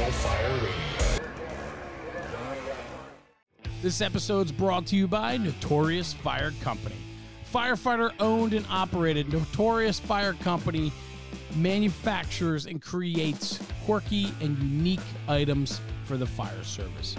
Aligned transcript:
National 0.00 0.12
Fire 0.12 0.54
Radio. 0.54 0.70
This 3.82 4.00
episode's 4.00 4.50
brought 4.50 4.86
to 4.86 4.96
you 4.96 5.06
by 5.06 5.36
Notorious 5.36 6.14
Fire 6.14 6.52
Company. 6.62 6.96
Firefighter 7.52 8.12
owned 8.18 8.54
and 8.54 8.64
operated, 8.70 9.30
Notorious 9.30 10.00
Fire 10.00 10.32
Company 10.32 10.90
manufactures 11.56 12.64
and 12.64 12.80
creates 12.80 13.60
quirky 13.84 14.32
and 14.40 14.56
unique 14.58 15.00
items 15.28 15.80
for 16.04 16.16
the 16.16 16.26
fire 16.26 16.64
service. 16.64 17.14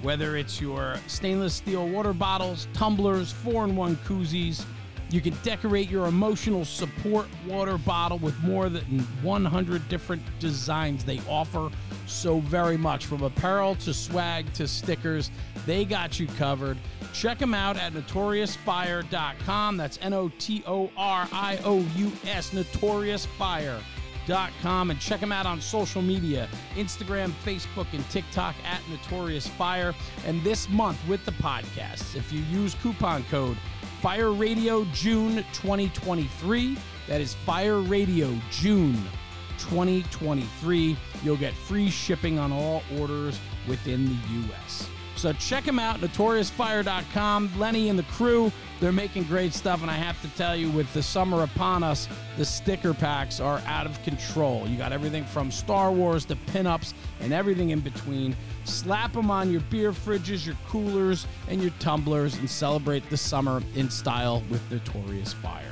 Whether 0.00 0.36
it's 0.36 0.58
your 0.60 0.96
stainless 1.08 1.54
steel 1.54 1.86
water 1.86 2.14
bottles, 2.14 2.66
tumblers, 2.72 3.30
4 3.30 3.64
in 3.64 3.76
1 3.76 3.96
koozies, 4.06 4.64
you 5.10 5.20
can 5.20 5.34
decorate 5.42 5.90
your 5.90 6.06
emotional 6.06 6.64
support 6.64 7.26
water 7.46 7.76
bottle 7.76 8.18
with 8.18 8.38
more 8.42 8.70
than 8.70 9.00
100 9.22 9.86
different 9.90 10.22
designs 10.38 11.04
they 11.04 11.20
offer 11.28 11.68
so 12.12 12.40
very 12.40 12.76
much 12.76 13.06
from 13.06 13.22
apparel 13.22 13.74
to 13.76 13.94
swag 13.94 14.52
to 14.54 14.66
stickers. 14.68 15.30
They 15.66 15.84
got 15.84 16.18
you 16.20 16.26
covered. 16.26 16.78
Check 17.12 17.38
them 17.38 17.54
out 17.54 17.76
at 17.76 17.92
notoriousfire.com. 17.92 19.76
That's 19.76 20.00
N 20.02 20.12
O 20.12 20.28
T 20.38 20.64
O 20.66 20.90
R 20.96 21.28
I 21.32 21.60
O 21.64 21.78
U 21.96 22.10
S, 22.26 22.50
notoriousfire.com. 22.50 24.90
And 24.90 25.00
check 25.00 25.20
them 25.20 25.32
out 25.32 25.46
on 25.46 25.60
social 25.60 26.02
media 26.02 26.48
Instagram, 26.74 27.30
Facebook, 27.44 27.86
and 27.92 28.08
TikTok 28.10 28.56
at 28.64 28.80
Notorious 28.88 29.46
Fire. 29.46 29.94
And 30.26 30.42
this 30.42 30.68
month 30.68 30.98
with 31.08 31.24
the 31.24 31.32
podcast, 31.32 32.16
if 32.16 32.32
you 32.32 32.40
use 32.42 32.74
coupon 32.76 33.24
code 33.24 33.56
Fire 34.00 34.32
Radio 34.32 34.84
June 34.92 35.36
2023, 35.52 36.78
that 37.08 37.20
is 37.20 37.34
Fire 37.34 37.80
Radio 37.80 38.32
June 38.50 38.96
2023, 39.58 40.96
you'll 41.22 41.36
get 41.36 41.54
free 41.54 41.90
shipping 41.90 42.38
on 42.38 42.52
all 42.52 42.82
orders 42.98 43.38
within 43.68 44.06
the 44.06 44.16
U.S. 44.48 44.88
So 45.16 45.32
check 45.34 45.64
them 45.64 45.78
out, 45.78 46.00
notoriousfire.com. 46.00 47.50
Lenny 47.58 47.88
and 47.88 47.98
the 47.98 48.02
crew, 48.04 48.50
they're 48.80 48.92
making 48.92 49.24
great 49.24 49.52
stuff. 49.52 49.82
And 49.82 49.90
I 49.90 49.94
have 49.94 50.20
to 50.22 50.28
tell 50.36 50.56
you, 50.56 50.70
with 50.70 50.92
the 50.94 51.02
summer 51.02 51.42
upon 51.42 51.82
us, 51.82 52.08
the 52.36 52.44
sticker 52.44 52.94
packs 52.94 53.38
are 53.38 53.62
out 53.66 53.86
of 53.86 54.02
control. 54.02 54.66
You 54.66 54.76
got 54.76 54.92
everything 54.92 55.24
from 55.24 55.50
Star 55.50 55.92
Wars 55.92 56.24
to 56.26 56.36
pinups 56.36 56.94
and 57.20 57.32
everything 57.32 57.70
in 57.70 57.80
between. 57.80 58.34
Slap 58.64 59.12
them 59.12 59.30
on 59.30 59.52
your 59.52 59.60
beer 59.62 59.92
fridges, 59.92 60.46
your 60.46 60.56
coolers, 60.66 61.26
and 61.48 61.62
your 61.62 61.72
tumblers 61.78 62.36
and 62.38 62.48
celebrate 62.48 63.08
the 63.10 63.16
summer 63.16 63.62
in 63.74 63.90
style 63.90 64.42
with 64.50 64.68
Notorious 64.70 65.32
Fire. 65.32 65.71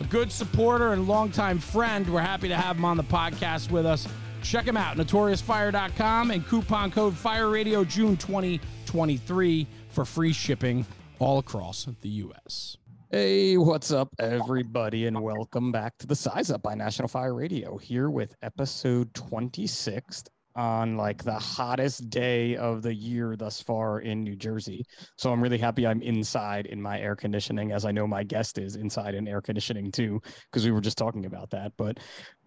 A 0.00 0.04
good 0.04 0.32
supporter 0.32 0.92
and 0.92 1.06
longtime 1.06 1.58
friend. 1.58 2.08
We're 2.08 2.20
happy 2.22 2.48
to 2.48 2.56
have 2.56 2.76
him 2.76 2.86
on 2.86 2.96
the 2.96 3.04
podcast 3.04 3.70
with 3.70 3.84
us. 3.84 4.08
Check 4.42 4.64
him 4.64 4.76
out, 4.76 4.96
notoriousfire.com 4.96 6.30
and 6.30 6.46
coupon 6.46 6.90
code 6.90 7.14
Fire 7.14 7.50
Radio 7.50 7.84
June 7.84 8.16
2023 8.16 9.66
for 9.90 10.04
free 10.06 10.32
shipping 10.32 10.86
all 11.18 11.38
across 11.38 11.86
the 12.00 12.08
U.S. 12.08 12.78
Hey, 13.10 13.58
what's 13.58 13.90
up, 13.90 14.08
everybody, 14.18 15.06
and 15.06 15.20
welcome 15.20 15.70
back 15.70 15.98
to 15.98 16.06
the 16.06 16.16
Size 16.16 16.50
Up 16.50 16.62
by 16.62 16.74
National 16.74 17.08
Fire 17.08 17.34
Radio. 17.34 17.76
Here 17.76 18.08
with 18.08 18.34
episode 18.40 19.12
26 19.12 20.24
on 20.56 20.96
like 20.96 21.22
the 21.22 21.38
hottest 21.38 22.10
day 22.10 22.56
of 22.56 22.82
the 22.82 22.94
year 22.94 23.36
thus 23.36 23.60
far 23.60 24.00
in 24.00 24.22
New 24.22 24.36
Jersey. 24.36 24.84
So 25.16 25.32
I'm 25.32 25.42
really 25.42 25.58
happy 25.58 25.86
I'm 25.86 26.02
inside 26.02 26.66
in 26.66 26.80
my 26.80 26.98
air 27.00 27.16
conditioning, 27.16 27.72
as 27.72 27.84
I 27.84 27.92
know 27.92 28.06
my 28.06 28.24
guest 28.24 28.58
is 28.58 28.76
inside 28.76 29.14
in 29.14 29.28
air 29.28 29.40
conditioning 29.40 29.92
too, 29.92 30.20
because 30.50 30.64
we 30.64 30.72
were 30.72 30.80
just 30.80 30.98
talking 30.98 31.26
about 31.26 31.50
that. 31.50 31.72
But 31.76 31.98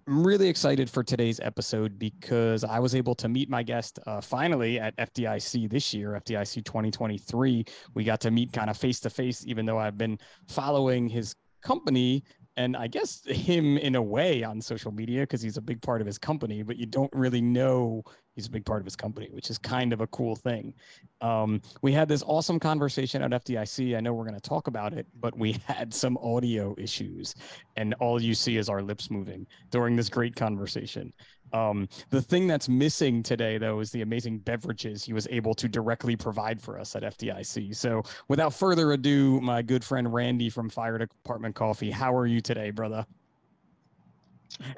I'm 0.06 0.28
really 0.28 0.50
excited 0.50 0.90
for 0.90 1.02
today's 1.02 1.40
episode 1.40 1.98
because 1.98 2.66
I 2.66 2.78
was 2.80 2.94
able 2.94 3.16
to 3.16 3.30
meet 3.30 3.50
my 3.50 3.64
guest 3.64 4.00
uh, 4.06 4.20
finally 4.20 4.78
at 4.78 4.96
FDIC 4.98 5.70
this 5.70 5.94
year, 5.94 6.22
FDIC 6.26 6.66
2023. 6.66 7.64
We 7.94 8.04
got 8.04 8.20
to 8.22 8.32
meet 8.32 8.52
kind 8.52 8.70
of 8.70 8.76
face 8.76 9.00
to 9.02 9.10
face, 9.10 9.46
even 9.48 9.66
though 9.66 9.78
I've 9.78 9.98
been 9.98 10.18
following 10.50 11.08
his 11.08 11.34
company 11.64 12.26
and 12.56 12.78
I 12.78 12.88
guess 12.88 13.24
him 13.26 13.78
in 13.78 13.96
a 13.96 14.02
way 14.02 14.44
on 14.44 14.62
social 14.62 14.92
media 14.92 15.22
because 15.22 15.42
he's 15.42 15.58
a 15.58 15.62
big 15.62 15.82
part 15.82 16.02
of 16.02 16.08
his 16.08 16.18
company, 16.18 16.62
but 16.62 16.78
you 16.78 16.86
don't 16.86 17.12
really 17.14 17.42
know 17.42 18.04
he's 18.36 18.48
a 18.48 18.50
big 18.50 18.66
part 18.66 18.80
of 18.80 18.86
his 18.86 18.96
company, 18.96 19.30
which 19.32 19.50
is 19.50 19.58
kind 19.58 19.94
of 19.94 20.02
a 20.02 20.08
cool 20.08 20.36
thing. 20.36 20.74
Um, 21.22 21.62
we 21.82 21.92
had 21.92 22.08
this 22.08 22.24
awesome 22.26 22.60
conversation 22.60 23.22
at 23.22 23.32
FDIC. 23.32 23.96
I 23.96 24.00
know 24.00 24.14
we're 24.14 24.26
going 24.26 24.40
to 24.40 24.42
talk 24.50 24.68
about 24.68 24.94
it, 24.94 25.08
but 25.20 25.38
we 25.38 25.54
had 25.68 25.94
some 25.94 26.18
audio 26.18 26.76
issues, 26.78 27.36
and 27.76 27.94
all 27.96 28.22
you 28.22 28.34
see 28.34 28.58
is 28.58 28.70
our 28.70 28.82
lips 28.82 29.10
moving 29.10 29.48
during 29.72 29.96
this 29.96 30.10
great 30.10 30.36
conversation. 30.36 31.14
Um, 31.54 31.88
the 32.10 32.22
thing 32.22 32.48
that's 32.48 32.68
missing 32.68 33.24
today, 33.24 33.58
though, 33.58 33.80
is 33.80 33.92
the 33.92 34.02
amazing 34.02 34.40
beverages 34.40 35.04
he 35.04 35.14
was 35.14 35.28
able 35.30 35.54
to 35.56 35.68
directly 35.68 36.16
provide 36.16 36.60
for 36.60 36.80
us 36.80 36.96
at 36.96 37.04
FDIC. 37.04 37.76
So, 37.76 38.04
without 38.28 38.54
further 38.54 38.92
ado, 38.94 39.40
my 39.42 39.62
good 39.62 39.84
friend 39.84 40.12
Randy 40.12 40.50
from 40.50 40.70
Fire 40.70 40.98
Department 40.98 41.56
Coffee, 41.56 41.92
how 41.92 42.14
are 42.16 42.26
you 42.26 42.42
today, 42.42 42.72
brother? 42.72 43.06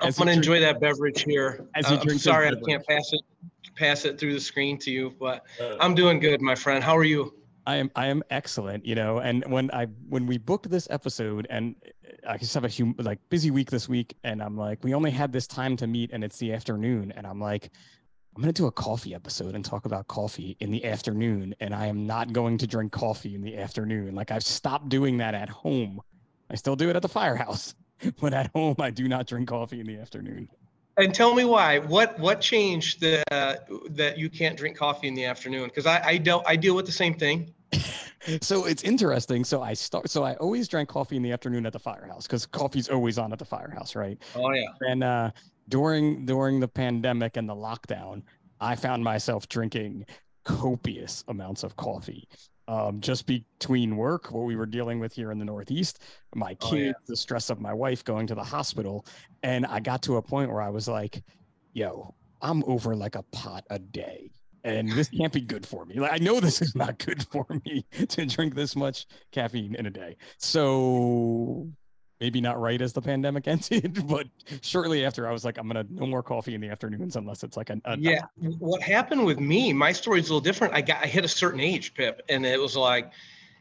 I'm 0.02 0.12
gonna 0.14 0.32
enjoy 0.32 0.60
that 0.62 0.80
beverage 0.80 1.24
here. 1.24 1.66
As 1.76 1.90
you 1.90 1.98
Uh, 1.98 2.00
I'm 2.00 2.06
drink 2.06 2.22
sorry 2.22 2.48
I 2.48 2.54
can't 2.68 2.86
pass 2.86 3.12
it 3.12 3.22
pass 3.76 4.06
it 4.06 4.18
through 4.18 4.34
the 4.34 4.40
screen 4.40 4.78
to 4.80 4.92
you, 4.92 5.14
but 5.20 5.44
I'm 5.80 5.96
doing 5.96 6.20
good, 6.20 6.42
my 6.42 6.56
friend. 6.56 6.84
How 6.84 6.96
are 6.96 7.04
you? 7.04 7.34
I 7.68 7.78
am 7.78 7.92
I 7.96 8.08
am 8.08 8.24
excellent, 8.30 8.86
you 8.86 8.96
know. 8.96 9.20
And 9.20 9.44
when 9.48 9.72
I 9.72 9.86
when 10.08 10.28
we 10.28 10.38
booked 10.38 10.70
this 10.70 10.88
episode, 10.90 11.48
and 11.50 11.76
I 12.28 12.38
just 12.38 12.54
have 12.54 12.66
a 12.66 12.70
hum, 12.70 12.96
like 13.00 13.20
busy 13.30 13.52
week 13.52 13.70
this 13.70 13.88
week, 13.88 14.16
and 14.24 14.42
I'm 14.42 14.58
like, 14.58 14.84
we 14.84 14.94
only 14.94 15.12
had 15.12 15.32
this 15.32 15.48
time 15.48 15.78
to 15.78 15.88
meet, 15.88 16.12
and 16.12 16.24
it's 16.24 16.38
the 16.38 16.54
afternoon, 16.54 17.12
and 17.12 17.26
I'm 17.26 17.40
like, 17.40 17.72
I'm 18.36 18.42
gonna 18.42 18.54
do 18.54 18.68
a 18.68 18.72
coffee 18.72 19.16
episode 19.16 19.56
and 19.56 19.64
talk 19.64 19.86
about 19.86 20.08
coffee 20.08 20.58
in 20.60 20.72
the 20.72 20.84
afternoon, 20.86 21.56
and 21.60 21.74
I 21.74 21.88
am 21.88 22.06
not 22.06 22.34
going 22.34 22.58
to 22.60 22.68
drink 22.68 22.92
coffee 22.92 23.36
in 23.36 23.42
the 23.42 23.58
afternoon. 23.58 24.14
Like 24.14 24.32
I've 24.32 24.44
stopped 24.44 24.90
doing 24.90 25.18
that 25.18 25.34
at 25.34 25.50
home. 25.50 26.02
I 26.50 26.56
still 26.56 26.76
do 26.76 26.90
it 26.90 26.96
at 26.96 27.02
the 27.02 27.10
firehouse, 27.10 27.76
but 28.20 28.34
at 28.34 28.52
home 28.54 28.76
I 28.80 28.90
do 28.90 29.08
not 29.08 29.28
drink 29.28 29.48
coffee 29.48 29.80
in 29.80 29.88
the 29.88 29.98
afternoon. 29.98 30.50
And 30.98 31.14
tell 31.14 31.34
me 31.34 31.44
why. 31.44 31.80
What 31.80 32.18
what 32.20 32.40
changed 32.40 33.02
that 33.02 33.24
uh, 33.32 33.56
that 33.90 34.18
you 34.18 34.30
can't 34.30 34.58
drink 34.58 34.78
coffee 34.78 35.08
in 35.08 35.14
the 35.14 35.26
afternoon? 35.26 35.66
Because 35.66 35.86
I 35.86 36.02
I 36.06 36.18
don't 36.18 36.46
I 36.48 36.56
deal 36.56 36.76
with 36.76 36.86
the 36.86 36.92
same 36.92 37.14
thing. 37.14 37.54
so 38.42 38.66
it's 38.66 38.84
interesting. 38.84 39.44
So 39.44 39.62
I 39.62 39.74
start. 39.74 40.10
So 40.10 40.24
I 40.24 40.36
always 40.36 40.68
drank 40.68 40.90
coffee 40.90 41.18
in 41.18 41.22
the 41.22 41.32
afternoon 41.32 41.66
at 41.66 41.74
the 41.74 41.80
firehouse 41.80 42.28
because 42.28 42.46
coffee's 42.46 42.90
always 42.90 43.18
on 43.18 43.34
at 43.34 43.40
the 43.40 43.46
firehouse, 43.46 43.96
right? 43.96 44.18
Oh 44.36 44.52
yeah. 44.52 44.68
And 44.82 45.04
uh, 45.04 45.32
during 45.70 46.26
during 46.26 46.60
the 46.60 46.68
pandemic 46.68 47.38
and 47.38 47.48
the 47.48 47.56
lockdown, 47.56 48.24
I 48.62 48.76
found 48.76 49.04
myself 49.04 49.50
drinking 49.50 50.06
copious 50.46 51.24
amounts 51.28 51.64
of 51.64 51.76
coffee. 51.76 52.28
Um, 52.68 53.00
just 53.00 53.28
between 53.28 53.96
work, 53.96 54.32
what 54.32 54.46
we 54.46 54.56
were 54.56 54.66
dealing 54.66 55.00
with 55.00 55.14
here 55.14 55.32
in 55.32 55.38
the 55.38 55.46
Northeast, 55.46 56.02
my 56.34 56.58
Oh, 56.62 56.70
kids, 56.72 56.86
yeah. 56.98 57.06
the 57.08 57.16
stress 57.16 57.52
of 57.52 57.62
my 57.62 57.72
wife 57.74 58.04
going 58.04 58.26
to 58.28 58.34
the 58.36 58.44
hospital, 58.44 59.06
and 59.44 59.68
I 59.68 59.80
got 59.80 60.02
to 60.04 60.18
a 60.18 60.22
point 60.22 60.50
where 60.52 60.62
I 60.64 60.70
was 60.70 60.88
like, 60.88 61.24
"Yo, 61.74 62.16
I'm 62.42 62.64
over 62.66 62.96
like 62.96 63.16
a 63.16 63.24
pot 63.32 63.66
a 63.70 63.78
day." 63.78 64.32
And 64.64 64.92
this 64.94 65.10
can't 65.10 65.32
be 65.32 65.42
good 65.42 65.64
for 65.64 65.86
me. 65.86 66.00
Like 66.00 66.14
I 66.14 66.18
know 66.18 66.40
this 66.40 66.60
is 66.60 66.74
not 66.76 66.98
good 66.98 67.22
for 67.28 67.46
me 67.66 67.86
to 68.10 68.26
drink 68.26 68.56
this 68.56 68.76
much 68.76 69.06
caffeine 69.32 69.76
in 69.76 69.86
a 69.86 69.92
day. 69.92 70.18
So 70.40 71.70
maybe 72.20 72.42
not 72.42 72.60
right 72.60 72.82
as 72.82 72.94
the 72.94 73.02
pandemic 73.02 73.48
ended, 73.48 74.08
but 74.08 74.28
shortly 74.62 75.06
after, 75.06 75.28
I 75.28 75.32
was 75.32 75.46
like, 75.46 75.58
I'm 75.58 75.68
gonna 75.68 75.86
no 75.90 76.06
more 76.06 76.24
coffee 76.24 76.56
in 76.56 76.62
the 76.62 76.70
afternoons 76.70 77.16
unless 77.16 77.44
it's 77.44 77.58
like 77.58 77.70
a, 77.70 77.80
a 77.86 77.98
Yeah. 77.98 78.22
What 78.60 78.82
happened 78.82 79.26
with 79.26 79.40
me? 79.40 79.74
My 79.74 79.92
story's 79.92 80.30
a 80.30 80.34
little 80.34 80.42
different. 80.42 80.74
I 80.74 80.82
got 80.82 81.04
I 81.04 81.08
hit 81.08 81.26
a 81.26 81.30
certain 81.30 81.60
age, 81.60 81.94
Pip, 81.94 82.22
and 82.30 82.46
it 82.46 82.60
was 82.60 82.76
like, 82.76 83.12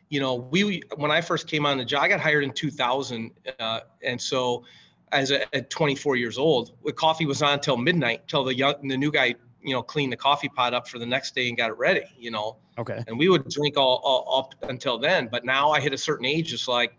you 0.09 0.21
know, 0.21 0.35
we 0.35 0.83
when 0.97 1.11
I 1.11 1.21
first 1.21 1.49
came 1.49 1.67
on 1.67 1.79
the 1.79 1.85
job, 1.85 2.03
I 2.03 2.09
got 2.09 2.21
hired 2.21 2.45
in 2.45 2.53
2000, 2.53 3.31
uh, 3.59 3.81
and 4.03 4.21
so 4.21 4.65
as 5.13 5.31
a, 5.31 5.55
at 5.55 5.71
24 5.71 6.17
years 6.17 6.39
old, 6.39 6.73
the 6.85 6.93
coffee 6.93 7.27
was 7.27 7.43
on 7.43 7.61
till 7.61 7.77
midnight, 7.77 8.27
till 8.29 8.45
the 8.45 8.55
young 8.55 8.75
the 8.87 8.97
new 8.97 9.11
guy, 9.11 9.35
you 9.63 9.75
know, 9.75 9.83
cleaned 9.83 10.13
the 10.13 10.17
coffee 10.17 10.49
pot 10.49 10.75
up 10.75 10.89
for 10.89 10.99
the 10.99 11.07
next 11.07 11.35
day 11.35 11.49
and 11.49 11.57
got 11.57 11.71
it 11.71 11.79
ready. 11.79 12.05
You 12.19 12.31
know, 12.31 12.57
Okay. 12.79 13.03
and 13.07 13.19
we 13.19 13.29
would 13.29 13.49
drink 13.49 13.77
all, 13.77 14.01
all 14.05 14.39
up 14.39 14.55
until 14.69 14.99
then. 14.99 15.29
But 15.31 15.45
now 15.45 15.71
I 15.71 15.81
hit 15.81 15.93
a 15.93 15.99
certain 15.99 16.27
age, 16.27 16.53
it's 16.53 16.69
like 16.69 16.97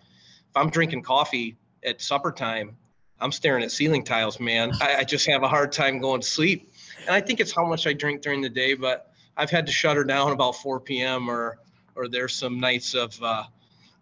if 0.55 0.61
I'm 0.61 0.69
drinking 0.69 1.01
coffee 1.01 1.57
at 1.83 2.01
supper 2.01 2.31
time, 2.31 2.77
I'm 3.19 3.31
staring 3.31 3.63
at 3.63 3.71
ceiling 3.71 4.03
tiles, 4.05 4.39
man. 4.39 4.71
I, 4.81 4.97
I 4.97 5.03
just 5.03 5.27
have 5.27 5.43
a 5.43 5.47
hard 5.49 5.71
time 5.73 5.99
going 5.99 6.21
to 6.21 6.27
sleep. 6.27 6.71
And 7.05 7.09
I 7.13 7.19
think 7.19 7.41
it's 7.41 7.51
how 7.51 7.65
much 7.65 7.87
I 7.87 7.93
drink 7.93 8.21
during 8.21 8.41
the 8.41 8.49
day, 8.49 8.73
but 8.73 9.11
I've 9.35 9.49
had 9.49 9.65
to 9.65 9.71
shut 9.71 9.97
her 9.97 10.05
down 10.05 10.31
about 10.31 10.55
4 10.55 10.79
p.m. 10.79 11.29
or 11.29 11.59
or 11.97 12.07
there's 12.09 12.33
some 12.33 12.59
nights 12.59 12.93
of 12.93 13.21
uh, 13.23 13.43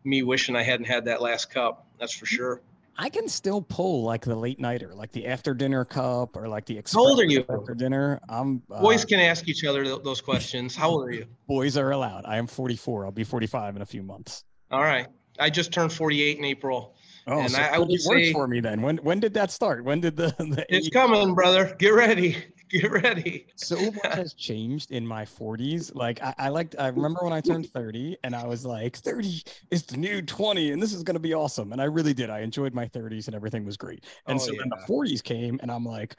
me 0.03 0.23
wishing 0.23 0.55
I 0.55 0.63
hadn't 0.63 0.85
had 0.85 1.05
that 1.05 1.21
last 1.21 1.51
cup. 1.51 1.87
That's 1.99 2.13
for 2.13 2.25
sure. 2.25 2.61
I 2.97 3.09
can 3.09 3.27
still 3.27 3.61
pull 3.61 4.03
like 4.03 4.21
the 4.21 4.35
late 4.35 4.59
nighter, 4.59 4.93
like 4.95 5.11
the 5.11 5.27
after 5.27 5.53
dinner 5.55 5.85
cup 5.85 6.35
or 6.35 6.47
like 6.47 6.65
the 6.65 6.81
How 6.91 7.01
old 7.01 7.19
are 7.19 7.25
you? 7.25 7.45
after 7.49 7.73
dinner. 7.75 8.19
I'm 8.29 8.61
uh, 8.71 8.81
Boys 8.81 9.05
can 9.05 9.19
ask 9.19 9.47
each 9.47 9.63
other 9.63 9.83
th- 9.83 10.03
those 10.03 10.21
questions. 10.21 10.75
How 10.75 10.89
old 10.89 11.07
are 11.07 11.11
you? 11.11 11.25
boys 11.47 11.77
are 11.77 11.91
allowed. 11.91 12.25
I 12.25 12.37
am 12.37 12.45
44. 12.47 13.05
I'll 13.05 13.11
be 13.11 13.23
45 13.23 13.75
in 13.75 13.81
a 13.81 13.85
few 13.85 14.03
months. 14.03 14.43
All 14.71 14.81
right. 14.81 15.07
I 15.39 15.49
just 15.49 15.71
turned 15.71 15.91
48 15.91 16.37
in 16.37 16.45
April. 16.45 16.95
Oh, 17.27 17.39
And 17.39 17.51
so 17.51 17.59
I- 17.59 17.75
I 17.75 17.79
would 17.79 17.89
worked 18.05 18.27
for 18.31 18.47
me 18.47 18.59
then. 18.59 18.81
When 18.81 18.97
when 18.97 19.19
did 19.19 19.33
that 19.35 19.51
start? 19.51 19.83
When 19.83 20.01
did 20.01 20.15
the, 20.17 20.35
the 20.39 20.65
It's 20.69 20.89
coming, 20.89 21.33
brother. 21.33 21.75
Get 21.79 21.89
ready. 21.89 22.37
get 22.69 22.91
ready. 22.91 23.47
so 23.55 23.77
much 23.91 23.95
has 24.13 24.33
changed 24.33 24.91
in 24.91 25.05
my 25.05 25.23
40s. 25.23 25.93
Like 25.95 26.21
I, 26.21 26.33
I 26.37 26.49
liked 26.49 26.75
I 26.77 26.87
remember 26.87 27.23
when 27.23 27.33
I 27.33 27.39
turned 27.39 27.69
30 27.69 28.17
and 28.23 28.35
I 28.35 28.45
was 28.45 28.65
like, 28.65 28.97
30 28.97 29.41
is 29.71 29.83
the 29.83 29.97
new 29.97 30.21
20 30.21 30.71
and 30.71 30.81
this 30.81 30.91
is 30.93 31.03
gonna 31.03 31.19
be 31.19 31.33
awesome. 31.33 31.71
And 31.71 31.81
I 31.81 31.85
really 31.85 32.13
did. 32.13 32.29
I 32.29 32.39
enjoyed 32.39 32.73
my 32.73 32.87
30s 32.87 33.27
and 33.27 33.35
everything 33.35 33.63
was 33.65 33.77
great. 33.77 34.03
And 34.27 34.39
Oh, 34.39 34.43
so 34.45 34.51
then 34.51 34.69
the 34.69 34.83
40s 34.87 35.21
came 35.23 35.59
and 35.61 35.71
I'm 35.71 35.85
like, 35.85 36.15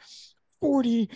40 0.60 1.10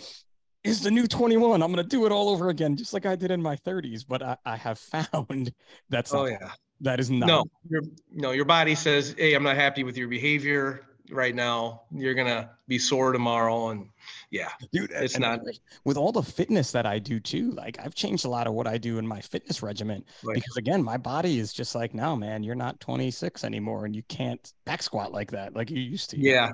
is 0.63 0.81
the 0.81 0.91
new 0.91 1.07
21. 1.07 1.63
I'm 1.63 1.71
gonna 1.71 1.83
do 1.83 2.05
it 2.05 2.11
all 2.11 2.29
over 2.29 2.49
again, 2.49 2.75
just 2.75 2.93
like 2.93 3.05
I 3.05 3.15
did 3.15 3.31
in 3.31 3.41
my 3.41 3.55
30s. 3.55 4.03
But 4.03 4.21
I, 4.21 4.37
I 4.45 4.55
have 4.57 4.77
found 4.77 5.51
that's 5.89 6.13
Oh 6.13 6.25
yeah. 6.25 6.51
That 6.81 6.99
is 6.99 7.09
not 7.09 7.27
No, 7.27 7.45
your 7.69 7.81
no, 8.11 8.31
your 8.31 8.45
body 8.45 8.75
says, 8.75 9.15
"Hey, 9.17 9.33
I'm 9.33 9.43
not 9.43 9.55
happy 9.55 9.83
with 9.83 9.97
your 9.97 10.07
behavior 10.07 10.81
right 11.11 11.33
now. 11.35 11.81
You're 11.91 12.13
gonna 12.13 12.51
be 12.67 12.77
sore 12.79 13.11
tomorrow." 13.11 13.69
And 13.69 13.89
yeah, 14.31 14.49
dude 14.71 14.91
It's 14.91 15.17
not- 15.17 15.41
with 15.83 15.97
all 15.97 16.11
the 16.11 16.23
fitness 16.23 16.71
that 16.71 16.85
i 16.85 16.99
do 16.99 17.19
too 17.19 17.51
like 17.51 17.77
i've 17.79 17.95
changed 17.95 18.25
a 18.25 18.29
lot 18.29 18.45
of 18.47 18.53
what 18.53 18.67
i 18.67 18.77
do 18.77 18.97
in 18.97 19.07
my 19.07 19.19
fitness 19.21 19.61
regimen 19.63 20.03
like 20.23 20.35
because 20.35 20.57
again 20.57 20.83
my 20.83 20.97
body 20.97 21.39
is 21.39 21.51
just 21.53 21.73
like 21.75 21.93
no 21.93 22.15
man 22.15 22.43
you're 22.43 22.55
not 22.55 22.79
26 22.79 23.43
anymore 23.43 23.85
and 23.85 23.95
you 23.95 24.03
can't 24.03 24.53
back 24.65 24.81
squat 24.83 25.11
like 25.11 25.31
that 25.31 25.55
like 25.55 25.69
you 25.69 25.79
used 25.79 26.09
to 26.11 26.17
yeah, 26.19 26.51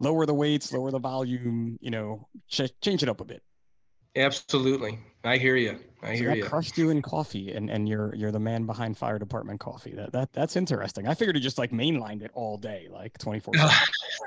lower 0.00 0.26
the 0.26 0.34
weights 0.34 0.72
lower 0.72 0.90
the 0.90 0.98
volume 0.98 1.78
you 1.80 1.90
know 1.90 2.26
ch- 2.48 2.72
change 2.80 3.02
it 3.02 3.08
up 3.08 3.20
a 3.20 3.24
bit 3.24 3.42
absolutely. 4.18 4.98
I 5.24 5.36
hear 5.36 5.56
you. 5.56 5.78
I 6.02 6.14
hear 6.14 6.32
you. 6.34 6.44
crushed 6.44 6.78
you 6.78 6.90
in 6.90 7.02
coffee 7.02 7.52
and 7.52 7.68
and 7.68 7.88
you're 7.88 8.14
you're 8.14 8.30
the 8.30 8.38
man 8.38 8.66
behind 8.66 8.96
fire 8.96 9.18
department 9.18 9.58
coffee 9.58 9.90
that 9.96 10.12
that 10.12 10.32
that's 10.32 10.54
interesting 10.54 11.08
i 11.08 11.14
figured 11.14 11.34
you 11.34 11.42
just 11.42 11.58
like 11.58 11.72
mainlined 11.72 12.22
it 12.22 12.30
all 12.34 12.56
day 12.56 12.86
like 12.88 13.18
24 13.18 13.52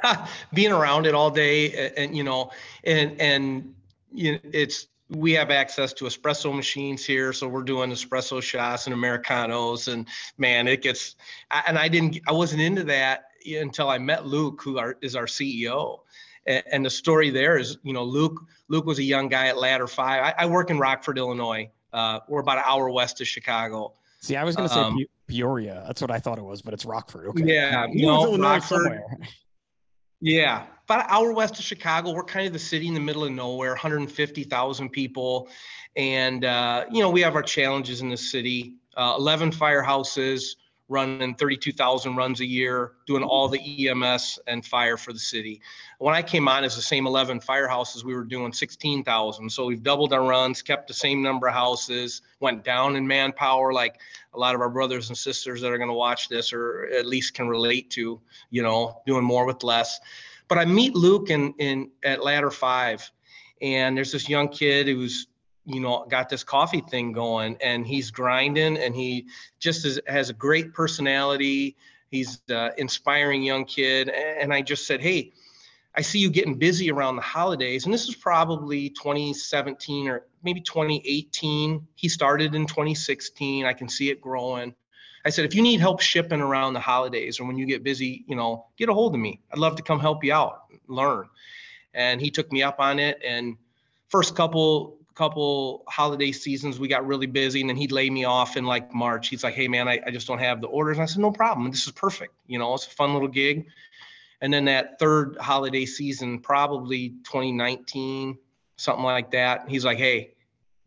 Being 0.54 0.72
around 0.72 1.06
it 1.06 1.14
all 1.14 1.30
day, 1.30 1.72
and, 1.74 1.98
and 1.98 2.18
you 2.18 2.24
know, 2.24 2.52
and 2.84 3.20
and 3.20 3.74
you 4.12 4.34
know, 4.34 4.40
it's 4.52 4.88
we 5.10 5.34
have 5.34 5.52
access 5.52 5.94
to 5.94 6.06
espresso 6.06 6.56
machines 6.56 7.06
here, 7.06 7.34
so 7.34 7.48
we're 7.48 7.64
doing 7.64 7.92
espresso 7.92 8.42
shots 8.42 8.88
and 8.88 8.94
americanos, 8.94 9.88
and 9.88 10.08
man, 10.38 10.68
it 10.68 10.82
gets. 10.82 11.16
And 11.68 11.78
I 11.78 11.88
didn't, 11.88 12.20
I 12.28 12.32
wasn't 12.32 12.62
into 12.62 12.84
that 12.86 13.26
until 13.46 13.90
I 13.90 13.98
met 13.98 14.26
Luke, 14.26 14.62
who 14.64 14.78
are, 14.78 14.98
is 15.02 15.16
our 15.16 15.26
CEO. 15.26 16.00
A- 16.48 16.74
And 16.74 16.86
the 16.86 16.90
story 16.90 17.30
there 17.30 17.58
is, 17.58 17.78
you 17.84 17.94
know, 17.94 18.04
Luke. 18.04 18.42
Luke 18.68 18.86
was 18.86 19.00
a 19.00 19.04
young 19.04 19.28
guy 19.28 19.48
at 19.48 19.58
Ladder 19.58 19.88
Five. 19.88 20.24
I, 20.38 20.44
I 20.44 20.46
work 20.46 20.70
in 20.70 20.80
Rockford, 20.80 21.18
Illinois. 21.18 21.70
Uh, 21.94 22.20
we're 22.28 22.40
about 22.42 22.58
an 22.58 22.64
hour 22.66 22.90
west 22.90 23.20
of 23.22 23.28
Chicago. 23.28 23.94
see 24.22 24.36
i 24.38 24.44
was 24.46 24.56
going 24.56 24.68
to 24.70 24.74
say 24.74 24.80
Um, 24.82 24.98
Pe- 24.98 25.06
peoria 25.36 25.84
that's 25.88 26.00
what 26.02 26.10
i 26.12 26.20
thought 26.20 26.38
it 26.38 26.44
was 26.44 26.62
but 26.62 26.74
it's 26.74 26.86
rockford 26.86 27.28
okay 27.28 27.44
Yeah, 27.56 27.86
You 27.92 28.06
knew 28.06 28.24
it 28.28 28.30
was 28.32 28.40
no, 28.40 28.48
Rockford. 28.50 29.02
Yeah, 30.22 30.66
about 30.86 31.00
an 31.02 31.06
hour 31.10 31.34
west 31.34 31.58
of 31.58 31.66
Chicago. 31.66 32.12
We're 32.14 32.24
kind 32.24 32.46
of 32.46 32.54
the 32.54 32.60
city 32.60 32.88
in 32.88 32.94
the 32.94 33.00
middle 33.00 33.24
of 33.24 33.32
nowhere, 33.32 33.72
150,000 33.72 34.90
people. 34.90 35.50
And, 35.96 36.46
uh, 36.46 36.86
you 36.92 37.02
know, 37.02 37.10
we 37.10 37.22
have 37.22 37.36
our 37.36 37.42
challenges 37.42 38.02
in 38.02 38.10
the 38.10 38.18
city. 38.18 38.76
Uh, 38.96 39.16
11 39.18 39.52
firehouses 39.52 40.56
running 40.92 41.34
32,000 41.36 42.16
runs 42.16 42.42
a 42.42 42.46
year, 42.46 42.92
doing 43.08 43.24
all 43.24 43.48
the 43.48 43.88
EMS 43.88 44.40
and 44.48 44.66
fire 44.66 44.98
for 44.98 45.14
the 45.14 45.20
city. 45.20 45.62
When 46.00 46.14
I 46.14 46.22
came 46.22 46.48
on 46.48 46.64
as 46.64 46.76
the 46.76 46.82
same 46.82 47.08
11 47.08 47.40
firehouses, 47.40 48.04
we 48.04 48.14
were 48.14 48.26
doing 48.26 48.52
16,000. 48.52 49.50
So 49.50 49.66
we've 49.66 49.82
doubled 49.82 50.12
our 50.12 50.24
runs, 50.24 50.62
kept 50.62 50.88
the 50.88 50.94
same 50.94 51.22
number 51.22 51.48
of 51.48 51.54
houses, 51.54 52.22
went 52.42 52.66
down 52.66 52.96
in 52.98 53.08
manpower, 53.08 53.72
like 53.72 54.00
a 54.34 54.40
lot 54.40 54.54
of 54.54 54.62
our 54.62 54.70
brothers 54.70 55.08
and 55.08 55.18
sisters 55.18 55.62
that 55.62 55.72
are 55.72 55.78
going 55.78 55.90
to 55.90 55.94
watch 55.94 56.28
this 56.28 56.52
or 56.52 56.90
at 56.94 57.06
least 57.06 57.34
can 57.34 57.48
relate 57.48 57.90
to 57.92 58.20
you 58.50 58.62
know, 58.62 59.02
doing 59.06 59.24
more 59.24 59.46
with 59.46 59.64
less. 59.64 60.00
But 60.48 60.58
I 60.58 60.66
meet 60.66 60.96
Luke 60.96 61.30
in 61.30 61.54
in 61.58 61.90
at 62.04 62.24
Ladder 62.24 62.52
Five, 62.52 63.10
and 63.62 63.98
there's 63.98 64.12
this 64.12 64.30
young 64.30 64.50
kid 64.50 64.88
who's 64.88 65.28
you 65.66 65.80
know 65.80 66.06
got 66.10 66.30
this 66.30 66.44
coffee 66.44 66.82
thing 66.82 67.12
going, 67.12 67.58
and 67.62 67.86
he's 67.86 68.12
grinding, 68.12 68.78
and 68.78 68.96
he 68.96 69.28
just 69.60 69.86
is, 69.86 70.00
has 70.08 70.30
a 70.30 70.34
great 70.34 70.74
personality. 70.74 71.76
He's 72.10 72.42
uh, 72.50 72.70
inspiring 72.78 73.44
young 73.44 73.66
kid, 73.66 74.10
and 74.10 74.54
I 74.54 74.62
just 74.62 74.88
said, 74.88 75.02
hey. 75.02 75.34
I 75.94 76.00
see 76.00 76.20
you 76.20 76.30
getting 76.30 76.56
busy 76.56 76.90
around 76.90 77.18
the 77.18 77.22
holidays, 77.22 77.84
and 77.84 77.94
this 77.94 78.08
is 78.08 78.16
probably 78.16 78.92
2017 78.92 80.08
or 80.08 80.26
maybe 80.42 80.62
2018. 80.62 81.86
He 81.96 82.08
started 82.08 82.56
in 82.56 82.66
2016. 82.66 83.66
I 83.66 83.74
can 83.74 83.90
see 83.90 84.10
it 84.10 84.22
growing. 84.22 84.74
I 85.26 85.30
said, 85.30 85.46
if 85.46 85.54
you 85.54 85.62
need 85.62 85.80
help 85.80 86.02
shipping 86.02 86.42
around 86.42 86.74
the 86.74 86.80
holidays 86.80 87.40
or 87.40 87.46
when 87.46 87.58
you 87.58 87.66
get 87.66 87.84
busy, 87.84 88.24
you 88.28 88.36
know, 88.36 88.66
get 88.78 88.90
a 88.90 88.94
hold 88.94 89.14
of 89.14 89.22
me. 89.22 89.42
I'd 89.52 89.60
love 89.60 89.76
to 89.76 89.84
come 89.84 90.00
help 90.00 90.24
you 90.24 90.34
out, 90.34 90.64
learn. 90.88 91.28
And 91.94 92.20
he 92.20 92.32
took 92.32 92.52
me 92.52 92.64
up 92.64 92.80
on 92.80 92.98
it. 92.98 93.22
And 93.26 93.58
first 94.10 94.36
couple 94.36 94.98
couple 95.14 95.84
holiday 95.88 96.32
seasons, 96.32 96.80
we 96.80 96.88
got 96.88 97.06
really 97.06 97.28
busy, 97.28 97.62
and 97.62 97.70
then 97.70 97.78
he'd 97.78 97.92
lay 97.92 98.10
me 98.10 98.24
off 98.24 98.58
in 98.58 98.66
like 98.66 98.94
March. 98.94 99.28
He's 99.28 99.44
like, 99.44 99.54
hey 99.54 99.68
man, 99.68 99.88
I, 99.88 100.00
I 100.06 100.12
just 100.12 100.28
don't 100.28 100.40
have 100.40 100.62
the 100.62 100.68
orders. 100.68 100.98
And 100.98 101.04
I 101.04 101.06
said, 101.06 101.22
no 101.22 101.32
problem. 101.32 101.70
This 101.70 101.86
is 101.86 101.92
perfect. 101.92 102.34
You 102.48 102.60
know, 102.60 102.74
it's 102.74 102.88
a 102.88 102.92
fun 102.92 103.14
little 103.14 103.28
gig. 103.28 103.68
And 104.42 104.52
then 104.52 104.66
that 104.66 104.98
third 105.00 105.38
holiday 105.40 105.86
season, 105.86 106.40
probably 106.40 107.10
2019, 107.26 108.38
something 108.78 109.04
like 109.04 109.32
that. 109.32 109.66
He's 109.70 109.86
like, 109.86 110.00
hey, 110.00 110.34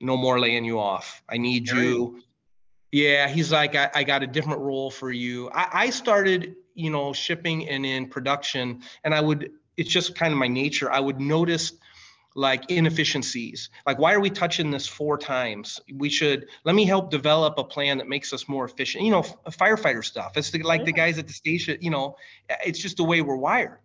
no 0.01 0.17
more 0.17 0.41
laying 0.41 0.65
you 0.65 0.81
off. 0.81 1.23
I 1.29 1.37
need 1.37 1.69
you. 1.69 2.21
Yeah, 2.91 3.29
he's 3.29 3.53
like, 3.53 3.75
I, 3.75 3.91
I 3.95 4.05
got 4.05 4.23
a 4.23 4.27
different 4.27 4.61
role 4.61 4.91
for 4.91 5.11
you. 5.11 5.51
I, 5.51 5.69
I 5.73 5.91
started, 5.91 6.57
you 6.75 6.91
know, 6.91 7.13
shipping 7.13 7.69
and 7.69 7.85
in 7.85 8.09
production, 8.09 8.83
and 9.03 9.15
I 9.15 9.21
would, 9.21 9.51
it's 9.77 9.91
just 9.91 10.15
kind 10.17 10.33
of 10.33 10.39
my 10.39 10.49
nature. 10.49 10.91
I 10.91 11.01
would 11.01 11.21
notice 11.21 11.73
like 12.35 12.69
inefficiencies. 12.69 13.71
Like, 13.87 13.99
why 13.99 14.13
are 14.13 14.21
we 14.21 14.29
touching 14.29 14.71
this 14.71 14.87
four 14.89 15.17
times? 15.17 15.81
We 15.93 16.09
should, 16.09 16.49
let 16.65 16.75
me 16.75 16.85
help 16.85 17.11
develop 17.11 17.59
a 17.59 17.65
plan 17.65 17.99
that 17.99 18.09
makes 18.09 18.33
us 18.33 18.49
more 18.49 18.65
efficient. 18.65 19.05
You 19.05 19.13
know, 19.13 19.21
f- 19.21 19.37
uh, 19.47 19.51
firefighter 19.51 20.05
stuff. 20.05 20.37
It's 20.37 20.51
the, 20.51 20.63
like 20.63 20.85
the 20.85 20.93
guys 20.93 21.19
at 21.19 21.29
the 21.29 21.33
station, 21.33 21.79
you 21.81 21.91
know, 21.91 22.17
uh, 22.51 22.57
it's 22.67 22.81
just 22.81 22.97
the 22.97 23.05
way 23.05 23.21
we're 23.21 23.37
wired. 23.37 23.79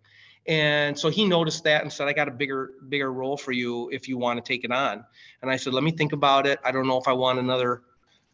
And 0.46 0.98
so 0.98 1.10
he 1.10 1.26
noticed 1.26 1.62
that 1.64 1.82
and 1.82 1.92
said, 1.92 2.08
I 2.08 2.12
got 2.12 2.26
a 2.26 2.32
bigger, 2.32 2.72
bigger 2.88 3.12
role 3.12 3.36
for 3.36 3.52
you 3.52 3.88
if 3.90 4.08
you 4.08 4.18
want 4.18 4.44
to 4.44 4.48
take 4.52 4.64
it 4.64 4.72
on. 4.72 5.04
And 5.42 5.50
I 5.50 5.56
said, 5.56 5.72
let 5.72 5.84
me 5.84 5.92
think 5.92 6.12
about 6.12 6.46
it. 6.46 6.58
I 6.64 6.72
don't 6.72 6.88
know 6.88 6.98
if 6.98 7.06
I 7.06 7.12
want 7.12 7.38
another, 7.38 7.82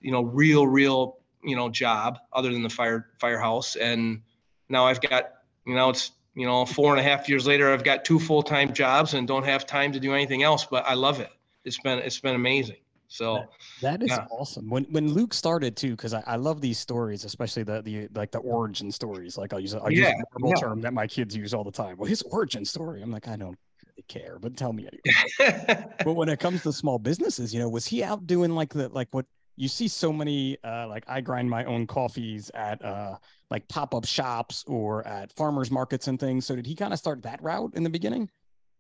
you 0.01 0.13
know, 0.13 0.23
real, 0.23 0.67
real, 0.67 1.19
you 1.45 1.57
know, 1.57 1.69
job 1.69 2.19
other 2.33 2.51
than 2.53 2.63
the 2.63 2.71
fire 2.71 3.09
firehouse. 3.19 3.77
And 3.77 4.23
now 4.69 4.87
I've 4.87 5.01
got, 5.01 5.33
you 5.67 5.75
know, 5.75 5.91
it's, 5.91 6.13
you 6.37 6.47
know, 6.47 6.65
four 6.65 6.93
and 6.93 7.01
a 7.01 7.03
half 7.03 7.29
years 7.29 7.47
later, 7.47 7.73
I've 7.73 7.83
got 7.83 8.05
two 8.05 8.21
full-time 8.21 8.73
jobs 8.73 9.15
and 9.15 9.27
don't 9.27 9.45
have 9.45 9.67
time 9.67 9.91
to 9.93 9.99
do 9.99 10.13
anything 10.13 10.43
else, 10.43 10.65
but 10.67 10.85
I 10.87 10.95
love 10.95 11.19
it. 11.19 11.31
It's 11.65 11.79
been, 11.81 11.99
it's 11.99 12.21
been 12.21 12.37
amazing. 12.37 12.77
So 13.09 13.45
That 13.83 14.03
is 14.03 14.11
Yeah. 14.11 14.27
awesome. 14.31 14.69
When 14.69 14.85
when 14.85 15.13
Luke 15.13 15.33
started 15.33 15.77
too, 15.77 15.93
because 15.93 16.13
I, 16.13 16.23
I 16.27 16.37
love 16.37 16.61
these 16.61 16.79
stories, 16.79 17.25
especially 17.25 17.63
the 17.63 17.81
the 17.83 18.09
like 18.15 18.31
the 18.33 18.39
origin 18.39 18.91
stories. 18.91 19.39
Like 19.39 19.53
I'll 19.53 19.61
use 19.61 19.75
I'll 19.75 19.93
use 19.93 20.09
a 20.09 20.15
verbal 20.33 20.51
yeah. 20.51 20.57
term 20.57 20.81
that 20.81 20.93
my 20.93 21.07
kids 21.07 21.37
use 21.37 21.55
all 21.55 21.65
the 21.65 21.71
time. 21.71 21.97
Well, 21.97 22.09
his 22.09 22.23
origin 22.23 22.65
story. 22.65 23.03
I'm 23.03 23.11
like, 23.11 23.29
I 23.29 23.37
don't 23.37 23.57
really 23.87 24.05
care, 24.09 24.39
but 24.41 24.57
tell 24.57 24.73
me 24.73 24.89
anyway. 24.89 25.87
but 26.05 26.15
when 26.15 26.29
it 26.29 26.41
comes 26.41 26.63
to 26.63 26.73
small 26.73 26.99
businesses, 26.99 27.55
you 27.55 27.61
know, 27.61 27.69
was 27.69 27.87
he 27.87 28.03
out 28.03 28.27
doing 28.27 28.55
like 28.55 28.73
the 28.73 28.89
like 28.89 29.09
what 29.13 29.27
you 29.57 29.69
see 29.69 29.89
so 29.89 30.13
many 30.13 30.57
uh 30.65 30.87
like 30.89 31.05
I 31.09 31.21
grind 31.21 31.51
my 31.51 31.65
own 31.65 31.87
coffees 31.87 32.51
at 32.55 32.85
uh 32.85 33.17
like 33.51 33.67
pop-up 33.69 34.05
shops 34.05 34.65
or 34.67 35.07
at 35.07 35.33
farmers 35.33 35.71
markets 35.71 36.09
and 36.09 36.19
things. 36.19 36.47
So 36.47 36.57
did 36.57 36.67
he 36.67 36.75
kind 36.75 36.93
of 36.93 36.99
start 36.99 37.23
that 37.23 37.43
route 37.43 37.73
in 37.75 37.83
the 37.83 37.91
beginning? 37.91 38.31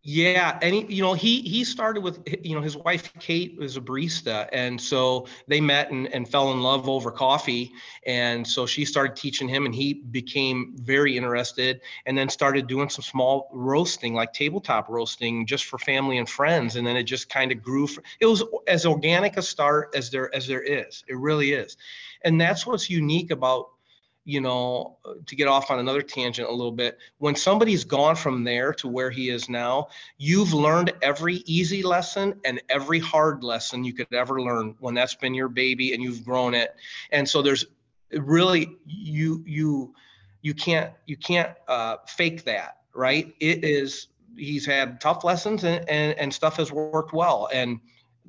Yeah, 0.09 0.57
and 0.63 0.73
he, 0.73 0.85
you 0.95 1.03
know, 1.03 1.15
he 1.15 1.41
he 1.41 1.65
started 1.65 2.01
with 2.01 2.23
you 2.45 2.55
know 2.55 2.61
his 2.61 2.77
wife 2.77 3.13
Kate 3.19 3.59
was 3.59 3.77
a 3.77 3.81
barista, 3.81 4.49
and 4.53 4.81
so 4.81 5.27
they 5.49 5.61
met 5.61 5.91
and, 5.91 6.07
and 6.15 6.29
fell 6.29 6.53
in 6.53 6.61
love 6.61 6.89
over 6.89 7.11
coffee, 7.11 7.73
and 8.05 8.47
so 8.47 8.67
she 8.67 8.85
started 8.85 9.17
teaching 9.17 9.49
him, 9.49 9.67
and 9.67 9.75
he 9.75 9.95
became 9.95 10.77
very 10.77 11.17
interested, 11.17 11.81
and 12.07 12.17
then 12.17 12.29
started 12.29 12.69
doing 12.69 12.89
some 12.89 13.03
small 13.03 13.51
roasting, 13.53 14.15
like 14.15 14.33
tabletop 14.33 14.89
roasting, 14.89 15.45
just 15.45 15.65
for 15.65 15.77
family 15.77 16.19
and 16.19 16.29
friends, 16.29 16.77
and 16.77 16.87
then 16.87 16.97
it 16.97 17.03
just 17.03 17.29
kind 17.29 17.51
of 17.51 17.61
grew. 17.61 17.89
For, 17.89 18.05
it 18.21 18.27
was 18.27 18.45
as 18.69 18.87
organic 18.87 19.37
a 19.37 19.43
start 19.43 19.93
as 19.97 20.09
there 20.13 20.33
as 20.33 20.47
there 20.47 20.63
is. 20.63 21.03
It 21.09 21.17
really 21.17 21.51
is, 21.51 21.77
and 22.23 22.41
that's 22.41 22.65
what's 22.65 22.89
unique 22.89 23.33
about 23.33 23.71
you 24.27 24.41
know, 24.41 24.99
to 25.25 25.37
get 25.37 25.47
off 25.47 25.71
on 25.71 25.79
another 25.79 26.03
tangent 26.03 26.49
a 26.49 26.53
little 26.53 26.73
bit, 26.73 26.99
when 27.19 27.37
somebody's 27.37 27.85
gone 27.85 28.17
from 28.17 28.43
there 28.43 28.75
to 28.75 28.89
where 28.89 29.09
he 29.09 29.31
is 29.31 29.49
now, 29.49 29.87
you've 30.19 30.53
learned 30.53 30.93
every 31.01 31.37
easy 31.47 31.81
lesson 31.81 32.39
and 32.45 32.61
every 32.69 32.99
hard 32.99 33.45
lesson 33.45 33.85
you 33.85 33.95
could 33.95 34.13
ever 34.13 34.43
learn 34.43 34.75
when 34.81 34.95
that's 34.95 35.15
been 35.15 35.33
your 35.33 35.49
baby 35.49 35.95
and 35.95 36.03
you've 36.03 36.25
grown 36.25 36.55
it. 36.55 36.75
And 37.13 37.27
so 37.27 37.41
there's 37.41 37.67
really 38.11 38.77
you 38.85 39.45
you 39.47 39.95
you 40.43 40.55
can't 40.55 40.93
you 41.07 41.17
can't 41.17 41.53
uh, 41.69 41.99
fake 42.09 42.43
that, 42.45 42.79
right? 42.95 43.33
It 43.39 43.65
is 43.65 44.09
he's 44.37 44.67
had 44.67 45.01
tough 45.01 45.23
lessons 45.23 45.63
and, 45.63 45.89
and 45.89 46.19
and 46.19 46.35
stuff 46.35 46.57
has 46.57 46.73
worked 46.73 47.13
well 47.13 47.49
and 47.53 47.79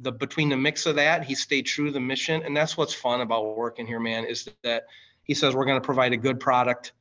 the 0.01 0.11
between 0.11 0.47
the 0.47 0.55
mix 0.55 0.85
of 0.85 0.95
that 0.95 1.23
he 1.23 1.33
stayed 1.35 1.63
true 1.63 1.87
to 1.87 1.91
the 1.91 1.99
mission 1.99 2.43
and 2.43 2.55
that's 2.55 2.77
what's 2.77 2.93
fun 2.93 3.21
about 3.21 3.57
working 3.57 3.85
here 3.85 3.99
man 3.99 4.23
is 4.23 4.47
that 4.63 4.85
he 5.27 5.33
says 5.33 5.55
we're 5.55 5.65
going 5.65 5.79
to 5.79 5.85
provide 5.85 6.13
a 6.13 6.17
good 6.17 6.39
product 6.39 6.93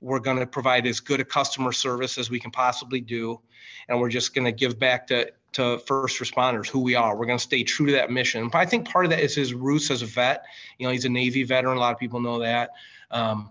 we're 0.00 0.18
going 0.18 0.38
to 0.38 0.46
provide 0.46 0.86
as 0.86 1.00
good 1.00 1.20
a 1.20 1.24
customer 1.24 1.72
service 1.72 2.18
as 2.18 2.30
we 2.30 2.38
can 2.38 2.50
possibly 2.50 3.00
do 3.00 3.40
and 3.88 3.98
we're 3.98 4.08
just 4.08 4.34
going 4.34 4.44
to 4.44 4.52
give 4.52 4.78
back 4.78 5.06
to 5.06 5.30
to 5.54 5.78
first 5.78 6.20
responders 6.20 6.66
who 6.68 6.80
we 6.80 6.94
are. 6.94 7.16
We're 7.16 7.26
going 7.26 7.38
to 7.38 7.42
stay 7.42 7.62
true 7.62 7.86
to 7.86 7.92
that 7.92 8.10
mission. 8.10 8.48
But 8.48 8.58
I 8.58 8.66
think 8.66 8.88
part 8.88 9.06
of 9.06 9.10
that 9.12 9.20
is 9.20 9.34
his 9.34 9.54
roots 9.54 9.90
as 9.90 10.02
a 10.02 10.06
vet. 10.06 10.44
You 10.78 10.86
know, 10.86 10.92
he's 10.92 11.04
a 11.04 11.08
Navy 11.08 11.44
veteran. 11.44 11.76
A 11.76 11.80
lot 11.80 11.92
of 11.92 11.98
people 11.98 12.20
know 12.20 12.40
that. 12.40 12.70
Um, 13.10 13.50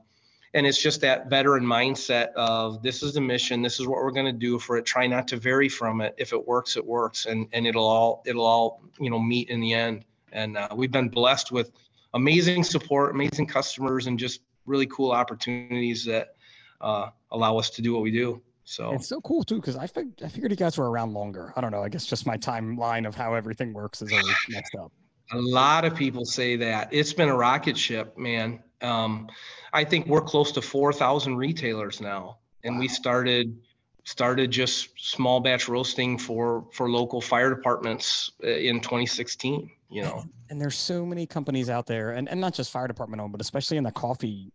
and 0.53 0.67
it's 0.67 0.81
just 0.81 1.01
that 1.01 1.29
veteran 1.29 1.63
mindset 1.63 2.31
of 2.33 2.83
this 2.83 3.01
is 3.01 3.13
the 3.15 3.21
mission 3.21 3.61
this 3.61 3.79
is 3.79 3.87
what 3.87 3.97
we're 3.97 4.11
going 4.11 4.25
to 4.25 4.31
do 4.31 4.59
for 4.59 4.77
it 4.77 4.85
try 4.85 5.07
not 5.07 5.27
to 5.27 5.37
vary 5.37 5.67
from 5.67 5.99
it 5.99 6.13
if 6.17 6.31
it 6.31 6.47
works 6.47 6.77
it 6.77 6.85
works 6.85 7.25
and 7.25 7.47
and 7.53 7.65
it'll 7.65 7.85
all 7.85 8.21
it'll 8.25 8.45
all 8.45 8.81
you 8.99 9.09
know 9.09 9.17
meet 9.17 9.49
in 9.49 9.59
the 9.59 9.73
end 9.73 10.05
and 10.31 10.55
uh, 10.57 10.67
we've 10.75 10.91
been 10.91 11.09
blessed 11.09 11.51
with 11.51 11.71
amazing 12.13 12.63
support 12.63 13.11
amazing 13.11 13.47
customers 13.47 14.07
and 14.07 14.17
just 14.19 14.41
really 14.65 14.87
cool 14.87 15.11
opportunities 15.11 16.05
that 16.05 16.35
uh, 16.81 17.09
allow 17.31 17.57
us 17.57 17.69
to 17.71 17.81
do 17.81 17.93
what 17.93 18.01
we 18.01 18.11
do. 18.11 18.41
So 18.65 18.93
it's 18.93 19.07
so 19.07 19.19
cool 19.21 19.43
too 19.43 19.55
because 19.55 19.75
I, 19.75 19.87
fig- 19.87 20.21
I 20.23 20.29
figured 20.29 20.51
you 20.51 20.57
guys 20.57 20.77
were 20.77 20.89
around 20.89 21.13
longer. 21.13 21.53
I 21.55 21.61
don't 21.61 21.71
know. 21.71 21.83
I 21.83 21.89
guess 21.89 22.05
just 22.05 22.25
my 22.25 22.37
timeline 22.37 23.05
of 23.07 23.15
how 23.15 23.33
everything 23.33 23.73
works 23.73 24.01
is 24.01 24.11
always 24.11 24.35
messed 24.49 24.75
up. 24.79 24.91
A 25.31 25.37
lot 25.37 25.85
of 25.85 25.95
people 25.95 26.25
say 26.25 26.55
that. 26.57 26.89
It's 26.91 27.13
been 27.13 27.29
a 27.29 27.35
rocket 27.35 27.77
ship 27.77 28.17
man. 28.17 28.61
Um, 28.81 29.29
I 29.73 29.83
think 29.83 30.07
we're 30.07 30.21
close 30.21 30.51
to 30.53 30.61
4,000 30.61 31.35
retailers 31.35 32.01
now, 32.01 32.39
and 32.63 32.75
wow. 32.75 32.81
we 32.81 32.87
started 32.87 33.57
started 34.03 34.51
just 34.51 34.89
small 34.97 35.39
batch 35.39 35.67
roasting 35.67 36.17
for 36.17 36.65
for 36.71 36.89
local 36.89 37.21
fire 37.21 37.53
departments 37.53 38.31
uh, 38.43 38.47
in 38.47 38.79
2016 38.79 39.69
you 39.89 40.01
know? 40.01 40.21
And, 40.21 40.29
and 40.49 40.61
there's 40.61 40.77
so 40.77 41.05
many 41.05 41.27
companies 41.27 41.69
out 41.69 41.85
there 41.85 42.11
and, 42.11 42.27
and 42.27 42.41
not 42.41 42.55
just 42.55 42.71
fire 42.71 42.87
department 42.87 43.21
owned 43.21 43.31
but 43.31 43.41
especially 43.41 43.77
in 43.77 43.83
the 43.83 43.91
coffee 43.91 44.51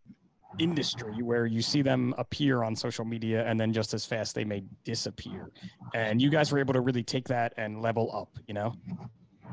industry 0.58 1.22
where 1.22 1.46
you 1.46 1.62
see 1.62 1.82
them 1.82 2.14
appear 2.18 2.62
on 2.64 2.74
social 2.74 3.04
media 3.04 3.46
and 3.46 3.60
then 3.60 3.72
just 3.72 3.94
as 3.94 4.04
fast 4.04 4.34
they 4.34 4.44
may 4.44 4.64
disappear. 4.82 5.50
And 5.94 6.20
you 6.20 6.30
guys 6.30 6.50
were 6.50 6.58
able 6.58 6.74
to 6.74 6.80
really 6.80 7.04
take 7.04 7.28
that 7.28 7.54
and 7.56 7.80
level 7.80 8.10
up 8.12 8.30
you 8.48 8.54
know 8.54 8.74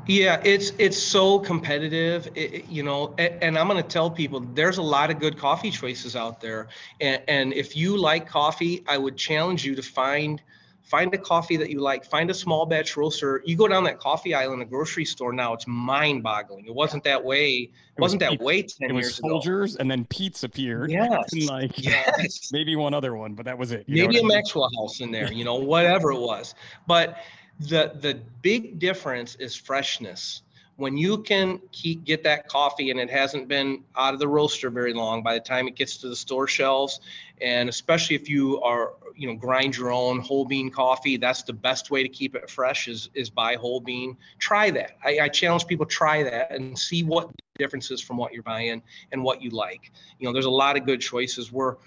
yeah, 0.08 0.42
it's 0.44 0.72
it's 0.78 0.98
so 0.98 1.40
competitive, 1.40 2.28
it, 2.36 2.66
you 2.70 2.84
know. 2.84 3.14
And, 3.18 3.44
and 3.44 3.58
I'm 3.58 3.68
going 3.68 3.82
to 3.82 3.88
tell 3.88 4.10
people 4.10 4.40
there's 4.54 4.78
a 4.78 4.84
lot 4.84 5.10
of 5.10 5.20
good 5.20 5.38
coffee 5.38 5.72
choices 5.72 6.16
out 6.16 6.40
there, 6.42 6.68
and, 7.02 7.22
and 7.28 7.54
if 7.54 7.76
you 7.76 7.98
like 7.98 8.28
coffee, 8.28 8.84
I 8.88 8.98
would 8.98 9.18
challenge 9.18 9.66
you 9.66 9.76
to 9.76 9.82
find 9.82 10.42
find 10.84 11.12
a 11.16 11.18
coffee 11.18 11.58
that 11.58 11.72
you 11.72 11.80
like. 11.80 12.06
Find 12.06 12.30
a 12.30 12.34
small 12.34 12.66
batch 12.68 12.96
roaster. 12.96 13.42
You 13.46 13.58
go 13.58 13.68
down 13.68 13.84
that 13.86 14.00
coffee 14.00 14.36
aisle 14.36 14.54
in 14.54 14.62
a 14.62 14.66
grocery 14.66 15.06
store 15.06 15.34
now; 15.34 15.54
it's 15.54 15.66
mind-boggling. 15.68 16.66
It 16.66 16.76
wasn't 16.76 17.04
that 17.06 17.24
way. 17.24 17.72
It 17.98 18.02
wasn't 18.02 18.20
that 18.20 18.40
way 18.40 18.62
ten 18.62 18.92
it 18.92 18.94
was 18.94 19.06
years 19.06 19.20
Folgers, 19.22 19.74
ago. 19.74 19.82
and 19.82 19.90
then 19.90 20.06
Pete's 20.06 20.44
appeared. 20.44 20.92
Yes, 20.96 21.34
and 21.34 21.46
like 21.48 21.84
yes. 21.84 22.50
maybe 22.54 22.76
one 22.76 22.94
other 22.94 23.16
one, 23.16 23.34
but 23.34 23.46
that 23.46 23.58
was 23.58 23.72
it. 23.72 23.86
maybe 23.88 24.18
a 24.18 24.20
I 24.20 24.22
mean? 24.22 24.28
Maxwell 24.28 24.70
House 24.78 25.02
in 25.02 25.12
there. 25.12 25.34
You 25.34 25.46
know, 25.46 25.56
whatever 25.56 26.12
it 26.12 26.20
was, 26.20 26.54
but 26.86 27.18
the 27.60 27.94
the 28.00 28.20
big 28.42 28.80
difference 28.80 29.36
is 29.36 29.56
freshness. 29.56 30.42
When 30.78 30.98
you 30.98 31.20
can 31.20 31.62
keep 31.72 32.04
get 32.04 32.24
that 32.24 32.50
coffee 32.50 32.92
and 32.92 33.00
it 33.00 33.10
hasn't 33.10 33.48
been 33.48 33.84
out 33.96 34.14
of 34.14 34.20
the 34.20 34.28
roaster 34.28 34.70
very 34.70 34.94
long 34.94 35.24
by 35.24 35.34
the 35.36 35.40
time 35.40 35.70
it 35.70 35.76
gets 35.76 35.96
to 35.98 36.10
the 36.10 36.16
store 36.16 36.48
shelves 36.48 37.00
and 37.40 37.70
especially 37.70 38.16
if 38.18 38.30
you 38.30 38.62
are 38.62 38.94
you 39.16 39.26
know 39.26 39.36
grind 39.36 39.78
your 39.78 39.92
own 39.92 40.20
whole 40.20 40.44
bean 40.44 40.70
coffee 40.70 41.16
that's 41.16 41.44
the 41.44 41.54
best 41.54 41.92
way 41.92 42.04
to 42.04 42.10
keep 42.10 42.36
it 42.36 42.50
fresh 42.50 42.90
is 42.90 43.10
is 43.14 43.30
buy 43.30 43.56
whole 43.56 43.80
bean. 43.80 44.18
Try 44.38 44.70
that. 44.72 44.98
I, 45.04 45.20
I 45.22 45.30
challenge 45.30 45.66
people 45.66 45.86
try 45.86 46.24
that 46.24 46.52
and 46.52 46.78
see 46.78 47.04
what 47.04 47.30
differences 47.58 48.02
from 48.02 48.18
what 48.18 48.34
you're 48.34 48.44
buying 48.44 48.82
and 49.14 49.24
what 49.24 49.42
you 49.42 49.52
like. 49.52 49.94
You 50.20 50.28
know 50.28 50.34
there's 50.34 50.44
a 50.44 50.50
lot 50.50 50.76
of 50.76 50.86
good 50.86 51.00
choices. 51.00 51.54
We're 51.54 51.78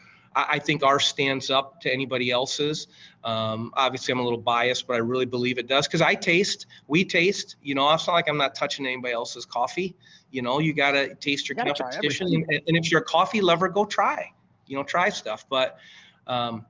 I, 0.51 0.59
think 0.59 0.83
ours 0.83 1.07
stands 1.07 1.51
up 1.51 1.81
to 1.81 1.93
anybody 1.93 2.31
else's. 2.31 2.89
Um, 3.25 3.73
obviously, 3.75 4.13
I'm 4.13 4.21
a 4.21 4.23
little 4.23 4.39
biased, 4.39 4.87
but 4.87 4.95
I 4.95 4.99
really 4.99 5.27
believe 5.27 5.59
it 5.59 5.67
does 5.67 5.87
because 5.87 6.03
I 6.03 6.15
taste, 6.15 6.67
we 6.87 7.05
taste. 7.05 7.57
You 7.63 7.75
know, 7.75 7.93
it's 7.93 8.07
not 8.07 8.15
like 8.15 8.29
I'm 8.29 8.37
not 8.37 8.55
touching 8.55 8.87
anybody 8.87 9.15
else's 9.15 9.45
coffee. 9.45 9.97
You 10.31 10.43
know, 10.43 10.61
you 10.61 10.73
got 10.73 10.93
to 10.93 11.15
taste 11.17 11.49
your 11.49 11.59
you 11.59 11.65
competition. 11.65 12.29
And, 12.29 12.63
and, 12.67 12.77
if 12.77 12.91
you're 12.91 13.01
a 13.01 13.05
coffee 13.05 13.41
lover, 13.41 13.69
go 13.69 13.85
try. 13.85 14.31
You 14.67 14.77
know, 14.77 14.83
try 14.83 15.09
stuff. 15.09 15.47
But 15.49 15.79
um, 16.27 16.67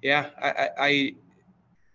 yeah, 0.00 0.30
I, 0.40 0.50
I, 0.50 0.70
I 0.78 1.14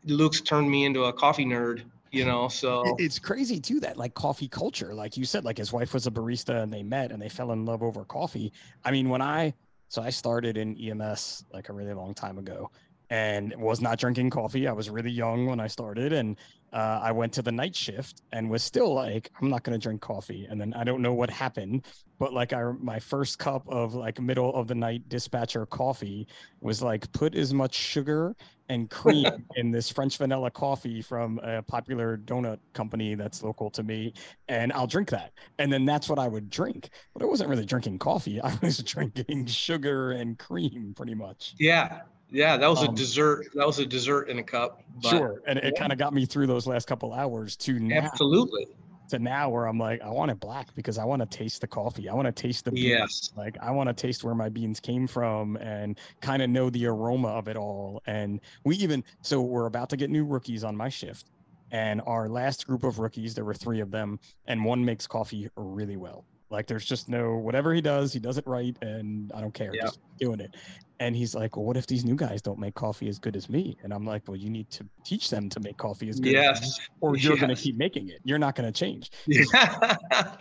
Luke's 0.05 0.41
turned 0.41 0.69
me 0.69 0.86
into 0.86 1.05
a 1.05 1.13
coffee 1.13 1.46
nerd 1.46 1.84
you 2.12 2.25
know 2.25 2.48
so 2.48 2.96
it's 2.98 3.19
crazy 3.19 3.60
too 3.60 3.79
that 3.79 3.98
like 3.98 4.13
coffee 4.13 4.48
culture 4.48 4.93
like 4.93 5.17
you 5.17 5.25
said 5.25 5.43
like 5.43 5.57
his 5.57 5.74
wife 5.74 5.93
was 5.93 6.07
a 6.07 6.12
barista 6.12 6.63
and 6.63 6.72
they 6.72 6.84
met 6.84 7.12
and 7.12 7.22
they 7.22 7.29
fell 7.29 7.51
in 7.51 7.65
love 7.65 7.84
over 7.84 8.05
coffee 8.05 8.51
i 8.86 8.91
mean 8.91 9.10
when 9.10 9.22
i 9.22 9.53
so 9.88 10.01
I 10.01 10.10
started 10.10 10.58
in 10.58 10.77
EMS 10.77 11.46
like 11.53 11.70
a 11.70 11.74
really 11.74 11.94
long 11.94 12.13
time 12.13 12.38
ago 12.38 12.72
and 13.09 13.53
was 13.57 13.81
not 13.81 13.99
drinking 13.99 14.29
coffee. 14.29 14.67
I 14.67 14.73
was 14.73 14.89
really 14.89 15.11
young 15.11 15.45
when 15.45 15.59
I 15.59 15.67
started 15.67 16.13
and 16.13 16.35
uh, 16.73 16.99
I 17.01 17.11
went 17.11 17.31
to 17.33 17.41
the 17.41 17.51
night 17.51 17.75
shift 17.75 18.21
and 18.33 18.49
was 18.49 18.63
still 18.63 18.93
like, 18.93 19.31
I'm 19.41 19.49
not 19.49 19.63
going 19.63 19.79
to 19.79 19.81
drink 19.81 20.01
coffee. 20.01 20.47
And 20.49 20.59
then 20.59 20.73
I 20.73 20.83
don't 20.83 21.01
know 21.01 21.13
what 21.13 21.29
happened, 21.29 21.85
but 22.19 22.33
like 22.33 22.51
I, 22.51 22.71
my 22.79 22.99
first 22.99 23.39
cup 23.39 23.63
of 23.69 23.95
like 23.95 24.19
middle 24.19 24.53
of 24.53 24.67
the 24.67 24.75
night 24.75 25.07
dispatcher 25.07 25.65
coffee 25.65 26.27
was 26.59 26.81
like, 26.81 27.09
put 27.13 27.35
as 27.35 27.53
much 27.53 27.73
sugar 27.73 28.35
and 28.69 28.89
cream 28.89 29.45
in 29.55 29.71
this 29.71 29.89
French 29.89 30.17
vanilla 30.17 30.51
coffee 30.51 31.01
from 31.01 31.39
a 31.43 31.61
popular 31.61 32.17
donut 32.17 32.59
company 32.73 33.15
that's 33.15 33.43
local 33.43 33.69
to 33.71 33.83
me, 33.83 34.13
and 34.49 34.73
I'll 34.73 34.87
drink 34.87 35.09
that. 35.09 35.31
And 35.59 35.71
then 35.71 35.85
that's 35.85 36.09
what 36.09 36.19
I 36.19 36.27
would 36.27 36.49
drink. 36.49 36.89
But 37.13 37.23
I 37.23 37.25
wasn't 37.25 37.49
really 37.49 37.65
drinking 37.65 37.99
coffee. 37.99 38.41
I 38.43 38.57
was 38.61 38.79
drinking 38.79 39.45
sugar 39.47 40.11
and 40.11 40.37
cream 40.37 40.93
pretty 40.95 41.15
much. 41.15 41.55
Yeah. 41.57 42.01
Yeah, 42.29 42.57
that 42.57 42.67
was 42.67 42.84
um, 42.84 42.93
a 42.93 42.98
dessert. 42.98 43.48
That 43.53 43.65
was 43.65 43.79
a 43.79 43.86
dessert 43.86 44.29
in 44.29 44.39
a 44.39 44.43
cup. 44.43 44.84
But, 45.01 45.10
sure, 45.10 45.41
and 45.48 45.60
it 45.60 45.74
yeah. 45.74 45.79
kind 45.79 45.91
of 45.91 45.98
got 45.98 46.13
me 46.13 46.25
through 46.25 46.48
those 46.48 46.67
last 46.67 46.88
couple 46.88 47.13
hours 47.13 47.55
to 47.57 47.79
now. 47.79 48.00
Absolutely 48.00 48.67
to 49.10 49.19
now 49.19 49.50
where 49.50 49.65
I'm 49.65 49.79
like, 49.79 50.01
I 50.01 50.10
want 50.10 50.31
it 50.31 50.39
black 50.39 50.74
because 50.75 50.98
I 50.98 51.05
want 51.05 51.22
to 51.22 51.38
taste 51.38 51.62
the 51.62 51.67
coffee. 51.67 52.10
I 52.10 52.13
want 52.13 52.25
to 52.25 52.31
taste 52.31 52.65
the 52.65 52.72
beans. 52.72 52.86
Yes. 52.86 53.31
Like 53.36 53.57
I 53.62 53.72
want 53.72 53.89
to 53.89 53.93
taste 53.93 54.24
where 54.24 54.36
my 54.36 54.50
beans 54.50 54.79
came 54.79 55.07
from 55.07 55.55
and 55.57 55.98
kind 56.22 56.41
of 56.41 56.50
know 56.50 56.69
the 56.69 56.86
aroma 56.88 57.29
of 57.29 57.48
it 57.48 57.57
all. 57.57 58.01
And 58.05 58.41
we 58.63 58.75
even 58.77 59.03
so 59.22 59.41
we're 59.41 59.65
about 59.65 59.89
to 59.91 59.98
get 59.98 60.10
new 60.10 60.25
rookies 60.25 60.63
on 60.63 60.75
my 60.75 60.89
shift. 60.89 61.31
And 61.72 62.01
our 62.05 62.29
last 62.29 62.65
group 62.65 62.84
of 62.84 63.00
rookies, 63.00 63.36
there 63.36 63.43
were 63.43 63.53
three 63.53 63.81
of 63.81 63.91
them, 63.91 64.22
and 64.46 64.63
one 64.63 64.86
makes 64.86 65.05
coffee 65.05 65.50
really 65.57 65.98
well. 65.98 66.24
Like 66.50 66.68
there's 66.68 66.86
just 66.86 67.10
no 67.10 67.36
whatever 67.36 67.74
he 67.74 67.82
does, 67.82 68.13
he 68.13 68.20
does 68.20 68.38
it 68.38 68.48
right, 68.48 68.75
and 68.82 69.32
I 69.34 69.42
don't 69.42 69.54
care, 69.54 69.72
yeah. 69.74 69.84
just 69.84 70.00
doing 70.20 70.39
it. 70.39 70.56
And 71.00 71.16
he's 71.16 71.36
like, 71.36 71.58
Well, 71.58 71.66
what 71.66 71.77
if 71.77 71.88
these 71.88 72.06
new 72.06 72.16
guys 72.16 72.42
don't 72.42 72.60
make 72.60 72.74
coffee 72.74 73.08
as 73.10 73.20
good 73.20 73.36
as 73.36 73.50
me? 73.50 73.77
And 73.84 73.94
I'm 73.94 74.06
like, 74.06 74.24
Well, 74.27 74.38
you 74.38 74.50
need 74.50 74.70
to 74.72 74.86
teach 75.04 75.30
them 75.30 75.50
to 75.50 75.60
make 75.60 75.77
coffee 75.77 76.10
as 76.10 76.20
good 76.20 76.34
yes. 76.34 76.62
as 76.62 76.80
me, 76.80 76.86
or 77.01 77.18
you're 77.18 77.34
yes. 77.34 77.42
gonna 77.42 77.56
keep 77.56 77.75
making 77.75 78.10
it. 78.10 78.20
You're 78.24 78.39
not 78.39 78.56
gonna 78.56 78.72
change. 78.72 79.12
Yeah. 79.27 79.44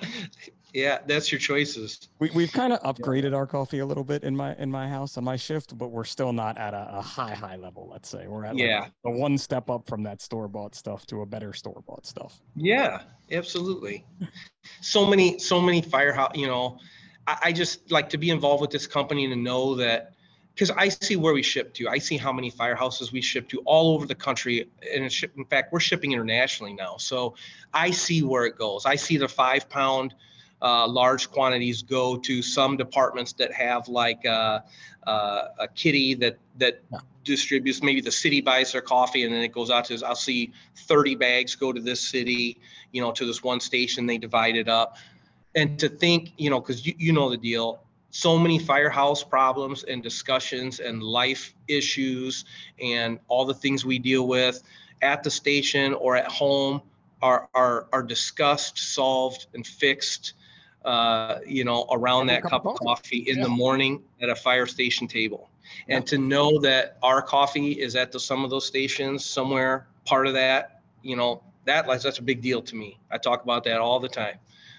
yeah, 0.76 0.98
that's 1.06 1.32
your 1.32 1.38
choices. 1.38 2.06
We 2.18 2.28
we've 2.34 2.52
kind 2.52 2.70
of 2.70 2.82
upgraded 2.82 3.30
yeah. 3.30 3.38
our 3.38 3.46
coffee 3.46 3.78
a 3.78 3.86
little 3.86 4.04
bit 4.04 4.24
in 4.24 4.36
my 4.36 4.54
in 4.56 4.70
my 4.70 4.86
house 4.86 5.16
on 5.16 5.24
my 5.24 5.36
shift, 5.36 5.76
but 5.78 5.88
we're 5.88 6.04
still 6.04 6.34
not 6.34 6.58
at 6.58 6.74
a, 6.74 6.98
a 6.98 7.00
high, 7.00 7.32
high 7.32 7.56
level, 7.56 7.88
let's 7.90 8.10
say. 8.10 8.26
We're 8.26 8.44
at 8.44 8.58
yeah. 8.58 8.80
Like 8.80 8.92
a 9.06 9.10
one 9.10 9.38
step 9.38 9.70
up 9.70 9.86
from 9.86 10.02
that 10.02 10.20
store 10.20 10.48
bought 10.48 10.74
stuff 10.74 11.06
to 11.06 11.22
a 11.22 11.26
better 11.26 11.54
store 11.54 11.82
bought 11.86 12.04
stuff. 12.04 12.42
Yeah, 12.56 13.00
absolutely. 13.32 14.04
so 14.82 15.06
many, 15.06 15.38
so 15.38 15.62
many 15.62 15.80
firehouse, 15.80 16.32
you 16.34 16.46
know. 16.46 16.78
I, 17.26 17.38
I 17.44 17.52
just 17.52 17.90
like 17.90 18.10
to 18.10 18.18
be 18.18 18.28
involved 18.28 18.60
with 18.60 18.70
this 18.70 18.86
company 18.86 19.24
and 19.24 19.32
to 19.32 19.40
know 19.40 19.76
that 19.76 20.12
because 20.54 20.70
I 20.72 20.90
see 20.90 21.16
where 21.16 21.32
we 21.32 21.42
ship 21.42 21.72
to. 21.74 21.88
I 21.88 21.96
see 21.96 22.18
how 22.18 22.34
many 22.34 22.50
firehouses 22.50 23.12
we 23.12 23.22
ship 23.22 23.48
to 23.48 23.62
all 23.64 23.94
over 23.94 24.04
the 24.04 24.14
country. 24.14 24.68
And 24.94 25.10
in 25.36 25.44
fact, 25.46 25.72
we're 25.72 25.80
shipping 25.80 26.12
internationally 26.12 26.74
now. 26.74 26.98
So 26.98 27.34
I 27.72 27.92
see 27.92 28.22
where 28.22 28.44
it 28.44 28.58
goes. 28.58 28.84
I 28.84 28.96
see 28.96 29.16
the 29.16 29.28
five 29.28 29.70
pound 29.70 30.14
uh, 30.62 30.86
large 30.86 31.30
quantities 31.30 31.82
go 31.82 32.16
to 32.16 32.42
some 32.42 32.76
departments 32.76 33.32
that 33.34 33.52
have 33.52 33.88
like 33.88 34.24
a, 34.24 34.64
uh, 35.06 35.08
uh, 35.08 35.48
a 35.60 35.68
kitty 35.68 36.14
that 36.14 36.38
that 36.56 36.82
yeah. 36.90 36.98
distributes. 37.24 37.82
Maybe 37.82 38.00
the 38.00 38.10
city 38.10 38.40
buys 38.40 38.72
their 38.72 38.80
coffee 38.80 39.24
and 39.24 39.32
then 39.32 39.42
it 39.42 39.52
goes 39.52 39.70
out 39.70 39.84
to. 39.86 40.04
I'll 40.04 40.16
see 40.16 40.52
30 40.76 41.14
bags 41.14 41.54
go 41.54 41.72
to 41.72 41.80
this 41.80 42.00
city. 42.00 42.58
You 42.92 43.02
know, 43.02 43.12
to 43.12 43.26
this 43.26 43.42
one 43.42 43.60
station. 43.60 44.06
They 44.06 44.18
divide 44.18 44.56
it 44.56 44.68
up. 44.68 44.96
And 45.54 45.78
to 45.78 45.88
think, 45.88 46.32
you 46.36 46.50
know, 46.50 46.60
because 46.60 46.86
you, 46.86 46.94
you 46.98 47.12
know 47.12 47.30
the 47.30 47.36
deal 47.36 47.80
so 48.16 48.38
many 48.38 48.58
firehouse 48.58 49.22
problems 49.22 49.84
and 49.84 50.02
discussions 50.02 50.80
and 50.80 51.02
life 51.02 51.54
issues 51.68 52.46
and 52.80 53.18
all 53.28 53.44
the 53.44 53.52
things 53.52 53.84
we 53.84 53.98
deal 53.98 54.26
with 54.26 54.62
at 55.02 55.22
the 55.22 55.30
station 55.30 55.92
or 55.92 56.16
at 56.16 56.26
home 56.26 56.80
are 57.20 57.48
are, 57.54 57.86
are 57.92 58.02
discussed, 58.02 58.78
solved, 58.78 59.46
and 59.54 59.66
fixed. 59.66 60.34
Uh, 60.86 61.40
you 61.44 61.64
know, 61.64 61.84
around 61.90 62.28
that 62.28 62.44
cup 62.44 62.64
of 62.64 62.76
coffee 62.76 63.24
in 63.26 63.40
the 63.40 63.48
morning 63.48 64.00
at 64.22 64.28
a 64.28 64.36
fire 64.36 64.66
station 64.66 65.08
table, 65.08 65.50
and 65.88 66.06
to 66.06 66.16
know 66.16 66.60
that 66.60 66.96
our 67.02 67.20
coffee 67.20 67.72
is 67.72 67.96
at 67.96 68.12
the, 68.12 68.20
some 68.20 68.44
of 68.44 68.50
those 68.50 68.64
stations 68.64 69.24
somewhere, 69.24 69.88
part 70.04 70.28
of 70.28 70.34
that, 70.34 70.82
you 71.02 71.16
know, 71.16 71.42
that 71.64 71.88
that's 71.88 72.20
a 72.20 72.22
big 72.22 72.40
deal 72.40 72.62
to 72.62 72.76
me. 72.76 73.00
I 73.10 73.18
talk 73.18 73.42
about 73.42 73.64
that 73.64 73.80
all 73.80 73.98
the 73.98 74.08
time. 74.08 74.38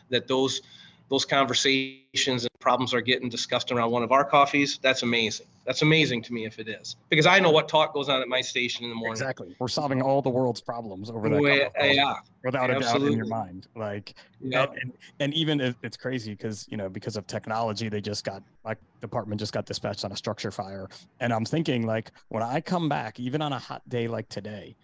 That 0.10 0.30
those 0.30 0.62
those 1.10 1.26
conversations 1.26 2.44
and 2.44 2.50
problems 2.60 2.94
are 2.94 3.02
getting 3.02 3.30
discussed 3.30 3.72
around 3.72 3.92
one 3.92 4.04
of 4.04 4.12
our 4.12 4.26
coffees, 4.26 4.80
that's 4.82 5.04
amazing. 5.04 5.48
That's 5.66 5.82
amazing 5.82 6.22
to 6.24 6.34
me 6.34 6.46
if 6.46 6.60
it 6.60 6.70
is, 6.70 6.96
because 7.10 7.26
I 7.26 7.40
know 7.40 7.52
what 7.52 7.68
talk 7.68 7.94
goes 7.94 8.08
on 8.08 8.22
at 8.22 8.28
my 8.30 8.40
station 8.40 8.86
in 8.86 8.90
the 8.90 8.96
morning. 8.96 9.22
Exactly. 9.22 9.56
We're 9.60 9.68
solving 9.68 10.02
all 10.02 10.22
the 10.22 10.30
world's 10.30 10.62
problems 10.62 11.10
over 11.10 11.30
that. 11.30 11.36
Of 11.36 11.96
yeah, 11.96 12.16
without 12.44 12.70
a 12.70 12.80
doubt 12.80 13.02
in 13.02 13.14
your 13.14 13.26
mind. 13.26 13.68
Like, 13.76 14.16
yeah, 14.40 14.64
and, 14.64 14.72
and, 14.82 14.94
and 15.20 15.34
even 15.34 15.60
it, 15.60 15.76
it's 15.84 15.98
crazy 15.98 16.32
because 16.32 16.66
you 16.70 16.78
know 16.78 16.90
because 16.90 17.18
of 17.18 17.28
technology 17.28 17.90
they 17.90 18.02
just 18.02 18.24
got 18.24 18.44
my 18.64 18.76
department 19.02 19.40
just 19.40 19.54
got 19.54 19.66
dispatched 19.66 20.06
on 20.06 20.12
a 20.12 20.16
structure 20.16 20.52
fire 20.52 20.88
and 21.20 21.32
i'm 21.34 21.46
thinking 21.46 21.86
like 21.86 22.12
when 22.30 22.44
i 22.44 22.62
come 22.62 22.90
back 22.90 23.20
even 23.20 23.42
on 23.42 23.54
a 23.54 23.60
hot 23.60 23.88
day 23.90 24.08
like 24.08 24.28
today 24.30 24.76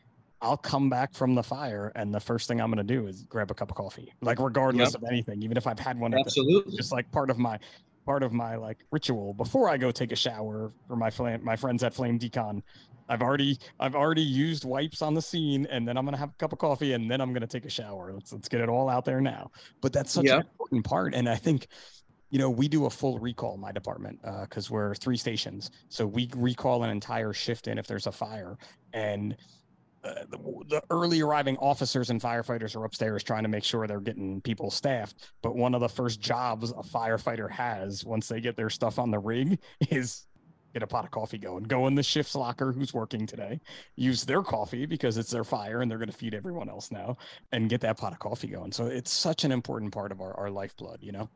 i'll 0.44 0.58
come 0.58 0.90
back 0.90 1.14
from 1.14 1.34
the 1.34 1.44
fire 1.44 1.92
and 1.96 2.14
the 2.14 2.20
first 2.20 2.48
thing 2.48 2.62
i'm 2.62 2.70
going 2.72 2.86
to 2.86 2.94
do 2.94 3.08
is 3.08 3.24
grab 3.24 3.50
a 3.50 3.54
cup 3.54 3.72
of 3.72 3.76
coffee 3.78 4.14
like 4.22 4.40
regardless 4.40 4.94
of 4.94 5.04
anything 5.06 5.42
even 5.42 5.58
if 5.58 5.66
i've 5.66 5.80
had 5.80 6.00
one 6.00 6.12
the, 6.12 6.20
absolutely. 6.20 6.76
just 6.76 6.92
like 6.92 7.10
part 7.12 7.30
of 7.30 7.38
my 7.40 7.58
part 8.06 8.22
of 8.22 8.34
my 8.34 8.56
like 8.56 8.78
ritual 8.92 9.34
before 9.34 9.70
i 9.70 9.78
go 9.78 9.90
take 9.90 10.12
a 10.12 10.16
shower 10.16 10.72
for 10.88 10.96
my 10.96 11.10
flame 11.10 11.44
my 11.44 11.56
friends 11.56 11.84
at 11.84 11.94
flame 11.94 12.20
decon. 12.20 12.62
I've 13.10 13.22
already 13.22 13.58
i've 13.80 13.96
already 13.96 14.22
used 14.22 14.66
wipes 14.66 15.02
on 15.02 15.14
the 15.14 15.22
scene 15.22 15.68
and 15.70 15.88
then 15.88 15.98
i'm 15.98 16.06
gonna 16.06 16.18
have 16.18 16.30
a 16.30 16.38
cup 16.38 16.54
of 16.54 16.60
coffee 16.60 16.94
and 16.94 17.10
then 17.10 17.22
i'm 17.22 17.34
gonna 17.34 17.48
take 17.48 17.66
a 17.66 17.70
shower. 17.70 18.12
Let's 18.14 18.32
let's 18.32 18.48
get 18.50 18.62
it 18.62 18.70
all 18.70 18.90
out 18.90 19.06
there 19.06 19.22
now. 19.22 19.52
But 19.82 19.94
that's 19.94 20.12
such 20.12 20.26
Yeah. 20.26 20.36
an 20.36 20.42
important 20.42 20.86
part 20.86 21.14
and 21.14 21.28
i 21.30 21.36
think 21.36 21.68
you 22.30 22.40
know 22.40 22.50
we 22.50 22.68
do 22.68 22.86
a 22.86 22.90
full 22.90 23.20
recall 23.20 23.56
in 23.56 23.60
my 23.60 23.72
department 23.72 24.20
uh, 24.24 24.42
because 24.42 24.72
we're 24.72 24.96
three 24.96 25.18
stations. 25.18 25.70
So 25.90 26.08
we 26.08 26.30
recall 26.36 26.84
an 26.84 26.90
entire 26.90 27.32
shift 27.34 27.68
in 27.68 27.78
if 27.78 27.88
there's 27.88 28.08
a 28.08 28.12
fire 28.12 28.58
and 28.94 29.36
uh, 30.03 30.25
the, 30.29 30.38
the 30.67 30.83
early 30.89 31.22
arriving 31.22 31.57
officers 31.57 32.10
and 32.10 32.22
firefighters 32.22 32.75
are 32.75 32.83
upstairs 32.86 33.24
trying 33.24 33.43
to 33.43 33.50
make 33.50 33.63
sure 33.63 33.88
they're 33.88 34.00
getting 34.00 34.41
people 34.41 34.69
staffed. 34.69 35.31
But 35.41 35.55
one 35.55 35.74
of 35.74 35.81
the 35.81 35.89
first 35.89 36.19
jobs 36.19 36.72
a 36.72 36.75
firefighter 36.83 37.50
has 37.50 38.03
once 38.03 38.27
they 38.27 38.41
get 38.41 38.57
their 38.57 38.69
stuff 38.69 39.00
on 39.00 39.12
the 39.12 39.19
rig 39.19 39.60
is 39.89 40.27
get 40.74 40.83
a 40.83 40.88
pot 40.88 41.05
of 41.05 41.12
coffee 41.12 41.38
going. 41.38 41.63
Go 41.63 41.88
in 41.88 41.95
the 41.95 42.03
shift's 42.03 42.36
locker 42.36 42.72
who's 42.72 42.93
working 42.93 43.27
today, 43.27 43.62
use 43.95 44.25
their 44.25 44.41
coffee 44.41 44.86
because 44.86 45.17
it's 45.17 45.29
their 45.29 45.43
fire 45.43 45.81
and 45.81 45.89
they're 45.91 46.00
going 46.00 46.10
to 46.10 46.17
feed 46.17 46.33
everyone 46.33 46.67
else 46.67 46.91
now, 46.91 47.15
and 47.51 47.69
get 47.69 47.79
that 47.81 47.98
pot 47.98 48.12
of 48.12 48.19
coffee 48.19 48.48
going. 48.48 48.72
So 48.72 48.88
it's 48.88 49.13
such 49.13 49.43
an 49.45 49.51
important 49.51 49.93
part 49.93 50.12
of 50.12 50.19
our, 50.19 50.33
our 50.36 50.50
lifeblood, 50.50 50.98
you 51.01 51.12
know? 51.12 51.29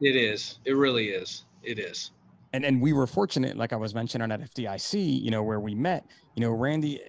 It 0.00 0.16
is. 0.16 0.60
It 0.64 0.76
really 0.76 1.08
is. 1.08 1.44
It 1.62 1.78
is. 1.78 2.12
and 2.52 2.64
and 2.64 2.80
we 2.80 2.92
were 2.92 3.06
fortunate, 3.06 3.56
like 3.56 3.72
I 3.72 3.76
was 3.76 3.94
mentioning 3.94 4.30
at 4.30 4.40
FDIC, 4.40 5.22
you 5.22 5.30
know, 5.30 5.42
where 5.42 5.60
we 5.60 5.74
met. 5.74 6.06
You 6.36 6.42
know, 6.42 6.50
Randy. 6.52 7.00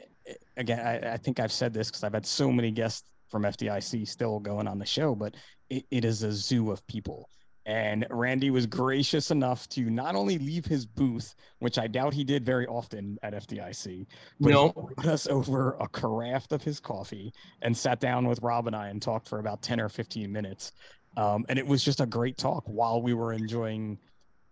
Again, 0.58 0.80
I, 0.80 1.14
I 1.14 1.18
think 1.18 1.40
I've 1.40 1.52
said 1.52 1.74
this 1.74 1.90
because 1.90 2.04
I've 2.04 2.14
had 2.14 2.26
so 2.26 2.52
many 2.52 2.72
guests 2.72 3.04
from 3.30 3.44
FDIC 3.44 4.08
still 4.08 4.40
going 4.40 4.68
on 4.68 4.80
the 4.80 4.86
show, 4.86 5.16
but 5.16 5.36
it, 5.70 5.86
it 5.92 6.06
is 6.06 6.24
a 6.24 6.32
zoo 6.32 6.72
of 6.72 6.86
people. 6.88 7.30
And 7.68 8.06
Randy 8.12 8.52
was 8.52 8.68
gracious 8.68 9.32
enough 9.32 9.68
to 9.70 9.90
not 9.90 10.14
only 10.14 10.38
leave 10.38 10.66
his 10.66 10.86
booth, 10.86 11.34
which 11.60 11.80
I 11.80 11.88
doubt 11.88 12.14
he 12.14 12.24
did 12.24 12.46
very 12.46 12.68
often 12.68 13.18
at 13.24 13.34
FDIC, 13.34 14.06
but 14.40 14.50
No. 14.52 14.68
he 14.68 14.94
brought 14.96 15.08
us 15.08 15.26
over 15.28 15.76
a 15.80 15.88
carafe 15.88 16.52
of 16.52 16.62
his 16.62 16.80
coffee 16.80 17.34
and 17.64 17.76
sat 17.76 18.00
down 18.00 18.28
with 18.28 18.40
Rob 18.44 18.68
and 18.68 18.76
I 18.76 18.90
and 18.90 19.02
talked 19.02 19.28
for 19.28 19.40
about 19.40 19.64
10 19.64 19.80
or 19.80 19.90
15 19.90 20.32
minutes. 20.32 20.74
Um, 21.18 21.44
and 21.50 21.58
it 21.58 21.66
was 21.66 21.84
just 21.84 22.02
a 22.02 22.06
great 22.06 22.38
talk 22.38 22.64
while 22.68 23.02
we 23.02 23.16
were 23.16 23.34
enjoying 23.34 23.98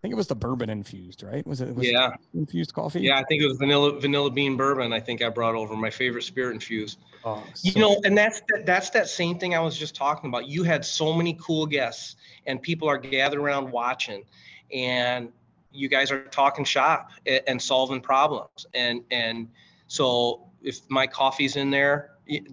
think 0.03 0.11
it 0.11 0.17
was 0.17 0.27
the 0.27 0.35
bourbon 0.35 0.69
infused, 0.69 1.23
right? 1.23 1.47
Was 1.47 1.61
it? 1.61 1.73
Was 1.73 1.87
it 1.87 1.93
Yeah. 1.93 2.11
infused 2.33 2.73
coffee? 2.73 2.99
Yeah, 2.99 3.17
I 3.17 3.23
think 3.23 3.41
it 3.41 3.47
was 3.47 3.57
vanilla 3.57 3.97
vanilla 4.01 4.29
bean 4.29 4.57
bourbon. 4.57 4.91
I 4.91 4.99
think 4.99 5.21
I 5.21 5.29
brought 5.29 5.55
over 5.55 5.77
my 5.77 5.89
favorite 5.89 6.23
spirit 6.23 6.53
infused. 6.53 6.99
Oh, 7.23 7.41
You 7.61 7.79
know, 7.79 8.01
and 8.03 8.17
that's 8.17 8.41
that, 8.49 8.65
that's 8.65 8.89
that 8.89 9.07
same 9.07 9.39
thing 9.39 9.55
I 9.55 9.61
was 9.61 9.77
just 9.77 9.95
talking 9.95 10.29
about. 10.29 10.45
You 10.45 10.63
had 10.63 10.83
so 10.83 11.13
many 11.13 11.37
cool 11.41 11.65
guests, 11.65 12.17
and 12.45 12.61
people 12.61 12.89
are 12.89 12.97
gathered 12.97 13.39
around 13.39 13.71
watching, 13.71 14.25
and 14.73 15.31
you 15.71 15.87
guys 15.87 16.11
are 16.11 16.25
talking 16.25 16.65
shop 16.65 17.11
and, 17.25 17.41
and 17.47 17.61
solving 17.61 18.01
problems. 18.01 18.65
And 18.73 19.05
and 19.09 19.47
so 19.87 20.49
if 20.61 20.81
my 20.89 21.07
coffee's 21.07 21.55
in 21.55 21.71
there, 21.71 22.11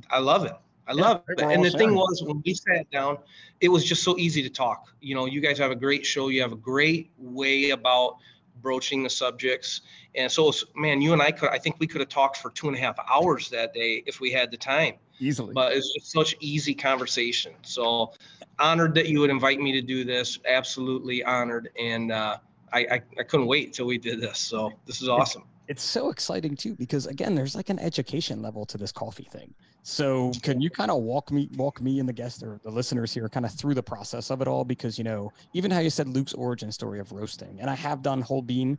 I 0.08 0.20
love 0.20 0.44
it. 0.44 0.54
I 0.90 0.94
Yeah, 0.94 1.02
love 1.02 1.22
it. 1.28 1.40
And 1.40 1.64
the 1.64 1.70
thing 1.70 1.94
was, 1.94 2.22
when 2.26 2.42
we 2.44 2.54
sat 2.54 2.90
down, 2.90 3.18
it 3.60 3.68
was 3.68 3.84
just 3.84 4.02
so 4.02 4.18
easy 4.18 4.42
to 4.42 4.50
talk. 4.50 4.88
You 5.00 5.14
know, 5.14 5.26
you 5.26 5.40
guys 5.40 5.56
have 5.58 5.70
a 5.70 5.76
great 5.76 6.04
show. 6.04 6.28
You 6.28 6.42
have 6.42 6.52
a 6.52 6.56
great 6.56 7.12
way 7.16 7.70
about 7.70 8.16
broaching 8.60 9.02
the 9.04 9.10
subjects. 9.10 9.82
And 10.16 10.30
so, 10.30 10.52
man, 10.74 11.00
you 11.00 11.12
and 11.12 11.22
I 11.22 11.30
could, 11.30 11.50
I 11.50 11.58
think 11.58 11.76
we 11.78 11.86
could 11.86 12.00
have 12.00 12.08
talked 12.08 12.38
for 12.38 12.50
two 12.50 12.66
and 12.68 12.76
a 12.76 12.80
half 12.80 12.96
hours 13.08 13.48
that 13.50 13.72
day 13.72 14.02
if 14.06 14.20
we 14.20 14.32
had 14.32 14.50
the 14.50 14.56
time 14.56 14.94
easily. 15.20 15.54
but 15.54 15.72
it's 15.72 15.92
just 15.94 16.10
such 16.10 16.36
easy 16.40 16.74
conversation. 16.74 17.52
So 17.62 18.12
honored 18.58 18.94
that 18.96 19.08
you 19.08 19.20
would 19.20 19.30
invite 19.30 19.60
me 19.60 19.72
to 19.72 19.82
do 19.82 20.04
this. 20.04 20.38
Absolutely 20.46 21.22
honored, 21.22 21.70
and 21.78 22.10
uh, 22.12 22.38
I, 22.72 22.80
I 22.80 23.00
I 23.20 23.22
couldn't 23.22 23.46
wait 23.46 23.72
till 23.72 23.86
we 23.86 23.98
did 23.98 24.20
this. 24.20 24.38
So 24.38 24.72
this 24.86 25.00
is 25.02 25.08
awesome. 25.08 25.44
it's 25.68 25.82
so 25.82 26.10
exciting 26.10 26.56
too 26.56 26.74
because 26.74 27.06
again, 27.06 27.34
there's 27.34 27.54
like 27.54 27.70
an 27.70 27.78
education 27.78 28.42
level 28.42 28.66
to 28.66 28.78
this 28.78 28.92
coffee 28.92 29.28
thing. 29.30 29.54
So 29.82 30.32
can 30.42 30.60
you 30.60 30.70
kind 30.70 30.90
of 30.90 31.02
walk 31.02 31.30
me, 31.32 31.48
walk 31.56 31.80
me 31.80 32.00
and 32.00 32.08
the 32.08 32.12
guests 32.12 32.42
or 32.42 32.60
the 32.62 32.70
listeners 32.70 33.12
here 33.14 33.28
kind 33.28 33.46
of 33.46 33.52
through 33.52 33.74
the 33.74 33.82
process 33.82 34.30
of 34.30 34.42
it 34.42 34.48
all? 34.48 34.64
Because 34.64 34.98
you 34.98 35.04
know, 35.04 35.32
even 35.54 35.70
how 35.70 35.80
you 35.80 35.90
said 35.90 36.08
Luke's 36.08 36.34
origin 36.34 36.70
story 36.70 37.00
of 37.00 37.12
roasting, 37.12 37.60
and 37.60 37.70
I 37.70 37.74
have 37.74 38.02
done 38.02 38.20
whole 38.20 38.42
bean. 38.42 38.78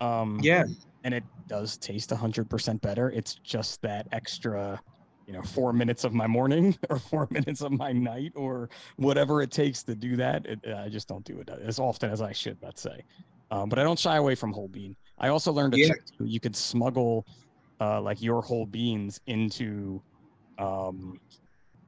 Um, 0.00 0.44
Yeah, 0.44 0.64
and 1.04 1.14
it 1.14 1.24
does 1.48 1.78
taste 1.78 2.10
100% 2.10 2.80
better. 2.82 3.10
It's 3.10 3.34
just 3.36 3.80
that 3.82 4.06
extra, 4.12 4.80
you 5.26 5.32
know, 5.32 5.42
four 5.42 5.72
minutes 5.72 6.04
of 6.04 6.12
my 6.14 6.26
morning 6.26 6.76
or 6.90 6.98
four 6.98 7.28
minutes 7.30 7.62
of 7.62 7.72
my 7.72 7.92
night 7.92 8.32
or 8.36 8.68
whatever 8.96 9.42
it 9.42 9.50
takes 9.52 9.82
to 9.84 9.94
do 9.94 10.16
that. 10.16 10.46
It, 10.46 10.60
I 10.76 10.88
just 10.88 11.08
don't 11.08 11.24
do 11.24 11.40
it 11.40 11.50
as 11.50 11.78
often 11.78 12.10
as 12.10 12.20
I 12.22 12.32
should, 12.32 12.58
let's 12.62 12.82
say. 12.82 13.02
Um, 13.50 13.68
but 13.68 13.78
I 13.78 13.82
don't 13.84 13.98
shy 13.98 14.16
away 14.16 14.34
from 14.34 14.52
whole 14.52 14.68
bean. 14.68 14.96
I 15.18 15.28
also 15.28 15.52
learned 15.52 15.74
a 15.74 15.78
Yeah. 15.78 15.88
trick 15.88 16.02
too. 16.18 16.26
You 16.26 16.40
could 16.40 16.56
smuggle 16.56 17.26
uh, 17.80 18.00
like 18.00 18.22
your 18.22 18.42
whole 18.42 18.66
beans 18.66 19.20
into 19.26 20.02
um, 20.60 21.20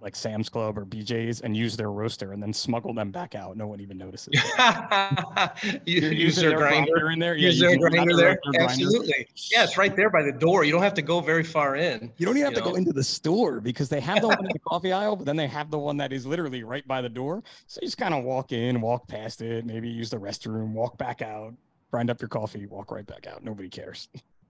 like 0.02 0.16
Sam's 0.16 0.48
Club 0.48 0.76
or 0.76 0.84
BJ's 0.84 1.42
and 1.42 1.56
use 1.56 1.76
their 1.76 1.92
roaster 1.92 2.32
and 2.32 2.42
then 2.42 2.52
smuggle 2.52 2.92
them 2.92 3.12
back 3.12 3.36
out. 3.36 3.56
No 3.56 3.68
one 3.68 3.80
even 3.80 3.96
notices. 3.96 4.34
you 5.86 6.00
use 6.00 6.36
their 6.36 6.56
grinder. 6.56 7.10
in 7.10 7.20
there. 7.20 7.36
Use 7.36 7.60
their 7.60 7.78
grinder 7.78 8.16
there. 8.16 8.38
grinder. 8.42 8.62
Absolutely. 8.62 9.28
Yeah, 9.52 9.62
it's 9.62 9.78
right 9.78 9.94
there 9.94 10.10
by 10.10 10.22
the 10.22 10.32
door. 10.32 10.64
You 10.64 10.72
don't 10.72 10.82
have 10.82 10.94
to 10.94 11.02
go 11.02 11.20
very 11.20 11.44
far 11.44 11.76
in. 11.76 12.12
You 12.16 12.26
don't 12.26 12.36
even 12.36 12.52
have 12.52 12.62
to 12.62 12.68
go 12.68 12.74
into 12.74 12.92
the 12.92 13.04
store 13.04 13.60
because 13.60 13.88
they 13.88 14.00
have 14.00 14.20
the 14.20 14.28
one 14.28 14.40
in 14.40 14.50
the 14.52 14.58
coffee 14.66 14.92
aisle, 14.92 15.14
but 15.14 15.24
then 15.24 15.36
they 15.36 15.46
have 15.46 15.70
the 15.70 15.78
one 15.78 15.96
that 15.98 16.12
is 16.12 16.26
literally 16.26 16.64
right 16.64 16.86
by 16.86 17.00
the 17.00 17.08
door. 17.08 17.44
So 17.68 17.78
you 17.80 17.86
just 17.86 17.98
kind 17.98 18.12
of 18.12 18.24
walk 18.24 18.50
in, 18.50 18.80
walk 18.80 19.06
past 19.06 19.40
it, 19.40 19.64
maybe 19.64 19.88
use 19.88 20.10
the 20.10 20.18
restroom, 20.18 20.72
walk 20.72 20.98
back 20.98 21.22
out, 21.22 21.54
grind 21.92 22.10
up 22.10 22.20
your 22.20 22.28
coffee, 22.28 22.66
walk 22.66 22.90
right 22.90 23.06
back 23.06 23.28
out. 23.28 23.44
Nobody 23.44 23.68
cares. 23.68 24.08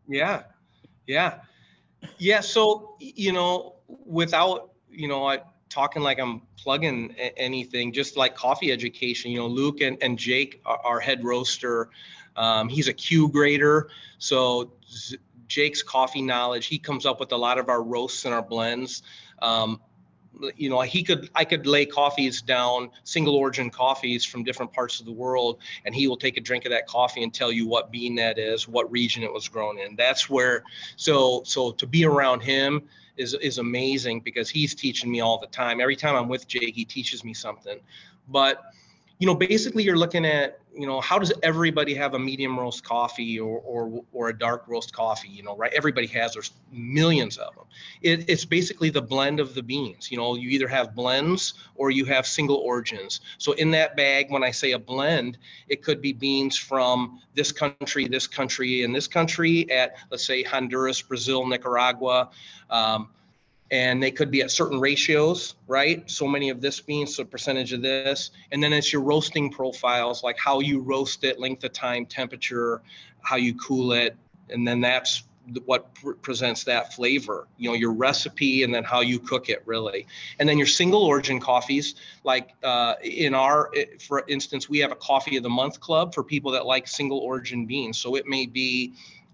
Yeah, 0.08 0.44
yeah, 1.06 1.40
yeah. 2.16 2.40
So 2.40 2.96
you 2.98 3.32
know, 3.32 3.76
without 4.04 4.72
you 4.92 5.08
know, 5.08 5.26
I 5.26 5.40
talking 5.68 6.02
like 6.02 6.20
I'm 6.20 6.42
plugging 6.56 7.14
anything, 7.36 7.92
just 7.92 8.16
like 8.16 8.36
coffee 8.36 8.70
education. 8.70 9.30
You 9.30 9.38
know, 9.38 9.46
Luke 9.46 9.80
and, 9.80 9.96
and 10.02 10.18
Jake, 10.18 10.60
our, 10.66 10.78
our 10.84 11.00
head 11.00 11.24
roaster, 11.24 11.88
um, 12.36 12.68
he's 12.68 12.88
a 12.88 12.92
Q 12.92 13.28
grader. 13.28 13.88
So 14.18 14.72
Z- 14.90 15.18
Jake's 15.48 15.82
coffee 15.82 16.22
knowledge, 16.22 16.66
he 16.66 16.78
comes 16.78 17.06
up 17.06 17.20
with 17.20 17.32
a 17.32 17.36
lot 17.36 17.58
of 17.58 17.68
our 17.68 17.82
roasts 17.82 18.24
and 18.26 18.34
our 18.34 18.42
blends. 18.42 19.02
Um, 19.40 19.80
you 20.56 20.70
know, 20.70 20.80
he 20.80 21.02
could 21.02 21.30
I 21.34 21.44
could 21.44 21.66
lay 21.66 21.86
coffees 21.86 22.42
down, 22.42 22.90
single 23.04 23.36
origin 23.36 23.70
coffees 23.70 24.24
from 24.24 24.44
different 24.44 24.72
parts 24.72 24.98
of 24.98 25.06
the 25.06 25.12
world, 25.12 25.58
and 25.84 25.94
he 25.94 26.08
will 26.08 26.16
take 26.16 26.36
a 26.36 26.40
drink 26.40 26.64
of 26.64 26.70
that 26.70 26.86
coffee 26.86 27.22
and 27.22 27.32
tell 27.32 27.52
you 27.52 27.66
what 27.66 27.90
bean 27.90 28.14
that 28.16 28.38
is, 28.38 28.66
what 28.66 28.90
region 28.90 29.22
it 29.22 29.32
was 29.32 29.48
grown 29.48 29.78
in. 29.78 29.94
That's 29.94 30.28
where 30.30 30.64
so 30.96 31.42
so 31.44 31.72
to 31.72 31.86
be 31.86 32.04
around 32.04 32.40
him 32.40 32.88
is 33.16 33.34
is 33.34 33.58
amazing 33.58 34.20
because 34.20 34.48
he's 34.48 34.74
teaching 34.74 35.10
me 35.10 35.20
all 35.20 35.38
the 35.38 35.46
time. 35.48 35.80
Every 35.80 35.96
time 35.96 36.16
I'm 36.16 36.28
with 36.28 36.48
Jake, 36.48 36.74
he 36.74 36.84
teaches 36.84 37.24
me 37.24 37.34
something. 37.34 37.78
But 38.28 38.62
you 39.22 39.26
know, 39.26 39.36
basically 39.36 39.84
you're 39.84 39.96
looking 39.96 40.26
at, 40.26 40.58
you 40.74 40.84
know, 40.84 41.00
how 41.00 41.16
does 41.16 41.32
everybody 41.44 41.94
have 41.94 42.14
a 42.14 42.18
medium 42.18 42.58
roast 42.58 42.82
coffee 42.82 43.38
or 43.38 43.60
or 43.60 44.02
or 44.12 44.30
a 44.30 44.36
dark 44.36 44.64
roast 44.66 44.92
coffee, 44.92 45.28
you 45.28 45.44
know, 45.44 45.56
right? 45.56 45.72
Everybody 45.72 46.08
has 46.08 46.32
there's 46.32 46.50
millions 46.72 47.36
of 47.36 47.54
them. 47.54 47.66
It, 48.00 48.28
it's 48.28 48.44
basically 48.44 48.90
the 48.90 49.00
blend 49.00 49.38
of 49.38 49.54
the 49.54 49.62
beans. 49.62 50.10
You 50.10 50.18
know, 50.18 50.34
you 50.34 50.48
either 50.48 50.66
have 50.66 50.96
blends 50.96 51.54
or 51.76 51.92
you 51.92 52.04
have 52.06 52.26
single 52.26 52.56
origins. 52.56 53.20
So 53.38 53.52
in 53.52 53.70
that 53.70 53.96
bag, 53.96 54.28
when 54.28 54.42
I 54.42 54.50
say 54.50 54.72
a 54.72 54.78
blend, 54.78 55.38
it 55.68 55.84
could 55.84 56.02
be 56.02 56.12
beans 56.12 56.56
from 56.56 57.20
this 57.36 57.52
country, 57.52 58.08
this 58.08 58.26
country, 58.26 58.82
and 58.82 58.92
this 58.92 59.06
country 59.06 59.70
at 59.70 59.94
let's 60.10 60.26
say 60.26 60.42
Honduras, 60.42 61.00
Brazil, 61.00 61.46
Nicaragua. 61.46 62.30
Um, 62.70 63.10
and 63.72 64.02
they 64.02 64.10
could 64.10 64.30
be 64.30 64.42
at 64.42 64.50
certain 64.50 64.78
ratios, 64.78 65.54
right? 65.66 66.08
So 66.08 66.28
many 66.28 66.50
of 66.50 66.60
this 66.60 66.78
bean, 66.78 67.06
so 67.06 67.24
percentage 67.24 67.72
of 67.72 67.80
this, 67.80 68.30
and 68.52 68.62
then 68.62 68.74
it's 68.74 68.92
your 68.92 69.00
roasting 69.00 69.50
profiles, 69.50 70.22
like 70.22 70.38
how 70.38 70.60
you 70.60 70.80
roast 70.80 71.24
it, 71.24 71.40
length 71.40 71.64
of 71.64 71.72
time, 71.72 72.04
temperature, 72.04 72.82
how 73.22 73.36
you 73.36 73.54
cool 73.54 73.92
it, 73.92 74.14
and 74.50 74.68
then 74.68 74.82
that's 74.82 75.24
what 75.64 75.94
pr- 75.94 76.12
presents 76.12 76.64
that 76.64 76.92
flavor. 76.92 77.48
You 77.56 77.70
know, 77.70 77.74
your 77.74 77.94
recipe, 77.94 78.62
and 78.62 78.74
then 78.74 78.84
how 78.84 79.00
you 79.00 79.18
cook 79.18 79.48
it, 79.48 79.62
really. 79.64 80.06
And 80.38 80.46
then 80.46 80.58
your 80.58 80.66
single 80.66 81.02
origin 81.02 81.40
coffees, 81.40 81.94
like 82.24 82.50
uh, 82.62 82.96
in 83.02 83.34
our, 83.34 83.70
for 84.06 84.22
instance, 84.28 84.68
we 84.68 84.80
have 84.80 84.92
a 84.92 84.96
coffee 84.96 85.38
of 85.38 85.42
the 85.42 85.50
month 85.50 85.80
club 85.80 86.14
for 86.14 86.22
people 86.22 86.52
that 86.52 86.66
like 86.66 86.86
single 86.86 87.18
origin 87.20 87.64
beans. 87.64 87.98
So 87.98 88.16
it 88.16 88.26
may 88.26 88.44
be 88.44 88.92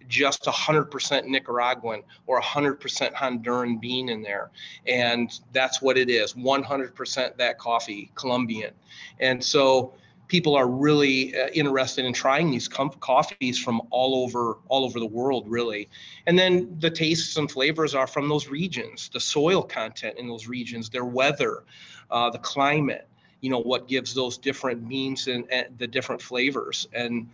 just 0.09 0.45
100% 0.45 1.27
Nicaraguan 1.27 2.03
or 2.27 2.41
100% 2.41 3.15
Honduran 3.15 3.81
bean 3.81 4.09
in 4.09 4.23
there. 4.23 4.51
And 4.87 5.31
that's 5.53 5.81
what 5.81 5.97
it 5.97 6.11
is 6.11 6.35
100% 6.35 7.37
that 7.37 7.59
coffee, 7.59 8.11
Colombian. 8.15 8.73
And 9.21 9.43
so 9.43 9.95
people 10.29 10.55
are 10.55 10.69
really 10.69 11.35
uh, 11.39 11.49
interested 11.49 12.05
in 12.05 12.13
trying 12.13 12.51
these 12.51 12.69
coffees 12.69 13.59
from 13.59 13.81
all 13.91 14.23
over 14.23 14.59
all 14.69 14.85
over 14.85 15.01
the 15.01 15.07
world 15.07 15.45
really 15.49 15.89
and 16.27 16.39
then 16.39 16.77
the 16.81 16.91
tastes 16.91 17.37
and 17.39 17.51
flavors 17.51 17.95
are 17.95 18.07
from 18.07 18.29
those 18.29 18.47
regions 18.49 19.11
the 19.15 19.21
soil 19.21 19.63
content 19.63 20.17
in 20.19 20.29
those 20.29 20.47
regions 20.47 20.91
their 20.91 21.07
weather 21.07 21.65
uh, 22.11 22.29
the 22.31 22.39
climate 22.39 23.09
you 23.41 23.51
know 23.51 23.59
what 23.59 23.89
gives 23.89 24.15
those 24.15 24.37
different 24.37 24.87
beans 24.89 25.29
and, 25.29 25.51
and 25.51 25.67
the 25.79 25.87
different 25.87 26.21
flavors 26.21 26.89
and 26.93 27.27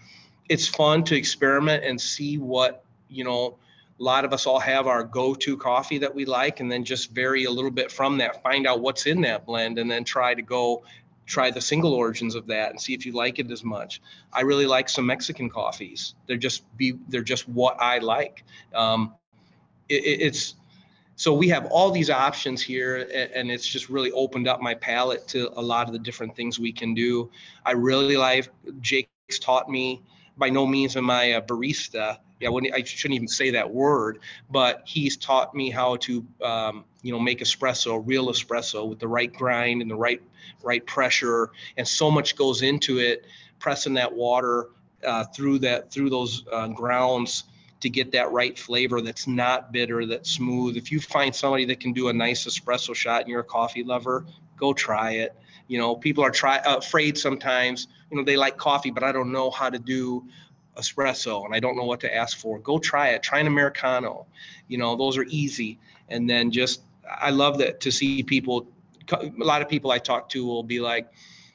it's 0.48 0.66
fun 0.66 1.04
to 1.04 1.16
experiment 1.16 1.84
and 1.84 2.00
see 2.00 2.38
what 2.38 2.84
you 3.08 3.24
know 3.24 3.56
a 4.00 4.02
lot 4.02 4.24
of 4.24 4.32
us 4.32 4.46
all 4.46 4.58
have 4.58 4.86
our 4.88 5.04
go-to 5.04 5.56
coffee 5.56 5.98
that 5.98 6.12
we 6.12 6.24
like 6.24 6.60
and 6.60 6.70
then 6.70 6.84
just 6.84 7.12
vary 7.12 7.44
a 7.44 7.50
little 7.50 7.70
bit 7.70 7.92
from 7.92 8.18
that 8.18 8.42
find 8.42 8.66
out 8.66 8.80
what's 8.80 9.06
in 9.06 9.20
that 9.20 9.46
blend 9.46 9.78
and 9.78 9.90
then 9.90 10.02
try 10.04 10.34
to 10.34 10.42
go 10.42 10.82
try 11.26 11.50
the 11.50 11.60
single 11.60 11.94
origins 11.94 12.34
of 12.34 12.46
that 12.46 12.70
and 12.70 12.80
see 12.80 12.92
if 12.92 13.06
you 13.06 13.12
like 13.12 13.38
it 13.38 13.50
as 13.50 13.64
much. 13.64 14.02
I 14.32 14.42
really 14.42 14.66
like 14.66 14.88
some 14.88 15.06
mexican 15.06 15.48
coffees. 15.48 16.14
They're 16.26 16.36
just 16.36 16.64
be 16.76 16.98
they're 17.08 17.22
just 17.22 17.48
what 17.48 17.76
i 17.80 17.98
like. 17.98 18.44
Um, 18.74 19.14
it, 19.88 20.02
it's 20.04 20.54
so 21.16 21.32
we 21.32 21.48
have 21.48 21.66
all 21.66 21.92
these 21.92 22.10
options 22.10 22.60
here 22.60 23.08
and 23.34 23.48
it's 23.48 23.66
just 23.66 23.88
really 23.88 24.10
opened 24.10 24.48
up 24.48 24.60
my 24.60 24.74
palate 24.74 25.28
to 25.28 25.48
a 25.58 25.62
lot 25.62 25.86
of 25.86 25.92
the 25.92 25.98
different 25.98 26.34
things 26.34 26.58
we 26.58 26.72
can 26.72 26.92
do. 26.92 27.30
I 27.64 27.72
really 27.72 28.16
like 28.16 28.48
jake's 28.80 29.38
taught 29.38 29.70
me 29.70 30.02
by 30.36 30.50
no 30.50 30.66
means 30.66 30.96
am 30.96 31.10
I 31.10 31.24
a 31.24 31.42
barista. 31.42 32.18
Yeah, 32.40 32.50
I, 32.50 32.76
I 32.76 32.82
shouldn't 32.82 33.16
even 33.16 33.28
say 33.28 33.50
that 33.50 33.70
word, 33.70 34.18
but 34.50 34.82
he's 34.84 35.16
taught 35.16 35.54
me 35.54 35.70
how 35.70 35.96
to, 35.96 36.26
um, 36.42 36.84
you 37.02 37.12
know, 37.12 37.20
make 37.20 37.40
espresso, 37.40 38.02
real 38.04 38.26
espresso 38.26 38.86
with 38.88 38.98
the 38.98 39.08
right 39.08 39.32
grind 39.32 39.82
and 39.82 39.90
the 39.90 39.96
right 39.96 40.20
right 40.62 40.84
pressure, 40.84 41.50
and 41.76 41.86
so 41.86 42.10
much 42.10 42.36
goes 42.36 42.62
into 42.62 42.98
it, 42.98 43.24
pressing 43.58 43.94
that 43.94 44.12
water 44.12 44.70
uh, 45.06 45.24
through 45.24 45.60
that 45.60 45.90
through 45.90 46.10
those 46.10 46.44
uh, 46.52 46.68
grounds 46.68 47.44
to 47.80 47.90
get 47.90 48.10
that 48.12 48.32
right 48.32 48.58
flavor 48.58 49.02
that's 49.02 49.26
not 49.26 49.70
bitter, 49.70 50.06
that's 50.06 50.30
smooth. 50.30 50.76
If 50.76 50.90
you 50.90 51.00
find 51.00 51.34
somebody 51.34 51.66
that 51.66 51.80
can 51.80 51.92
do 51.92 52.08
a 52.08 52.12
nice 52.12 52.46
espresso 52.46 52.94
shot 52.94 53.20
and 53.20 53.28
you're 53.28 53.40
a 53.40 53.44
coffee 53.44 53.84
lover, 53.84 54.24
go 54.56 54.72
try 54.72 55.12
it. 55.12 55.34
You 55.68 55.78
know, 55.78 55.96
people 55.96 56.24
are 56.24 56.30
try 56.30 56.58
afraid 56.58 57.16
sometimes. 57.16 57.88
You 58.10 58.18
know, 58.18 58.24
they 58.24 58.36
like 58.36 58.56
coffee, 58.56 58.90
but 58.90 59.02
I 59.02 59.12
don't 59.12 59.32
know 59.32 59.50
how 59.50 59.70
to 59.70 59.78
do 59.78 60.24
espresso 60.76 61.44
and 61.44 61.54
I 61.54 61.60
don't 61.60 61.76
know 61.76 61.84
what 61.84 62.00
to 62.00 62.14
ask 62.14 62.36
for. 62.38 62.58
Go 62.58 62.78
try 62.78 63.10
it. 63.10 63.22
Try 63.22 63.38
an 63.38 63.46
americano. 63.46 64.26
You 64.68 64.78
know, 64.78 64.96
those 64.96 65.16
are 65.16 65.24
easy. 65.28 65.78
And 66.08 66.28
then 66.28 66.50
just 66.50 66.82
I 67.08 67.30
love 67.30 67.58
that 67.58 67.80
to 67.80 67.92
see 67.92 68.22
people. 68.22 68.66
A 69.12 69.30
lot 69.36 69.62
of 69.62 69.68
people 69.68 69.90
I 69.90 69.98
talk 69.98 70.28
to 70.30 70.44
will 70.44 70.62
be 70.62 70.80
like, 70.80 71.08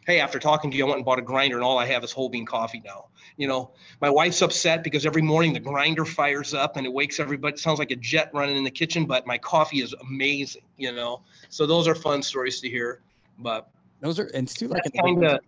"Hey, 0.10 0.20
after 0.20 0.40
talking 0.40 0.72
to 0.72 0.78
you, 0.78 0.86
I 0.86 0.88
went 0.88 0.98
and 0.98 1.06
bought 1.06 1.20
a 1.20 1.22
grinder, 1.22 1.56
and 1.56 1.64
all 1.64 1.78
I 1.78 1.86
have 1.86 2.04
is 2.04 2.12
whole 2.12 2.30
bean 2.30 2.46
coffee 2.46 2.82
now." 2.84 3.06
You 3.38 3.48
know, 3.48 3.72
my 4.02 4.10
wife's 4.10 4.42
upset 4.42 4.84
because 4.84 5.06
every 5.06 5.22
morning 5.22 5.54
the 5.54 5.60
grinder 5.60 6.06
fires 6.06 6.54
up 6.54 6.78
and 6.78 6.86
it 6.86 6.92
wakes 6.92 7.20
everybody. 7.20 7.54
It 7.54 7.60
sounds 7.60 7.80
like 7.80 7.92
a 7.92 7.96
jet 7.96 8.30
running 8.34 8.58
in 8.58 8.64
the 8.64 8.72
kitchen, 8.72 9.06
but 9.06 9.26
my 9.26 9.38
coffee 9.38 9.82
is 9.82 9.94
amazing. 10.02 10.64
You 10.78 10.92
know, 10.92 11.22
so 11.50 11.66
those 11.66 11.88
are 11.88 11.96
fun 11.96 12.22
stories 12.24 12.60
to 12.62 12.70
hear. 12.70 13.02
But 13.38 13.70
those 14.02 14.20
are 14.20 14.26
and 14.34 14.48
it's 14.48 14.54
too 14.54 14.68
like 14.68 14.84
kind 15.02 15.26
of 15.26 15.40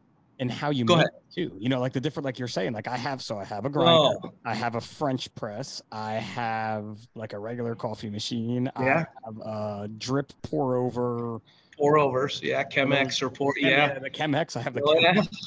and 0.41 0.51
how 0.51 0.71
you 0.71 0.83
Go 0.83 0.95
make 0.95 1.05
ahead. 1.05 1.21
it 1.29 1.35
too. 1.35 1.55
You 1.59 1.69
know, 1.69 1.79
like 1.79 1.93
the 1.93 2.01
different, 2.01 2.25
like 2.25 2.39
you're 2.39 2.47
saying, 2.47 2.73
like 2.73 2.87
I 2.87 2.97
have, 2.97 3.21
so 3.21 3.37
I 3.37 3.45
have 3.45 3.63
a 3.63 3.67
oh. 3.67 3.71
grinder, 3.71 4.19
oh. 4.23 4.33
I 4.43 4.55
have 4.55 4.75
a 4.75 4.81
French 4.81 5.33
press, 5.35 5.81
I 5.91 6.13
have 6.13 6.97
like 7.15 7.33
a 7.33 7.39
regular 7.39 7.75
coffee 7.75 8.09
machine, 8.09 8.69
yeah. 8.79 9.05
I 9.05 9.27
have 9.27 9.37
a 9.37 9.87
drip 9.87 10.33
pour 10.41 10.75
over, 10.75 11.41
pour 11.81 11.97
overs, 11.97 12.39
yeah, 12.43 12.63
Chemex 12.63 13.21
or 13.23 13.29
pour, 13.29 13.53
yeah. 13.57 13.69
yeah, 13.69 13.99
the 13.99 14.09
Chemex. 14.09 14.55
I 14.55 14.61
have 14.61 14.75
the 14.75 14.83
oh, 14.83 14.95
Chemex. 14.95 15.27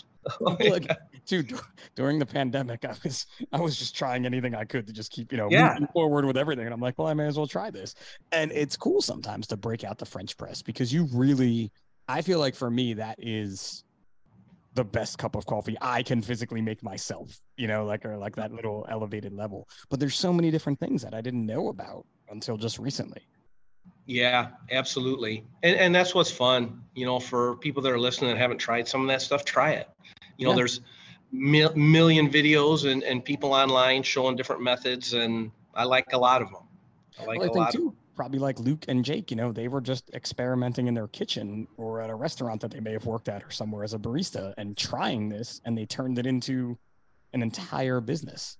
Oh, 0.41 0.57
like, 0.71 0.89
dude, 1.27 1.53
during 1.95 2.19
the 2.19 2.25
pandemic, 2.25 2.83
I 2.87 2.95
was 3.05 3.27
I 3.53 3.61
was 3.61 3.79
just 3.79 3.95
trying 3.95 4.25
anything 4.25 4.55
I 4.55 4.65
could 4.65 4.87
to 4.87 4.93
just 4.95 5.13
keep 5.13 5.31
you 5.31 5.37
know 5.37 5.49
yeah. 5.51 5.75
moving 5.75 5.89
forward 5.93 6.25
with 6.25 6.39
everything, 6.39 6.65
and 6.65 6.73
I'm 6.73 6.81
like, 6.81 6.99
well, 6.99 7.09
I 7.09 7.13
may 7.13 7.27
as 7.27 7.37
well 7.37 7.47
try 7.47 7.71
this. 7.71 7.95
And 8.33 8.51
it's 8.53 8.75
cool 8.75 9.03
sometimes 9.03 9.47
to 9.49 9.59
break 9.59 9.85
out 9.85 9.99
the 9.99 10.07
French 10.07 10.39
press 10.39 10.63
because 10.63 10.95
you 10.95 11.09
really 11.13 11.71
I 12.09 12.23
feel 12.23 12.39
like 12.39 12.55
for 12.55 12.71
me, 12.71 12.95
that 12.95 13.17
is 13.19 13.85
the 14.75 14.85
best 14.85 15.19
cup 15.19 15.37
of 15.37 15.45
coffee 15.45 15.77
I 15.83 16.03
can 16.03 16.23
physically 16.23 16.63
make 16.63 16.83
myself, 16.83 17.39
you 17.59 17.69
know, 17.69 17.85
like 17.85 18.07
or 18.07 18.17
like 18.17 18.35
that 18.37 18.51
little 18.51 18.87
elevated 18.89 19.35
level. 19.35 19.69
But 19.91 20.01
there's 20.01 20.17
so 20.17 20.33
many 20.33 20.51
different 20.51 20.81
things 20.81 21.03
that 21.03 21.13
I 21.13 21.21
didn't 21.21 21.45
know 21.45 21.69
about 21.69 22.07
until 22.31 22.57
just 22.57 22.79
recently. 22.79 23.23
Yeah, 24.07 24.49
absolutely. 24.71 25.45
And 25.63 25.77
and 25.77 25.95
that's 25.95 26.15
what's 26.15 26.31
fun, 26.31 26.83
you 26.95 27.07
know, 27.07 27.19
for 27.19 27.57
people 27.57 27.83
that 27.83 27.93
are 27.93 27.99
listening 27.99 28.31
and 28.31 28.39
haven't 28.39 28.59
tried 28.59 28.87
some 28.87 29.01
of 29.01 29.09
that 29.09 29.23
stuff, 29.23 29.45
try 29.45 29.73
it. 29.73 29.89
You 30.37 30.47
know, 30.47 30.53
yeah. 30.53 30.57
there's 30.57 30.81
mil- 31.33 31.75
million 31.75 32.31
videos 32.31 32.91
and, 32.91 33.03
and 33.03 33.25
people 33.25 33.53
online 33.53 34.03
showing 34.03 34.37
different 34.37 34.63
methods 34.63 35.15
and 35.15 35.51
I 35.75 35.85
like 35.85 36.13
a 36.13 36.19
lot 36.19 36.43
of 36.43 36.51
them. 36.51 36.63
I 37.19 37.25
like 37.25 37.41
well, 37.41 37.51
I 37.51 37.53
a 37.53 37.59
lot 37.59 37.73
too. 37.73 37.89
Of- 37.89 37.95
probably 38.15 38.39
like 38.39 38.61
Luke 38.61 38.85
and 38.87 39.05
Jake, 39.05 39.33
you 39.33 39.37
know, 39.37 39.51
they 39.51 39.67
were 39.67 39.81
just 39.81 40.09
experimenting 40.15 40.87
in 40.87 40.95
their 40.95 41.09
kitchen 41.09 41.67
or 41.77 42.01
at 42.01 42.11
a 42.11 42.15
restaurant 42.15 42.61
that 42.61 42.71
they 42.71 42.79
may 42.79 42.93
have 42.93 43.07
worked 43.07 43.29
at 43.29 43.43
or 43.43 43.51
somewhere 43.51 43.83
as 43.83 43.93
a 43.93 43.99
barista 43.99 44.55
and 44.57 44.77
trying 44.77 45.29
this 45.29 45.61
and 45.65 45.77
they 45.77 45.85
turned 45.85 46.19
it 46.19 46.27
into 46.27 46.79
an 47.33 47.43
entire 47.43 48.01
business. 48.01 48.57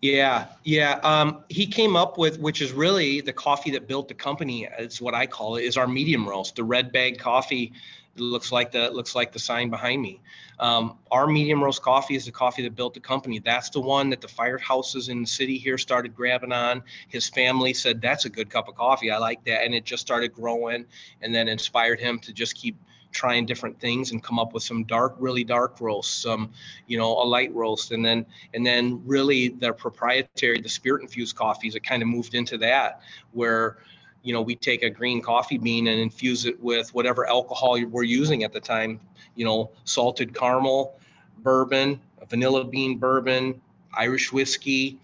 Yeah, 0.00 0.46
yeah. 0.64 0.98
Um, 1.02 1.44
he 1.50 1.66
came 1.66 1.94
up 1.94 2.16
with, 2.16 2.38
which 2.40 2.62
is 2.62 2.72
really 2.72 3.20
the 3.20 3.34
coffee 3.34 3.70
that 3.72 3.86
built 3.86 4.08
the 4.08 4.14
company, 4.14 4.66
It's 4.78 5.00
what 5.00 5.14
I 5.14 5.26
call 5.26 5.56
it, 5.56 5.64
is 5.64 5.76
our 5.76 5.86
medium 5.86 6.26
roast, 6.26 6.56
the 6.56 6.64
red 6.64 6.90
bag 6.90 7.18
coffee 7.18 7.72
it 8.16 8.20
looks 8.20 8.50
like 8.50 8.72
the 8.72 8.90
looks 8.90 9.14
like 9.14 9.32
the 9.32 9.38
sign 9.38 9.70
behind 9.70 10.02
me. 10.02 10.20
Um, 10.58 10.98
our 11.10 11.26
medium 11.26 11.62
roast 11.62 11.80
coffee 11.80 12.16
is 12.16 12.26
the 12.26 12.32
coffee 12.32 12.62
that 12.62 12.74
built 12.74 12.92
the 12.92 13.00
company. 13.00 13.38
That's 13.38 13.70
the 13.70 13.80
one 13.80 14.10
that 14.10 14.20
the 14.20 14.28
firehouses 14.28 15.08
in 15.08 15.22
the 15.22 15.26
city 15.26 15.56
here 15.56 15.78
started 15.78 16.14
grabbing 16.14 16.52
on. 16.52 16.82
His 17.08 17.28
family 17.28 17.72
said 17.72 18.00
that's 18.00 18.24
a 18.24 18.28
good 18.28 18.50
cup 18.50 18.68
of 18.68 18.74
coffee. 18.74 19.10
I 19.10 19.18
like 19.18 19.42
that, 19.44 19.64
and 19.64 19.74
it 19.74 19.84
just 19.84 20.02
started 20.02 20.32
growing, 20.32 20.84
and 21.22 21.34
then 21.34 21.48
inspired 21.48 22.00
him 22.00 22.18
to 22.20 22.32
just 22.32 22.56
keep 22.56 22.76
trying 23.12 23.44
different 23.46 23.78
things 23.80 24.12
and 24.12 24.22
come 24.22 24.38
up 24.38 24.52
with 24.52 24.62
some 24.62 24.84
dark 24.84 25.14
really 25.18 25.44
dark 25.44 25.80
roasts 25.80 26.14
some 26.14 26.50
you 26.86 26.96
know 26.96 27.10
a 27.22 27.24
light 27.24 27.52
roast 27.54 27.92
and 27.92 28.04
then 28.04 28.24
and 28.54 28.64
then 28.64 29.02
really 29.04 29.48
the 29.48 29.72
proprietary 29.72 30.60
the 30.60 30.68
spirit 30.68 31.02
infused 31.02 31.36
coffees 31.36 31.74
it 31.74 31.84
kind 31.84 32.02
of 32.02 32.08
moved 32.08 32.34
into 32.34 32.56
that 32.58 33.00
where 33.32 33.78
you 34.22 34.32
know, 34.32 34.42
we 34.42 34.54
take 34.54 34.82
a 34.82 34.90
green 34.90 35.22
coffee 35.22 35.58
bean 35.58 35.86
and 35.86 35.98
infuse 35.98 36.44
it 36.44 36.60
with 36.62 36.92
whatever 36.94 37.26
alcohol 37.26 37.82
we're 37.86 38.02
using 38.02 38.44
at 38.44 38.52
the 38.52 38.60
time, 38.60 39.00
you 39.34 39.44
know, 39.44 39.70
salted 39.84 40.34
caramel, 40.34 40.98
bourbon, 41.38 42.00
vanilla 42.28 42.64
bean 42.64 42.98
bourbon, 42.98 43.60
Irish 43.94 44.32
whiskey. 44.32 44.98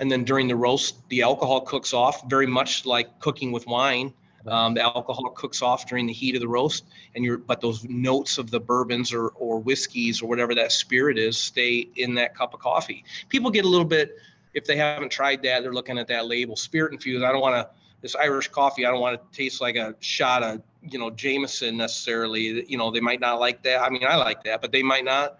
And 0.00 0.10
then 0.10 0.24
during 0.24 0.48
the 0.48 0.56
roast, 0.56 1.06
the 1.08 1.22
alcohol 1.22 1.60
cooks 1.60 1.92
off 1.92 2.28
very 2.28 2.46
much 2.46 2.86
like 2.86 3.20
cooking 3.20 3.52
with 3.52 3.66
wine. 3.66 4.12
Um, 4.46 4.74
the 4.74 4.82
alcohol 4.82 5.30
cooks 5.30 5.62
off 5.62 5.86
during 5.86 6.06
the 6.06 6.12
heat 6.12 6.34
of 6.34 6.40
the 6.40 6.48
roast, 6.48 6.84
and 7.14 7.24
you're 7.24 7.38
but 7.38 7.60
those 7.60 7.84
notes 7.84 8.38
of 8.38 8.50
the 8.50 8.60
bourbons 8.60 9.12
or 9.12 9.28
or 9.28 9.58
whiskeys 9.60 10.20
or 10.20 10.28
whatever 10.28 10.54
that 10.54 10.72
spirit 10.72 11.18
is 11.18 11.38
stay 11.38 11.88
in 11.96 12.14
that 12.14 12.34
cup 12.34 12.54
of 12.54 12.60
coffee. 12.60 13.04
People 13.28 13.50
get 13.50 13.64
a 13.64 13.68
little 13.68 13.86
bit 13.86 14.16
if 14.54 14.64
they 14.64 14.76
haven't 14.76 15.10
tried 15.10 15.42
that, 15.42 15.62
they're 15.62 15.72
looking 15.72 15.98
at 15.98 16.08
that 16.08 16.26
label, 16.26 16.56
spirit 16.56 16.92
infused. 16.92 17.24
I 17.24 17.32
don't 17.32 17.40
want 17.40 17.56
to 17.56 17.68
this 18.02 18.16
Irish 18.16 18.48
coffee, 18.48 18.84
I 18.84 18.90
don't 18.90 19.00
want 19.00 19.20
to 19.20 19.36
taste 19.36 19.60
like 19.60 19.76
a 19.76 19.94
shot 20.00 20.42
of, 20.42 20.60
you 20.82 20.98
know, 20.98 21.08
Jameson 21.10 21.76
necessarily. 21.76 22.68
You 22.68 22.76
know, 22.76 22.90
they 22.90 23.00
might 23.00 23.20
not 23.20 23.38
like 23.38 23.62
that. 23.62 23.80
I 23.80 23.90
mean, 23.90 24.04
I 24.04 24.16
like 24.16 24.42
that, 24.42 24.60
but 24.60 24.72
they 24.72 24.82
might 24.82 25.04
not. 25.04 25.38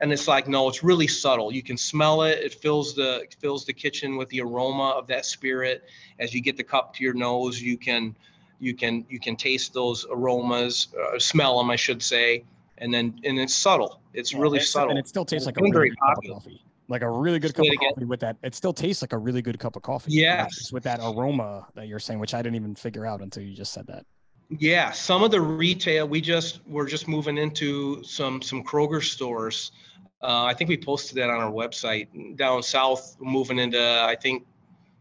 And 0.00 0.12
it's 0.12 0.26
like, 0.26 0.48
no, 0.48 0.68
it's 0.68 0.82
really 0.82 1.06
subtle. 1.06 1.52
You 1.52 1.62
can 1.62 1.76
smell 1.76 2.22
it. 2.22 2.40
It 2.40 2.54
fills 2.54 2.96
the 2.96 3.20
it 3.20 3.36
fills 3.38 3.64
the 3.64 3.72
kitchen 3.72 4.16
with 4.16 4.28
the 4.30 4.40
aroma 4.40 4.90
of 4.90 5.06
that 5.06 5.24
spirit. 5.24 5.84
As 6.18 6.34
you 6.34 6.40
get 6.40 6.56
the 6.56 6.64
cup 6.64 6.92
to 6.94 7.04
your 7.04 7.14
nose, 7.14 7.62
you 7.62 7.78
can 7.78 8.16
you 8.62 8.74
can 8.74 9.04
you 9.08 9.18
can 9.18 9.36
taste 9.36 9.74
those 9.74 10.06
aromas, 10.10 10.88
uh, 10.98 11.18
smell 11.18 11.58
them, 11.58 11.70
I 11.70 11.76
should 11.76 12.02
say. 12.02 12.44
And 12.78 12.92
then 12.94 13.20
and 13.24 13.38
it's 13.38 13.54
subtle. 13.54 14.00
It's 14.14 14.32
yeah, 14.32 14.40
really 14.40 14.58
it's, 14.58 14.70
subtle. 14.70 14.90
And 14.90 14.98
it 14.98 15.08
still 15.08 15.24
tastes 15.24 15.46
like 15.46 15.58
a 15.58 15.62
really 15.62 15.90
coffee 15.90 16.62
like 16.88 17.02
a 17.02 17.10
really 17.10 17.38
good 17.38 17.54
cup 17.54 17.64
of 17.64 17.78
coffee 17.78 18.04
with 18.04 18.20
that. 18.20 18.36
It 18.42 18.54
still 18.54 18.72
tastes 18.72 19.02
like 19.02 19.12
a 19.12 19.18
really 19.18 19.40
good 19.40 19.58
cup 19.58 19.76
of 19.76 19.82
coffee. 19.82 20.12
Yes. 20.12 20.72
With 20.72 20.82
that 20.84 21.00
aroma 21.00 21.66
that 21.74 21.88
you're 21.88 21.98
saying, 21.98 22.20
which 22.20 22.34
I 22.34 22.42
didn't 22.42 22.56
even 22.56 22.74
figure 22.74 23.06
out 23.06 23.22
until 23.22 23.42
you 23.42 23.54
just 23.54 23.72
said 23.72 23.86
that. 23.86 24.04
Yeah, 24.58 24.90
some 24.90 25.22
of 25.22 25.30
the 25.30 25.40
retail 25.40 26.06
we 26.06 26.20
just 26.20 26.60
we're 26.66 26.86
just 26.86 27.08
moving 27.08 27.38
into 27.38 28.04
some 28.04 28.42
some 28.42 28.62
Kroger 28.62 29.02
stores. 29.02 29.72
Uh, 30.22 30.44
I 30.44 30.54
think 30.54 30.68
we 30.68 30.76
posted 30.76 31.16
that 31.16 31.30
on 31.30 31.40
our 31.40 31.50
website 31.50 32.36
down 32.36 32.62
south. 32.62 33.16
Moving 33.18 33.58
into 33.58 33.80
I 33.80 34.14
think 34.14 34.44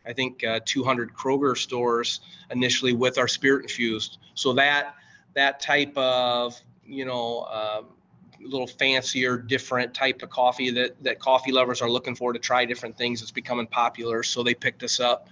I 0.06 0.14
think 0.14 0.44
uh, 0.44 0.60
200 0.66 1.14
Kroger 1.14 1.58
stores 1.58 2.22
initially 2.50 2.94
with 2.94 3.18
our 3.18 3.28
spirit 3.28 3.64
infused. 3.64 4.18
So 4.34 4.54
that 4.54 4.96
that 5.34 5.60
type 5.60 5.96
of 5.98 6.60
you 6.86 7.06
know 7.06 7.44
um, 7.46 7.86
little 8.44 8.68
fancier, 8.68 9.38
different 9.38 9.94
type 9.94 10.22
of 10.22 10.30
coffee 10.30 10.72
that 10.72 11.02
that 11.04 11.20
coffee 11.20 11.52
lovers 11.52 11.82
are 11.82 11.90
looking 11.90 12.16
for 12.16 12.34
to 12.34 12.40
try 12.40 12.66
different 12.66 12.98
things. 12.98 13.22
It's 13.22 13.32
becoming 13.32 13.68
popular, 13.68 14.24
so 14.24 14.44
they 14.44 14.54
picked 14.54 14.84
us 14.84 15.00
up 15.00 15.28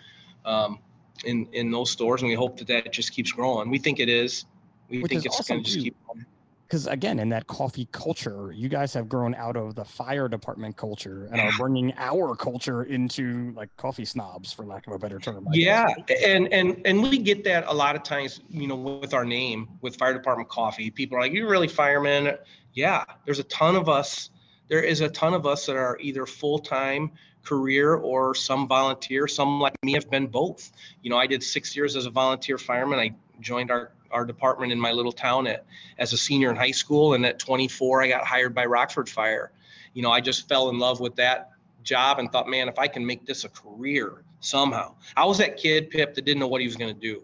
um, 0.46 0.80
in 1.26 1.48
in 1.54 1.72
those 1.72 1.92
stores, 1.92 2.22
and 2.22 2.30
we 2.30 2.36
hope 2.36 2.58
that 2.58 2.68
that 2.68 2.92
just 2.92 3.12
keeps 3.12 3.32
growing. 3.32 3.70
We 3.70 3.80
think 3.80 4.00
it 4.00 4.10
is. 4.10 4.46
We 4.90 5.02
Which 5.02 5.10
think 5.10 5.20
is 5.20 5.26
it's 5.28 5.40
awesome, 5.40 5.56
going 5.58 5.64
to 5.64 5.72
just 5.72 5.84
keep 5.84 5.96
growing. 6.06 6.26
Because 6.70 6.86
again 6.86 7.18
in 7.18 7.30
that 7.30 7.48
coffee 7.48 7.88
culture 7.92 8.52
you 8.56 8.70
guys 8.70 8.94
have 8.94 9.10
grown 9.10 9.34
out 9.36 9.58
of 9.58 9.74
the 9.74 9.84
fire 9.84 10.28
department 10.28 10.78
culture 10.78 11.28
and 11.32 11.42
are 11.42 11.52
bringing 11.58 11.92
our 11.98 12.36
culture 12.36 12.84
into 12.84 13.52
like 13.56 13.76
coffee 13.76 14.06
snobs 14.06 14.54
for 14.54 14.64
lack 14.64 14.86
of 14.86 14.94
a 14.94 15.00
better 15.00 15.18
term 15.18 15.48
I 15.48 15.56
guess. 15.56 15.94
Yeah, 16.08 16.16
and 16.28 16.52
and 16.54 16.82
and 16.86 17.02
we 17.02 17.18
get 17.18 17.44
that 17.46 17.66
a 17.68 17.74
lot 17.74 17.96
of 17.96 18.04
times, 18.04 18.42
you 18.50 18.68
know, 18.68 18.76
with 18.76 19.14
our 19.14 19.26
name, 19.26 19.68
with 19.82 19.96
fire 19.96 20.14
department 20.14 20.50
coffee. 20.50 20.92
People 20.92 21.18
are 21.18 21.22
like, 21.22 21.34
"You 21.34 21.48
really 21.48 21.68
firemen?" 21.68 22.38
Yeah, 22.74 23.04
there's 23.26 23.40
a 23.40 23.44
ton 23.46 23.76
of 23.76 23.90
us. 23.90 24.30
There 24.68 24.82
is 24.84 25.02
a 25.02 25.10
ton 25.10 25.34
of 25.34 25.48
us 25.48 25.66
that 25.66 25.76
are 25.76 25.98
either 26.00 26.26
full 26.26 26.60
time 26.60 27.12
career 27.44 27.96
or 27.96 28.36
some 28.36 28.68
volunteer. 28.68 29.28
Some 29.28 29.60
like 29.60 29.74
me 29.84 29.94
have 29.94 30.10
been 30.10 30.28
both. 30.28 30.72
You 31.02 31.10
know, 31.10 31.18
I 31.18 31.26
did 31.26 31.42
six 31.42 31.76
years 31.76 31.96
as 31.96 32.06
a 32.06 32.12
volunteer 32.12 32.58
fireman. 32.58 33.00
I 33.00 33.16
joined 33.42 33.72
our 33.72 33.92
our 34.12 34.26
department 34.26 34.72
in 34.72 34.80
my 34.80 34.92
little 34.92 35.12
town 35.12 35.48
at 35.48 35.66
as 35.98 36.14
a 36.14 36.18
senior 36.18 36.50
in 36.50 36.56
high 36.56 36.72
school, 36.72 37.14
and 37.14 37.26
at 37.26 37.40
24, 37.40 38.04
I 38.04 38.08
got 38.08 38.26
hired 38.26 38.54
by 38.56 38.66
Rockford 38.66 39.10
Fire. 39.10 39.52
You 39.94 40.02
know, 40.04 40.12
I 40.12 40.22
just 40.22 40.48
fell 40.48 40.70
in 40.70 40.80
love 40.80 41.00
with 41.00 41.16
that 41.16 41.52
job 41.84 42.20
and 42.20 42.32
thought, 42.32 42.48
man, 42.48 42.68
if 42.68 42.78
I 42.78 42.88
can 42.88 43.06
make 43.06 43.26
this 43.26 43.44
a 43.44 43.50
career 43.50 44.24
somehow. 44.40 44.96
I 45.18 45.26
was 45.26 45.38
that 45.40 45.58
kid, 45.58 45.90
Pip, 45.90 46.14
that 46.16 46.24
didn't 46.26 46.40
know 46.40 46.48
what 46.48 46.62
he 46.62 46.68
was 46.68 46.76
going 46.76 46.94
to 46.94 47.00
do, 47.00 47.24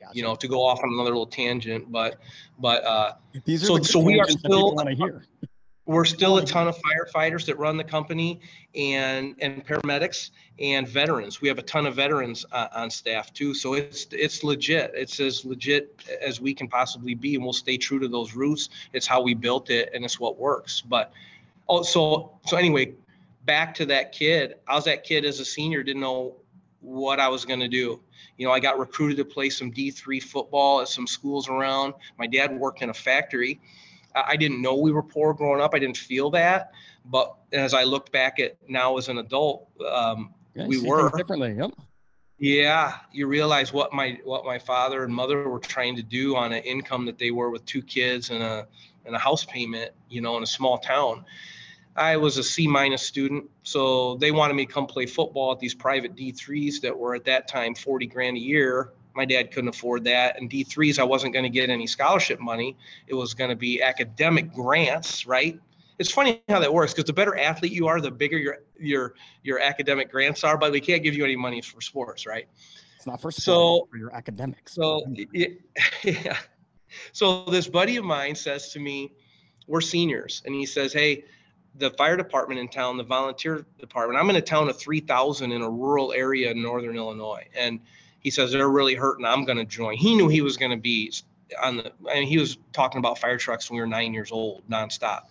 Gotcha. 0.00 0.16
you 0.16 0.22
know, 0.22 0.34
to 0.34 0.48
go 0.48 0.64
off 0.64 0.80
on 0.82 0.92
another 0.92 1.10
little 1.10 1.26
tangent. 1.26 1.90
But, 1.92 2.18
but 2.58 2.84
uh, 2.84 3.12
these 3.44 3.62
are 3.64 3.66
so- 3.66 3.78
the 3.78 3.84
so 3.84 4.00
we 4.00 4.14
are 4.20 4.24
tangents 4.24 4.42
that 4.42 4.48
people 4.48 4.58
still- 4.68 4.74
want 4.74 4.88
to 4.88 4.94
hear 4.94 5.24
we're 5.86 6.04
still 6.04 6.38
a 6.38 6.44
ton 6.44 6.66
of 6.66 6.76
firefighters 6.78 7.46
that 7.46 7.58
run 7.58 7.76
the 7.76 7.84
company 7.84 8.40
and, 8.74 9.36
and 9.40 9.64
paramedics 9.64 10.30
and 10.58 10.86
veterans. 10.88 11.40
We 11.40 11.48
have 11.48 11.58
a 11.58 11.62
ton 11.62 11.86
of 11.86 11.94
veterans 11.94 12.44
uh, 12.50 12.66
on 12.74 12.90
staff 12.90 13.32
too. 13.32 13.54
So 13.54 13.74
it's, 13.74 14.08
it's 14.10 14.42
legit. 14.42 14.90
It's 14.94 15.20
as 15.20 15.44
legit 15.44 16.04
as 16.20 16.40
we 16.40 16.54
can 16.54 16.66
possibly 16.66 17.14
be. 17.14 17.36
And 17.36 17.44
we'll 17.44 17.52
stay 17.52 17.76
true 17.76 18.00
to 18.00 18.08
those 18.08 18.34
roots. 18.34 18.68
It's 18.92 19.06
how 19.06 19.22
we 19.22 19.34
built 19.34 19.70
it 19.70 19.90
and 19.94 20.04
it's 20.04 20.18
what 20.18 20.38
works. 20.38 20.80
But, 20.80 21.12
oh, 21.68 21.84
so, 21.84 22.32
so 22.46 22.56
anyway, 22.56 22.94
back 23.44 23.72
to 23.76 23.86
that 23.86 24.10
kid. 24.10 24.56
I 24.66 24.74
was 24.74 24.84
that 24.86 25.04
kid 25.04 25.24
as 25.24 25.38
a 25.38 25.44
senior, 25.44 25.84
didn't 25.84 26.02
know 26.02 26.34
what 26.80 27.20
I 27.20 27.28
was 27.28 27.44
going 27.44 27.60
to 27.60 27.68
do. 27.68 28.00
You 28.38 28.46
know, 28.46 28.52
I 28.52 28.58
got 28.58 28.78
recruited 28.78 29.18
to 29.18 29.24
play 29.24 29.50
some 29.50 29.72
D3 29.72 30.20
football 30.20 30.80
at 30.80 30.88
some 30.88 31.06
schools 31.06 31.48
around. 31.48 31.94
My 32.18 32.26
dad 32.26 32.58
worked 32.58 32.82
in 32.82 32.90
a 32.90 32.94
factory. 32.94 33.60
I 34.26 34.36
didn't 34.36 34.62
know 34.62 34.74
we 34.76 34.92
were 34.92 35.02
poor 35.02 35.34
growing 35.34 35.60
up. 35.60 35.74
I 35.74 35.78
didn't 35.78 35.96
feel 35.96 36.30
that. 36.30 36.72
But 37.04 37.36
as 37.52 37.74
I 37.74 37.84
look 37.84 38.10
back 38.10 38.38
at 38.40 38.56
now 38.68 38.96
as 38.96 39.08
an 39.08 39.18
adult, 39.18 39.68
um, 39.86 40.32
Yeah, 40.54 40.66
We 40.66 40.80
were. 40.80 41.10
differently 41.16 41.54
yep 41.54 41.70
yeah, 42.38 42.98
you 43.12 43.26
realize 43.26 43.72
what 43.72 43.92
my 43.92 44.18
what 44.24 44.44
my 44.44 44.58
father 44.58 45.04
and 45.04 45.14
mother 45.14 45.48
were 45.48 45.58
trying 45.58 45.96
to 45.96 46.02
do 46.02 46.36
on 46.36 46.52
an 46.52 46.62
income 46.64 47.06
that 47.06 47.18
they 47.18 47.30
were 47.30 47.50
with 47.50 47.64
two 47.64 47.82
kids 47.82 48.30
and 48.30 48.42
a 48.42 48.66
and 49.06 49.14
a 49.14 49.18
house 49.18 49.44
payment, 49.44 49.92
you 50.10 50.20
know, 50.20 50.36
in 50.36 50.42
a 50.42 50.46
small 50.46 50.78
town. 50.78 51.24
I 51.94 52.18
was 52.18 52.36
a 52.36 52.44
C 52.44 52.66
minus 52.66 53.02
student, 53.02 53.48
so 53.62 54.16
they 54.16 54.32
wanted 54.32 54.54
me 54.54 54.66
to 54.66 54.72
come 54.72 54.86
play 54.86 55.06
football 55.06 55.52
at 55.52 55.60
these 55.60 55.74
private 55.74 56.14
D3s 56.14 56.82
that 56.82 56.96
were 56.96 57.14
at 57.14 57.24
that 57.24 57.48
time 57.48 57.74
40 57.74 58.06
grand 58.06 58.36
a 58.36 58.40
year. 58.40 58.92
My 59.16 59.24
dad 59.24 59.50
couldn't 59.50 59.68
afford 59.68 60.04
that. 60.04 60.38
And 60.38 60.50
D3s, 60.50 60.98
I 60.98 61.04
wasn't 61.04 61.32
going 61.32 61.44
to 61.44 61.50
get 61.50 61.70
any 61.70 61.86
scholarship 61.86 62.38
money. 62.38 62.76
It 63.06 63.14
was 63.14 63.34
going 63.34 63.50
to 63.50 63.56
be 63.56 63.82
academic 63.82 64.52
grants, 64.52 65.26
right? 65.26 65.58
It's 65.98 66.10
funny 66.10 66.42
how 66.48 66.60
that 66.60 66.72
works 66.72 66.92
because 66.92 67.06
the 67.06 67.12
better 67.14 67.36
athlete 67.38 67.72
you 67.72 67.86
are, 67.86 68.00
the 68.00 68.10
bigger 68.10 68.36
your 68.36 68.58
your 68.78 69.14
your 69.42 69.58
academic 69.58 70.10
grants 70.10 70.44
are, 70.44 70.58
but 70.58 70.70
we 70.70 70.80
can't 70.80 71.02
give 71.02 71.14
you 71.14 71.24
any 71.24 71.36
money 71.36 71.62
for 71.62 71.80
sports, 71.80 72.26
right? 72.26 72.46
it's 72.96 73.06
not 73.06 73.20
for 73.20 73.30
So- 73.30 73.88
for 73.90 73.96
your 73.96 74.14
academics 74.14 74.74
So, 74.74 75.02
it, 75.32 75.60
yeah. 76.04 76.36
So 77.12 77.44
this 77.46 77.66
buddy 77.66 77.96
of 77.96 78.04
mine 78.04 78.34
says 78.34 78.72
to 78.72 78.78
me, 78.78 79.12
"We're 79.66 79.80
seniors," 79.80 80.42
and 80.44 80.54
he 80.54 80.66
says, 80.66 80.92
"Hey, 80.92 81.24
the 81.78 81.90
fire 81.92 82.16
department 82.16 82.60
in 82.60 82.68
town, 82.68 82.96
the 82.96 83.04
volunteer 83.04 83.66
department. 83.78 84.18
I'm 84.20 84.30
in 84.30 84.36
a 84.36 84.40
town 84.40 84.68
of 84.68 84.78
3,000 84.78 85.52
in 85.52 85.62
a 85.62 85.70
rural 85.70 86.12
area 86.12 86.50
in 86.50 86.62
northern 86.62 86.96
Illinois, 86.96 87.46
and 87.56 87.80
he 88.26 88.30
says 88.30 88.50
they're 88.50 88.68
really 88.68 88.96
hurting. 88.96 89.24
I'm 89.24 89.44
going 89.44 89.58
to 89.58 89.64
join." 89.64 89.96
He 89.96 90.16
knew 90.16 90.26
he 90.26 90.40
was 90.40 90.56
going 90.56 90.72
to 90.72 90.76
be 90.76 91.12
on 91.62 91.76
the. 91.76 91.92
I 92.10 92.14
mean, 92.14 92.26
he 92.26 92.38
was 92.38 92.58
talking 92.72 92.98
about 92.98 93.20
fire 93.20 93.38
trucks 93.38 93.70
when 93.70 93.76
we 93.76 93.82
were 93.82 93.86
nine 93.86 94.12
years 94.12 94.32
old, 94.32 94.68
nonstop. 94.68 95.28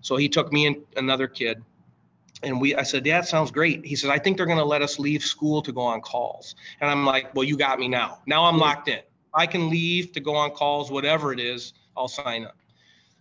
So 0.00 0.16
he 0.16 0.28
took 0.28 0.52
me 0.52 0.68
and 0.68 0.76
another 0.96 1.26
kid 1.26 1.60
and 2.44 2.60
we 2.60 2.76
i 2.76 2.82
said 2.82 3.04
yeah 3.06 3.20
that 3.20 3.26
sounds 3.26 3.50
great 3.50 3.84
he 3.84 3.96
said 3.96 4.10
i 4.10 4.18
think 4.18 4.36
they're 4.36 4.46
going 4.46 4.58
to 4.58 4.64
let 4.64 4.82
us 4.82 4.98
leave 4.98 5.22
school 5.22 5.62
to 5.62 5.72
go 5.72 5.80
on 5.80 6.02
calls 6.02 6.54
and 6.80 6.90
i'm 6.90 7.04
like 7.04 7.34
well 7.34 7.44
you 7.44 7.56
got 7.56 7.78
me 7.78 7.88
now 7.88 8.18
now 8.26 8.44
i'm 8.44 8.58
locked 8.58 8.88
in 8.88 9.00
i 9.32 9.46
can 9.46 9.70
leave 9.70 10.12
to 10.12 10.20
go 10.20 10.34
on 10.34 10.50
calls 10.50 10.90
whatever 10.90 11.32
it 11.32 11.40
is 11.40 11.72
i'll 11.96 12.08
sign 12.08 12.44
up 12.44 12.56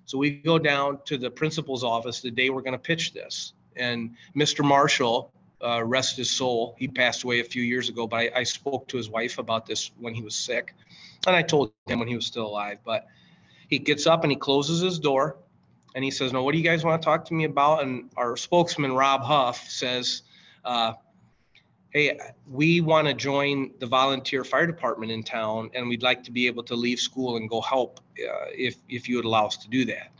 so 0.03 0.17
we 0.17 0.31
go 0.31 0.59
down 0.59 0.99
to 1.05 1.17
the 1.17 1.31
principal's 1.31 1.81
office 1.81 2.19
the 2.19 2.29
day 2.29 2.49
we're 2.49 2.61
going 2.61 2.73
to 2.73 2.77
pitch 2.77 3.13
this 3.13 3.53
and 3.77 4.13
mr 4.35 4.65
marshall 4.65 5.31
uh, 5.65 5.83
rest 5.83 6.17
his 6.17 6.29
soul 6.29 6.75
he 6.77 6.87
passed 6.87 7.23
away 7.23 7.39
a 7.39 7.43
few 7.43 7.63
years 7.63 7.89
ago 7.89 8.07
but 8.07 8.17
I, 8.17 8.31
I 8.41 8.43
spoke 8.43 8.87
to 8.89 8.97
his 8.97 9.09
wife 9.09 9.39
about 9.39 9.65
this 9.65 9.91
when 9.99 10.13
he 10.13 10.21
was 10.21 10.35
sick 10.35 10.73
and 11.27 11.35
i 11.35 11.41
told 11.41 11.71
him 11.87 11.99
when 11.99 12.07
he 12.07 12.15
was 12.15 12.25
still 12.25 12.47
alive 12.47 12.77
but 12.85 13.07
he 13.67 13.79
gets 13.79 14.05
up 14.07 14.23
and 14.23 14.31
he 14.31 14.37
closes 14.37 14.81
his 14.81 14.99
door 14.99 15.37
and 15.95 16.03
he 16.03 16.11
says, 16.11 16.33
"No, 16.33 16.43
what 16.43 16.51
do 16.51 16.57
you 16.57 16.63
guys 16.63 16.83
want 16.83 17.01
to 17.01 17.05
talk 17.05 17.25
to 17.25 17.33
me 17.33 17.45
about?" 17.45 17.81
And 17.83 18.09
our 18.17 18.37
spokesman 18.37 18.93
Rob 18.93 19.23
Huff 19.23 19.69
says, 19.69 20.23
uh, 20.65 20.93
"Hey, 21.91 22.19
we 22.51 22.81
want 22.81 23.07
to 23.07 23.13
join 23.13 23.71
the 23.79 23.87
volunteer 23.87 24.43
fire 24.43 24.67
department 24.67 25.11
in 25.11 25.23
town, 25.23 25.71
and 25.73 25.87
we'd 25.87 26.03
like 26.03 26.23
to 26.25 26.31
be 26.31 26.47
able 26.47 26.63
to 26.63 26.75
leave 26.75 26.99
school 26.99 27.37
and 27.37 27.49
go 27.49 27.61
help 27.61 28.01
uh, 28.19 28.47
if 28.53 28.75
if 28.89 29.07
you 29.09 29.15
would 29.15 29.25
allow 29.25 29.47
us 29.47 29.57
to 29.57 29.69
do 29.69 29.85
that." 29.85 30.11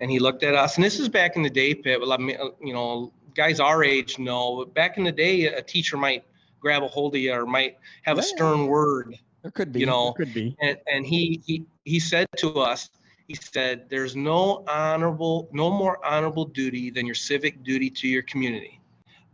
And 0.00 0.10
he 0.10 0.18
looked 0.18 0.42
at 0.42 0.54
us, 0.54 0.76
and 0.76 0.84
this 0.84 0.98
is 0.98 1.08
back 1.08 1.36
in 1.36 1.42
the 1.42 1.50
day, 1.50 1.74
Pip. 1.74 2.02
uh, 2.02 2.18
You 2.18 2.72
know, 2.72 3.12
guys 3.34 3.60
our 3.60 3.82
age 3.84 4.18
know. 4.18 4.56
But 4.58 4.74
back 4.74 4.98
in 4.98 5.04
the 5.04 5.12
day, 5.12 5.46
a 5.46 5.62
teacher 5.62 5.96
might 5.96 6.24
grab 6.60 6.82
a 6.82 6.88
hold 6.88 7.14
of 7.14 7.20
you 7.20 7.32
or 7.32 7.46
might 7.46 7.78
have 8.02 8.18
a 8.18 8.22
stern 8.22 8.66
word 8.66 9.18
there 9.42 9.50
could 9.50 9.72
be 9.72 9.80
you 9.80 9.86
know, 9.86 10.14
there 10.16 10.26
could 10.26 10.34
be. 10.34 10.56
and 10.60 10.76
and 10.86 11.06
he 11.06 11.40
he 11.46 11.64
he 11.84 11.98
said 11.98 12.26
to 12.36 12.58
us 12.60 12.90
he 13.26 13.34
said 13.34 13.88
there's 13.88 14.14
no 14.14 14.64
honorable 14.68 15.48
no 15.52 15.70
more 15.70 16.04
honorable 16.04 16.44
duty 16.44 16.90
than 16.90 17.06
your 17.06 17.14
civic 17.14 17.62
duty 17.62 17.88
to 17.88 18.08
your 18.08 18.22
community. 18.22 18.80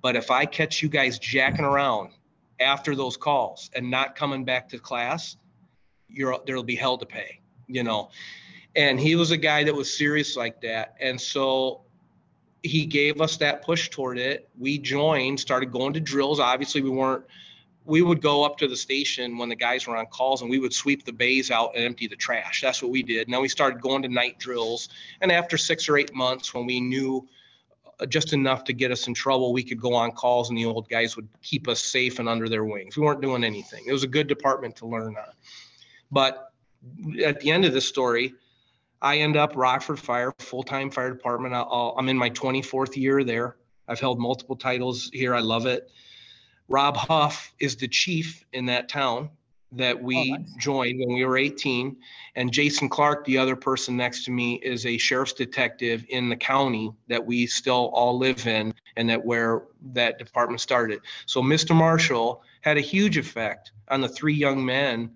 But 0.02 0.14
if 0.14 0.30
i 0.30 0.44
catch 0.44 0.82
you 0.82 0.88
guys 0.88 1.18
jacking 1.18 1.64
around 1.64 2.10
after 2.60 2.94
those 2.94 3.16
calls 3.16 3.70
and 3.74 3.90
not 3.90 4.14
coming 4.14 4.44
back 4.44 4.68
to 4.68 4.78
class 4.78 5.36
you're 6.08 6.38
there'll 6.46 6.62
be 6.62 6.76
hell 6.76 6.96
to 6.96 7.06
pay 7.06 7.40
you 7.66 7.82
know? 7.82 8.10
And 8.74 9.00
he 9.00 9.16
was 9.16 9.30
a 9.30 9.36
guy 9.36 9.64
that 9.64 9.74
was 9.74 9.96
serious 9.96 10.36
like 10.36 10.60
that. 10.62 10.94
And 11.00 11.20
so 11.20 11.82
he 12.66 12.86
gave 12.86 13.20
us 13.20 13.36
that 13.36 13.62
push 13.62 13.88
toward 13.88 14.18
it 14.18 14.48
we 14.58 14.78
joined 14.78 15.38
started 15.38 15.70
going 15.70 15.92
to 15.92 16.00
drills 16.00 16.40
obviously 16.40 16.82
we 16.82 16.90
weren't 16.90 17.24
we 17.86 18.02
would 18.02 18.20
go 18.20 18.44
up 18.44 18.58
to 18.58 18.66
the 18.66 18.76
station 18.76 19.38
when 19.38 19.48
the 19.48 19.56
guys 19.56 19.86
were 19.86 19.96
on 19.96 20.06
calls 20.06 20.42
and 20.42 20.50
we 20.50 20.58
would 20.58 20.74
sweep 20.74 21.04
the 21.04 21.12
bays 21.12 21.50
out 21.50 21.70
and 21.74 21.84
empty 21.84 22.08
the 22.08 22.16
trash. 22.16 22.60
That's 22.60 22.82
what 22.82 22.90
we 22.90 23.02
did. 23.02 23.28
And 23.28 23.34
then 23.34 23.40
we 23.40 23.48
started 23.48 23.80
going 23.80 24.02
to 24.02 24.08
night 24.08 24.38
drills. 24.38 24.88
And 25.20 25.30
after 25.30 25.56
six 25.56 25.88
or 25.88 25.96
eight 25.96 26.12
months, 26.12 26.52
when 26.52 26.66
we 26.66 26.80
knew 26.80 27.26
uh, 28.00 28.06
just 28.06 28.32
enough 28.32 28.64
to 28.64 28.72
get 28.72 28.90
us 28.90 29.06
in 29.06 29.14
trouble, 29.14 29.52
we 29.52 29.62
could 29.62 29.80
go 29.80 29.94
on 29.94 30.10
calls 30.12 30.48
and 30.48 30.58
the 30.58 30.64
old 30.64 30.88
guys 30.88 31.14
would 31.14 31.28
keep 31.42 31.68
us 31.68 31.82
safe 31.82 32.18
and 32.18 32.28
under 32.28 32.48
their 32.48 32.64
wings. 32.64 32.96
We 32.96 33.04
weren't 33.04 33.22
doing 33.22 33.44
anything. 33.44 33.84
It 33.86 33.92
was 33.92 34.02
a 34.02 34.08
good 34.08 34.26
department 34.26 34.74
to 34.76 34.86
learn 34.86 35.16
on. 35.16 35.32
But 36.10 36.52
at 37.24 37.38
the 37.38 37.52
end 37.52 37.64
of 37.64 37.72
this 37.72 37.86
story, 37.86 38.34
I 39.06 39.18
end 39.18 39.36
up 39.36 39.52
Rockford 39.54 40.00
Fire, 40.00 40.34
full-time 40.40 40.90
fire 40.90 41.12
department. 41.12 41.54
I'll, 41.54 41.94
I'm 41.96 42.08
in 42.08 42.18
my 42.18 42.28
24th 42.30 42.96
year 42.96 43.22
there. 43.22 43.56
I've 43.86 44.00
held 44.00 44.18
multiple 44.18 44.56
titles 44.56 45.10
here. 45.12 45.32
I 45.32 45.38
love 45.38 45.64
it. 45.64 45.88
Rob 46.66 46.96
Huff 46.96 47.52
is 47.60 47.76
the 47.76 47.86
chief 47.86 48.44
in 48.52 48.66
that 48.66 48.88
town 48.88 49.30
that 49.70 50.02
we 50.02 50.32
Oh, 50.32 50.36
nice. 50.38 50.54
joined 50.58 50.98
when 50.98 51.14
we 51.14 51.24
were 51.24 51.38
18. 51.38 51.96
And 52.34 52.52
Jason 52.52 52.88
Clark, 52.88 53.24
the 53.26 53.38
other 53.38 53.54
person 53.54 53.96
next 53.96 54.24
to 54.24 54.32
me, 54.32 54.54
is 54.56 54.84
a 54.86 54.98
sheriff's 54.98 55.34
detective 55.34 56.04
in 56.08 56.28
the 56.28 56.36
county 56.36 56.90
that 57.06 57.24
we 57.24 57.46
still 57.46 57.92
all 57.94 58.18
live 58.18 58.44
in 58.48 58.74
and 58.96 59.08
that 59.08 59.24
where 59.24 59.62
that 59.92 60.18
department 60.18 60.60
started. 60.60 61.00
So 61.26 61.40
Mr. 61.42 61.76
Marshall 61.76 62.42
had 62.62 62.76
a 62.76 62.80
huge 62.80 63.18
effect 63.18 63.70
on 63.86 64.00
the 64.00 64.08
three 64.08 64.34
young 64.34 64.64
men 64.64 65.12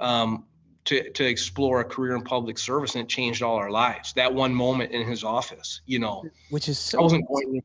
um, 0.00 0.46
to, 0.86 1.10
to 1.12 1.24
explore 1.24 1.80
a 1.80 1.84
career 1.84 2.14
in 2.14 2.22
public 2.22 2.58
service 2.58 2.94
and 2.94 3.04
it 3.04 3.08
changed 3.08 3.42
all 3.42 3.56
our 3.56 3.70
lives. 3.70 4.12
That 4.14 4.32
one 4.34 4.54
moment 4.54 4.92
in 4.92 5.06
his 5.06 5.24
office, 5.24 5.80
you 5.86 5.98
know, 5.98 6.24
which 6.50 6.68
is 6.68 6.78
so 6.78 6.98
I 6.98 7.02
wasn't 7.02 7.26
going 7.28 7.54
in 7.56 7.62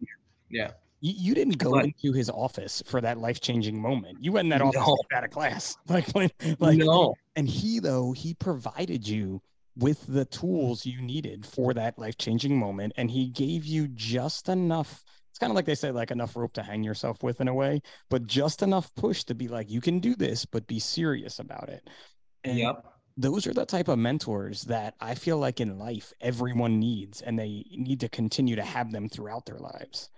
Yeah. 0.49 0.71
You, 1.01 1.13
you 1.17 1.34
didn't 1.36 1.58
go 1.58 1.71
But- 1.71 1.86
into 1.86 2.12
his 2.13 2.29
office 2.29 2.82
for 2.86 3.01
that 3.01 3.17
life 3.17 3.39
changing 3.41 3.82
moment. 3.82 4.17
You 4.21 4.32
went 4.34 4.45
in 4.45 4.49
that 4.49 4.62
office 4.62 4.82
No. 4.86 4.97
out 5.13 5.23
of 5.23 5.32
class, 5.32 5.77
like 5.88 6.13
like, 6.15 6.34
like 6.60 6.77
no. 6.77 7.13
and 7.36 7.47
he 7.47 7.79
though 7.79 8.12
he 8.13 8.34
provided 8.34 9.08
you 9.08 9.41
with 9.77 10.05
the 10.08 10.25
tools 10.25 10.86
you 10.86 11.01
needed 11.01 11.45
for 11.45 11.73
that 11.73 11.97
life-changing 11.97 12.58
moment 12.58 12.91
and 12.97 13.10
he 13.10 13.27
gave 13.27 13.63
you 13.65 13.88
just 13.89 14.49
enough 14.49 15.03
it's 15.29 15.39
kind 15.39 15.51
of 15.51 15.55
like 15.55 15.63
they 15.65 15.75
say 15.75 15.89
like 15.89 16.12
enough 16.12 16.36
rope 16.36 16.51
to 16.51 16.62
hang 16.63 16.84
yourself 16.84 17.23
with 17.23 17.39
in 17.39 17.47
a 17.47 17.53
way 17.53 17.82
but 18.10 18.25
just 18.27 18.62
enough 18.62 18.93
push 18.95 19.23
to 19.23 19.34
be 19.34 19.47
like 19.47 19.69
you 19.69 19.79
can 19.79 19.99
do 19.99 20.15
this 20.15 20.43
but 20.43 20.67
be 20.67 20.79
serious 20.79 21.39
about 21.39 21.69
it 21.69 21.88
and 22.43 22.58
Yep. 22.58 22.84
Those 23.19 23.45
are 23.45 23.53
the 23.53 23.65
type 23.65 23.89
of 23.89 23.99
mentors 23.99 24.63
that 24.63 24.95
i 25.01 25.13
feel 25.13 25.38
like 25.38 25.60
in 25.60 25.77
life 25.77 26.13
everyone 26.21 26.79
needs 26.79 27.21
and 27.21 27.38
they 27.38 27.65
need 27.71 27.99
to 27.99 28.08
continue 28.08 28.55
to 28.55 28.63
have 28.63 28.91
them 28.91 29.10
throughout 29.10 29.45
their 29.45 29.60
lives. 29.60 30.10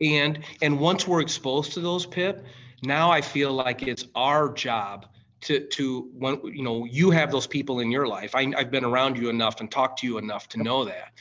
And 0.00 0.40
and 0.60 0.80
once 0.80 1.06
we're 1.06 1.20
exposed 1.20 1.72
to 1.74 1.80
those 1.80 2.04
pip 2.04 2.44
now 2.82 3.10
i 3.10 3.20
feel 3.20 3.52
like 3.52 3.82
it's 3.84 4.06
our 4.16 4.52
job 4.52 5.06
to 5.42 5.60
to 5.68 6.10
when 6.14 6.40
you 6.44 6.64
know 6.64 6.84
you 6.84 7.10
have 7.10 7.30
those 7.30 7.46
people 7.46 7.78
in 7.78 7.92
your 7.92 8.08
life. 8.08 8.34
I, 8.34 8.52
i've 8.56 8.72
been 8.72 8.84
around 8.84 9.16
you 9.16 9.28
enough 9.28 9.60
and 9.60 9.70
talked 9.70 10.00
to 10.00 10.06
you 10.08 10.18
enough 10.18 10.48
to 10.48 10.62
know 10.62 10.84
that. 10.84 11.12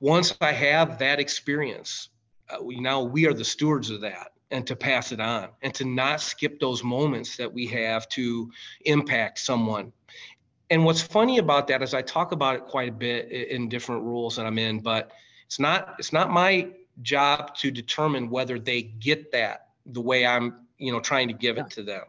Once 0.00 0.34
i 0.40 0.52
have 0.52 0.98
that 0.98 1.20
experience 1.20 2.08
uh, 2.48 2.62
we 2.62 2.80
now 2.80 3.02
we 3.02 3.26
are 3.26 3.34
the 3.34 3.44
stewards 3.44 3.90
of 3.90 4.00
that 4.00 4.30
and 4.50 4.66
to 4.66 4.76
pass 4.76 5.12
it 5.12 5.20
on 5.20 5.48
and 5.62 5.74
to 5.74 5.84
not 5.84 6.20
skip 6.20 6.60
those 6.60 6.82
moments 6.82 7.36
that 7.36 7.52
we 7.52 7.66
have 7.66 8.08
to 8.08 8.50
impact 8.84 9.38
someone 9.38 9.92
and 10.74 10.84
what's 10.84 11.00
funny 11.00 11.38
about 11.38 11.66
that 11.68 11.82
is 11.82 11.94
i 11.94 12.02
talk 12.02 12.32
about 12.32 12.54
it 12.56 12.64
quite 12.66 12.88
a 12.88 12.92
bit 12.92 13.30
in 13.30 13.68
different 13.68 14.02
rules 14.02 14.36
that 14.36 14.44
i'm 14.44 14.58
in 14.58 14.80
but 14.80 15.12
it's 15.46 15.58
not 15.58 15.94
it's 15.98 16.12
not 16.12 16.30
my 16.30 16.68
job 17.02 17.54
to 17.54 17.70
determine 17.70 18.28
whether 18.28 18.58
they 18.58 18.82
get 18.82 19.32
that 19.32 19.68
the 19.86 20.00
way 20.00 20.26
i'm 20.26 20.64
you 20.78 20.92
know 20.92 21.00
trying 21.00 21.28
to 21.28 21.34
give 21.34 21.58
it 21.58 21.70
to 21.70 21.82
them. 21.82 22.04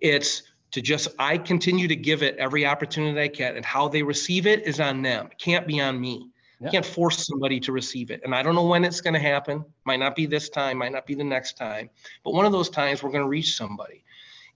It's 0.00 0.42
to 0.70 0.80
just 0.80 1.08
i 1.18 1.36
continue 1.36 1.88
to 1.88 1.96
give 1.96 2.22
it 2.22 2.36
every 2.36 2.64
opportunity 2.64 3.20
i 3.20 3.28
can 3.28 3.56
and 3.56 3.64
how 3.64 3.88
they 3.88 4.02
receive 4.02 4.46
it 4.46 4.66
is 4.66 4.80
on 4.80 5.02
them. 5.02 5.28
It 5.30 5.38
can't 5.38 5.66
be 5.66 5.80
on 5.80 6.00
me. 6.00 6.28
Yeah. 6.60 6.68
I 6.68 6.70
can't 6.70 6.86
force 6.86 7.26
somebody 7.26 7.58
to 7.60 7.72
receive 7.72 8.10
it 8.10 8.20
and 8.24 8.34
i 8.34 8.42
don't 8.42 8.54
know 8.54 8.66
when 8.66 8.84
it's 8.84 9.00
going 9.00 9.14
to 9.14 9.20
happen. 9.20 9.64
Might 9.84 9.98
not 9.98 10.14
be 10.14 10.26
this 10.26 10.48
time 10.48 10.78
might 10.78 10.92
not 10.92 11.06
be 11.06 11.14
the 11.14 11.24
next 11.24 11.56
time 11.56 11.90
but 12.24 12.32
one 12.34 12.46
of 12.46 12.52
those 12.52 12.70
times 12.70 13.02
we're 13.02 13.10
going 13.10 13.24
to 13.24 13.28
reach 13.28 13.56
somebody. 13.56 14.04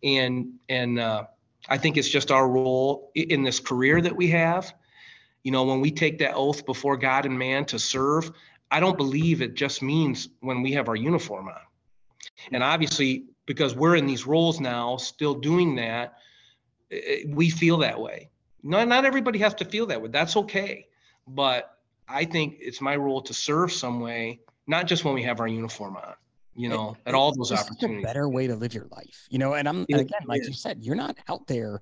And 0.03 0.55
and 0.69 0.99
uh, 0.99 1.25
i 1.69 1.79
think 1.79 1.97
it's 1.97 2.09
just 2.09 2.31
our 2.31 2.49
role 2.49 3.11
in 3.15 3.43
this 3.43 3.61
career 3.61 4.01
that 4.01 4.17
we 4.17 4.29
have. 4.29 4.75
You 5.43 5.53
know 5.53 5.65
when 5.65 5.81
we 5.81 5.91
take 5.91 6.19
that 6.19 6.35
oath 6.35 6.65
before 6.65 6.97
god 6.97 7.27
and 7.27 7.39
man 7.39 7.65
to 7.67 7.79
serve 7.79 8.33
i 8.71 8.81
don't 8.81 8.97
believe 8.97 9.43
it 9.43 9.55
just 9.55 9.83
means 9.83 10.29
when 10.41 10.63
we 10.63 10.73
have 10.73 10.89
our 10.89 10.97
uniform 10.97 11.49
on. 11.49 11.61
And 12.53 12.63
obviously 12.63 13.27
because 13.47 13.75
we're 13.75 13.97
in 13.97 14.07
these 14.07 14.27
roles 14.27 14.61
now 14.61 14.97
still 14.97 15.35
doing 15.35 15.77
that 15.77 16.15
we 17.29 17.51
feel 17.51 17.79
that 17.79 18.01
way. 18.01 18.31
Not, 18.63 18.89
not 18.89 19.05
everybody 19.05 19.41
has 19.41 19.55
to 19.55 19.65
feel 19.65 19.87
that 19.87 20.01
way. 20.01 20.09
That's 20.09 20.37
okay. 20.37 20.87
But 21.27 21.75
i 22.09 22.25
think 22.25 22.57
it's 22.61 22.81
my 22.81 22.97
role 22.97 23.23
to 23.23 23.35
serve 23.35 23.73
some 23.73 24.01
way 24.01 24.41
not 24.67 24.87
just 24.87 25.05
when 25.05 25.15
we 25.15 25.23
have 25.23 25.41
our 25.41 25.49
uniform 25.49 25.97
on 25.97 26.15
you 26.57 26.69
It- 26.69 26.73
know 26.75 26.97
at 27.07 27.15
all 27.15 27.33
those 27.35 27.53
opportunities 27.53 28.05
a 28.05 28.07
better 28.07 28.29
way 28.29 28.47
to 28.47 28.55
live 28.57 28.75
your 28.75 28.87
life 28.91 29.27
you 29.31 29.39
know 29.39 29.55
and 29.55 29.69
i'm 29.69 29.79
and 29.79 29.87
It 29.91 30.01
again 30.01 30.21
like 30.27 30.43
you 30.47 30.53
said 30.53 30.83
you're 30.83 30.97
not 30.97 31.17
out 31.29 31.47
there 31.47 31.81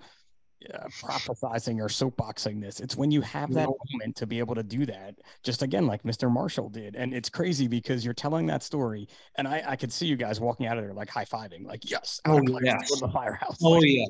uh, 0.72 0.86
prophesizing 1.00 1.80
or 1.80 1.88
soapboxing 1.88 2.60
this 2.60 2.78
it's 2.78 2.96
when 2.96 3.10
you 3.10 3.20
have 3.20 3.52
that 3.52 3.68
moment 3.68 4.14
to 4.14 4.26
be 4.28 4.38
able 4.38 4.54
to 4.54 4.62
do 4.62 4.86
that 4.86 5.16
just 5.42 5.62
again 5.62 5.86
like 5.88 6.04
mr 6.04 6.30
marshall 6.30 6.68
did 6.68 6.94
and 6.94 7.12
it's 7.12 7.28
crazy 7.28 7.66
because 7.66 8.04
you're 8.04 8.14
telling 8.14 8.46
that 8.46 8.62
story 8.62 9.08
and 9.36 9.48
i 9.48 9.62
i 9.66 9.74
could 9.76 9.92
see 9.92 10.06
you 10.06 10.16
guys 10.16 10.38
walking 10.40 10.66
out 10.66 10.78
of 10.78 10.84
there 10.84 10.94
like 10.94 11.10
high-fiving 11.10 11.66
like 11.66 11.90
yes 11.90 12.20
Oh, 12.26 12.40
yes. 12.62 13.00
the 13.00 13.08
firehouse 13.08 13.58
oh 13.62 13.70
Like, 13.72 13.82
yeah 13.86 14.04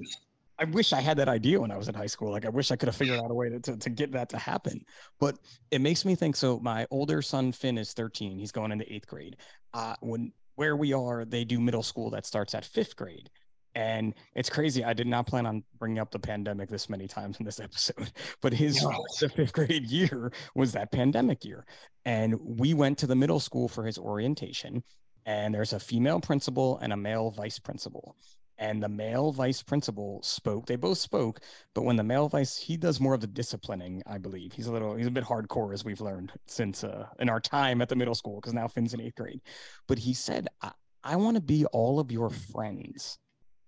I 0.58 0.64
wish 0.66 0.92
I 0.92 1.00
had 1.00 1.16
that 1.16 1.28
idea 1.28 1.58
when 1.60 1.72
I 1.72 1.76
was 1.78 1.88
in 1.88 1.94
high 1.94 2.06
school. 2.06 2.30
Like 2.30 2.44
I 2.44 2.50
wish 2.50 2.70
I 2.70 2.76
could 2.76 2.86
have 2.86 2.94
figured 2.94 3.18
out 3.18 3.30
a 3.30 3.34
way 3.34 3.48
to, 3.48 3.58
to, 3.58 3.76
to 3.76 3.90
get 3.90 4.12
that 4.12 4.28
to 4.28 4.36
happen. 4.38 4.84
But 5.18 5.38
it 5.72 5.80
makes 5.80 6.04
me 6.04 6.14
think. 6.14 6.36
So 6.36 6.60
my 6.60 6.86
older 6.92 7.20
son 7.20 7.50
Finn 7.50 7.78
is 7.78 7.94
13. 7.94 8.38
He's 8.38 8.52
going 8.52 8.70
into 8.70 8.84
eighth 8.92 9.08
grade. 9.08 9.38
Uh, 9.74 9.96
when 10.02 10.30
where 10.62 10.76
we 10.76 10.92
are, 10.92 11.24
they 11.24 11.42
do 11.42 11.58
middle 11.58 11.82
school 11.82 12.08
that 12.10 12.24
starts 12.24 12.54
at 12.54 12.64
fifth 12.64 12.94
grade. 12.94 13.28
And 13.74 14.14
it's 14.36 14.48
crazy. 14.48 14.84
I 14.84 14.92
did 14.92 15.08
not 15.08 15.26
plan 15.26 15.44
on 15.44 15.64
bringing 15.76 15.98
up 15.98 16.12
the 16.12 16.20
pandemic 16.20 16.68
this 16.68 16.88
many 16.88 17.08
times 17.08 17.40
in 17.40 17.44
this 17.44 17.58
episode, 17.58 18.12
but 18.42 18.52
his 18.52 18.80
No. 18.80 19.04
fifth 19.34 19.52
grade 19.52 19.86
year 19.86 20.30
was 20.54 20.70
that 20.70 20.92
pandemic 20.92 21.44
year. 21.44 21.66
And 22.04 22.36
we 22.40 22.74
went 22.74 22.96
to 22.98 23.08
the 23.08 23.16
middle 23.16 23.40
school 23.40 23.66
for 23.66 23.84
his 23.84 23.98
orientation. 23.98 24.84
And 25.26 25.52
there's 25.52 25.72
a 25.72 25.80
female 25.80 26.20
principal 26.20 26.78
and 26.78 26.92
a 26.92 26.96
male 26.96 27.32
vice 27.32 27.58
principal 27.58 28.14
and 28.58 28.82
the 28.82 28.88
male 28.88 29.32
vice 29.32 29.62
principal 29.62 30.20
spoke. 30.22 30.66
They 30.66 30.76
both 30.76 30.98
spoke, 30.98 31.40
but 31.74 31.82
when 31.82 31.96
the 31.96 32.02
male 32.02 32.28
vice, 32.28 32.56
he 32.56 32.76
does 32.76 33.00
more 33.00 33.14
of 33.14 33.20
the 33.20 33.26
disciplining, 33.26 34.02
I 34.06 34.18
believe. 34.18 34.52
He's 34.52 34.66
a 34.66 34.72
little, 34.72 34.94
he's 34.94 35.06
a 35.06 35.10
bit 35.10 35.24
hardcore 35.24 35.72
as 35.72 35.84
we've 35.84 36.00
learned 36.00 36.32
since 36.46 36.84
uh, 36.84 37.06
in 37.18 37.28
our 37.28 37.40
time 37.40 37.82
at 37.82 37.88
the 37.88 37.96
middle 37.96 38.14
school, 38.14 38.36
because 38.36 38.54
now 38.54 38.68
Finn's 38.68 38.94
in 38.94 39.00
eighth 39.00 39.16
grade. 39.16 39.40
But 39.88 39.98
he 39.98 40.14
said, 40.14 40.48
I, 40.60 40.72
I 41.02 41.16
want 41.16 41.36
to 41.36 41.42
be 41.42 41.64
all 41.66 41.98
of 41.98 42.12
your 42.12 42.30
friends. 42.30 43.18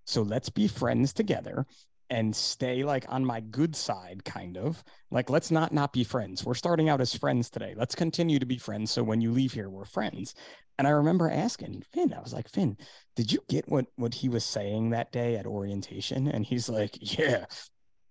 So 0.07 0.23
let's 0.23 0.51
be 0.51 0.68
friends 0.68 1.12
together 1.12 1.66
and 2.11 2.37
stay 2.37 2.85
like 2.85 3.07
on 3.09 3.25
my 3.25 3.40
good 3.40 3.75
side, 3.75 4.23
kind 4.25 4.59
of. 4.59 4.85
Like, 5.11 5.31
let's 5.31 5.51
not 5.51 5.73
not 5.73 5.92
be 5.92 6.05
friends. 6.05 6.44
We're 6.44 6.55
starting 6.55 6.88
out 6.88 7.01
as 7.01 7.14
friends 7.14 7.49
today. 7.49 7.75
Let's 7.77 7.94
continue 7.94 8.38
to 8.38 8.47
be 8.47 8.59
friends. 8.59 8.90
So 8.90 9.03
when 9.03 9.20
you 9.20 9.33
leave 9.33 9.53
here, 9.53 9.70
we're 9.70 9.87
friends. 9.87 10.35
And 10.78 10.88
I 10.88 10.90
remember 10.90 11.30
asking 11.30 11.84
Finn, 11.92 12.12
I 12.12 12.20
was 12.20 12.32
like, 12.32 12.48
Finn, 12.48 12.76
did 13.16 13.30
you 13.30 13.40
get 13.48 13.68
what 13.68 13.87
what 13.96 14.14
he 14.14 14.28
was 14.28 14.44
saying 14.44 14.90
that 14.90 15.12
day 15.12 15.37
at 15.37 15.46
orientation? 15.46 16.28
And 16.28 16.44
he's 16.44 16.68
like, 16.68 16.96
Yeah, 17.18 17.44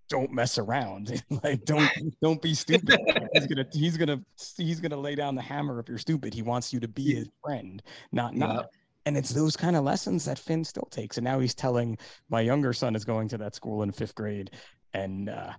don't 0.09 0.31
mess 0.31 0.57
around. 0.57 1.23
like, 1.43 1.65
don't 1.65 1.89
don't 2.21 2.41
be 2.41 2.53
stupid. 2.53 2.99
he's 3.33 3.47
gonna 3.47 3.65
he's 3.71 3.97
gonna 3.97 4.21
he's 4.57 4.79
gonna 4.79 4.97
lay 4.97 5.15
down 5.15 5.35
the 5.35 5.41
hammer 5.41 5.79
if 5.79 5.89
you're 5.89 5.97
stupid. 5.97 6.33
He 6.33 6.41
wants 6.41 6.71
you 6.71 6.79
to 6.79 6.87
be 6.87 7.15
his 7.15 7.29
friend, 7.43 7.81
not 8.11 8.35
not. 8.35 8.55
Yeah. 8.55 8.79
And 9.05 9.17
it's 9.17 9.31
those 9.31 9.57
kind 9.57 9.75
of 9.75 9.83
lessons 9.83 10.23
that 10.25 10.39
Finn 10.39 10.63
still 10.63 10.87
takes. 10.89 11.17
And 11.17 11.25
now 11.25 11.39
he's 11.39 11.53
telling 11.53 11.97
my 12.29 12.39
younger 12.39 12.71
son 12.71 12.95
is 12.95 13.03
going 13.03 13.27
to 13.29 13.37
that 13.39 13.53
school 13.53 13.83
in 13.83 13.91
fifth 13.91 14.15
grade. 14.15 14.51
And 14.93 15.27
uh, 15.29 15.51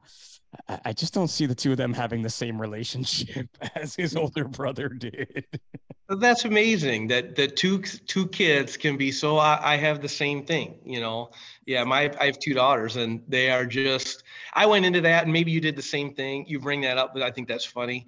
I, 0.69 0.81
I 0.87 0.93
just 0.93 1.15
don't 1.15 1.29
see 1.29 1.47
the 1.47 1.55
two 1.55 1.73
of 1.73 1.77
them 1.77 1.93
having 1.93 2.23
the 2.23 2.31
same 2.31 2.61
relationship 2.61 3.49
as 3.75 3.95
his 3.95 4.17
older 4.17 4.45
brother 4.45 4.89
did. 4.89 5.47
That's 6.09 6.45
amazing 6.45 7.09
that 7.09 7.35
that 7.37 7.57
two 7.57 7.81
two 7.81 8.29
kids 8.29 8.77
can 8.77 8.99
be 8.99 9.11
so. 9.11 9.39
I, 9.39 9.75
I 9.75 9.77
have 9.77 10.03
the 10.03 10.09
same 10.09 10.45
thing, 10.45 10.79
you 10.85 11.01
know. 11.01 11.31
Yeah, 11.65 11.83
my 11.85 12.13
I 12.21 12.27
have 12.27 12.39
two 12.39 12.53
daughters, 12.53 12.97
and 12.97 13.23
they 13.27 13.51
are 13.51 13.65
just. 13.65 14.23
I 14.53 14.67
went 14.67 14.85
into 14.85 15.01
that, 15.01 15.25
and 15.25 15.33
maybe 15.33 15.51
you 15.51 15.63
did 15.63 15.77
the 15.77 15.83
same 15.83 16.13
thing. 16.15 16.45
You 16.47 16.61
bring 16.61 16.83
that 16.83 16.99
up, 16.99 17.15
but 17.15 17.23
I 17.23 17.31
think 17.31 17.49
that's 17.49 17.65
funny. 17.65 18.07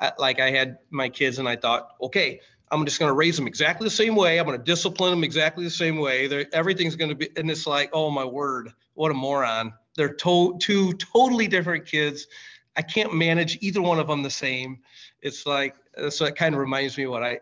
I, 0.00 0.12
like 0.18 0.40
I 0.40 0.50
had 0.50 0.78
my 0.90 1.08
kids, 1.08 1.38
and 1.38 1.48
I 1.48 1.54
thought, 1.54 1.90
okay, 2.02 2.40
I'm 2.70 2.84
just 2.84 2.98
going 2.98 3.10
to 3.10 3.14
raise 3.14 3.36
them 3.36 3.46
exactly 3.46 3.86
the 3.86 3.90
same 3.90 4.16
way. 4.16 4.38
I'm 4.38 4.46
going 4.46 4.58
to 4.58 4.64
discipline 4.64 5.10
them 5.10 5.22
exactly 5.22 5.64
the 5.64 5.70
same 5.70 5.98
way. 5.98 6.26
They're, 6.26 6.46
everything's 6.52 6.96
going 6.96 7.10
to 7.10 7.14
be, 7.14 7.28
and 7.36 7.50
it's 7.50 7.66
like, 7.66 7.90
oh 7.92 8.10
my 8.10 8.24
word, 8.24 8.72
what 8.94 9.10
a 9.10 9.14
moron. 9.14 9.72
They're 9.96 10.12
to, 10.14 10.56
two 10.58 10.92
totally 10.94 11.48
different 11.48 11.86
kids. 11.86 12.26
I 12.76 12.82
can't 12.82 13.14
manage 13.14 13.58
either 13.62 13.80
one 13.80 13.98
of 13.98 14.06
them 14.06 14.22
the 14.22 14.30
same. 14.30 14.80
It's 15.22 15.46
like 15.46 15.76
so. 16.10 16.26
It 16.26 16.36
kind 16.36 16.54
of 16.54 16.60
reminds 16.60 16.98
me 16.98 17.06
what 17.06 17.22
I 17.22 17.40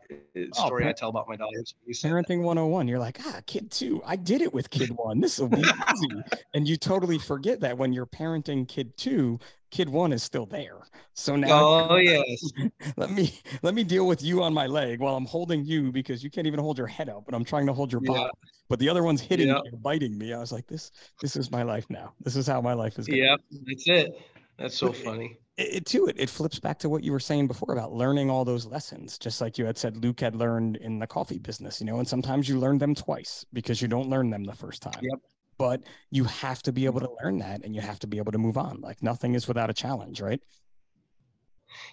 story 0.53 0.87
I 0.87 0.93
tell 0.93 1.09
about 1.09 1.29
my 1.29 1.35
daughters. 1.35 1.75
Parenting 1.89 2.43
101, 2.43 2.87
you're 2.87 3.01
like, 3.01 3.19
ah, 3.27 3.41
kid 3.47 3.71
two, 3.71 4.01
I 4.07 4.15
did 4.15 4.43
it 4.43 4.55
with 4.55 4.71
kid 4.71 4.91
one. 4.91 5.21
This 5.21 5.39
will 5.39 5.49
be 5.49 5.59
easy. 5.93 6.23
and 6.55 6.69
you 6.69 6.77
totally 6.77 7.19
forget 7.19 7.61
that 7.61 7.77
when 7.77 7.93
you're 7.93 8.07
parenting 8.07 8.67
kid 8.69 8.97
two, 8.97 9.41
kid 9.75 9.89
one 9.89 10.13
is 10.13 10.23
still 10.23 10.47
there. 10.47 10.79
So 11.15 11.37
now 11.37 11.67
Oh 11.89 11.97
yes, 11.99 12.53
let 12.97 13.11
me 13.11 13.33
let 13.63 13.75
me 13.75 13.85
deal 13.85 14.07
with 14.07 14.23
you 14.23 14.43
on 14.43 14.55
my 14.55 14.67
leg 14.67 15.01
while 15.01 15.17
I'm 15.17 15.27
holding 15.27 15.65
you 15.65 15.93
because 15.93 16.23
you 16.23 16.31
can't 16.31 16.47
even 16.47 16.61
hold 16.61 16.79
your 16.79 16.87
head 16.87 17.09
up, 17.09 17.25
but 17.27 17.35
I'm 17.35 17.45
trying 17.45 17.67
to 17.67 17.73
hold 17.73 17.93
your 17.93 18.01
Yeah. 18.01 18.15
bottom. 18.15 18.37
But 18.69 18.79
the 18.79 18.89
other 18.89 19.03
one's 19.03 19.21
hitting 19.21 19.49
Yeah. 19.49 19.61
me, 19.65 19.71
biting 19.83 20.17
me. 20.17 20.33
I 20.33 20.39
was 20.39 20.53
like, 20.53 20.67
this 20.67 20.91
this 21.21 21.37
is 21.37 21.51
my 21.51 21.63
life 21.63 21.87
now. 21.91 22.15
This 22.21 22.37
is 22.37 22.47
how 22.47 22.61
my 22.61 22.73
life 22.75 22.99
is 22.99 23.09
going. 23.09 23.23
yep, 23.23 23.41
that's 23.67 23.89
it. 23.89 24.15
That's 24.59 24.79
so 24.79 24.93
But 24.93 24.97
funny. 25.05 25.39
it, 25.57 25.75
it 25.75 25.87
too 25.87 26.07
it, 26.07 26.17
it 26.19 26.31
flips 26.31 26.59
back 26.61 26.79
to 26.81 26.89
what 26.89 27.03
you 27.05 27.13
were 27.13 27.21
saying 27.21 27.49
before 27.49 27.73
about 27.73 27.93
learning 27.93 28.31
all 28.31 28.45
those 28.45 28.67
lessons 28.67 29.19
just 29.19 29.41
like 29.41 29.59
you 29.59 29.65
had 29.67 29.79
said 29.79 29.97
luke 29.97 30.21
had 30.21 30.35
learned 30.37 30.77
in 30.77 30.99
the 30.99 31.07
coffee 31.07 31.39
business 31.39 31.81
you 31.81 31.87
know 31.87 31.99
and 31.99 32.09
sometimes 32.09 32.49
you 32.49 32.59
learn 32.59 32.79
them 32.79 32.95
twice 32.95 33.45
because 33.53 33.81
you 33.83 33.89
don't 33.89 34.09
learn 34.09 34.31
them 34.31 34.45
the 34.45 34.55
first 34.55 34.83
time 34.83 35.03
Yep. 35.03 35.21
But 35.59 35.83
you 36.11 36.25
have 36.25 36.63
to 36.63 36.73
be 36.73 36.85
able 36.85 37.01
to 37.01 37.11
learn 37.23 37.39
that 37.39 37.65
and 37.65 37.75
you 37.75 37.81
have 37.81 37.99
to 37.99 38.07
be 38.07 38.19
able 38.19 38.33
to 38.33 38.39
move 38.39 38.57
on 38.57 38.81
like 38.81 39.03
nothing 39.03 39.35
is 39.35 39.49
without 39.49 39.71
a 39.71 39.75
challenge 39.75 40.21
right 40.21 40.41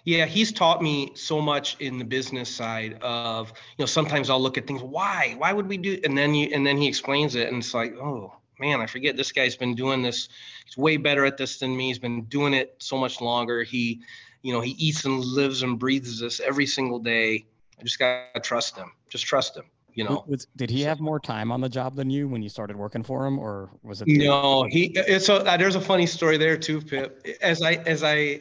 Yeah, 0.04 0.26
he's 0.26 0.52
taught 0.52 0.82
me 0.82 1.12
so 1.14 1.40
much 1.40 1.76
in 1.80 1.98
the 1.98 2.04
business 2.04 2.48
side 2.48 2.98
of, 3.02 3.52
you 3.76 3.82
know, 3.82 3.86
sometimes 3.86 4.30
I'll 4.30 4.40
look 4.40 4.58
at 4.58 4.66
things, 4.66 4.82
why? 4.82 5.34
Why 5.38 5.52
would 5.52 5.66
we 5.66 5.76
do 5.76 5.98
and 6.04 6.16
then 6.16 6.34
you 6.34 6.50
and 6.54 6.66
then 6.66 6.76
he 6.76 6.86
explains 6.86 7.34
it 7.34 7.48
and 7.48 7.58
it's 7.58 7.74
like, 7.74 7.94
oh 7.96 8.32
man, 8.58 8.80
I 8.80 8.86
forget 8.86 9.16
this 9.16 9.32
guy's 9.32 9.56
been 9.56 9.74
doing 9.74 10.02
this. 10.02 10.28
He's 10.64 10.76
way 10.76 10.96
better 10.96 11.24
at 11.24 11.36
this 11.36 11.58
than 11.58 11.76
me. 11.76 11.88
He's 11.88 11.98
been 11.98 12.24
doing 12.24 12.54
it 12.54 12.76
so 12.78 12.96
much 12.96 13.20
longer. 13.20 13.64
He, 13.64 14.00
you 14.42 14.52
know, 14.52 14.60
he 14.60 14.72
eats 14.72 15.04
and 15.04 15.18
lives 15.20 15.62
and 15.62 15.78
breathes 15.78 16.20
this 16.20 16.40
every 16.40 16.66
single 16.66 16.98
day. 16.98 17.46
I 17.78 17.82
just 17.82 17.98
gotta 17.98 18.40
trust 18.40 18.76
him. 18.76 18.92
Just 19.08 19.24
trust 19.24 19.56
him. 19.56 19.64
You 19.94 20.04
know, 20.04 20.24
Was, 20.26 20.46
did 20.56 20.70
he 20.70 20.82
have 20.82 21.00
more 21.00 21.20
time 21.20 21.52
on 21.52 21.60
the 21.60 21.68
job 21.68 21.96
than 21.96 22.08
you 22.08 22.26
when 22.26 22.42
you 22.42 22.48
started 22.48 22.76
working 22.76 23.02
for 23.02 23.26
him, 23.26 23.38
or 23.38 23.70
was 23.82 24.00
it? 24.00 24.08
No, 24.08 24.64
he. 24.64 24.92
It's 24.94 25.28
a. 25.28 25.34
Uh, 25.34 25.56
there's 25.56 25.76
a 25.76 25.80
funny 25.80 26.06
story 26.06 26.38
there 26.38 26.56
too, 26.56 26.80
Pip. 26.80 27.26
As 27.42 27.62
I 27.62 27.74
as 27.86 28.02
I, 28.02 28.40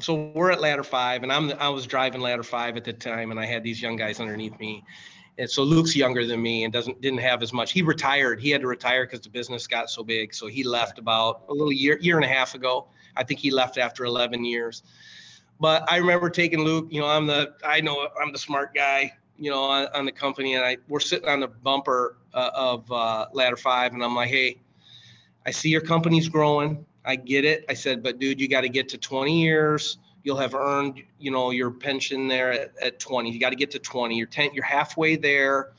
so 0.00 0.30
we're 0.34 0.50
at 0.50 0.60
ladder 0.60 0.82
five, 0.82 1.22
and 1.22 1.32
I'm 1.32 1.52
I 1.52 1.70
was 1.70 1.86
driving 1.86 2.20
ladder 2.20 2.42
five 2.42 2.76
at 2.76 2.84
the 2.84 2.92
time, 2.92 3.30
and 3.30 3.40
I 3.40 3.46
had 3.46 3.62
these 3.62 3.80
young 3.80 3.96
guys 3.96 4.20
underneath 4.20 4.58
me, 4.60 4.84
and 5.38 5.48
so 5.48 5.62
Luke's 5.62 5.96
younger 5.96 6.26
than 6.26 6.42
me 6.42 6.64
and 6.64 6.72
doesn't 6.72 7.00
didn't 7.00 7.20
have 7.20 7.42
as 7.42 7.52
much. 7.52 7.72
He 7.72 7.80
retired. 7.80 8.38
He 8.40 8.50
had 8.50 8.60
to 8.60 8.66
retire 8.66 9.06
because 9.06 9.22
the 9.22 9.30
business 9.30 9.66
got 9.66 9.88
so 9.88 10.04
big. 10.04 10.34
So 10.34 10.48
he 10.48 10.64
left 10.64 10.98
about 10.98 11.44
a 11.48 11.52
little 11.54 11.72
year 11.72 11.98
year 11.98 12.16
and 12.16 12.24
a 12.26 12.28
half 12.28 12.54
ago. 12.54 12.88
I 13.16 13.24
think 13.24 13.40
he 13.40 13.50
left 13.50 13.78
after 13.78 14.04
11 14.04 14.44
years. 14.44 14.82
But 15.58 15.90
I 15.90 15.96
remember 15.96 16.30
taking 16.30 16.60
Luke. 16.60 16.88
You 16.90 17.00
know, 17.00 17.06
I'm 17.06 17.26
the 17.26 17.54
I 17.64 17.80
know 17.80 18.06
I'm 18.20 18.32
the 18.32 18.38
smart 18.38 18.74
guy 18.74 19.14
you 19.40 19.50
know, 19.50 19.62
on, 19.64 19.88
on, 19.94 20.04
the 20.04 20.12
company, 20.12 20.54
and 20.54 20.64
I 20.64 20.76
we're 20.86 21.00
sitting 21.00 21.28
on 21.28 21.40
the 21.40 21.48
bumper 21.48 22.18
uh, 22.34 22.50
of 22.54 22.92
uh, 22.92 23.26
Ladder 23.32 23.56
Five, 23.56 23.94
and 23.94 24.04
I'm 24.04 24.14
like, 24.14 24.28
hey, 24.28 24.60
I 25.46 25.50
see 25.50 25.70
your 25.70 25.80
company's 25.80 26.28
growing. 26.28 26.84
I 27.04 27.16
get 27.16 27.46
it. 27.46 27.64
I 27.68 27.74
said, 27.74 28.02
but 28.02 28.18
dude, 28.18 28.38
you 28.38 28.46
got 28.48 28.60
to 28.60 28.68
get 28.68 28.88
to 28.90 28.98
20 28.98 29.42
years. 29.42 29.98
You'll 30.22 30.36
have 30.36 30.54
earned, 30.54 31.02
you 31.18 31.30
know, 31.30 31.50
your 31.50 31.70
pension 31.70 32.28
there 32.28 32.52
at, 32.52 32.72
at 32.82 32.98
20. 33.00 33.30
You 33.30 33.40
got 33.40 33.50
to 33.50 33.56
get 33.56 33.70
to 33.70 33.78
20. 33.78 34.16
You're 34.16 34.26
10. 34.26 34.50
You're 34.52 34.64
halfway 34.64 35.16
there. 35.16 35.72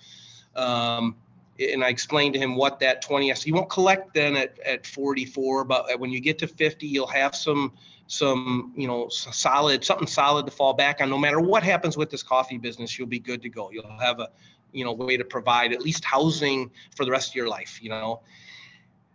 Um, 0.55 1.16
and 1.59 1.84
I 1.84 1.89
explained 1.89 2.34
to 2.34 2.39
him 2.39 2.55
what 2.55 2.80
that 2.80 3.03
20 3.03 3.30
is. 3.30 3.45
You 3.45 3.53
won't 3.53 3.70
collect 3.70 4.16
then 4.16 4.36
at, 4.36 4.57
at 4.66 4.88
44, 4.88 5.64
but 5.66 5.99
when 5.99 6.09
you 6.09 6.20
get 6.20 6.39
to 6.39 6.47
50, 6.47 6.88
you'll 6.88 7.05
have 7.05 7.36
some 7.36 7.74
some 8.12 8.74
you 8.76 8.88
know 8.88 9.07
solid 9.07 9.86
something 9.86 10.05
solid 10.05 10.45
to 10.45 10.51
fall 10.51 10.74
back 10.74 10.99
on. 10.99 11.09
No 11.09 11.18
matter 11.18 11.39
what 11.39 11.64
happens 11.64 11.95
with 11.95 12.09
this 12.09 12.22
coffee 12.22 12.57
business 12.57 12.99
you'll 12.99 13.07
be 13.07 13.20
good 13.20 13.41
to 13.41 13.47
go. 13.47 13.72
You'll 13.72 13.97
have 13.99 14.20
a 14.20 14.28
you 14.74 14.84
know 14.84 14.91
way 14.91 15.16
to 15.16 15.24
provide 15.24 15.72
at 15.72 15.80
least 15.80 16.03
housing 16.03 16.70
for 16.93 17.05
the 17.05 17.12
rest 17.12 17.30
of 17.30 17.36
your 17.36 17.47
life 17.47 17.80
you 17.82 17.89
know? 17.89 18.22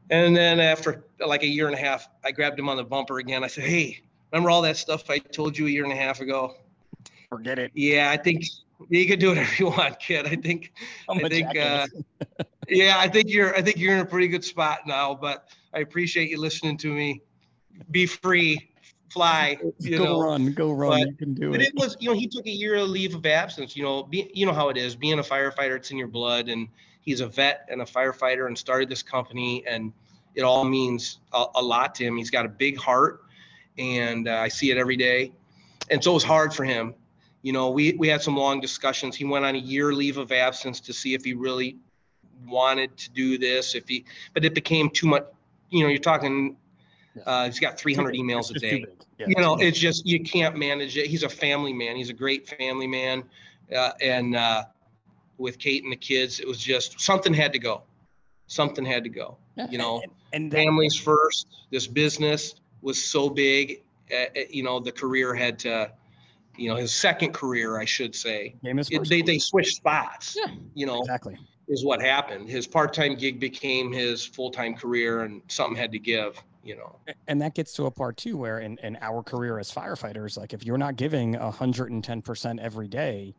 And 0.09 0.35
then 0.35 0.61
after 0.61 1.05
like 1.21 1.43
a 1.43 1.47
year 1.47 1.67
and 1.67 1.75
a 1.75 1.79
half 1.79 2.09
i 2.25 2.33
grabbed 2.33 2.59
him 2.59 2.71
on 2.71 2.79
the 2.79 2.85
bumper 2.85 3.19
again. 3.19 3.45
I 3.45 3.49
said 3.49 3.65
hey 3.65 4.01
remember 4.33 4.49
all 4.49 4.63
that 4.63 4.79
stuff 4.79 5.11
i 5.11 5.19
told 5.19 5.59
you 5.59 5.67
a 5.67 5.71
year 5.71 5.85
and 5.85 5.93
a 5.93 5.97
half 5.97 6.21
ago? 6.21 6.55
Forget 7.29 7.59
it. 7.59 7.73
Yeah 7.75 8.11
i 8.11 8.17
think 8.17 8.45
you 8.89 9.07
can 9.07 9.19
do 9.19 9.29
whatever 9.29 9.55
you 9.59 9.67
want 9.67 10.01
kid. 10.01 10.25
I 10.25 10.37
think 10.37 10.73
I'm 11.11 11.23
i 11.23 11.29
think 11.29 11.55
uh, 11.55 11.87
yeah 12.69 12.95
i 12.97 13.09
think 13.09 13.29
you're 13.29 13.55
i 13.55 13.61
think 13.61 13.77
you're 13.77 13.93
in 13.93 14.01
a 14.01 14.07
pretty 14.07 14.29
good 14.29 14.43
spot 14.43 14.87
now 14.87 15.15
but 15.15 15.51
i 15.75 15.81
appreciate 15.81 16.31
you 16.31 16.41
listening 16.41 16.79
to 16.79 16.95
me. 16.95 17.21
Be 17.91 18.07
free 18.07 18.71
fly. 19.09 19.59
Go 19.89 20.05
know. 20.05 20.21
run, 20.21 20.53
go 20.53 20.73
run. 20.73 20.91
But, 20.91 21.09
you 21.09 21.15
can 21.15 21.35
do 21.35 21.51
but 21.51 21.61
it. 21.61 21.69
it 21.69 21.75
was, 21.75 21.97
you 22.01 22.11
know, 22.11 22.17
he 22.17 22.27
took 22.27 22.47
a 22.47 22.51
year 22.51 22.77
of 22.77 22.89
leave 22.89 23.15
of 23.15 23.25
absence. 23.27 23.77
You 23.77 23.83
know, 23.83 24.03
be, 24.03 24.31
you 24.35 24.47
know 24.47 24.53
how 24.53 24.69
it 24.69 24.77
is. 24.77 24.97
Being 24.97 25.19
a 25.19 25.23
firefighter, 25.23 25.77
it's 25.77 25.91
in 25.91 25.99
your 25.99 26.09
blood, 26.09 26.49
and 26.49 26.69
he's 27.01 27.21
a 27.21 27.27
vet 27.27 27.67
and 27.71 27.83
a 27.83 27.85
firefighter, 27.85 28.47
and 28.47 28.57
started 28.57 28.89
this 28.89 29.03
company, 29.03 29.65
and 29.67 29.93
it 30.35 30.43
all 30.43 30.65
means 30.65 31.21
a, 31.33 31.47
a 31.57 31.63
lot 31.63 31.95
to 31.97 32.05
him. 32.05 32.17
He's 32.17 32.31
got 32.31 32.47
a 32.47 32.49
big 32.49 32.77
heart, 32.77 33.23
and 33.79 34.29
uh, 34.29 34.37
I 34.37 34.49
see 34.49 34.71
it 34.71 34.79
every 34.79 34.97
day. 34.97 35.33
And 35.91 36.03
so 36.03 36.11
it 36.13 36.15
was 36.15 36.25
hard 36.25 36.53
for 36.53 36.65
him. 36.65 36.95
You 37.43 37.53
know, 37.53 37.71
we 37.71 37.93
we 37.93 38.09
had 38.09 38.23
some 38.23 38.37
long 38.37 38.61
discussions. 38.61 39.15
He 39.15 39.25
went 39.25 39.45
on 39.45 39.55
a 39.55 39.59
year 39.59 39.93
leave 39.93 40.19
of 40.19 40.33
absence 40.33 40.81
to 40.81 40.93
see 40.93 41.15
if 41.15 41.25
he 41.25 41.33
really 41.33 41.77
wanted 42.47 42.97
to 42.97 43.11
do 43.11 43.39
this. 43.39 43.75
If 43.75 43.89
he, 43.89 44.05
but 44.35 44.45
it 44.45 44.53
became 44.53 44.91
too 44.91 45.07
much. 45.07 45.25
You 45.71 45.85
know, 45.85 45.89
you're 45.89 45.99
talking 45.99 46.57
uh, 47.25 47.47
he's 47.47 47.59
got 47.59 47.79
300 47.79 48.14
emails 48.14 48.55
a 48.55 48.59
day. 48.59 48.85
Yeah, 49.19 49.27
you 49.29 49.41
know, 49.41 49.57
it's 49.57 49.79
just 49.79 50.07
you 50.07 50.23
can't 50.23 50.57
manage 50.57 50.97
it. 50.97 51.07
He's 51.07 51.23
a 51.23 51.29
family 51.29 51.73
man. 51.73 51.97
He's 51.97 52.11
a 52.11 52.14
great 52.14 52.49
family 52.49 52.87
man, 52.87 53.25
uh, 53.75 53.93
and 54.01 54.37
uh, 54.37 54.64
with 55.39 55.59
Kate 55.59 55.83
and 55.83 55.93
the 55.93 55.97
kids, 55.97 56.41
it 56.41 56.47
was 56.47 56.59
just 56.59 57.01
something 57.01 57.33
had 57.33 57.53
to 57.55 57.59
go. 57.59 57.83
Something 58.47 58.85
had 58.85 59.05
to 59.05 59.11
go. 59.11 59.39
You 59.71 59.79
know, 59.79 60.03
and, 60.35 60.53
families 60.53 60.95
first. 60.95 61.47
This 61.71 61.87
business 61.87 62.57
was 62.83 63.03
so 63.03 63.31
big. 63.31 63.83
Uh, 64.12 64.17
uh, 64.17 64.41
you 64.51 64.62
know, 64.62 64.81
the 64.81 64.93
career 64.93 65.35
had 65.35 65.59
to. 65.61 65.91
You 66.59 66.71
know, 66.71 66.77
his 66.77 66.95
second 66.95 67.35
career, 67.35 67.79
I 67.79 67.85
should 67.85 68.14
say. 68.14 68.55
It, 68.62 69.09
they 69.09 69.21
they 69.23 69.39
switched 69.39 69.77
spots. 69.77 70.37
Yeah. 70.39 70.55
You 70.75 70.87
know, 70.87 71.01
exactly 71.01 71.39
is 71.69 71.85
what 71.85 72.01
happened. 72.01 72.49
His 72.49 72.67
part-time 72.67 73.17
gig 73.17 73.41
became 73.41 73.93
his 73.93 74.25
full-time 74.25 74.75
career, 74.75 75.23
and 75.23 75.43
something 75.49 75.77
had 75.77 75.93
to 75.93 75.99
give 75.99 76.41
you 76.67 76.77
know. 76.77 76.97
And 77.29 77.41
that 77.41 77.55
gets 77.55 77.73
to 77.75 77.87
a 77.87 77.91
part 77.91 78.17
too 78.17 78.37
where 78.37 78.59
in, 78.61 78.79
in 78.83 78.99
our 79.01 79.23
career 79.23 79.59
as 79.59 79.73
firefighters 79.73 80.37
like 80.37 80.53
if 80.53 80.64
you're 80.64 80.79
not 80.79 80.97
giving 80.97 81.35
110% 81.35 82.61
every 82.61 82.89
day 82.89 83.35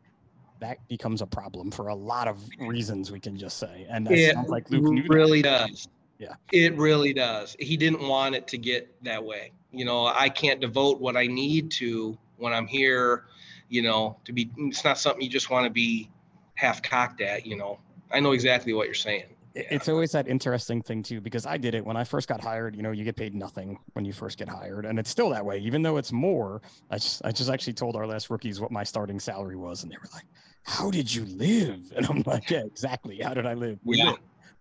that 0.60 0.78
becomes 0.88 1.22
a 1.22 1.26
problem 1.26 1.70
for 1.70 1.88
a 1.88 1.94
lot 1.94 2.26
of 2.26 2.42
reasons 2.58 3.12
we 3.12 3.20
can 3.20 3.36
just 3.36 3.58
say. 3.58 3.86
And 3.88 4.06
that 4.06 4.12
it 4.14 4.34
sounds 4.34 4.48
like 4.48 4.68
luke 4.70 5.04
really 5.08 5.42
does. 5.42 5.88
Yeah. 6.18 6.34
It 6.52 6.76
really 6.76 7.12
does. 7.12 7.54
He 7.60 7.76
didn't 7.76 8.00
want 8.00 8.34
it 8.34 8.48
to 8.48 8.58
get 8.58 8.92
that 9.04 9.22
way. 9.22 9.52
You 9.70 9.84
know 9.84 10.06
i 10.06 10.28
can't 10.30 10.60
devote 10.60 10.98
what 10.98 11.16
i 11.16 11.26
need 11.26 11.70
to 11.72 12.16
when 12.38 12.54
i'm 12.54 12.66
here 12.66 13.26
you 13.68 13.82
know 13.82 14.16
to 14.24 14.32
be 14.32 14.50
it's 14.56 14.82
not 14.82 14.96
something 14.98 15.20
you 15.20 15.28
just 15.28 15.50
want 15.50 15.64
to 15.64 15.70
be 15.70 16.10
half 16.54 16.82
cocked 16.82 17.20
at 17.20 17.46
you 17.46 17.56
know. 17.56 17.78
I 18.10 18.20
know 18.20 18.32
exactly 18.32 18.72
what 18.72 18.86
you're 18.86 18.94
saying 18.94 19.26
yeah. 19.54 19.62
it's 19.70 19.88
always 19.88 20.12
that 20.12 20.28
interesting 20.28 20.82
thing 20.82 21.02
too 21.02 21.20
because 21.20 21.46
i 21.46 21.56
did 21.56 21.74
it 21.74 21.84
when 21.84 21.96
i 21.96 22.04
first 22.04 22.28
got 22.28 22.40
hired 22.40 22.76
you 22.76 22.82
know 22.82 22.90
you 22.90 23.04
get 23.04 23.16
paid 23.16 23.34
nothing 23.34 23.78
when 23.92 24.04
you 24.04 24.12
first 24.12 24.38
get 24.38 24.48
hired 24.48 24.84
and 24.84 24.98
it's 24.98 25.10
still 25.10 25.28
that 25.30 25.44
way 25.44 25.58
even 25.58 25.82
though 25.82 25.96
it's 25.96 26.12
more 26.12 26.60
i 26.90 26.96
just 26.96 27.24
i 27.24 27.32
just 27.32 27.50
actually 27.50 27.72
told 27.72 27.96
our 27.96 28.06
last 28.06 28.30
rookies 28.30 28.60
what 28.60 28.70
my 28.70 28.82
starting 28.82 29.18
salary 29.18 29.56
was 29.56 29.82
and 29.82 29.92
they 29.92 29.96
were 29.96 30.10
like 30.14 30.26
how 30.64 30.90
did 30.90 31.12
you 31.12 31.24
live 31.26 31.92
and 31.96 32.06
i'm 32.06 32.22
like 32.26 32.50
yeah 32.50 32.64
exactly 32.64 33.18
how 33.18 33.34
did 33.34 33.46
i 33.46 33.54
live 33.54 33.78
we 33.84 33.98
yeah. 33.98 34.12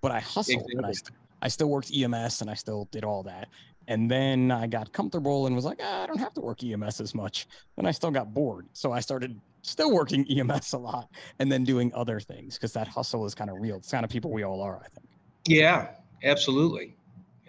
but 0.02 0.12
i 0.12 0.20
hustled 0.20 0.56
exactly. 0.56 0.76
and 0.78 0.86
I, 0.86 0.92
st- 0.92 1.12
I 1.42 1.48
still 1.48 1.68
worked 1.68 1.92
ems 1.94 2.42
and 2.42 2.50
i 2.50 2.54
still 2.54 2.88
did 2.92 3.04
all 3.04 3.24
that 3.24 3.48
and 3.88 4.12
then 4.12 4.52
I 4.52 4.68
got 4.68 4.92
comfortable 4.92 5.48
and 5.48 5.56
was 5.56 5.64
like, 5.64 5.80
ah, 5.82 6.04
I 6.04 6.08
don't 6.08 6.18
have 6.18 6.34
to 6.34 6.42
work 6.42 6.62
EMS 6.62 7.00
as 7.00 7.16
much. 7.16 7.48
Then 7.78 7.86
I 7.86 7.92
still 7.92 8.12
got 8.12 8.34
bored. 8.34 8.68
So 8.74 8.92
I 8.92 9.00
started 9.00 9.40
still 9.62 9.92
working 9.92 10.26
EMS 10.30 10.74
a 10.74 10.78
lot 10.78 11.10
and 11.40 11.52
then 11.52 11.64
doing 11.64 11.92
other 11.94 12.20
things 12.20 12.56
because 12.56 12.74
that 12.74 12.88
hustle 12.88 13.26
is 13.26 13.36
kind 13.36 13.50
of 13.50 13.58
real. 13.60 13.78
It's 13.78 13.92
kind 13.92 14.04
of 14.04 14.10
people 14.10 14.32
we 14.32 14.44
all 14.44 14.62
are, 14.62 14.78
I 14.78 14.88
think. 14.90 15.08
Yeah, 15.48 15.90
absolutely. 16.24 16.96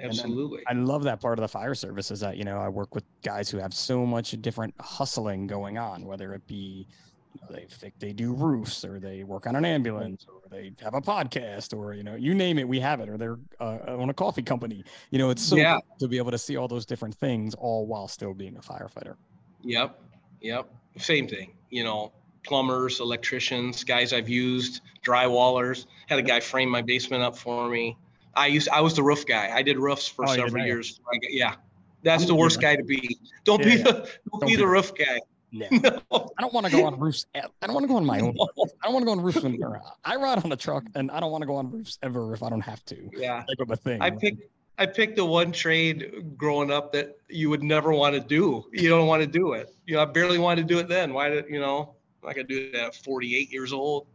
Absolutely. 0.01 0.63
I 0.69 0.75
love 0.75 1.03
that 1.05 1.21
part 1.21 1.39
of 1.39 1.43
the 1.43 1.49
fire 1.49 1.75
service 1.75 2.11
is 2.11 2.21
that, 2.21 2.37
you 2.37 2.45
know, 2.45 2.59
I 2.59 2.69
work 2.69 2.95
with 2.95 3.05
guys 3.23 3.51
who 3.51 3.59
have 3.59 3.75
so 3.75 4.07
much 4.07 4.31
different 4.41 4.75
hustling 4.81 5.47
going 5.47 5.77
on, 5.77 6.05
whether 6.05 6.35
it 6.35 6.47
be 6.47 6.87
you 7.35 7.41
know, 7.43 7.61
they 7.81 7.93
they 7.99 8.13
do 8.13 8.33
roofs 8.33 8.85
or 8.85 8.99
they 8.99 9.25
work 9.25 9.47
on 9.47 9.57
an 9.57 9.65
ambulance 9.65 10.27
or 10.29 10.41
they 10.51 10.73
have 10.81 10.95
a 10.95 11.01
podcast 11.01 11.77
or 11.77 11.93
you 11.93 12.03
know 12.03 12.15
you 12.15 12.35
name 12.35 12.59
it 12.59 12.67
we 12.67 12.81
have 12.81 13.01
it 13.01 13.09
or 13.09 13.19
they're 13.19 13.39
uh, 13.61 13.79
on 13.87 14.09
a 14.09 14.15
coffee 14.15 14.43
company 14.43 14.83
you 15.11 15.19
know 15.19 15.29
it's 15.29 15.43
so 15.43 15.57
yeah. 15.57 15.79
to 15.99 16.09
be 16.09 16.17
able 16.17 16.31
to 16.31 16.39
see 16.39 16.57
all 16.57 16.67
those 16.67 16.87
different 16.87 17.15
things 17.15 17.55
all 17.55 17.87
while 17.87 18.09
still 18.09 18.33
being 18.33 18.57
a 18.57 18.61
firefighter 18.61 19.15
yep 19.63 20.01
yep 20.41 20.69
same 20.97 21.29
thing 21.29 21.53
you 21.71 21.85
know 21.85 22.13
plumbers 22.45 23.01
electricians 23.01 23.85
guys 23.85 24.13
i've 24.13 24.29
used 24.29 24.81
drywallers 25.05 25.87
had 26.07 26.19
a 26.19 26.23
guy 26.23 26.41
frame 26.41 26.69
my 26.69 26.83
basement 26.83 27.23
up 27.23 27.37
for 27.37 27.69
me 27.69 27.97
i 28.35 28.47
used 28.47 28.69
i 28.71 28.81
was 28.81 28.95
the 28.95 29.03
roof 29.03 29.27
guy 29.27 29.51
i 29.55 29.63
did 29.63 29.79
roofs 29.79 30.09
for 30.09 30.25
oh, 30.29 30.35
several 30.35 30.65
years 30.65 31.01
yeah 31.31 31.55
that's 32.03 32.23
I'm 32.23 32.29
the 32.29 32.35
worst 32.35 32.61
guy 32.61 32.77
to 32.77 32.85
be 32.85 33.19
don't 33.45 33.61
yeah, 33.61 33.69
be 33.69 33.77
the 33.77 33.93
don't, 33.93 34.09
don't 34.31 34.41
be, 34.41 34.47
be 34.47 34.57
the 34.57 34.67
roof 34.67 34.93
guy 34.95 35.19
no. 35.51 35.67
I 35.73 36.43
don't 36.43 36.53
want 36.53 36.67
to 36.67 36.73
go 36.73 36.85
on 36.85 36.99
roofs. 36.99 37.27
I 37.35 37.41
don't 37.63 37.73
want 37.73 37.85
to 37.85 37.89
go 37.89 37.97
on 37.97 38.05
my 38.05 38.21
own. 38.21 38.35
No. 38.37 38.49
I 38.83 38.87
don't 38.87 38.93
want 38.93 39.03
to 39.03 39.07
go 39.07 39.13
on 39.13 39.21
roofs 39.23 39.43
when 39.43 39.59
I 40.05 40.17
ride 40.17 40.45
on 40.45 40.53
a 40.53 40.57
truck, 40.57 40.85
and 40.95 41.11
I 41.11 41.21
don't 41.21 41.33
want 41.33 41.43
to 41.43 41.47
go 41.47 41.57
on 41.57 41.71
roofs 41.71 41.99
ever 42.03 42.35
if 42.35 42.43
I 42.43 42.51
don't 42.51 42.61
have 42.61 42.85
to. 42.87 43.11
Yeah, 43.15 43.37
type 43.37 43.61
of 43.61 43.71
a 43.71 43.77
thing. 43.77 44.03
I 44.03 44.11
picked 44.11 44.43
I 44.79 44.87
picked 44.87 45.17
the 45.17 45.25
one 45.25 45.51
trade 45.51 46.37
growing 46.37 46.71
up 46.71 46.93
that 46.93 47.19
you 47.29 47.51
would 47.51 47.63
never 47.63 47.93
want 47.93 48.15
to 48.15 48.21
do. 48.21 48.65
You 48.73 48.89
don't 48.89 49.09
want 49.09 49.23
to 49.23 49.27
do 49.27 49.53
it. 49.53 49.75
You 49.87 49.97
know, 49.97 50.03
I 50.03 50.05
barely 50.05 50.39
wanted 50.39 50.69
to 50.69 50.75
do 50.75 50.79
it 50.79 50.89
then. 50.89 51.13
Why 51.13 51.29
did 51.29 51.47
you 51.49 51.61
know? 51.61 51.95
I 52.25 52.33
could 52.33 52.49
do 52.49 52.71
that 52.73 52.85
at 52.85 52.95
48 52.95 53.53
years 53.53 53.73
old. 53.73 54.07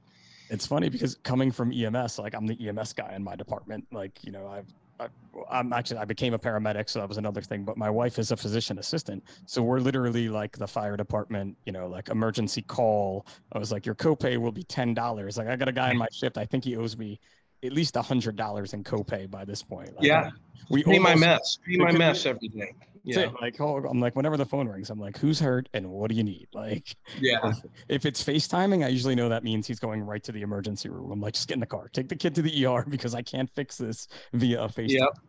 It's 0.49 0.65
funny 0.65 0.89
because 0.89 1.15
coming 1.23 1.51
from 1.51 1.71
EMS, 1.71 2.19
like 2.19 2.33
I'm 2.33 2.47
the 2.47 2.57
EMS 2.67 2.93
guy 2.93 3.13
in 3.13 3.23
my 3.23 3.35
department. 3.35 3.85
Like 3.91 4.23
you 4.23 4.31
know, 4.31 4.47
I've 4.47 4.67
I, 4.99 5.59
am 5.59 5.73
actually 5.73 5.97
I 5.97 6.05
became 6.05 6.33
a 6.33 6.39
paramedic, 6.39 6.89
so 6.89 6.99
that 6.99 7.09
was 7.09 7.17
another 7.17 7.41
thing. 7.41 7.63
But 7.63 7.77
my 7.77 7.89
wife 7.89 8.19
is 8.19 8.31
a 8.31 8.37
physician 8.37 8.77
assistant, 8.79 9.23
so 9.45 9.61
we're 9.61 9.79
literally 9.79 10.29
like 10.29 10.57
the 10.57 10.67
fire 10.67 10.95
department. 10.95 11.57
You 11.65 11.71
know, 11.73 11.87
like 11.87 12.09
emergency 12.09 12.61
call. 12.61 13.25
I 13.51 13.57
was 13.57 13.71
like, 13.71 13.85
your 13.85 13.95
copay 13.95 14.37
will 14.37 14.51
be 14.51 14.63
ten 14.63 14.93
dollars. 14.93 15.37
Like 15.37 15.47
I 15.47 15.55
got 15.55 15.67
a 15.67 15.71
guy 15.71 15.87
in 15.87 15.91
mm-hmm. 15.93 15.99
my 15.99 16.07
shift. 16.11 16.37
I 16.37 16.45
think 16.45 16.63
he 16.63 16.77
owes 16.77 16.97
me 16.97 17.19
at 17.63 17.73
least 17.73 17.95
a 17.95 18.01
hundred 18.01 18.35
dollars 18.35 18.73
in 18.73 18.83
copay 18.83 19.29
by 19.29 19.45
this 19.45 19.63
point. 19.63 19.95
Like, 19.95 20.05
yeah, 20.05 20.29
we 20.69 20.83
pay 20.83 20.99
my 20.99 21.15
mess. 21.15 21.57
Pay 21.65 21.77
my 21.77 21.91
mess 21.91 22.25
every 22.25 22.47
day. 22.49 22.73
Yeah, 23.05 23.31
like 23.41 23.59
oh, 23.59 23.77
I'm 23.77 23.99
like 23.99 24.15
whenever 24.15 24.37
the 24.37 24.45
phone 24.45 24.67
rings, 24.67 24.89
I'm 24.89 24.99
like, 24.99 25.17
who's 25.17 25.39
hurt 25.39 25.67
and 25.73 25.89
what 25.89 26.09
do 26.09 26.15
you 26.15 26.23
need? 26.23 26.47
Like, 26.53 26.95
yeah. 27.19 27.39
If, 27.43 27.57
if 27.89 28.05
it's 28.05 28.23
FaceTiming, 28.23 28.85
I 28.85 28.87
usually 28.87 29.15
know 29.15 29.27
that 29.27 29.43
means 29.43 29.67
he's 29.67 29.79
going 29.79 30.01
right 30.03 30.23
to 30.23 30.31
the 30.31 30.41
emergency 30.41 30.87
room. 30.87 31.11
I'm 31.11 31.19
like, 31.19 31.33
just 31.33 31.49
get 31.49 31.55
in 31.55 31.59
the 31.59 31.65
car, 31.65 31.89
take 31.91 32.07
the 32.07 32.15
kid 32.15 32.33
to 32.35 32.41
the 32.41 32.65
ER 32.65 32.85
because 32.89 33.13
I 33.13 33.21
can't 33.21 33.49
fix 33.49 33.77
this 33.77 34.07
via 34.31 34.63
a 34.63 34.67
FaceTime. 34.67 34.91
Yep. 34.91 35.19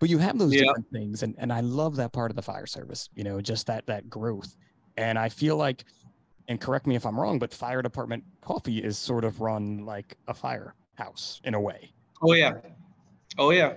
But 0.00 0.10
you 0.10 0.18
have 0.18 0.38
those 0.38 0.52
yep. 0.52 0.64
different 0.66 0.90
things, 0.90 1.22
and 1.22 1.34
and 1.38 1.52
I 1.52 1.60
love 1.60 1.96
that 1.96 2.12
part 2.12 2.30
of 2.30 2.36
the 2.36 2.42
fire 2.42 2.66
service. 2.66 3.08
You 3.14 3.24
know, 3.24 3.40
just 3.40 3.66
that 3.68 3.86
that 3.86 4.10
growth, 4.10 4.54
and 4.98 5.18
I 5.18 5.30
feel 5.30 5.56
like 5.56 5.84
and 6.48 6.60
correct 6.60 6.86
me 6.86 6.94
if 6.94 7.06
I'm 7.06 7.18
wrong, 7.18 7.38
but 7.38 7.52
fire 7.52 7.82
department 7.82 8.24
coffee 8.42 8.78
is 8.82 8.98
sort 8.98 9.24
of 9.24 9.40
run 9.40 9.84
like 9.84 10.16
a 10.28 10.34
firehouse 10.96 11.40
in 11.44 11.54
a 11.54 11.60
way. 11.60 11.92
Oh 12.22 12.32
yeah, 12.32 12.54
oh 13.38 13.50
yeah, 13.50 13.74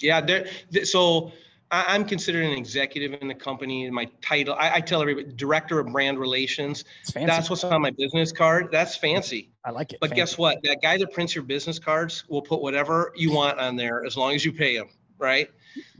yeah. 0.00 0.20
There, 0.20 0.46
so 0.84 1.32
I, 1.70 1.94
am 1.94 2.04
considered 2.04 2.44
an 2.44 2.52
executive 2.52 3.20
in 3.20 3.28
the 3.28 3.34
company. 3.34 3.88
My 3.90 4.08
title, 4.20 4.54
I, 4.54 4.76
I 4.76 4.80
tell 4.80 5.00
everybody, 5.00 5.32
director 5.34 5.78
of 5.78 5.92
brand 5.92 6.18
relations. 6.18 6.84
That's 7.14 7.50
what's 7.50 7.64
on 7.64 7.82
my 7.82 7.90
business 7.90 8.32
card. 8.32 8.68
That's 8.72 8.96
fancy. 8.96 9.50
I 9.64 9.70
like 9.70 9.92
it. 9.92 10.00
But 10.00 10.10
fancy. 10.10 10.20
guess 10.20 10.38
what? 10.38 10.62
That 10.64 10.78
guy 10.82 10.98
that 10.98 11.12
prints 11.12 11.34
your 11.34 11.44
business 11.44 11.78
cards 11.78 12.24
will 12.28 12.42
put 12.42 12.60
whatever 12.60 13.12
you 13.16 13.32
want 13.32 13.58
on 13.58 13.76
there 13.76 14.04
as 14.04 14.16
long 14.16 14.34
as 14.34 14.44
you 14.44 14.52
pay 14.52 14.76
him, 14.76 14.88
right? 15.18 15.50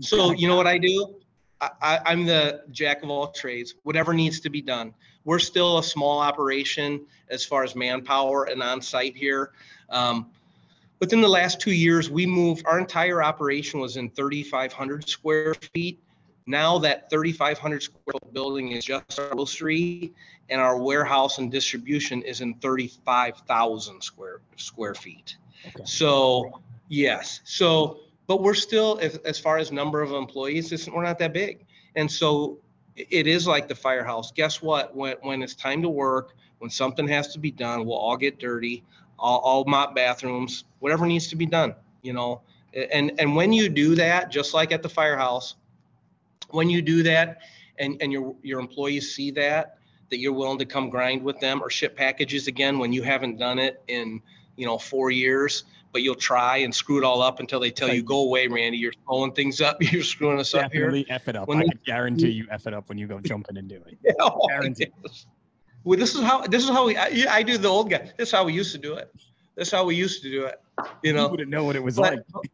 So 0.01 0.33
you 0.33 0.49
know 0.49 0.57
what 0.57 0.67
I 0.67 0.79
do? 0.79 1.15
I, 1.61 2.01
I'm 2.07 2.25
the 2.25 2.63
jack 2.71 3.03
of 3.03 3.11
all 3.11 3.33
trades. 3.33 3.75
Whatever 3.83 4.15
needs 4.15 4.41
to 4.41 4.51
be 4.51 4.63
done. 4.63 4.95
We're 5.25 5.41
still 5.41 5.79
a 5.79 5.83
small 5.83 6.21
operation 6.21 7.05
as 7.29 7.45
far 7.45 7.65
as 7.65 7.75
manpower 7.75 8.45
and 8.45 8.63
on 8.63 8.81
site 8.81 9.17
here. 9.17 9.51
Um, 9.91 10.31
within 11.01 11.21
the 11.21 11.29
last 11.29 11.61
two 11.61 11.73
years, 11.73 12.11
we 12.11 12.27
moved, 12.27 12.65
our 12.67 12.79
entire 12.79 13.23
operation 13.23 13.81
was 13.81 13.97
in 13.97 14.11
3,500 14.11 15.09
square 15.09 15.55
feet. 15.75 16.01
Now 16.47 16.79
that 16.79 17.11
3,500 17.11 17.83
square 17.83 18.03
foot 18.13 18.33
building 18.33 18.73
is 18.73 18.85
just 18.85 19.19
our 19.19 19.47
street 19.47 20.15
and 20.49 20.61
our 20.61 20.79
warehouse 20.79 21.39
and 21.39 21.51
distribution 21.51 22.23
is 22.23 22.41
in 22.41 22.55
35,000 22.55 24.03
square 24.03 24.41
square 24.57 24.95
feet. 24.95 25.37
Okay. 25.67 25.85
So 25.85 26.61
yes, 26.89 27.41
so 27.45 28.01
but 28.27 28.43
we're 28.43 28.55
still 28.55 28.99
as, 29.03 29.17
as 29.19 29.39
far 29.39 29.59
as 29.59 29.73
number 29.73 30.01
of 30.01 30.13
employees, 30.13 30.89
we're 30.89 31.03
not 31.03 31.19
that 31.19 31.33
big, 31.33 31.67
and 31.97 32.11
so 32.11 32.59
it 32.97 33.27
is 33.27 33.47
like 33.47 33.69
the 33.69 33.75
firehouse. 33.75 34.33
Guess 34.33 34.63
what? 34.63 34.95
When 34.95 35.17
when 35.23 35.43
it's 35.43 35.55
time 35.55 35.83
to 35.83 35.89
work, 35.89 36.35
when 36.59 36.71
something 36.71 37.07
has 37.09 37.33
to 37.35 37.39
be 37.39 37.51
done, 37.51 37.85
we'll 37.85 37.99
all 37.99 38.17
get 38.17 38.39
dirty. 38.39 38.85
I'll, 39.21 39.43
I'll 39.45 39.65
mop 39.65 39.95
bathrooms, 39.95 40.65
whatever 40.81 41.07
needs 41.07 41.29
to 41.29 41.37
be 41.37 41.47
done, 41.47 41.75
you 42.03 42.13
know. 42.13 42.43
And 42.93 43.13
and 43.19 43.35
when 43.35 43.53
you 43.53 43.69
do 43.69 43.95
that, 43.95 44.31
just 44.31 44.55
like 44.55 44.73
at 44.73 44.83
the 44.83 44.89
firehouse, 44.89 45.57
when 46.51 46.69
you 46.71 46.83
do 46.83 47.03
that, 47.05 47.39
and 47.79 48.01
and 48.01 48.13
your 48.13 48.35
your 48.43 48.61
employees 48.61 49.15
see 49.15 49.31
that 49.33 49.79
that 50.11 50.19
you're 50.19 50.33
willing 50.33 50.59
to 50.59 50.65
come 50.65 50.89
grind 50.89 51.23
with 51.23 51.39
them 51.41 51.63
or 51.63 51.71
ship 51.71 51.97
packages 51.97 52.47
again 52.47 52.79
when 52.79 52.93
you 52.93 53.03
haven't 53.03 53.39
done 53.39 53.59
it 53.59 53.83
in 53.89 54.21
you 54.57 54.67
know 54.67 54.79
four 54.79 55.11
years 55.11 55.65
but 55.93 56.03
you'll 56.03 56.15
try 56.15 56.59
and 56.59 56.75
screw 56.75 56.99
it 56.99 57.05
all 57.05 57.23
up 57.23 57.41
until 57.41 57.61
they 57.61 57.71
tell 57.71 57.93
you 57.93 58.03
go 58.03 58.21
away 58.21 58.47
randy 58.47 58.79
you're 58.79 58.93
blowing 59.07 59.33
things 59.33 59.61
up 59.61 59.77
you're 59.93 60.03
screwing 60.03 60.39
us 60.39 60.53
Definitely 60.53 61.03
up 61.03 61.07
here 61.07 61.15
f 61.15 61.29
it 61.29 61.37
up 61.37 61.49
when 61.49 61.59
i 61.59 61.63
they, 61.63 61.71
guarantee 61.85 62.31
you 62.31 62.47
f 62.51 62.67
it 62.67 62.75
up 62.75 62.89
when 62.89 62.99
you 62.99 63.07
go 63.07 63.21
jumping 63.21 63.57
and 63.57 63.69
do 63.69 63.77
it 63.87 63.99
yeah, 64.05 64.13
oh, 64.21 64.47
guarantee. 64.49 64.89
Yes. 65.05 65.27
Well 65.89 65.99
this 65.99 66.15
is 66.15 66.23
how 66.23 66.47
this 66.47 66.63
is 66.67 66.71
how 66.71 66.87
we 66.87 66.97
I, 66.97 67.11
I, 67.39 67.43
do 67.43 67.57
the 67.59 67.69
old 67.69 67.89
guy 67.91 68.03
this 68.17 68.29
is 68.29 68.33
how 68.33 68.45
we 68.45 68.53
used 68.53 68.73
to 68.73 68.79
do 68.89 68.95
it 68.95 69.09
that's 69.59 69.73
how 69.73 69.85
we 69.85 69.97
used 69.97 70.23
to 70.23 70.31
do 70.31 70.45
it. 70.45 70.61
You 71.03 71.13
know, 71.13 71.25
you 71.25 71.31
wouldn't 71.33 71.51
know 71.51 71.65
what 71.65 71.75
it 71.75 71.83
was 71.83 71.97
but, 71.97 72.15
like. 72.15 72.51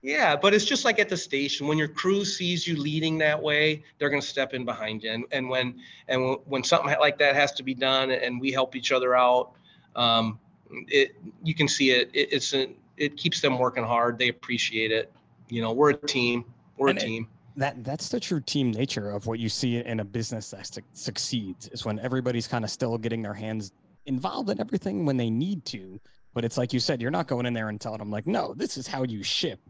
Yeah, 0.00 0.34
but 0.34 0.54
it's 0.54 0.64
just 0.64 0.84
like 0.84 0.98
at 0.98 1.10
the 1.10 1.16
station 1.16 1.66
when 1.66 1.76
your 1.76 1.88
crew 1.88 2.24
sees 2.24 2.66
you 2.66 2.74
leading 2.74 3.18
that 3.18 3.40
way, 3.40 3.84
they're 3.98 4.08
going 4.08 4.22
to 4.22 4.26
step 4.26 4.54
in 4.54 4.64
behind 4.64 5.02
you. 5.02 5.12
And, 5.12 5.24
and 5.30 5.48
when 5.50 5.78
and 6.08 6.38
when 6.46 6.64
something 6.64 6.92
like 6.98 7.18
that 7.18 7.34
has 7.34 7.52
to 7.52 7.62
be 7.62 7.74
done, 7.74 8.10
and 8.10 8.40
we 8.40 8.50
help 8.50 8.74
each 8.74 8.92
other 8.92 9.14
out, 9.14 9.52
um, 9.94 10.40
it 10.88 11.14
you 11.44 11.54
can 11.54 11.68
see 11.68 11.90
it. 11.90 12.10
it 12.14 12.32
it's 12.32 12.54
a, 12.54 12.70
it 12.96 13.18
keeps 13.18 13.42
them 13.42 13.58
working 13.58 13.84
hard. 13.84 14.18
They 14.18 14.28
appreciate 14.28 14.90
it. 14.90 15.12
You 15.50 15.60
know, 15.60 15.72
we're 15.72 15.90
a 15.90 15.94
team. 15.94 16.46
We're 16.78 16.88
and 16.88 16.98
a 16.98 17.00
team. 17.02 17.22
It, 17.24 17.41
that 17.56 17.84
that's 17.84 18.08
the 18.08 18.20
true 18.20 18.40
team 18.40 18.70
nature 18.70 19.10
of 19.10 19.26
what 19.26 19.38
you 19.38 19.48
see 19.48 19.76
in 19.76 20.00
a 20.00 20.04
business 20.04 20.50
that 20.50 20.66
su- 20.66 20.80
succeeds 20.92 21.68
is 21.68 21.84
when 21.84 21.98
everybody's 21.98 22.46
kind 22.46 22.64
of 22.64 22.70
still 22.70 22.96
getting 22.98 23.22
their 23.22 23.34
hands 23.34 23.72
involved 24.06 24.50
in 24.50 24.60
everything 24.60 25.04
when 25.04 25.16
they 25.16 25.30
need 25.30 25.64
to 25.64 26.00
but 26.34 26.44
it's 26.44 26.56
like 26.56 26.72
you 26.72 26.80
said, 26.80 27.00
you're 27.00 27.10
not 27.10 27.26
going 27.26 27.46
in 27.46 27.52
there 27.52 27.68
and 27.68 27.80
telling 27.80 27.98
them 27.98 28.10
like, 28.10 28.26
no, 28.26 28.54
this 28.54 28.76
is 28.76 28.86
how 28.86 29.02
you 29.02 29.22
ship. 29.22 29.60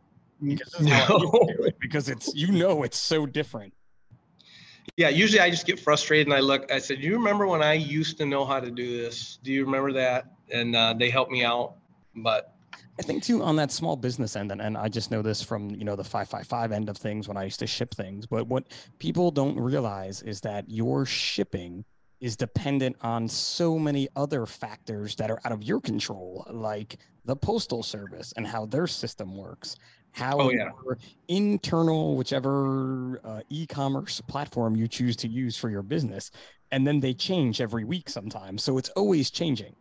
Because, 0.43 0.80
no. 0.80 1.30
it, 1.61 1.78
because 1.78 2.09
it's 2.09 2.35
you 2.35 2.51
know 2.51 2.83
it's 2.83 2.99
so 2.99 3.26
different. 3.26 3.72
Yeah, 4.97 5.09
usually 5.09 5.39
I 5.39 5.51
just 5.51 5.66
get 5.66 5.78
frustrated 5.78 6.26
and 6.26 6.35
I 6.35 6.41
look. 6.41 6.70
I 6.72 6.80
said, 6.80 7.01
"Do 7.01 7.07
you 7.07 7.14
remember 7.14 7.47
when 7.47 7.62
I 7.62 7.74
used 7.74 8.18
to 8.18 8.26
know 8.26 8.45
how 8.45 8.59
to 8.59 8.70
do 8.70 9.01
this? 9.01 9.39
Do 9.45 9.53
you 9.53 9.64
remember 9.64 9.93
that?" 9.93 10.33
And 10.51 10.74
uh, 10.74 10.95
they 10.99 11.11
helped 11.11 11.30
me 11.30 11.45
out. 11.45 11.74
But 12.16 12.55
I 12.99 13.03
think 13.03 13.23
too 13.23 13.43
on 13.43 13.57
that 13.57 13.70
small 13.70 13.97
business 13.97 14.37
end, 14.37 14.53
and, 14.53 14.61
and 14.61 14.77
I 14.77 14.89
just 14.89 15.11
know 15.11 15.23
this 15.23 15.43
from 15.43 15.70
you 15.70 15.85
know 15.85 15.97
the 15.97 16.05
five 16.05 16.29
five 16.29 16.47
five 16.47 16.73
end 16.73 16.89
of 16.89 16.97
things 16.97 17.29
when 17.29 17.37
I 17.37 17.45
used 17.45 17.61
to 17.61 17.66
ship 17.66 17.95
things. 17.95 18.27
But 18.27 18.47
what 18.47 18.64
people 18.99 19.31
don't 19.31 19.59
realize 19.59 20.23
is 20.23 20.41
that 20.43 20.68
your 20.68 21.07
shipping 21.07 21.85
is 22.20 22.37
dependent 22.37 22.97
on 23.01 23.27
so 23.27 23.79
many 23.79 24.09
other 24.14 24.47
factors 24.47 25.16
that 25.16 25.31
are 25.31 25.41
out 25.45 25.53
of 25.53 25.62
your 25.62 25.81
control, 25.81 26.47
like 26.51 26.99
the 27.25 27.35
postal 27.35 27.83
service 27.83 28.33
and 28.37 28.47
how 28.47 28.64
their 28.64 28.87
system 28.87 29.37
works, 29.37 29.77
how 30.12 30.39
oh, 30.39 30.51
yeah. 30.51 30.70
internal, 31.27 32.16
whichever 32.16 33.20
uh, 33.25 33.41
e-commerce 33.49 34.20
platform 34.29 34.77
you 34.77 34.87
choose 34.87 35.16
to 35.16 35.29
use 35.29 35.57
for 35.57 35.68
your 35.68 35.83
business, 35.83 36.31
and 36.70 36.87
then 36.87 37.01
they 37.01 37.12
change 37.12 37.61
every 37.61 37.85
week 37.85 38.09
sometimes. 38.09 38.62
So 38.62 38.79
it's 38.79 38.91
always 38.91 39.31
changing. 39.31 39.75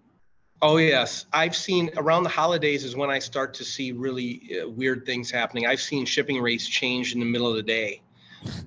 Oh 0.62 0.78
yes, 0.78 1.26
I've 1.34 1.56
seen 1.56 1.90
around 1.98 2.24
the 2.24 2.30
holidays 2.30 2.84
is 2.84 2.96
when 2.96 3.10
I 3.10 3.20
start 3.20 3.54
to 3.56 3.64
see 3.64 3.92
really 3.92 4.60
uh, 4.62 4.70
weird 4.70 5.06
things 5.06 5.32
happening. 5.32 5.66
I've 5.66 5.82
seen 5.82 6.06
shipping 6.06 6.42
rates 6.42 6.68
change 6.68 7.14
in 7.14 7.20
the 7.20 7.26
middle 7.26 7.48
of 7.48 7.56
the 7.56 7.64
day 7.64 8.02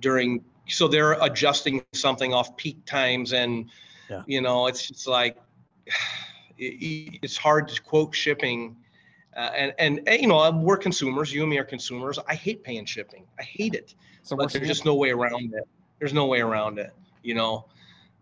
during 0.00 0.44
so 0.68 0.88
they're 0.88 1.12
adjusting 1.22 1.84
something 1.92 2.32
off 2.32 2.56
peak 2.56 2.84
times 2.86 3.32
and 3.32 3.68
yeah. 4.08 4.22
you 4.26 4.40
know 4.40 4.66
it's 4.66 4.88
just 4.88 5.06
like 5.06 5.36
it's 6.58 7.36
hard 7.36 7.68
to 7.68 7.82
quote 7.82 8.14
shipping 8.14 8.76
uh, 9.36 9.50
and, 9.56 9.74
and, 9.78 10.08
and 10.08 10.22
you 10.22 10.28
know 10.28 10.50
we're 10.50 10.76
consumers. 10.76 11.32
You 11.32 11.42
and 11.42 11.50
me 11.50 11.58
are 11.58 11.64
consumers. 11.64 12.18
I 12.28 12.34
hate 12.34 12.62
paying 12.62 12.86
shipping. 12.86 13.24
I 13.38 13.42
hate 13.42 13.74
it. 13.74 13.94
So 14.22 14.36
but 14.36 14.52
there's 14.52 14.68
just 14.68 14.84
no 14.84 14.94
way 14.94 15.10
around 15.10 15.52
it. 15.54 15.64
There's 15.98 16.12
no 16.12 16.26
way 16.26 16.40
around 16.40 16.78
it 16.78 16.92
you 17.24 17.34
know? 17.34 17.64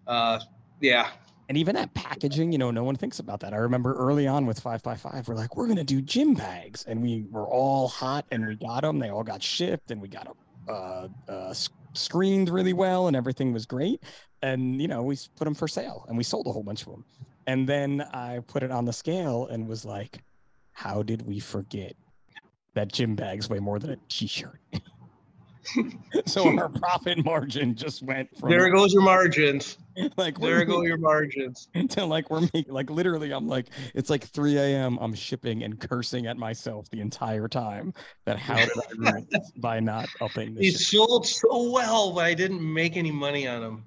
Uh, 0.06 0.40
yeah 0.80 1.10
and 1.48 1.58
even 1.58 1.74
that 1.74 1.92
packaging, 1.94 2.52
you 2.52 2.58
know, 2.58 2.70
no 2.70 2.84
one 2.84 2.96
thinks 2.96 3.18
about 3.18 3.40
that. 3.40 3.52
I 3.52 3.56
remember 3.56 3.94
early 3.94 4.26
on 4.26 4.46
with 4.46 4.60
555, 4.60 5.28
we're 5.28 5.34
like, 5.34 5.56
we're 5.56 5.66
to 5.74 5.84
do 5.84 6.00
gym 6.00 6.34
bags. 6.34 6.84
And 6.86 7.02
we 7.02 7.26
were 7.30 7.46
all 7.46 7.88
hot 7.88 8.24
and 8.30 8.46
we 8.46 8.56
got 8.56 8.82
them. 8.82 8.98
They 8.98 9.10
all 9.10 9.24
got 9.24 9.42
shipped 9.42 9.90
and 9.90 10.00
we 10.00 10.08
got 10.08 10.24
them 10.24 10.34
uh, 10.68 11.08
uh, 11.28 11.54
screened 11.94 12.48
really 12.48 12.72
well 12.72 13.08
and 13.08 13.16
everything 13.16 13.52
was 13.52 13.66
great. 13.66 14.02
And, 14.42 14.80
you 14.80 14.88
know, 14.88 15.02
we 15.02 15.18
put 15.36 15.44
them 15.44 15.54
for 15.54 15.68
sale 15.68 16.04
and 16.08 16.16
we 16.16 16.24
sold 16.24 16.46
a 16.46 16.52
whole 16.52 16.62
bunch 16.62 16.82
of 16.82 16.92
them. 16.92 17.04
And 17.46 17.68
then 17.68 18.02
I 18.12 18.40
put 18.46 18.62
it 18.62 18.70
on 18.70 18.84
the 18.84 18.92
scale 18.92 19.48
and 19.48 19.66
was 19.66 19.84
like, 19.84 20.22
how 20.72 21.02
did 21.02 21.26
we 21.26 21.38
forget 21.38 21.94
that 22.74 22.92
gym 22.92 23.14
bags 23.14 23.50
weigh 23.50 23.58
more 23.58 23.78
than 23.78 23.90
a 23.90 23.96
t 24.08 24.26
shirt? 24.26 24.60
so 26.26 26.56
our 26.58 26.68
profit 26.68 27.24
margin 27.24 27.74
just 27.74 28.02
went 28.02 28.28
from 28.36 28.50
there 28.50 28.70
goes 28.70 28.92
your 28.92 29.02
margins. 29.02 29.78
Like 30.16 30.40
there 30.40 30.64
go 30.64 30.80
your 30.80 30.96
margins. 30.96 31.68
until 31.74 32.06
like 32.06 32.30
we're 32.30 32.40
making 32.40 32.72
like 32.72 32.88
literally 32.88 33.30
i'm 33.30 33.46
like 33.46 33.66
it's 33.94 34.08
like 34.08 34.24
3 34.24 34.56
a.m 34.56 34.96
i'm 35.02 35.12
shipping 35.12 35.64
and 35.64 35.78
cursing 35.78 36.26
at 36.26 36.38
myself 36.38 36.88
the 36.88 37.00
entire 37.00 37.46
time 37.46 37.92
that 38.24 38.38
how 38.38 38.56
did 38.56 38.70
i 38.70 39.10
ruin 39.10 39.28
by 39.58 39.80
not 39.80 40.08
upping 40.22 40.54
the 40.54 40.70
sold 40.70 41.26
so 41.26 41.70
well 41.70 42.10
but 42.14 42.24
i 42.24 42.32
didn't 42.32 42.62
make 42.62 42.96
any 42.96 43.12
money 43.12 43.46
on 43.46 43.60
them. 43.60 43.84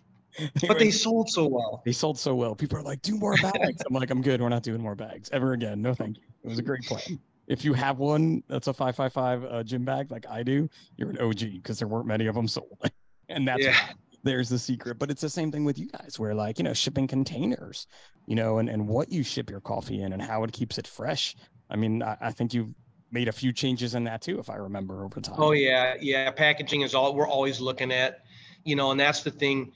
But 0.67 0.77
they 0.77 0.91
sold 0.91 1.29
so 1.29 1.47
well. 1.47 1.81
They 1.85 1.93
sold 1.93 2.19
so 2.19 2.35
well. 2.35 2.53
People 2.53 2.77
are 2.77 2.83
like 2.83 3.01
do 3.01 3.17
more 3.17 3.35
bags. 3.41 3.81
I'm 3.87 3.95
like 3.95 4.11
i'm 4.11 4.21
good. 4.21 4.41
We're 4.41 4.49
not 4.49 4.61
doing 4.61 4.81
more 4.81 4.95
bags 4.95 5.31
ever 5.33 5.53
again. 5.53 5.81
No 5.81 5.95
thank 5.95 6.17
you. 6.17 6.23
It 6.43 6.49
was 6.49 6.59
a 6.59 6.61
great 6.61 6.83
plan 6.83 7.19
if 7.47 7.63
you 7.63 7.73
have 7.73 7.99
one 7.99 8.43
that's 8.47 8.67
a 8.67 8.73
555 8.73 9.43
uh, 9.43 9.63
gym 9.63 9.85
bag 9.85 10.11
like 10.11 10.25
I 10.27 10.43
do, 10.43 10.69
you're 10.97 11.09
an 11.09 11.19
OG 11.19 11.39
because 11.53 11.79
there 11.79 11.87
weren't 11.87 12.07
many 12.07 12.27
of 12.27 12.35
them 12.35 12.47
sold. 12.47 12.77
and 13.29 13.47
that's 13.47 13.63
yeah. 13.63 13.89
there's 14.23 14.49
the 14.49 14.59
secret. 14.59 14.97
But 14.97 15.11
it's 15.11 15.21
the 15.21 15.29
same 15.29 15.51
thing 15.51 15.65
with 15.65 15.77
you 15.77 15.87
guys 15.87 16.19
where 16.19 16.33
like, 16.33 16.57
you 16.57 16.63
know, 16.63 16.73
shipping 16.73 17.07
containers, 17.07 17.87
you 18.25 18.35
know, 18.35 18.57
and, 18.57 18.69
and 18.69 18.87
what 18.87 19.11
you 19.11 19.23
ship 19.23 19.49
your 19.49 19.61
coffee 19.61 20.01
in 20.01 20.13
and 20.13 20.21
how 20.21 20.43
it 20.43 20.51
keeps 20.51 20.77
it 20.77 20.87
fresh. 20.87 21.35
I 21.69 21.75
mean, 21.75 22.01
I, 22.01 22.17
I 22.21 22.31
think 22.31 22.53
you've 22.53 22.73
made 23.11 23.27
a 23.27 23.33
few 23.33 23.53
changes 23.53 23.95
in 23.95 24.03
that 24.05 24.21
too, 24.21 24.39
if 24.39 24.49
I 24.49 24.55
remember 24.55 25.05
over 25.05 25.21
time. 25.21 25.35
Oh 25.37 25.51
yeah. 25.51 25.95
Yeah. 25.99 26.31
Packaging 26.31 26.81
is 26.81 26.95
all 26.95 27.13
we're 27.15 27.27
always 27.27 27.59
looking 27.59 27.91
at, 27.91 28.21
you 28.63 28.75
know, 28.75 28.91
and 28.91 28.99
that's 28.99 29.21
the 29.21 29.31
thing 29.31 29.71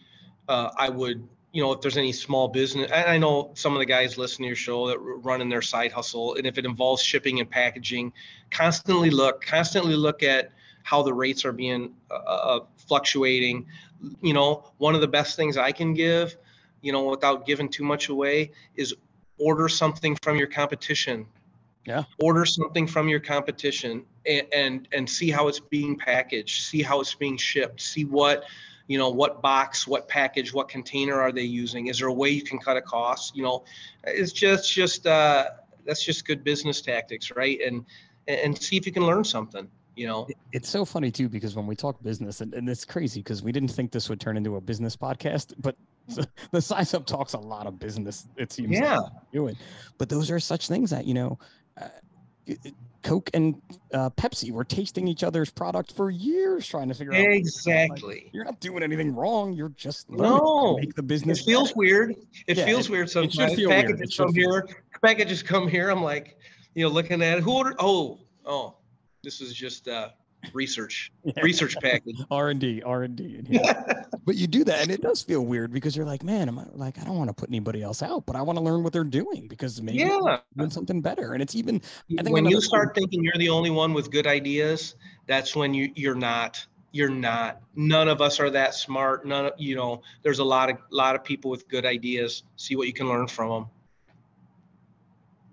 uh, 0.48 0.72
I 0.78 0.90
would 0.90 1.28
you 1.52 1.64
know, 1.64 1.72
if 1.72 1.82
there's 1.82 1.98
any 1.98 2.12
small 2.12 2.48
business, 2.48 2.92
and 2.92 3.10
I 3.10 3.18
know 3.18 3.52
some 3.56 3.74
of 3.74 3.80
the 3.80 3.86
guys 3.86 4.18
listening 4.18 4.46
to 4.46 4.50
your 4.50 4.56
show 4.56 4.88
that 4.88 5.00
run 5.00 5.42
in 5.42 5.50
their 5.50 5.62
side 5.62 5.92
hustle, 5.92 6.36
and 6.36 6.46
if 6.46 6.58
it 6.58 6.66
involves 6.66 7.02
shipping 7.02 7.40
and 7.40 7.50
packaging, 7.50 8.14
constantly 8.52 9.10
look, 9.10 9.44
constantly 9.44 9.96
look 9.96 10.22
at 10.22 10.52
how 10.84 11.02
the 11.02 11.14
rates 11.14 11.46
are 11.46 11.52
being 11.52 11.94
uh, 12.12 12.14
uh, 12.14 12.60
fluctuating. 12.88 13.66
You 14.22 14.34
know, 14.34 14.72
one 14.78 14.96
of 14.96 15.02
the 15.02 15.08
best 15.08 15.36
things 15.36 15.58
I 15.58 15.72
can 15.72 15.94
give, 15.94 16.38
you 16.82 16.92
know, 16.92 17.04
without 17.10 17.46
giving 17.46 17.68
too 17.68 17.84
much 17.84 18.10
away, 18.10 18.52
is 18.76 18.96
order 19.40 19.68
something 19.68 20.16
from 20.22 20.38
your 20.38 20.48
competition. 20.48 21.26
Yeah. 21.86 22.04
Order 22.22 22.46
something 22.46 22.86
from 22.86 23.08
your 23.08 23.20
competition 23.20 24.06
and, 24.28 24.48
and 24.54 24.88
and 24.92 25.10
see 25.10 25.32
how 25.32 25.48
it's 25.48 25.60
being 25.60 25.98
packaged, 25.98 26.62
see 26.64 26.84
how 26.84 27.02
it's 27.02 27.16
being 27.16 27.38
shipped, 27.38 27.82
see 27.82 28.06
what 28.06 28.44
you 28.90 28.98
know 28.98 29.10
what 29.10 29.42
box 29.42 29.88
what 29.88 30.10
package 30.10 30.54
what 30.54 30.68
container 30.68 31.22
are 31.22 31.32
they 31.32 31.44
using? 31.44 31.88
Is 31.88 32.00
there 32.00 32.10
a 32.10 32.14
way 32.14 32.30
you 32.30 32.42
can 32.42 32.60
cut 32.60 32.76
a 32.76 32.82
cost 32.82 33.38
you 33.38 33.44
know 33.44 33.64
it's 34.04 34.34
just 34.34 34.74
just 34.74 35.08
uh 35.08 35.46
that's 35.86 36.04
just 36.04 36.26
good 36.26 36.44
business 36.44 36.82
tactics 36.82 37.32
right? 37.32 37.60
And 37.66 37.86
and 38.28 38.62
see 38.62 38.76
if 38.76 38.86
you 38.86 38.92
can 38.92 39.06
learn 39.06 39.24
something 39.24 39.70
you 39.96 40.08
know? 40.08 40.28
It's 40.54 40.70
so 40.70 40.86
funny 40.86 41.12
too 41.12 41.28
because 41.28 41.56
when 41.56 41.68
we 41.68 41.76
talk 41.76 42.02
business 42.02 42.42
and, 42.42 42.54
and 42.54 42.70
it's 42.70 42.86
crazy 42.86 43.20
because 43.20 43.44
we 43.44 43.52
didn't 43.52 43.70
think 43.70 43.92
this 43.92 44.10
would 44.10 44.22
turn 44.22 44.38
into 44.38 44.56
a 44.56 44.62
business 44.62 44.96
podcast 44.96 45.54
but 45.60 45.76
the 46.52 46.62
size 46.62 46.94
up 46.94 47.06
talks 47.06 47.34
a 47.34 47.38
lot 47.38 47.68
of 47.68 47.78
business 47.78 48.28
it 48.38 48.52
seems 48.52 48.72
yeah. 48.72 48.98
like 48.98 49.12
doing 49.32 49.56
but 50.00 50.10
those 50.10 50.32
are 50.32 50.40
such 50.40 50.68
things 50.68 50.90
that 50.90 51.06
you 51.06 51.14
know 51.14 51.38
uh, 51.80 51.88
Coke 53.04 53.30
and 53.34 53.62
uh, 53.94 54.10
Pepsi 54.12 54.52
were 54.52 54.64
tasting 54.64 55.08
each 55.08 55.24
other's 55.24 55.50
product 55.50 55.94
for 55.94 56.10
years, 56.10 56.68
trying 56.68 56.90
to 56.90 56.94
figure 56.94 57.14
out 57.14 57.26
exactly. 57.26 58.24
Like, 58.26 58.30
you're 58.34 58.46
not 58.46 58.60
doing 58.60 58.84
anything 58.84 59.16
wrong. 59.16 59.54
You're 59.54 59.70
just 59.70 60.10
no 60.10 60.78
make 60.80 60.96
the 60.96 61.04
business. 61.04 61.42
It 61.42 61.46
feels 61.46 61.70
better. 61.70 61.78
weird. 61.78 62.16
It 62.48 62.58
yeah, 62.58 62.66
feels 62.66 62.88
it, 62.88 62.92
weird 62.92 63.10
sometimes. 63.10 63.56
Packages 63.66 64.18
come 64.18 64.34
here. 64.34 64.68
Packages 65.04 65.44
come 65.44 65.68
here. 65.68 65.90
I'm 65.90 66.04
like, 66.04 66.38
you 66.76 66.84
know, 66.84 66.90
looking 66.90 67.22
at 67.22 67.38
it. 67.38 67.44
Who 67.44 67.58
ordered? 67.58 67.76
Oh, 67.80 68.20
oh, 68.46 68.76
this 69.24 69.42
is 69.42 69.54
just 69.54 69.88
uh, 69.88 70.10
research 70.54 71.12
yeah. 71.24 71.34
research 71.44 71.76
package. 71.82 72.16
R&d 72.32 72.82
r&d 72.84 73.42
but 74.26 74.36
you 74.36 74.48
do 74.48 74.64
that 74.64 74.82
and 74.82 74.92
it 74.92 75.02
does 75.02 75.22
feel 75.22 75.42
weird 75.42 75.72
because 75.72 75.96
you're 75.96 76.06
like 76.06 76.24
man 76.24 76.48
am 76.48 76.58
i 76.60 76.66
like 76.74 77.00
i 77.00 77.04
don't 77.04 77.18
want 77.18 77.30
to 77.30 77.34
put 77.34 77.50
anybody 77.50 77.84
else 77.84 78.02
out 78.02 78.26
but 78.26 78.36
i 78.36 78.42
want 78.42 78.58
to 78.58 78.64
learn 78.64 78.84
what 78.84 78.94
they're 78.94 79.04
doing 79.04 79.48
because 79.48 79.82
maybe 79.82 80.00
yeah. 80.00 80.38
Doing 80.58 80.70
something 80.70 81.02
better. 81.02 81.34
And 81.34 81.42
it's 81.42 81.56
even 81.56 81.82
i 82.18 82.24
think 82.24 82.34
when 82.34 82.46
you 82.46 82.62
start 82.62 82.96
thing, 82.96 83.04
thinking 83.04 83.24
you're 83.24 83.38
the 83.38 83.50
only 83.50 83.70
one 83.70 83.94
with 83.94 84.12
good 84.12 84.28
ideas 84.28 84.96
that's 85.28 85.56
when 85.56 85.74
you 85.74 85.92
you're 85.96 86.16
not 86.16 86.66
you're 86.92 87.10
not. 87.10 87.62
None 87.76 88.08
of 88.08 88.20
us 88.20 88.40
are 88.40 88.50
that 88.50 88.74
smart. 88.74 89.26
None 89.26 89.46
of 89.48 89.54
you 89.58 89.76
know 89.76 90.02
there's 90.24 90.40
a 90.40 90.44
lot 90.44 90.70
of 90.70 90.78
lot 90.90 91.16
of 91.16 91.24
people 91.24 91.52
with 91.52 91.68
good 91.68 91.86
ideas. 91.86 92.44
See 92.56 92.76
what 92.76 92.88
you 92.88 92.94
can 92.94 93.08
learn 93.08 93.28
from 93.28 93.50
them 93.50 93.66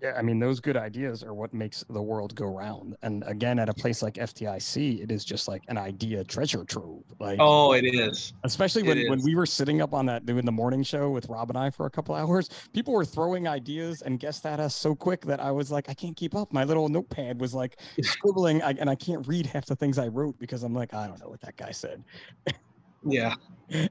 yeah, 0.01 0.13
I 0.15 0.21
mean, 0.21 0.39
those 0.39 0.59
good 0.59 0.77
ideas 0.77 1.23
are 1.23 1.33
what 1.33 1.53
makes 1.53 1.83
the 1.89 2.01
world 2.01 2.35
go 2.35 2.45
round. 2.45 2.95
And 3.01 3.23
again, 3.25 3.57
at 3.57 3.67
a 3.67 3.73
place 3.73 4.03
like 4.03 4.15
FDIC, 4.15 5.01
it 5.01 5.11
is 5.11 5.25
just 5.25 5.47
like 5.47 5.63
an 5.69 5.77
idea 5.77 6.23
treasure 6.23 6.63
trove. 6.63 7.03
Like, 7.19 7.39
oh, 7.41 7.73
it 7.73 7.83
is. 7.83 8.33
Especially 8.43 8.83
when, 8.83 9.09
when 9.09 9.23
we 9.23 9.33
were 9.33 9.45
sitting 9.45 9.81
up 9.81 9.93
on 9.93 10.05
that 10.05 10.25
doing 10.25 10.45
the 10.45 10.51
morning 10.51 10.83
show 10.83 11.09
with 11.09 11.27
Rob 11.29 11.49
and 11.49 11.57
I 11.57 11.71
for 11.71 11.87
a 11.87 11.89
couple 11.89 12.13
hours, 12.13 12.49
people 12.73 12.93
were 12.93 13.05
throwing 13.05 13.47
ideas 13.47 14.03
and 14.03 14.19
guessed 14.19 14.45
at 14.45 14.59
us 14.59 14.75
so 14.75 14.93
quick 14.93 15.25
that 15.25 15.39
I 15.39 15.51
was 15.51 15.71
like, 15.71 15.89
I 15.89 15.93
can't 15.93 16.15
keep 16.15 16.35
up. 16.35 16.53
My 16.53 16.63
little 16.63 16.89
notepad 16.89 17.41
was 17.41 17.55
like 17.55 17.79
scribbling, 18.01 18.61
I, 18.61 18.71
and 18.79 18.89
I 18.89 18.95
can't 18.95 19.27
read 19.27 19.47
half 19.47 19.65
the 19.65 19.75
things 19.75 19.97
I 19.97 20.07
wrote 20.07 20.37
because 20.37 20.63
I'm 20.63 20.73
like, 20.73 20.93
I 20.93 21.07
don't 21.07 21.19
know 21.19 21.29
what 21.29 21.41
that 21.41 21.57
guy 21.57 21.71
said. 21.71 22.03
Yeah. 23.07 23.35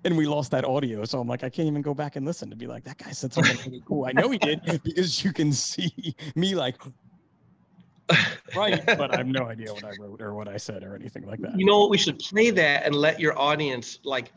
And 0.05 0.17
we 0.17 0.27
lost 0.27 0.51
that 0.53 0.65
audio. 0.65 1.05
So 1.05 1.21
I'm 1.21 1.29
like, 1.29 1.45
I 1.45 1.51
can't 1.51 1.69
even 1.69 1.83
go 1.83 1.93
back 1.93 2.17
and 2.17 2.25
listen 2.25 2.49
to 2.51 2.57
be 2.57 2.67
like, 2.67 2.85
that 2.85 2.99
guy 2.99 3.11
said 3.11 3.33
something 3.33 3.59
really 3.67 3.83
cool. 3.87 4.07
I 4.07 4.13
know 4.13 4.31
he 4.31 4.39
did 4.39 4.63
because 4.83 5.23
you 5.23 5.33
can 5.33 5.53
see 5.53 6.15
me 6.35 6.55
like, 6.55 6.77
right. 8.57 8.85
But 8.87 9.15
I 9.15 9.19
have 9.19 9.27
no 9.27 9.47
idea 9.47 9.73
what 9.73 9.85
I 9.85 9.93
wrote 9.99 10.23
or 10.23 10.35
what 10.35 10.49
I 10.49 10.57
said 10.57 10.83
or 10.83 10.95
anything 10.95 11.27
like 11.27 11.41
that. 11.41 11.59
You 11.59 11.67
know 11.67 11.81
what? 11.81 11.91
We 11.91 11.99
should 11.99 12.19
play 12.19 12.51
that 12.51 12.87
and 12.87 12.95
let 12.95 13.21
your 13.21 13.39
audience 13.39 13.99
like 14.05 14.33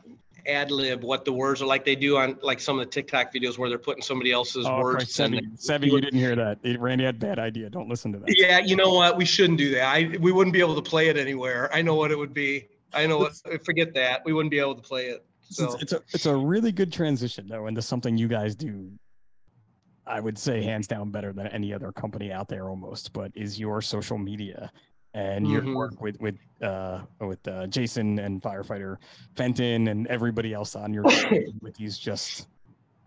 ad 0.46 0.70
lib 0.70 1.02
what 1.02 1.24
the 1.24 1.32
words 1.32 1.60
are 1.60 1.66
like 1.66 1.84
they 1.84 1.94
do 1.94 2.16
on 2.16 2.38
like 2.42 2.60
some 2.60 2.78
of 2.78 2.84
the 2.84 2.90
TikTok 2.90 3.32
videos 3.32 3.58
where 3.58 3.68
they're 3.68 3.78
putting 3.78 4.02
somebody 4.02 4.32
else's 4.32 4.66
oh, 4.66 4.80
words. 4.80 5.04
Sevi, 5.04 5.40
Sevi, 5.58 5.90
you 5.90 6.00
didn't 6.00 6.18
hear 6.18 6.36
that. 6.36 6.58
Randy 6.78 7.04
had 7.04 7.18
bad 7.18 7.38
idea. 7.38 7.70
Don't 7.70 7.88
listen 7.88 8.12
to 8.12 8.18
that. 8.18 8.34
Yeah, 8.36 8.58
you 8.58 8.76
know 8.76 8.92
what? 8.92 9.16
We 9.16 9.24
shouldn't 9.24 9.58
do 9.58 9.74
that. 9.74 9.84
I 9.84 10.16
we 10.20 10.32
wouldn't 10.32 10.52
be 10.52 10.60
able 10.60 10.74
to 10.74 10.82
play 10.82 11.08
it 11.08 11.16
anywhere. 11.16 11.70
I 11.72 11.82
know 11.82 11.94
what 11.94 12.10
it 12.10 12.18
would 12.18 12.34
be. 12.34 12.68
I 12.92 13.06
know. 13.06 13.28
Forget 13.64 13.94
that. 13.94 14.22
We 14.24 14.32
wouldn't 14.32 14.50
be 14.50 14.58
able 14.58 14.74
to 14.74 14.82
play 14.82 15.06
it. 15.06 15.24
So 15.42 15.76
it's 15.80 15.92
a 15.92 16.00
it's 16.12 16.26
a 16.26 16.36
really 16.36 16.70
good 16.70 16.92
transition 16.92 17.46
though 17.48 17.66
into 17.66 17.82
something 17.82 18.16
you 18.16 18.28
guys 18.28 18.54
do. 18.54 18.90
I 20.06 20.20
would 20.20 20.38
say 20.38 20.62
hands 20.62 20.86
down 20.86 21.10
better 21.10 21.32
than 21.32 21.46
any 21.48 21.72
other 21.72 21.92
company 21.92 22.32
out 22.32 22.48
there 22.48 22.68
almost. 22.68 23.12
But 23.12 23.32
is 23.34 23.58
your 23.58 23.82
social 23.82 24.18
media 24.18 24.70
and 25.14 25.48
your 25.48 25.62
mm-hmm. 25.62 25.74
work 25.74 26.00
with 26.00 26.20
with 26.20 26.36
uh, 26.62 27.00
with 27.20 27.46
uh, 27.48 27.66
Jason 27.66 28.18
and 28.18 28.40
firefighter 28.40 28.96
Fenton 29.36 29.88
and 29.88 30.06
everybody 30.06 30.52
else 30.54 30.76
on 30.76 30.92
your 30.92 31.04
with 31.60 31.74
these 31.76 31.98
just 31.98 32.46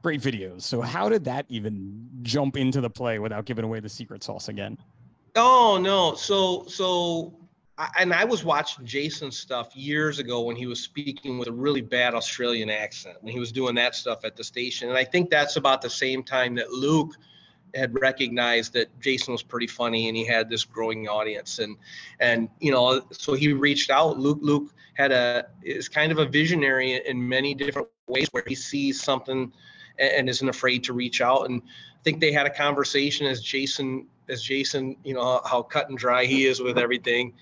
great 0.02 0.22
videos. 0.22 0.64
So 0.64 0.82
how 0.82 1.08
did 1.08 1.24
that 1.26 1.46
even 1.48 2.10
jump 2.24 2.58
into 2.58 2.82
the 2.82 2.90
play 2.90 3.20
without 3.20 3.46
giving 3.46 3.64
away 3.64 3.80
the 3.80 3.90
secret 3.90 4.22
sauce 4.22 4.50
again? 4.50 4.78
Oh 5.36 5.80
no. 5.82 6.14
So 6.16 6.66
so 6.68 7.34
and 7.98 8.14
I 8.14 8.24
was 8.24 8.44
watching 8.44 8.86
Jason's 8.86 9.38
stuff 9.38 9.76
years 9.76 10.20
ago 10.20 10.42
when 10.42 10.56
he 10.56 10.68
was 10.68 10.80
speaking 10.80 11.40
with 11.40 11.48
a 11.48 11.52
really 11.52 11.82
bad 11.82 12.14
Australian 12.14 12.70
accent 12.70 13.18
when 13.22 13.34
he 13.34 13.40
was 13.40 13.52
doing 13.52 13.76
that 13.76 13.96
stuff 13.96 14.24
at 14.26 14.36
the 14.36 14.44
station. 14.44 14.90
And 14.90 14.98
I 14.98 15.04
think 15.04 15.30
that's 15.30 15.56
about 15.56 15.82
the 15.82 15.90
same 15.90 16.24
time 16.24 16.56
that 16.56 16.72
Luke 16.72 17.16
had 17.74 18.00
recognized 18.00 18.74
that 18.74 18.88
Jason 19.00 19.32
was 19.32 19.42
pretty 19.42 19.66
funny 19.66 20.08
and 20.08 20.16
he 20.16 20.24
had 20.24 20.50
this 20.50 20.64
growing 20.64 21.08
audience. 21.08 21.58
And 21.58 21.78
and 22.20 22.48
you 22.60 22.72
know, 22.72 23.02
so 23.12 23.34
he 23.34 23.54
reached 23.54 23.90
out. 23.90 24.20
Luke 24.20 24.40
Luke 24.42 24.74
had 24.94 25.12
a 25.12 25.48
is 25.64 25.90
kind 25.90 26.12
of 26.12 26.20
a 26.20 26.26
visionary 26.26 27.02
in 27.08 27.28
many 27.28 27.56
different 27.56 27.88
ways 28.08 28.28
where 28.32 28.44
he 28.46 28.54
sees 28.54 29.02
something 29.02 29.52
and 29.98 30.30
isn't 30.30 30.50
afraid 30.50 30.84
to 30.84 30.94
reach 30.94 31.22
out. 31.22 31.50
And 31.50 31.62
I 31.66 32.04
think 32.04 32.20
they 32.20 32.32
had 32.32 32.46
a 32.46 32.52
conversation 32.52 33.26
as 33.26 33.42
Jason 33.42 34.08
as 34.30 34.44
Jason, 34.44 34.96
you 35.04 35.16
know, 35.16 35.42
how 35.44 35.64
cut 35.64 35.90
and 35.90 35.98
dry 35.98 36.26
he 36.26 36.46
is 36.46 36.62
with 36.62 36.78
everything 36.78 37.34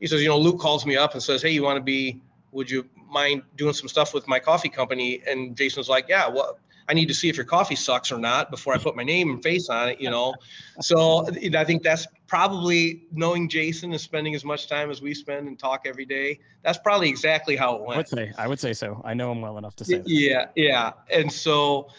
he 0.00 0.06
says, 0.06 0.22
you 0.22 0.28
know, 0.28 0.38
Luke 0.38 0.58
calls 0.58 0.86
me 0.86 0.96
up 0.96 1.14
and 1.14 1.22
says, 1.22 1.42
hey, 1.42 1.50
you 1.50 1.62
want 1.62 1.76
to 1.76 1.82
be, 1.82 2.20
would 2.52 2.70
you 2.70 2.86
mind 3.10 3.42
doing 3.56 3.74
some 3.74 3.88
stuff 3.88 4.14
with 4.14 4.28
my 4.28 4.38
coffee 4.38 4.68
company? 4.68 5.22
And 5.26 5.56
Jason's 5.56 5.88
like, 5.88 6.06
yeah, 6.08 6.28
well, 6.28 6.58
I 6.88 6.94
need 6.94 7.06
to 7.08 7.14
see 7.14 7.28
if 7.28 7.36
your 7.36 7.44
coffee 7.44 7.74
sucks 7.74 8.10
or 8.10 8.18
not 8.18 8.50
before 8.50 8.72
I 8.72 8.78
put 8.78 8.96
my 8.96 9.02
name 9.02 9.28
and 9.28 9.42
face 9.42 9.68
on 9.68 9.90
it, 9.90 10.00
you 10.00 10.10
know. 10.10 10.34
so 10.80 11.26
I 11.54 11.64
think 11.64 11.82
that's 11.82 12.06
probably 12.26 13.04
knowing 13.12 13.48
Jason 13.48 13.92
and 13.92 14.00
spending 14.00 14.34
as 14.34 14.44
much 14.44 14.68
time 14.68 14.90
as 14.90 15.02
we 15.02 15.12
spend 15.12 15.48
and 15.48 15.58
talk 15.58 15.82
every 15.84 16.06
day. 16.06 16.40
That's 16.62 16.78
probably 16.78 17.08
exactly 17.08 17.56
how 17.56 17.76
it 17.76 17.82
went. 17.82 17.94
I 17.94 17.96
would 17.98 18.08
say, 18.08 18.32
I 18.38 18.48
would 18.48 18.58
say 18.58 18.72
so. 18.72 19.02
I 19.04 19.12
know 19.12 19.30
him 19.30 19.42
well 19.42 19.58
enough 19.58 19.76
to 19.76 19.84
say 19.84 19.98
that. 19.98 20.08
Yeah, 20.08 20.46
yeah. 20.54 20.92
And 21.12 21.30
so, 21.30 21.90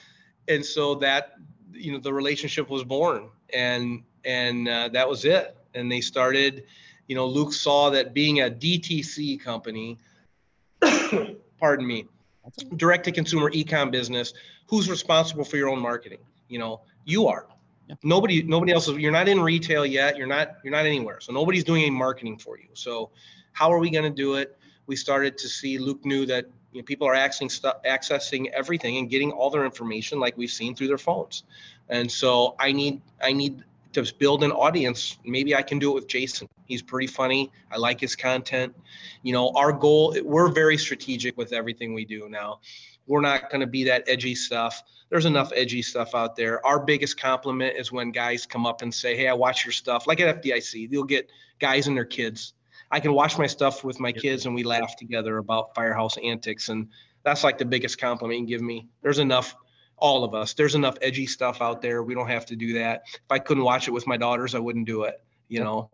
and 0.48 0.66
so 0.66 0.96
that, 0.96 1.34
you 1.72 1.92
know, 1.92 2.00
the 2.00 2.14
relationship 2.14 2.70
was 2.70 2.84
born, 2.84 3.30
and 3.54 4.04
and 4.26 4.68
uh, 4.68 4.90
that 4.90 5.08
was 5.08 5.24
it. 5.24 5.56
And 5.76 5.92
they 5.92 6.02
started 6.02 6.66
you 7.10 7.16
know, 7.16 7.26
Luke 7.26 7.52
saw 7.52 7.90
that 7.90 8.14
being 8.14 8.42
a 8.42 8.52
DTC 8.52 9.42
company, 9.42 9.98
pardon 11.60 11.86
me, 11.86 12.06
direct 12.78 13.04
to 13.06 13.12
consumer 13.12 13.50
ecom 13.50 13.92
business, 13.92 14.34
who's 14.68 14.88
responsible 14.90 15.44
for 15.44 15.58
your 15.58 15.70
own 15.70 15.80
marketing? 15.80 16.20
You 16.50 16.60
know, 16.60 16.82
you 17.06 17.26
are. 17.28 17.48
Yeah. 17.88 17.96
Nobody, 18.04 18.44
nobody 18.44 18.72
else. 18.72 18.88
Is, 18.88 18.98
You're 18.98 19.12
not 19.12 19.28
in 19.28 19.42
retail 19.42 19.88
yet. 19.88 20.18
You're 20.18 20.28
not. 20.28 20.58
You're 20.64 20.72
not 20.72 20.86
anywhere. 20.86 21.20
So 21.20 21.34
nobody's 21.34 21.64
doing 21.64 21.82
any 21.82 21.90
marketing 21.90 22.38
for 22.38 22.60
you. 22.60 22.68
So, 22.74 23.10
how 23.54 23.74
are 23.74 23.80
we 23.80 23.90
going 23.90 24.04
to 24.04 24.12
do 24.12 24.36
it? 24.36 24.56
We 24.86 24.96
started 24.96 25.36
to 25.40 25.50
see. 25.50 25.80
Luke 25.80 26.06
knew 26.06 26.28
that 26.28 26.46
you 26.72 26.82
know, 26.82 26.86
people 26.86 27.08
are 27.08 27.16
accessing 27.16 27.50
stuff, 27.50 27.78
accessing 27.88 28.52
everything 28.52 28.98
and 28.98 29.10
getting 29.10 29.32
all 29.32 29.50
their 29.50 29.66
information 29.66 30.20
like 30.20 30.38
we've 30.38 30.52
seen 30.52 30.76
through 30.76 30.90
their 30.90 31.00
phones. 31.00 31.44
And 31.90 32.12
so 32.12 32.56
I 32.60 32.72
need 32.72 33.02
I 33.20 33.34
need 33.34 33.64
to 33.94 34.14
build 34.20 34.44
an 34.44 34.52
audience. 34.52 35.18
Maybe 35.26 35.56
I 35.56 35.64
can 35.64 35.80
do 35.80 35.90
it 35.90 35.96
with 35.96 36.08
Jason. 36.08 36.48
He's 36.70 36.84
pretty 36.84 37.08
funny. 37.08 37.52
I 37.72 37.78
like 37.78 38.00
his 38.00 38.16
content. 38.16 38.76
You 39.24 39.34
know, 39.34 39.52
our 39.56 39.74
goal, 39.74 40.16
we're 40.24 40.50
very 40.50 40.78
strategic 40.78 41.36
with 41.36 41.52
everything 41.52 41.96
we 41.96 42.06
do 42.06 42.30
now. 42.30 42.60
We're 43.08 43.22
not 43.22 43.50
going 43.50 43.62
to 43.62 43.68
be 43.68 43.84
that 43.86 44.04
edgy 44.08 44.36
stuff. 44.36 44.84
There's 45.10 45.26
enough 45.26 45.52
edgy 45.56 45.82
stuff 45.82 46.14
out 46.14 46.36
there. 46.36 46.64
Our 46.64 46.80
biggest 46.80 47.20
compliment 47.20 47.76
is 47.76 47.92
when 47.92 48.12
guys 48.12 48.46
come 48.46 48.68
up 48.68 48.84
and 48.84 48.94
say, 48.94 49.18
Hey, 49.18 49.28
I 49.28 49.34
watch 49.34 49.66
your 49.66 49.72
stuff. 49.72 50.06
Like 50.06 50.20
at 50.20 50.44
FDIC, 50.44 50.92
you'll 50.92 51.06
get 51.06 51.32
guys 51.58 51.88
and 51.88 51.98
their 51.98 52.06
kids. 52.06 52.54
I 52.92 53.00
can 53.00 53.14
watch 53.14 53.40
my 53.40 53.48
stuff 53.48 53.84
with 53.84 54.00
my 54.00 54.12
kids 54.12 54.46
and 54.46 54.54
we 54.54 54.62
laugh 54.62 54.96
together 54.96 55.40
about 55.40 55.74
firehouse 55.74 56.18
antics. 56.24 56.70
And 56.70 56.88
that's 57.24 57.44
like 57.44 57.58
the 57.58 57.66
biggest 57.66 58.00
compliment 58.00 58.40
you 58.40 58.46
can 58.46 58.50
give 58.50 58.62
me. 58.62 58.88
There's 59.02 59.20
enough 59.20 59.56
all 59.98 60.24
of 60.24 60.36
us. 60.36 60.54
There's 60.54 60.76
enough 60.76 60.98
edgy 61.02 61.26
stuff 61.26 61.64
out 61.64 61.82
there. 61.82 62.04
We 62.04 62.14
don't 62.14 62.30
have 62.30 62.46
to 62.46 62.56
do 62.56 62.74
that. 62.74 63.02
If 63.12 63.32
I 63.32 63.40
couldn't 63.40 63.64
watch 63.64 63.88
it 63.88 63.92
with 63.92 64.06
my 64.06 64.18
daughters, 64.18 64.54
I 64.54 64.60
wouldn't 64.60 64.86
do 64.86 65.04
it. 65.06 65.16
You 65.48 65.64
know. 65.64 65.90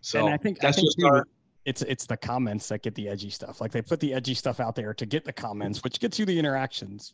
So 0.00 0.26
and 0.26 0.34
I 0.34 0.36
think 0.36 0.60
that's 0.60 0.78
I 0.78 0.80
think 0.80 0.88
just 0.88 1.04
our. 1.04 1.26
It's 1.66 1.82
it's 1.82 2.06
the 2.06 2.16
comments 2.16 2.68
that 2.68 2.82
get 2.82 2.94
the 2.94 3.08
edgy 3.08 3.30
stuff. 3.30 3.60
Like 3.60 3.70
they 3.70 3.82
put 3.82 4.00
the 4.00 4.14
edgy 4.14 4.34
stuff 4.34 4.60
out 4.60 4.74
there 4.74 4.94
to 4.94 5.06
get 5.06 5.24
the 5.24 5.32
comments, 5.32 5.84
which 5.84 6.00
gets 6.00 6.18
you 6.18 6.24
the 6.24 6.38
interactions, 6.38 7.12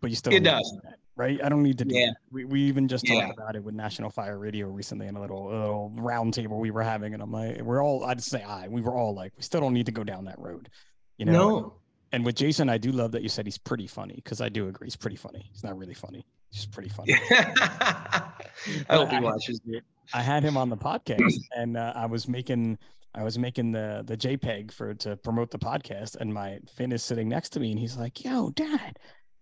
but 0.00 0.10
you 0.10 0.16
still 0.16 0.34
it 0.34 0.44
does 0.44 0.78
that, 0.84 0.96
right? 1.16 1.42
I 1.42 1.48
don't 1.48 1.62
need 1.62 1.78
to. 1.78 1.86
do 1.86 1.94
Yeah. 1.94 2.10
We 2.30 2.44
we 2.44 2.60
even 2.62 2.88
just 2.88 3.06
talked 3.06 3.18
yeah. 3.18 3.30
about 3.30 3.56
it 3.56 3.64
with 3.64 3.74
National 3.74 4.10
Fire 4.10 4.38
Radio 4.38 4.68
recently 4.68 5.06
in 5.06 5.16
a 5.16 5.20
little 5.20 5.46
little 5.46 5.92
round 5.96 6.34
table 6.34 6.58
we 6.60 6.70
were 6.70 6.82
having, 6.82 7.14
and 7.14 7.22
I'm 7.22 7.32
like, 7.32 7.62
we're 7.62 7.82
all 7.82 8.04
I'd 8.04 8.22
say 8.22 8.42
I 8.42 8.68
we 8.68 8.82
were 8.82 8.94
all 8.94 9.14
like, 9.14 9.32
we 9.36 9.42
still 9.42 9.62
don't 9.62 9.72
need 9.72 9.86
to 9.86 9.92
go 9.92 10.04
down 10.04 10.26
that 10.26 10.38
road. 10.38 10.68
You 11.16 11.24
know. 11.24 11.32
No 11.32 11.74
and 12.12 12.24
with 12.24 12.36
Jason, 12.36 12.68
I 12.68 12.78
do 12.78 12.92
love 12.92 13.12
that 13.12 13.22
you 13.22 13.28
said 13.28 13.46
he's 13.46 13.58
pretty 13.58 13.86
funny 13.86 14.14
because 14.16 14.40
I 14.40 14.48
do 14.48 14.68
agree 14.68 14.86
he's 14.86 14.96
pretty 14.96 15.16
funny. 15.16 15.48
He's 15.52 15.64
not 15.64 15.76
really 15.76 15.94
funny. 15.94 16.24
He's 16.50 16.66
pretty 16.66 16.88
funny. 16.88 17.14
I 17.30 18.32
hope 18.88 19.10
he 19.10 19.20
watches 19.20 19.60
it. 19.66 19.84
I 20.14 20.22
had 20.22 20.42
him 20.42 20.56
on 20.56 20.68
the 20.68 20.76
podcast, 20.76 21.34
and 21.56 21.76
uh, 21.76 21.92
I 21.94 22.06
was 22.06 22.28
making 22.28 22.78
I 23.14 23.22
was 23.22 23.38
making 23.38 23.72
the 23.72 24.02
the 24.06 24.16
JPEG 24.16 24.72
for 24.72 24.94
to 24.94 25.16
promote 25.16 25.50
the 25.50 25.58
podcast, 25.58 26.16
and 26.16 26.32
my 26.32 26.58
Finn 26.74 26.92
is 26.92 27.02
sitting 27.02 27.28
next 27.28 27.50
to 27.50 27.60
me, 27.60 27.70
and 27.70 27.80
he's 27.80 27.96
like, 27.96 28.24
"Yo, 28.24 28.50
Dad, 28.50 28.98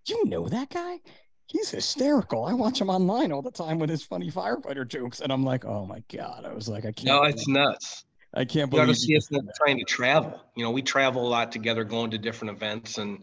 you 0.06 0.24
know 0.26 0.48
that 0.48 0.70
guy? 0.70 1.00
He's 1.46 1.70
hysterical. 1.70 2.44
I 2.44 2.54
watch 2.54 2.80
him 2.80 2.88
online 2.88 3.32
all 3.32 3.42
the 3.42 3.50
time 3.50 3.78
with 3.78 3.90
his 3.90 4.02
funny 4.02 4.30
firefighter 4.30 4.86
jokes." 4.86 5.20
And 5.20 5.32
I'm 5.32 5.44
like, 5.44 5.64
"Oh 5.64 5.86
my 5.86 6.02
god!" 6.12 6.44
I 6.46 6.54
was 6.54 6.68
like, 6.68 6.84
"I 6.84 6.92
can't." 6.92 7.06
No, 7.06 7.22
it's 7.24 7.48
nuts. 7.48 8.04
I 8.34 8.44
can't 8.44 8.72
You 8.72 8.78
got 8.78 8.84
believe 8.86 8.96
to 8.96 9.00
see 9.00 9.16
us 9.16 9.28
trying 9.56 9.78
to 9.78 9.84
travel. 9.84 10.40
You 10.56 10.64
know, 10.64 10.70
we 10.70 10.82
travel 10.82 11.26
a 11.26 11.28
lot 11.28 11.52
together, 11.52 11.84
going 11.84 12.10
to 12.12 12.18
different 12.18 12.56
events 12.56 12.98
and 12.98 13.22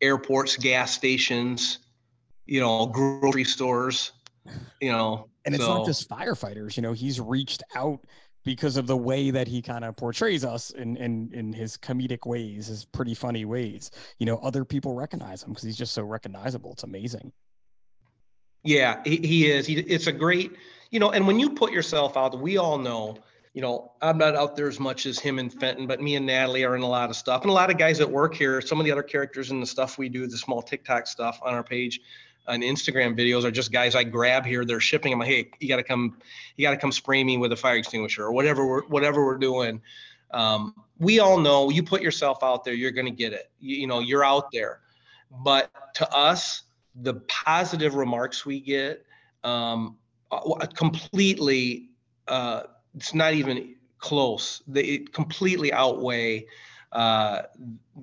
airports, 0.00 0.56
gas 0.56 0.92
stations, 0.92 1.78
you 2.46 2.60
know, 2.60 2.86
grocery 2.86 3.44
stores. 3.44 4.12
You 4.80 4.92
know, 4.92 5.28
and 5.44 5.54
it's 5.54 5.64
so- 5.64 5.78
not 5.78 5.86
just 5.86 6.08
firefighters. 6.08 6.76
You 6.76 6.82
know, 6.82 6.92
he's 6.92 7.20
reached 7.20 7.62
out 7.74 8.00
because 8.44 8.76
of 8.76 8.86
the 8.86 8.96
way 8.96 9.30
that 9.30 9.48
he 9.48 9.62
kind 9.62 9.84
of 9.84 9.96
portrays 9.96 10.44
us 10.44 10.70
in 10.70 10.96
in 10.96 11.30
in 11.32 11.52
his 11.52 11.76
comedic 11.76 12.26
ways, 12.26 12.66
his 12.66 12.84
pretty 12.84 13.14
funny 13.14 13.44
ways. 13.44 13.90
You 14.18 14.26
know, 14.26 14.36
other 14.38 14.64
people 14.64 14.94
recognize 14.94 15.42
him 15.42 15.50
because 15.50 15.64
he's 15.64 15.78
just 15.78 15.94
so 15.94 16.02
recognizable. 16.02 16.72
It's 16.72 16.82
amazing. 16.82 17.32
Yeah, 18.62 19.02
he, 19.04 19.16
he 19.16 19.50
is. 19.50 19.66
He, 19.66 19.74
it's 19.80 20.06
a 20.06 20.12
great, 20.12 20.52
you 20.90 20.98
know, 20.98 21.10
and 21.10 21.26
when 21.26 21.38
you 21.38 21.50
put 21.50 21.70
yourself 21.70 22.16
out, 22.16 22.40
we 22.40 22.56
all 22.56 22.78
know, 22.78 23.18
you 23.52 23.60
know, 23.60 23.92
I'm 24.00 24.16
not 24.16 24.34
out 24.34 24.56
there 24.56 24.68
as 24.68 24.80
much 24.80 25.04
as 25.04 25.18
him 25.18 25.38
and 25.38 25.52
Fenton, 25.52 25.86
but 25.86 26.00
me 26.00 26.16
and 26.16 26.24
Natalie 26.24 26.64
are 26.64 26.74
in 26.74 26.80
a 26.80 26.88
lot 26.88 27.10
of 27.10 27.16
stuff. 27.16 27.42
And 27.42 27.50
a 27.50 27.52
lot 27.52 27.70
of 27.70 27.76
guys 27.76 27.98
that 27.98 28.10
work 28.10 28.34
here, 28.34 28.62
some 28.62 28.80
of 28.80 28.86
the 28.86 28.90
other 28.92 29.02
characters 29.02 29.50
in 29.50 29.60
the 29.60 29.66
stuff 29.66 29.98
we 29.98 30.08
do, 30.08 30.26
the 30.26 30.38
small 30.38 30.62
TikTok 30.62 31.06
stuff 31.06 31.38
on 31.44 31.52
our 31.52 31.62
page 31.62 32.00
and 32.46 32.62
Instagram 32.62 33.18
videos 33.18 33.44
are 33.44 33.50
just 33.50 33.72
guys 33.72 33.94
I 33.94 34.04
grab 34.04 34.44
here. 34.44 34.64
They're 34.64 34.80
shipping 34.80 35.12
I'm 35.12 35.18
Like, 35.18 35.28
hey, 35.28 35.50
you 35.60 35.68
got 35.68 35.76
to 35.76 35.82
come, 35.82 36.18
you 36.56 36.66
got 36.66 36.72
to 36.72 36.76
come 36.76 36.92
spray 36.92 37.24
me 37.24 37.36
with 37.36 37.52
a 37.52 37.56
fire 37.56 37.76
extinguisher 37.76 38.24
or 38.24 38.32
whatever 38.32 38.66
we're, 38.66 38.84
whatever 38.84 39.24
we're 39.24 39.38
doing. 39.38 39.80
Um, 40.30 40.74
we 40.98 41.20
all 41.20 41.38
know 41.38 41.70
you 41.70 41.82
put 41.82 42.02
yourself 42.02 42.42
out 42.42 42.64
there, 42.64 42.74
you're 42.74 42.90
going 42.90 43.06
to 43.06 43.12
get 43.12 43.32
it. 43.32 43.50
You, 43.60 43.76
you 43.76 43.86
know, 43.86 44.00
you're 44.00 44.24
out 44.24 44.50
there. 44.52 44.80
But 45.30 45.70
to 45.94 46.10
us, 46.12 46.62
the 46.94 47.14
positive 47.28 47.94
remarks 47.94 48.46
we 48.46 48.60
get 48.60 49.04
um, 49.42 49.96
uh, 50.30 50.66
completely 50.74 51.90
uh, 52.28 52.62
it's 52.94 53.14
not 53.14 53.34
even 53.34 53.74
close 53.98 54.62
they 54.66 54.98
completely 54.98 55.72
outweigh 55.72 56.46
uh, 56.94 57.42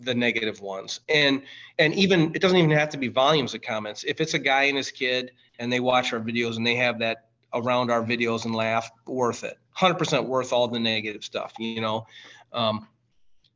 the 0.02 0.14
negative 0.14 0.62
ones. 0.62 1.00
And 1.10 1.42
and 1.80 1.94
even 1.94 2.34
it 2.36 2.42
doesn't 2.42 2.58
even 2.58 2.72
have 2.72 2.90
to 2.90 2.98
be 2.98 3.08
volumes 3.08 3.54
of 3.54 3.62
comments. 3.62 4.04
If 4.04 4.22
it's 4.22 4.34
a 4.34 4.40
guy 4.40 4.64
and 4.64 4.78
his 4.78 4.92
kid 4.92 5.32
and 5.60 5.72
they 5.72 5.80
watch 5.80 6.14
our 6.14 6.20
videos 6.20 6.58
and 6.58 6.66
they 6.68 6.76
have 6.76 7.00
that 7.00 7.28
around 7.54 7.92
our 7.92 8.04
videos 8.04 8.46
and 8.46 8.56
laugh 8.56 8.90
worth 9.06 9.44
it. 9.44 9.58
100% 9.78 10.26
worth 10.26 10.54
all 10.54 10.68
the 10.68 10.80
negative 10.80 11.24
stuff 11.24 11.54
you 11.60 11.82
know? 11.82 12.06
Um, 12.54 12.88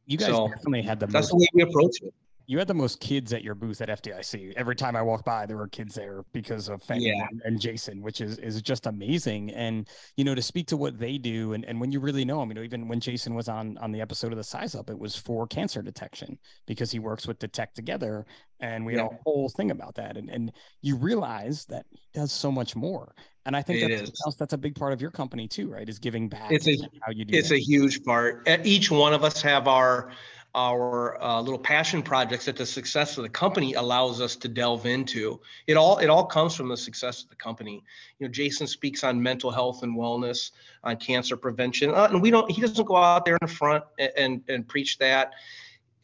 You 0.06 0.18
guys 0.18 0.28
So, 0.28 0.48
definitely 0.48 0.82
had 0.82 1.00
the 1.00 1.08
that's 1.08 1.32
most, 1.32 1.32
the 1.32 1.38
way 1.38 1.48
we 1.54 1.62
approach 1.64 2.02
it 2.02 2.14
you 2.48 2.58
had 2.60 2.68
the 2.68 2.74
most 2.74 3.00
kids 3.00 3.34
at 3.34 3.44
your 3.44 3.56
booth 3.56 3.82
at 3.82 3.90
FDIC. 3.90 4.54
Every 4.56 4.76
time 4.76 4.96
I 4.96 5.02
walked 5.02 5.26
by, 5.26 5.46
there 5.46 5.58
were 5.58 5.68
kids 5.68 5.96
there 5.96 6.24
because 6.34 6.70
of 6.70 6.82
Fenton 6.84 7.08
Yeah. 7.08 7.28
and, 7.44 7.60
Jason, 7.60 8.02
which 8.02 8.22
is 8.22 8.38
is 8.38 8.62
just 8.62 8.86
amazing. 8.86 9.52
And 9.52 9.88
you 10.18 10.24
know, 10.24 10.36
to 10.36 10.42
speak 10.42 10.68
to 10.68 10.78
what 10.78 11.00
they 11.00 11.18
do, 11.18 11.54
and, 11.54 11.66
and 11.66 11.80
when 11.82 11.92
you 11.92 12.00
really 12.00 12.26
know 12.26 12.40
them, 12.40 12.50
you 12.50 12.56
know, 12.56 12.62
even 12.64 12.88
when 12.88 13.00
Jason 13.00 13.34
was 13.36 13.50
on 13.50 13.78
on 13.80 13.92
the 13.92 14.02
episode 14.02 14.32
of 14.32 14.38
the 14.38 14.44
Size 14.44 14.76
Up, 14.76 14.90
it 14.90 14.98
was 14.98 15.16
for 15.16 15.48
cancer 15.48 15.82
detection 15.82 16.38
because 16.66 16.92
he 16.92 17.00
works 17.00 17.28
with 17.28 17.40
Detect 17.40 17.76
Together, 17.76 18.26
and 18.60 18.86
we 18.86 18.94
had 18.94 19.02
a 19.06 19.10
whole 19.24 19.50
thing 19.50 19.72
about 19.72 19.96
that. 19.96 20.18
And 20.18 20.30
and 20.30 20.52
you 20.82 20.96
realize 20.96 21.66
that 21.66 21.86
he 21.92 22.00
does 22.14 22.32
so 22.32 22.52
much 22.52 22.76
more. 22.76 23.16
And 23.48 23.56
I 23.56 23.62
think 23.62 23.80
It 23.84 24.10
that's, 24.26 24.36
that's 24.38 24.54
a 24.54 24.58
big 24.58 24.74
part 24.74 24.92
of 24.92 25.00
your 25.02 25.12
company 25.12 25.48
too, 25.48 25.70
right? 25.70 25.88
Is 25.88 26.00
giving 26.00 26.28
back. 26.28 26.52
It's 26.52 26.68
a- 26.68 26.78
how 27.02 27.12
you 27.12 27.26
do. 27.26 27.38
It's 27.38 27.50
that. 27.50 27.56
a 27.56 27.60
huge 27.60 28.04
part. 28.04 28.48
Each 28.64 28.90
one 28.90 29.14
of 29.14 29.24
us 29.24 29.40
have 29.44 29.68
our 29.68 30.12
our 30.56 31.22
uh, 31.22 31.42
little 31.42 31.60
passion 31.60 32.02
projects 32.02 32.46
that 32.46 32.56
the 32.56 32.66
success 32.66 33.18
of 33.18 33.24
the 33.24 33.30
company 33.30 33.74
allows 33.74 34.22
us 34.22 34.36
to 34.38 34.48
delve 34.48 34.86
into. 34.86 35.40
It 35.68 35.76
all 35.76 35.98
it 36.00 36.08
all 36.10 36.26
comes 36.26 36.56
from 36.56 36.70
the 36.70 36.78
success 36.78 37.22
of 37.24 37.30
the 37.30 37.36
company. 37.36 37.84
You 38.18 38.28
know, 38.28 38.32
Jason 38.32 38.66
speaks 38.66 39.04
on 39.04 39.22
mental 39.22 39.52
health 39.52 39.84
and 39.84 39.96
wellness, 39.98 40.52
on 40.84 40.96
cancer 40.98 41.36
prevention, 41.38 41.92
uh, 41.92 42.08
and 42.10 42.22
we 42.22 42.32
don't. 42.32 42.50
He 42.50 42.62
doesn't 42.62 42.86
go 42.86 42.96
out 42.96 43.26
there 43.26 43.36
in 43.36 43.48
the 43.48 43.54
front 43.54 43.84
and 44.00 44.12
and, 44.18 44.42
and 44.48 44.68
preach 44.68 44.98
that, 45.00 45.34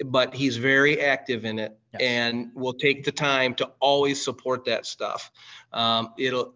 but 0.06 0.36
he's 0.36 0.58
very 0.58 1.02
active 1.02 1.46
in 1.46 1.58
it 1.58 1.78
Yes. 1.94 2.02
and 2.04 2.52
will 2.54 2.74
take 2.74 3.04
the 3.04 3.12
time 3.12 3.54
to 3.56 3.70
always 3.82 4.24
support 4.24 4.64
that 4.66 4.86
stuff. 4.86 5.30
Um, 5.74 6.14
it'll 6.18 6.54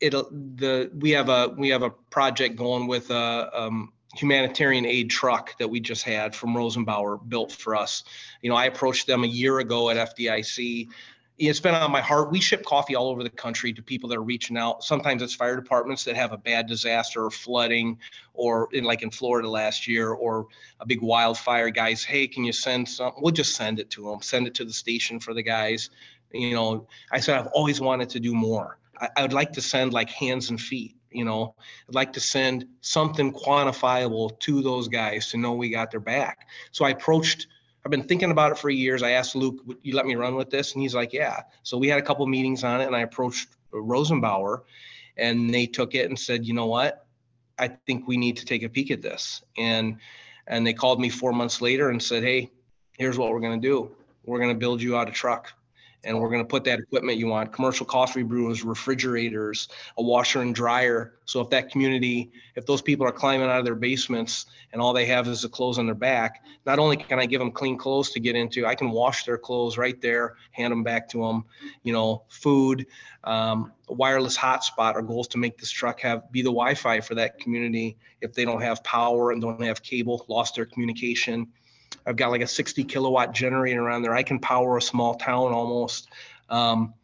it'll 0.00 0.28
the 0.30 0.90
we 0.98 1.10
have 1.10 1.28
a 1.28 1.48
we 1.56 1.68
have 1.70 1.82
a 1.82 1.90
project 1.90 2.56
going 2.56 2.86
with 2.86 3.10
a 3.10 3.50
um, 3.52 3.92
humanitarian 4.14 4.86
aid 4.86 5.10
truck 5.10 5.56
that 5.58 5.68
we 5.68 5.80
just 5.80 6.02
had 6.02 6.34
from 6.34 6.54
Rosenbauer 6.54 7.26
built 7.28 7.52
for 7.52 7.76
us. 7.76 8.04
You 8.42 8.50
know, 8.50 8.56
I 8.56 8.66
approached 8.66 9.06
them 9.06 9.24
a 9.24 9.26
year 9.26 9.58
ago 9.58 9.90
at 9.90 10.16
FDIC. 10.16 10.88
It's 11.38 11.60
been 11.60 11.74
on 11.74 11.92
my 11.92 12.00
heart. 12.00 12.32
We 12.32 12.40
ship 12.40 12.64
coffee 12.64 12.96
all 12.96 13.08
over 13.08 13.22
the 13.22 13.30
country 13.30 13.72
to 13.72 13.82
people 13.82 14.08
that 14.08 14.18
are 14.18 14.22
reaching 14.22 14.56
out. 14.56 14.82
Sometimes 14.82 15.22
it's 15.22 15.34
fire 15.34 15.54
departments 15.54 16.02
that 16.04 16.16
have 16.16 16.32
a 16.32 16.36
bad 16.36 16.66
disaster 16.66 17.24
or 17.24 17.30
flooding, 17.30 17.98
or 18.34 18.68
in 18.72 18.82
like 18.82 19.02
in 19.02 19.10
Florida 19.10 19.48
last 19.48 19.86
year, 19.86 20.10
or 20.10 20.48
a 20.80 20.86
big 20.86 21.00
wildfire. 21.00 21.70
Guys, 21.70 22.02
hey, 22.02 22.26
can 22.26 22.42
you 22.42 22.52
send 22.52 22.88
some? 22.88 23.12
We'll 23.18 23.32
just 23.32 23.54
send 23.54 23.78
it 23.78 23.88
to 23.90 24.10
them. 24.10 24.20
Send 24.20 24.48
it 24.48 24.54
to 24.56 24.64
the 24.64 24.72
station 24.72 25.20
for 25.20 25.32
the 25.32 25.42
guys. 25.42 25.90
You 26.32 26.54
know, 26.54 26.88
I 27.12 27.20
said 27.20 27.38
I've 27.38 27.46
always 27.48 27.80
wanted 27.80 28.08
to 28.10 28.20
do 28.20 28.34
more. 28.34 28.78
I, 29.00 29.08
I 29.18 29.22
would 29.22 29.32
like 29.32 29.52
to 29.52 29.62
send 29.62 29.92
like 29.92 30.10
hands 30.10 30.50
and 30.50 30.60
feet. 30.60 30.96
You 31.10 31.24
know, 31.24 31.54
I'd 31.88 31.94
like 31.94 32.12
to 32.14 32.20
send 32.20 32.66
something 32.80 33.32
quantifiable 33.32 34.38
to 34.40 34.62
those 34.62 34.88
guys 34.88 35.30
to 35.30 35.38
know 35.38 35.54
we 35.54 35.70
got 35.70 35.90
their 35.90 36.00
back. 36.00 36.48
So 36.70 36.84
I 36.84 36.90
approached. 36.90 37.46
I've 37.84 37.90
been 37.90 38.02
thinking 38.02 38.30
about 38.30 38.52
it 38.52 38.58
for 38.58 38.70
years. 38.70 39.02
I 39.02 39.12
asked 39.12 39.34
Luke, 39.34 39.60
"Would 39.66 39.78
you 39.82 39.94
let 39.94 40.06
me 40.06 40.16
run 40.16 40.34
with 40.34 40.50
this?" 40.50 40.74
And 40.74 40.82
he's 40.82 40.94
like, 40.94 41.12
"Yeah." 41.12 41.42
So 41.62 41.78
we 41.78 41.88
had 41.88 41.98
a 41.98 42.02
couple 42.02 42.26
meetings 42.26 42.64
on 42.64 42.80
it, 42.80 42.86
and 42.86 42.96
I 42.96 43.00
approached 43.00 43.48
Rosenbauer, 43.72 44.62
and 45.16 45.52
they 45.52 45.66
took 45.66 45.94
it 45.94 46.08
and 46.08 46.18
said, 46.18 46.44
"You 46.44 46.54
know 46.54 46.66
what? 46.66 47.06
I 47.58 47.68
think 47.68 48.06
we 48.06 48.16
need 48.16 48.36
to 48.38 48.44
take 48.44 48.62
a 48.62 48.68
peek 48.68 48.90
at 48.90 49.02
this." 49.02 49.42
And 49.56 49.98
and 50.46 50.66
they 50.66 50.72
called 50.72 51.00
me 51.00 51.08
four 51.08 51.32
months 51.32 51.60
later 51.60 51.90
and 51.90 52.02
said, 52.02 52.22
"Hey, 52.22 52.50
here's 52.98 53.18
what 53.18 53.30
we're 53.30 53.40
going 53.40 53.60
to 53.60 53.68
do. 53.68 53.90
We're 54.24 54.38
going 54.38 54.54
to 54.54 54.58
build 54.58 54.82
you 54.82 54.96
out 54.96 55.08
a 55.08 55.12
truck." 55.12 55.52
And 56.04 56.20
we're 56.20 56.30
going 56.30 56.42
to 56.42 56.48
put 56.48 56.64
that 56.64 56.78
equipment 56.78 57.18
you 57.18 57.26
want 57.26 57.52
commercial 57.52 57.84
coffee 57.84 58.22
brewers, 58.22 58.62
refrigerators, 58.62 59.68
a 59.96 60.02
washer 60.02 60.42
and 60.42 60.54
dryer. 60.54 61.14
So 61.24 61.40
if 61.40 61.50
that 61.50 61.70
community, 61.70 62.30
if 62.54 62.66
those 62.66 62.80
people 62.80 63.06
are 63.06 63.12
climbing 63.12 63.48
out 63.48 63.58
of 63.58 63.64
their 63.64 63.74
basements 63.74 64.46
and 64.72 64.80
all 64.80 64.92
they 64.92 65.06
have 65.06 65.26
is 65.26 65.42
the 65.42 65.48
clothes 65.48 65.78
on 65.78 65.86
their 65.86 65.96
back, 65.96 66.44
not 66.64 66.78
only 66.78 66.96
can 66.96 67.18
I 67.18 67.26
give 67.26 67.40
them 67.40 67.50
clean 67.50 67.76
clothes 67.76 68.10
to 68.10 68.20
get 68.20 68.36
into, 68.36 68.64
I 68.64 68.76
can 68.76 68.90
wash 68.90 69.24
their 69.24 69.38
clothes 69.38 69.76
right 69.76 70.00
there, 70.00 70.36
hand 70.52 70.70
them 70.70 70.84
back 70.84 71.08
to 71.10 71.18
them. 71.18 71.44
You 71.82 71.92
know, 71.92 72.22
food, 72.28 72.86
um, 73.24 73.72
wireless 73.88 74.38
hotspot. 74.38 74.94
Our 74.94 75.02
goal 75.02 75.22
is 75.22 75.28
to 75.28 75.38
make 75.38 75.58
this 75.58 75.70
truck 75.70 76.00
have 76.00 76.30
be 76.30 76.42
the 76.42 76.50
Wi-Fi 76.50 77.00
for 77.00 77.16
that 77.16 77.40
community 77.40 77.96
if 78.20 78.32
they 78.34 78.44
don't 78.44 78.62
have 78.62 78.84
power 78.84 79.32
and 79.32 79.42
don't 79.42 79.62
have 79.62 79.82
cable, 79.82 80.24
lost 80.28 80.54
their 80.54 80.66
communication. 80.66 81.48
I've 82.06 82.16
got 82.16 82.30
like 82.30 82.40
a 82.40 82.46
60 82.46 82.84
kilowatt 82.84 83.34
generator 83.34 83.82
around 83.82 84.02
there. 84.02 84.14
I 84.14 84.22
can 84.22 84.38
power 84.38 84.76
a 84.76 84.82
small 84.82 85.14
town 85.14 85.52
almost. 85.52 86.08
Um, 86.48 86.94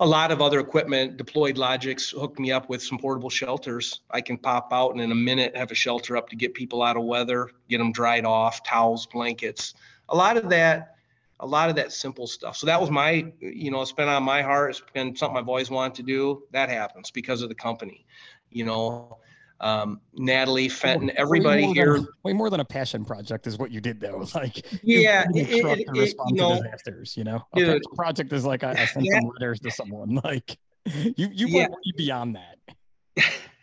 a 0.00 0.06
lot 0.06 0.32
of 0.32 0.40
other 0.40 0.60
equipment, 0.60 1.18
Deployed 1.18 1.56
Logix 1.56 2.18
hooked 2.18 2.38
me 2.38 2.52
up 2.52 2.70
with 2.70 2.82
some 2.82 2.98
portable 2.98 3.28
shelters. 3.28 4.00
I 4.10 4.22
can 4.22 4.38
pop 4.38 4.72
out 4.72 4.92
and 4.92 5.00
in 5.00 5.12
a 5.12 5.14
minute 5.14 5.54
have 5.54 5.70
a 5.70 5.74
shelter 5.74 6.16
up 6.16 6.30
to 6.30 6.36
get 6.36 6.54
people 6.54 6.82
out 6.82 6.96
of 6.96 7.04
weather, 7.04 7.50
get 7.68 7.78
them 7.78 7.92
dried 7.92 8.24
off, 8.24 8.62
towels, 8.62 9.06
blankets. 9.06 9.74
A 10.08 10.16
lot 10.16 10.38
of 10.38 10.48
that, 10.48 10.96
a 11.40 11.46
lot 11.46 11.68
of 11.68 11.76
that 11.76 11.92
simple 11.92 12.26
stuff. 12.26 12.56
So 12.56 12.66
that 12.66 12.80
was 12.80 12.90
my, 12.90 13.30
you 13.40 13.70
know, 13.70 13.82
it's 13.82 13.92
been 13.92 14.08
on 14.08 14.22
my 14.22 14.40
heart. 14.40 14.70
It's 14.70 14.82
been 14.94 15.14
something 15.14 15.36
I've 15.36 15.48
always 15.48 15.70
wanted 15.70 15.96
to 15.96 16.02
do. 16.02 16.44
That 16.52 16.70
happens 16.70 17.10
because 17.10 17.42
of 17.42 17.50
the 17.50 17.54
company. 17.54 18.06
You 18.50 18.64
know, 18.64 19.18
um, 19.60 20.00
Natalie, 20.14 20.68
Fenton, 20.68 21.08
Way 21.08 21.14
everybody 21.16 21.64
more 21.66 21.74
here. 21.74 21.92
than- 21.94 22.08
way 22.24 22.32
more 22.32 22.48
than 22.50 22.60
a 22.60 22.64
passion 22.64 23.04
project 23.04 23.46
is 23.46 23.58
what 23.58 23.70
you 23.70 23.80
did 23.80 24.00
though. 24.00 24.24
Like 24.34 24.64
Yeah, 24.82 25.24
it- 25.34 25.36
it- 25.50 25.64
it- 25.64 26.16
you 26.28 26.34
know, 26.36 26.62
disasters. 26.62 27.16
You 27.16 27.24
know, 27.24 27.44
a 27.54 27.58
Dude. 27.58 27.66
passion 27.68 27.82
project 27.96 28.32
is 28.32 28.44
like 28.44 28.64
I, 28.64 28.72
I 28.72 28.84
sent 28.86 29.04
Yeah. 29.06 29.20
some 29.20 29.30
letters 29.34 29.60
to 29.60 29.70
someone. 29.70 30.20
Like 30.24 30.58
you, 30.86 31.28
you 31.32 31.46
Yeah. 31.48 31.58
went 31.68 31.72
way 31.72 31.92
beyond 31.96 32.36
that. 32.36 32.56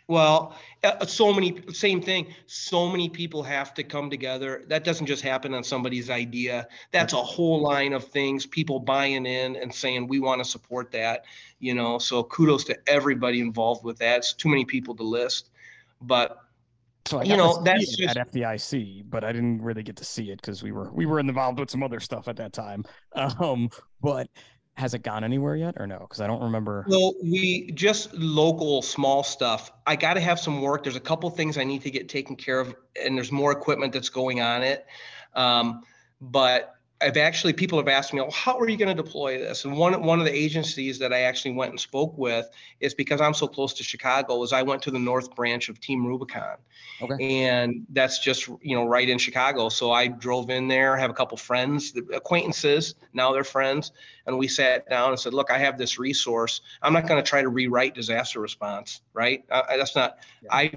Well, 0.06 0.54
uh, 0.84 1.04
so 1.04 1.34
many, 1.34 1.60
same 1.74 2.00
thing. 2.00 2.28
So 2.46 2.88
many 2.88 3.10
people 3.10 3.42
have 3.42 3.74
to 3.74 3.82
come 3.84 4.08
together. 4.08 4.64
That 4.68 4.82
doesn't 4.82 5.04
just 5.04 5.22
happen 5.22 5.52
on 5.52 5.62
somebody's 5.62 6.08
idea. 6.08 6.66
That's 6.92 7.12
a 7.12 7.16
whole 7.22 7.60
line 7.60 7.92
of 7.92 8.04
things. 8.04 8.46
People 8.46 8.80
buying 8.80 9.26
in 9.26 9.56
and 9.56 9.74
saying 9.74 10.06
we 10.08 10.18
want 10.18 10.42
to 10.42 10.48
support 10.48 10.90
that. 10.92 11.24
You 11.58 11.74
know, 11.74 11.98
so 11.98 12.22
kudos 12.24 12.64
to 12.64 12.78
everybody 12.88 13.40
involved 13.40 13.84
with 13.84 13.98
that. 13.98 14.18
It's 14.18 14.32
too 14.32 14.48
many 14.48 14.64
people 14.64 14.94
to 14.96 15.02
list, 15.02 15.50
but 16.00 16.38
So 17.06 17.18
I 17.20 17.22
You 17.22 17.36
know, 17.36 17.62
that's 17.62 17.96
just- 17.96 18.16
at 18.16 18.30
FDIC, 18.30 19.02
but 19.08 19.24
I 19.24 19.32
didn't 19.32 19.62
really 19.62 19.82
get 19.82 19.96
to 19.96 20.04
see 20.04 20.30
it 20.30 20.40
because 20.40 20.62
we 20.62 20.72
were 20.72 20.92
we 20.92 21.06
were 21.06 21.20
involved 21.20 21.58
with 21.58 21.70
some 21.70 21.82
other 21.82 22.00
stuff 22.00 22.28
at 22.28 22.36
that 22.36 22.52
time. 22.52 22.84
Um, 23.40 23.70
but 24.02 24.28
has 24.74 24.94
it 24.94 25.02
gone 25.02 25.24
anywhere 25.24 25.56
yet 25.56 25.74
or 25.78 25.86
no? 25.86 25.98
Because 25.98 26.20
I 26.20 26.26
don't 26.28 26.42
remember. 26.42 26.84
Well, 26.86 27.14
we 27.22 27.72
just 27.72 28.14
local 28.14 28.80
small 28.80 29.24
stuff. 29.24 29.72
I 29.86 29.96
got 29.96 30.14
to 30.14 30.20
have 30.20 30.38
some 30.38 30.60
work. 30.60 30.84
There's 30.84 30.94
a 30.94 31.00
couple 31.00 31.28
things 31.30 31.58
I 31.58 31.64
need 31.64 31.82
to 31.82 31.90
get 31.90 32.08
taken 32.08 32.36
care 32.36 32.60
of, 32.60 32.74
and 33.02 33.16
there's 33.16 33.32
more 33.32 33.50
equipment 33.50 33.92
that's 33.92 34.08
going 34.08 34.40
on 34.40 34.62
it. 34.62 34.86
Um, 35.34 35.82
but 36.20 36.77
I've 37.00 37.16
actually 37.16 37.52
people 37.52 37.78
have 37.78 37.86
asked 37.86 38.12
me, 38.12 38.20
"Oh, 38.20 38.30
how 38.30 38.58
are 38.58 38.68
you 38.68 38.76
going 38.76 38.94
to 38.94 39.02
deploy 39.02 39.38
this?" 39.38 39.64
And 39.64 39.76
one 39.76 40.02
one 40.02 40.18
of 40.18 40.24
the 40.24 40.34
agencies 40.34 40.98
that 40.98 41.12
I 41.12 41.20
actually 41.20 41.52
went 41.52 41.70
and 41.70 41.78
spoke 41.78 42.16
with 42.18 42.50
is 42.80 42.92
because 42.92 43.20
I'm 43.20 43.34
so 43.34 43.46
close 43.46 43.72
to 43.74 43.84
Chicago. 43.84 44.42
Is 44.42 44.52
I 44.52 44.62
went 44.62 44.82
to 44.82 44.90
the 44.90 44.98
North 44.98 45.34
Branch 45.36 45.68
of 45.68 45.80
Team 45.80 46.04
Rubicon, 46.04 46.56
okay. 47.00 47.46
and 47.46 47.86
that's 47.90 48.18
just 48.18 48.48
you 48.62 48.74
know 48.74 48.84
right 48.84 49.08
in 49.08 49.18
Chicago. 49.18 49.68
So 49.68 49.92
I 49.92 50.08
drove 50.08 50.50
in 50.50 50.66
there, 50.66 50.96
have 50.96 51.10
a 51.10 51.14
couple 51.14 51.36
friends, 51.36 51.94
acquaintances. 52.12 52.96
Now 53.12 53.32
they're 53.32 53.44
friends, 53.44 53.92
and 54.26 54.36
we 54.36 54.48
sat 54.48 54.88
down 54.88 55.10
and 55.10 55.20
said, 55.20 55.34
"Look, 55.34 55.52
I 55.52 55.58
have 55.58 55.78
this 55.78 55.98
resource. 56.00 56.62
I'm 56.82 56.92
not 56.92 57.06
going 57.06 57.22
to 57.22 57.28
try 57.28 57.42
to 57.42 57.48
rewrite 57.48 57.94
disaster 57.94 58.40
response. 58.40 59.02
Right? 59.12 59.44
I, 59.52 59.76
that's 59.76 59.94
not. 59.94 60.18
Yeah. 60.42 60.48
I 60.52 60.72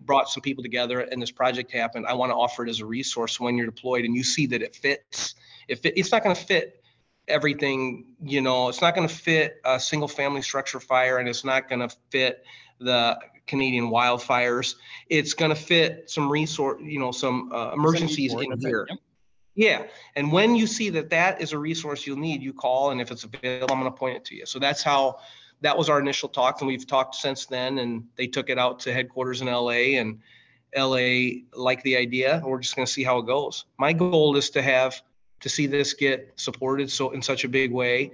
brought 0.00 0.30
some 0.30 0.40
people 0.40 0.62
together 0.62 1.00
and 1.00 1.20
this 1.20 1.30
project 1.30 1.70
happened. 1.70 2.06
I 2.06 2.14
want 2.14 2.30
to 2.30 2.34
offer 2.36 2.64
it 2.64 2.70
as 2.70 2.80
a 2.80 2.86
resource 2.86 3.38
when 3.38 3.56
you're 3.56 3.66
deployed 3.66 4.06
and 4.06 4.14
you 4.14 4.24
see 4.24 4.46
that 4.46 4.62
it 4.62 4.74
fits 4.74 5.34
if 5.68 5.84
it, 5.84 5.98
it's 5.98 6.12
not 6.12 6.22
going 6.22 6.34
to 6.34 6.42
fit 6.42 6.82
everything, 7.28 8.06
you 8.22 8.40
know, 8.40 8.68
it's 8.68 8.80
not 8.80 8.94
going 8.94 9.08
to 9.08 9.14
fit 9.14 9.60
a 9.64 9.80
single 9.80 10.08
family 10.08 10.42
structure 10.42 10.80
fire 10.80 11.18
and 11.18 11.28
it's 11.28 11.44
not 11.44 11.68
going 11.68 11.86
to 11.86 11.94
fit 12.10 12.44
the 12.80 13.18
Canadian 13.46 13.90
wildfires. 13.90 14.74
It's 15.08 15.34
going 15.34 15.50
to 15.50 15.56
fit 15.56 16.10
some 16.10 16.30
resource, 16.30 16.80
you 16.82 16.98
know, 16.98 17.12
some 17.12 17.50
uh, 17.52 17.72
emergencies 17.72 18.32
in 18.32 18.60
here. 18.60 18.86
Yeah. 19.54 19.84
And 20.16 20.32
when 20.32 20.56
you 20.56 20.66
see 20.66 20.90
that 20.90 21.10
that 21.10 21.40
is 21.40 21.52
a 21.52 21.58
resource 21.58 22.06
you'll 22.06 22.18
need, 22.18 22.42
you 22.42 22.52
call, 22.52 22.90
and 22.90 23.00
if 23.00 23.10
it's 23.10 23.24
available, 23.24 23.72
I'm 23.72 23.80
going 23.80 23.92
to 23.92 23.96
point 23.96 24.16
it 24.16 24.24
to 24.26 24.34
you. 24.34 24.46
So 24.46 24.58
that's 24.58 24.82
how 24.82 25.18
that 25.60 25.78
was 25.78 25.88
our 25.88 26.00
initial 26.00 26.28
talk. 26.28 26.60
And 26.60 26.68
we've 26.68 26.86
talked 26.86 27.14
since 27.14 27.46
then, 27.46 27.78
and 27.78 28.04
they 28.16 28.26
took 28.26 28.50
it 28.50 28.58
out 28.58 28.80
to 28.80 28.92
headquarters 28.92 29.40
in 29.40 29.46
LA, 29.46 29.98
and 29.98 30.20
LA 30.76 31.42
liked 31.54 31.84
the 31.84 31.96
idea. 31.96 32.42
We're 32.44 32.58
just 32.58 32.74
going 32.74 32.86
to 32.86 32.92
see 32.92 33.04
how 33.04 33.18
it 33.18 33.26
goes. 33.26 33.64
My 33.78 33.92
goal 33.92 34.36
is 34.36 34.50
to 34.50 34.62
have 34.62 35.00
to 35.40 35.48
see 35.48 35.66
this 35.66 35.92
get 35.92 36.32
supported 36.36 36.90
so 36.90 37.10
in 37.10 37.22
such 37.22 37.44
a 37.44 37.48
big 37.48 37.72
way, 37.72 38.10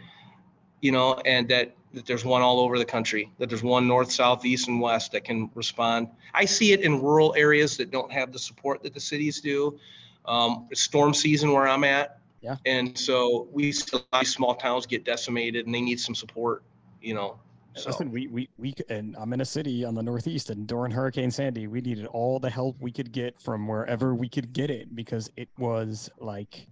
you 0.81 0.93
know, 0.93 1.15
and 1.25 1.49
that 1.49 1.75
that 1.93 2.07
there's 2.07 2.25
one 2.25 2.43
all 2.43 2.61
over 2.61 2.79
the 2.79 2.85
country, 2.85 3.31
that 3.39 3.49
there's 3.49 3.63
one 3.63 3.87
north, 3.87 4.13
south, 4.13 4.45
east, 4.45 4.69
and 4.69 4.81
west 4.81 5.13
that 5.13 5.25
can 5.25 5.51
respond. 5.55 6.09
I 6.35 6.45
see 6.45 6.73
it 6.73 6.83
in 6.83 7.01
rural 7.03 7.35
areas 7.37 7.77
that 7.79 7.91
don't 7.91 8.11
have 8.13 8.33
the 8.33 8.39
support 8.39 8.83
that 8.85 8.95
the 8.95 9.01
cities 9.01 9.41
do. 9.41 9.79
Um, 10.27 10.69
it's 10.71 10.81
storm 10.81 11.15
season 11.15 11.53
where 11.53 11.67
I'm 11.67 11.85
at. 11.85 12.21
Yeah. 12.43 12.57
And 12.65 12.97
so 12.97 13.49
we 13.53 13.73
still 13.73 14.07
small 14.23 14.55
towns 14.55 14.87
get 14.87 15.05
decimated 15.05 15.67
and 15.67 15.75
they 15.75 15.81
need 15.81 16.01
some 16.01 16.15
support, 16.15 16.63
you 17.03 17.15
know. 17.15 17.39
So. 17.75 17.91
Listen, 17.91 18.11
we 18.11 18.27
we 18.27 18.49
we 18.59 18.75
and 18.89 19.17
I'm 19.17 19.33
in 19.33 19.41
a 19.41 19.45
city 19.45 19.85
on 19.85 19.95
the 19.95 20.03
northeast, 20.03 20.51
and 20.51 20.67
during 20.67 20.91
Hurricane 20.91 21.31
Sandy, 21.31 21.69
we 21.69 21.81
needed 21.81 22.07
all 22.07 22.41
the 22.41 22.51
help 22.51 22.77
we 22.81 22.91
could 22.91 23.13
get 23.13 23.41
from 23.41 23.69
wherever 23.69 24.13
we 24.15 24.29
could 24.29 24.53
get 24.53 24.71
it 24.71 24.95
because 24.97 25.31
it 25.37 25.49
was 25.57 26.11
like 26.19 26.67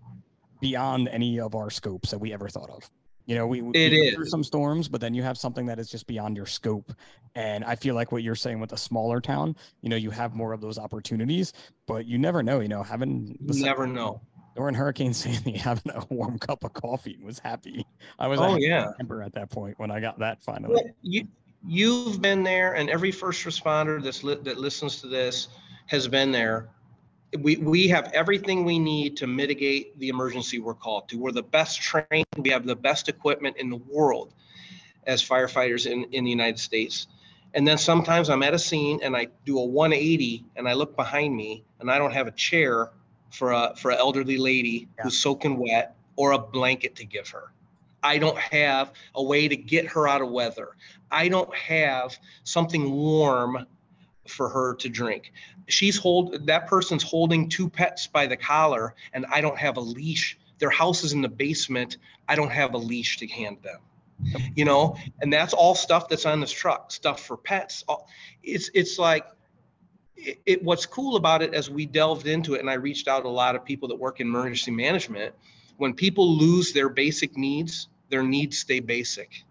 beyond 0.61 1.09
any 1.09 1.41
of 1.41 1.55
our 1.55 1.71
scopes 1.71 2.11
that 2.11 2.19
we 2.19 2.33
ever 2.33 2.49
thought 2.49 2.71
of. 2.71 2.89
You 3.29 3.35
know, 3.35 3.47
we, 3.47 3.61
it 3.61 3.93
we 3.93 4.01
is. 4.01 4.15
through 4.15 4.27
some 4.27 4.43
storms, 4.43 4.89
but 4.89 5.03
then 5.03 5.13
you 5.13 5.23
have 5.23 5.37
something 5.37 5.67
that 5.67 5.79
is 5.79 5.91
just 5.91 6.07
beyond 6.07 6.35
your 6.35 6.47
scope. 6.47 6.95
And 7.35 7.63
I 7.63 7.77
feel 7.77 7.95
like 7.95 8.11
what 8.11 8.23
you're 8.23 8.35
saying 8.35 8.59
with 8.59 8.73
a 8.73 8.77
smaller 8.79 9.21
town, 9.21 9.55
you 9.83 9.91
know, 9.91 9.97
you 9.97 10.11
have 10.11 10.35
more 10.35 10.55
of 10.55 10.63
those 10.63 10.79
opportunities, 10.79 11.53
but 11.87 12.07
you 12.07 12.17
never 12.17 12.43
know. 12.43 12.61
You 12.61 12.69
know, 12.69 12.83
having 12.83 13.37
you 13.39 13.63
never 13.63 13.87
know. 13.87 14.23
During 14.57 14.75
Hurricane 14.75 15.13
Sandy, 15.15 15.53
having 15.59 15.93
a 15.93 16.03
warm 16.09 16.39
cup 16.39 16.65
of 16.65 16.73
coffee 16.73 17.19
was 17.23 17.39
happy. 17.39 17.85
I 18.19 18.29
was 18.29 18.41
oh 18.41 18.57
yeah 18.57 18.93
temper 18.97 19.23
at 19.23 19.35
that 19.35 19.51
point 19.51 19.79
when 19.79 19.91
I 19.91 20.01
got 20.01 20.19
that 20.21 20.43
finally. 20.43 20.75
Well, 20.77 20.91
you 21.03 21.29
you've 21.67 22.23
been 22.23 22.43
there, 22.43 22.77
and 22.77 22.89
every 22.89 23.13
first 23.13 23.45
responder 23.45 24.03
that's 24.03 24.25
li- 24.25 24.39
that 24.43 24.57
listens 24.57 25.03
to 25.03 25.07
this 25.07 25.49
has 25.87 26.09
been 26.09 26.33
there 26.33 26.71
we, 27.37 27.57
we 27.57 27.89
have 27.89 28.11
everything 28.15 28.65
we 28.65 28.79
need 28.79 29.17
to 29.19 29.27
mitigate 29.27 29.99
the 29.99 30.09
emergency 30.09 30.59
we're 30.59 30.75
called 30.75 31.09
to. 31.11 31.19
We're 31.19 31.33
the 31.33 31.43
best 31.43 31.81
trained, 31.81 32.27
we 32.37 32.51
have 32.51 32.67
the 32.67 32.77
best 32.77 33.09
equipment 33.09 33.57
in 33.59 33.71
the 33.71 33.77
world 33.77 34.33
as 35.07 35.23
firefighters 35.23 35.91
in, 35.91 36.05
in 36.13 36.25
the 36.25 36.31
United 36.31 36.59
States. 36.59 37.07
And 37.55 37.67
then 37.67 37.79
sometimes 37.79 38.29
I'm 38.29 38.43
at 38.43 38.55
a 38.55 38.59
scene 38.59 39.01
and 39.03 39.17
I 39.17 39.29
do 39.45 39.59
a 39.59 39.65
180 39.65 40.45
and 40.57 40.69
I 40.69 40.75
look 40.75 40.97
behind 40.97 41.35
me 41.35 41.65
and 41.81 41.91
I 41.91 41.99
don't 41.99 42.13
have 42.13 42.27
a 42.27 42.33
chair 42.33 42.91
for 43.31 43.53
a 43.53 43.75
for 43.77 43.91
an 43.91 43.99
elderly 43.99 44.39
lady 44.39 44.89
yeah. 44.97 45.05
who's 45.05 45.19
soaking 45.19 45.59
wet 45.59 45.97
or 46.17 46.33
a 46.33 46.39
blanket 46.39 46.97
to 46.97 47.05
give 47.05 47.29
her. 47.31 47.53
I 48.03 48.19
don't 48.19 48.39
have 48.39 48.93
a 49.15 49.23
way 49.23 49.49
to 49.49 49.57
get 49.57 49.87
her 49.87 50.07
out 50.07 50.23
of 50.23 50.31
weather. 50.31 50.77
I 51.11 51.29
don't 51.29 51.53
have 51.55 52.17
something 52.45 52.91
warm 52.93 53.67
for 54.29 54.49
her 54.49 54.75
to 54.75 54.89
drink. 54.89 55.33
She's 55.69 55.97
hold 55.97 56.47
that 56.47 56.67
person's 56.67 57.03
holding 57.03 57.49
two 57.49 57.69
pets 57.69 58.07
by 58.07 58.27
the 58.27 58.37
collar 58.37 58.95
and 59.13 59.27
I 59.33 59.41
don't 59.41 59.59
have 59.59 59.77
a 59.77 59.81
leash. 59.81 60.39
Their 60.59 60.71
house 60.71 61.05
is 61.05 61.13
in 61.13 61.23
the 61.23 61.29
basement. 61.29 61.99
I 62.29 62.35
don't 62.35 62.51
have 62.51 62.75
a 62.75 62.79
leash 62.79 63.19
to 63.19 63.27
hand 63.27 63.59
them. 63.63 63.81
You 64.57 64.65
know, 64.65 64.97
and 65.21 65.33
that's 65.33 65.55
all 65.55 65.77
stuff 65.77 66.09
that's 66.09 66.27
on 66.27 66.41
this 66.41 66.51
truck, 66.51 66.91
stuff 66.91 67.25
for 67.25 67.37
pets. 67.37 67.85
It's 68.43 68.69
it's 68.75 68.99
like 68.99 69.25
it, 70.17 70.41
it, 70.45 70.65
what's 70.65 70.87
cool 70.87 71.15
about 71.15 71.41
it 71.41 71.55
as 71.55 71.71
we 71.71 71.87
delved 71.87 72.27
into 72.27 72.55
it 72.55 72.61
and 72.61 72.69
I 72.69 72.75
reached 72.75 73.07
out 73.07 73.23
to 73.23 73.29
a 73.29 73.31
lot 73.31 73.55
of 73.55 73.65
people 73.65 73.87
that 73.89 73.95
work 73.95 74.19
in 74.19 74.27
emergency 74.27 74.73
management, 74.73 75.35
when 75.77 75.95
people 75.95 76.37
lose 76.37 76.73
their 76.73 76.89
basic 76.89 77.37
needs, 77.37 77.89
their 78.11 78.25
needs 78.25 78.59
stay 78.59 78.81
basic 78.81 79.45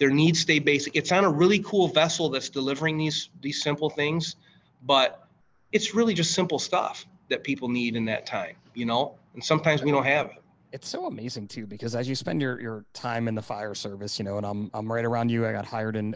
their 0.00 0.10
needs 0.10 0.40
stay 0.40 0.58
basic. 0.58 0.96
It's 0.96 1.12
on 1.12 1.24
a 1.24 1.30
really 1.30 1.60
cool 1.60 1.86
vessel 1.86 2.30
that's 2.30 2.48
delivering 2.48 2.96
these 2.96 3.28
these 3.40 3.62
simple 3.62 3.90
things, 3.90 4.34
but 4.82 5.28
it's 5.72 5.94
really 5.94 6.14
just 6.14 6.32
simple 6.32 6.58
stuff 6.58 7.06
that 7.28 7.44
people 7.44 7.68
need 7.68 7.94
in 7.94 8.06
that 8.06 8.26
time, 8.26 8.56
you 8.74 8.86
know? 8.86 9.14
And 9.34 9.44
sometimes 9.44 9.82
we 9.82 9.92
don't 9.92 10.04
have 10.04 10.26
it. 10.26 10.42
It's 10.72 10.88
so 10.88 11.06
amazing 11.06 11.48
too, 11.48 11.66
because 11.66 11.94
as 11.94 12.08
you 12.08 12.14
spend 12.14 12.40
your, 12.40 12.60
your 12.60 12.84
time 12.94 13.28
in 13.28 13.34
the 13.34 13.42
fire 13.42 13.74
service, 13.74 14.18
you 14.18 14.24
know, 14.24 14.38
and 14.38 14.46
I'm 14.46 14.70
I'm 14.72 14.90
right 14.90 15.04
around 15.04 15.30
you. 15.30 15.46
I 15.46 15.52
got 15.52 15.66
hired 15.66 15.96
in 15.96 16.14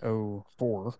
04. 0.58 0.94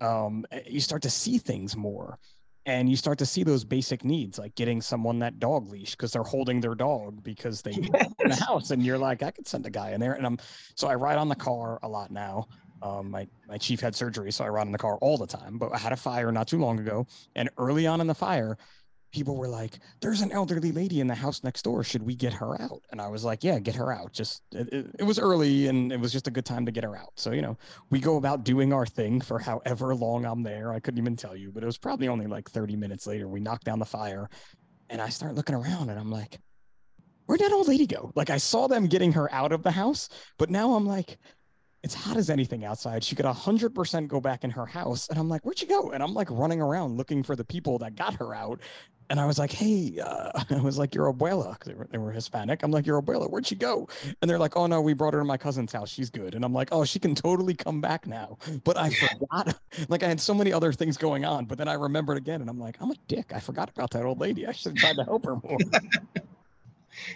Um, 0.00 0.46
you 0.66 0.80
start 0.80 1.02
to 1.02 1.10
see 1.10 1.36
things 1.36 1.76
more 1.76 2.18
and 2.66 2.88
you 2.88 2.96
start 2.96 3.18
to 3.18 3.26
see 3.26 3.42
those 3.42 3.64
basic 3.64 4.04
needs 4.04 4.38
like 4.38 4.54
getting 4.54 4.80
someone 4.80 5.18
that 5.18 5.38
dog 5.38 5.68
leash 5.70 5.92
because 5.92 6.12
they're 6.12 6.22
holding 6.22 6.60
their 6.60 6.74
dog 6.74 7.22
because 7.22 7.62
they 7.62 7.70
yes. 7.94 8.12
in 8.20 8.28
the 8.28 8.36
house 8.36 8.70
and 8.70 8.84
you're 8.84 8.98
like 8.98 9.22
i 9.22 9.30
could 9.30 9.46
send 9.46 9.66
a 9.66 9.70
guy 9.70 9.90
in 9.92 10.00
there 10.00 10.14
and 10.14 10.26
i'm 10.26 10.38
so 10.74 10.88
i 10.88 10.94
ride 10.94 11.18
on 11.18 11.28
the 11.28 11.34
car 11.34 11.78
a 11.82 11.88
lot 11.88 12.10
now 12.10 12.46
um, 12.82 13.10
my 13.10 13.26
my 13.46 13.58
chief 13.58 13.80
had 13.80 13.94
surgery 13.94 14.32
so 14.32 14.44
i 14.44 14.48
ride 14.48 14.66
in 14.66 14.72
the 14.72 14.78
car 14.78 14.96
all 14.98 15.16
the 15.18 15.26
time 15.26 15.58
but 15.58 15.72
i 15.74 15.78
had 15.78 15.92
a 15.92 15.96
fire 15.96 16.32
not 16.32 16.48
too 16.48 16.58
long 16.58 16.78
ago 16.78 17.06
and 17.34 17.48
early 17.58 17.86
on 17.86 18.00
in 18.00 18.06
the 18.06 18.14
fire 18.14 18.56
people 19.10 19.36
were 19.36 19.48
like, 19.48 19.78
"There's 20.00 20.20
an 20.20 20.32
elderly 20.32 20.72
lady 20.72 21.00
in 21.00 21.06
the 21.06 21.14
house 21.14 21.42
next 21.44 21.62
door. 21.62 21.84
Should 21.84 22.02
we 22.02 22.14
get 22.14 22.32
her 22.34 22.60
out?" 22.60 22.82
And 22.90 23.00
I 23.00 23.08
was 23.08 23.24
like, 23.24 23.44
"Yeah, 23.44 23.58
get 23.58 23.74
her 23.76 23.92
out. 23.92 24.12
Just 24.12 24.42
it, 24.52 24.72
it, 24.72 24.86
it, 25.00 25.02
was 25.04 25.18
early, 25.18 25.68
and 25.68 25.92
it 25.92 26.00
was 26.00 26.12
just 26.12 26.26
a 26.26 26.30
good 26.30 26.44
time 26.44 26.66
to 26.66 26.72
get 26.72 26.84
her 26.84 26.96
out." 26.96 27.12
So 27.16 27.32
you 27.32 27.42
know, 27.42 27.56
we 27.90 28.00
go 28.00 28.16
about 28.16 28.44
doing 28.44 28.72
our 28.72 28.86
thing 28.86 29.20
for 29.20 29.38
however 29.38 29.94
long 29.94 30.24
I'm 30.24 30.42
there. 30.42 30.72
I 30.72 30.80
couldn't 30.80 30.98
even 30.98 31.16
tell 31.16 31.36
you, 31.36 31.50
but 31.52 31.62
it 31.62 31.66
was 31.66 31.78
probably 31.78 32.08
only 32.08 32.26
like 32.26 32.50
30 32.50 32.76
minutes 32.76 33.06
later. 33.06 33.28
We 33.28 33.40
knocked 33.40 33.64
down 33.64 33.78
the 33.78 33.86
fire, 33.86 34.28
and 34.88 35.00
I 35.00 35.08
start 35.08 35.34
looking 35.34 35.54
around, 35.54 35.90
and 35.90 35.98
I'm 35.98 36.10
like, 36.10 36.38
"Where'd 37.26 37.40
that 37.40 37.52
old 37.52 37.68
lady 37.68 37.86
go?" 37.86 38.12
Like 38.14 38.30
I 38.30 38.38
saw 38.38 38.66
them 38.66 38.86
getting 38.86 39.12
her 39.12 39.32
out 39.32 39.52
of 39.52 39.62
the 39.62 39.70
house, 39.70 40.08
but 40.38 40.50
now 40.50 40.74
I'm 40.74 40.86
like 40.86 41.18
it's 41.82 41.94
hot 41.94 42.16
as 42.16 42.28
anything 42.28 42.64
outside. 42.64 43.02
She 43.02 43.16
could 43.16 43.24
100% 43.24 44.08
go 44.08 44.20
back 44.20 44.44
in 44.44 44.50
her 44.50 44.66
house. 44.66 45.08
And 45.08 45.18
I'm 45.18 45.28
like, 45.28 45.42
where'd 45.44 45.58
she 45.58 45.66
go? 45.66 45.92
And 45.92 46.02
I'm 46.02 46.12
like 46.12 46.28
running 46.30 46.60
around 46.60 46.96
looking 46.96 47.22
for 47.22 47.34
the 47.34 47.44
people 47.44 47.78
that 47.78 47.96
got 47.96 48.14
her 48.14 48.34
out 48.34 48.60
and 49.10 49.18
I 49.18 49.26
was 49.26 49.38
like, 49.38 49.50
"Hey," 49.50 49.98
uh, 50.02 50.30
I 50.50 50.60
was 50.60 50.78
like, 50.78 50.94
"Your 50.94 51.12
abuela," 51.12 51.52
because 51.52 51.66
they 51.66 51.74
were, 51.74 51.88
they 51.90 51.98
were 51.98 52.12
Hispanic. 52.12 52.62
I'm 52.62 52.70
like, 52.70 52.86
"Your 52.86 53.02
abuela, 53.02 53.28
where'd 53.28 53.46
she 53.46 53.56
go?" 53.56 53.88
And 54.22 54.30
they're 54.30 54.38
like, 54.38 54.56
"Oh 54.56 54.66
no, 54.66 54.80
we 54.80 54.94
brought 54.94 55.12
her 55.14 55.20
to 55.20 55.24
my 55.24 55.36
cousin's 55.36 55.72
house. 55.72 55.90
She's 55.90 56.08
good." 56.08 56.34
And 56.34 56.44
I'm 56.44 56.54
like, 56.54 56.68
"Oh, 56.72 56.84
she 56.84 56.98
can 57.00 57.14
totally 57.14 57.54
come 57.54 57.80
back 57.80 58.06
now." 58.06 58.38
But 58.64 58.78
I 58.78 58.90
forgot. 58.90 59.58
like 59.88 60.02
I 60.02 60.08
had 60.08 60.20
so 60.20 60.32
many 60.32 60.52
other 60.52 60.72
things 60.72 60.96
going 60.96 61.24
on, 61.24 61.44
but 61.44 61.58
then 61.58 61.68
I 61.68 61.74
remembered 61.74 62.16
again, 62.16 62.40
and 62.40 62.48
I'm 62.48 62.58
like, 62.58 62.76
"I'm 62.80 62.90
a 62.92 62.96
dick. 63.08 63.32
I 63.34 63.40
forgot 63.40 63.68
about 63.68 63.90
that 63.90 64.04
old 64.04 64.20
lady. 64.20 64.46
I 64.46 64.52
should 64.52 64.72
have 64.72 64.76
tried 64.76 64.96
to 64.96 65.04
help 65.04 65.26
her 65.26 65.36
more." 65.42 65.58
but 66.14 66.24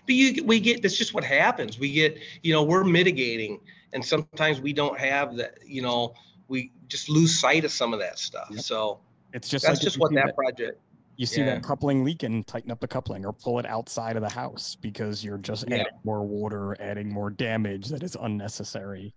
you, 0.08 0.44
we 0.44 0.58
get 0.58 0.82
that's 0.82 0.98
just 0.98 1.14
what 1.14 1.24
happens. 1.24 1.78
We 1.78 1.92
get, 1.92 2.18
you 2.42 2.52
know, 2.52 2.64
we're 2.64 2.84
mitigating, 2.84 3.60
and 3.92 4.04
sometimes 4.04 4.60
we 4.60 4.72
don't 4.72 4.98
have 4.98 5.36
that. 5.36 5.58
You 5.64 5.82
know, 5.82 6.14
we 6.48 6.72
just 6.88 7.08
lose 7.08 7.38
sight 7.38 7.64
of 7.64 7.70
some 7.70 7.92
of 7.92 8.00
that 8.00 8.18
stuff. 8.18 8.48
Yep. 8.50 8.60
So 8.60 8.98
it's 9.32 9.48
just 9.48 9.64
that's 9.64 9.78
like 9.78 9.84
just 9.84 9.98
what 9.98 10.12
that, 10.14 10.26
that 10.26 10.34
project 10.34 10.80
you 11.16 11.26
see 11.26 11.40
yeah. 11.40 11.54
that 11.54 11.62
coupling 11.62 12.04
leak 12.04 12.22
and 12.22 12.46
tighten 12.46 12.70
up 12.70 12.80
the 12.80 12.88
coupling 12.88 13.24
or 13.24 13.32
pull 13.32 13.58
it 13.58 13.66
outside 13.66 14.16
of 14.16 14.22
the 14.22 14.28
house 14.28 14.76
because 14.80 15.24
you're 15.24 15.38
just 15.38 15.64
yeah. 15.68 15.76
adding 15.76 15.92
more 16.04 16.26
water, 16.26 16.76
adding 16.80 17.12
more 17.12 17.30
damage 17.30 17.88
that 17.88 18.02
is 18.02 18.16
unnecessary. 18.20 19.14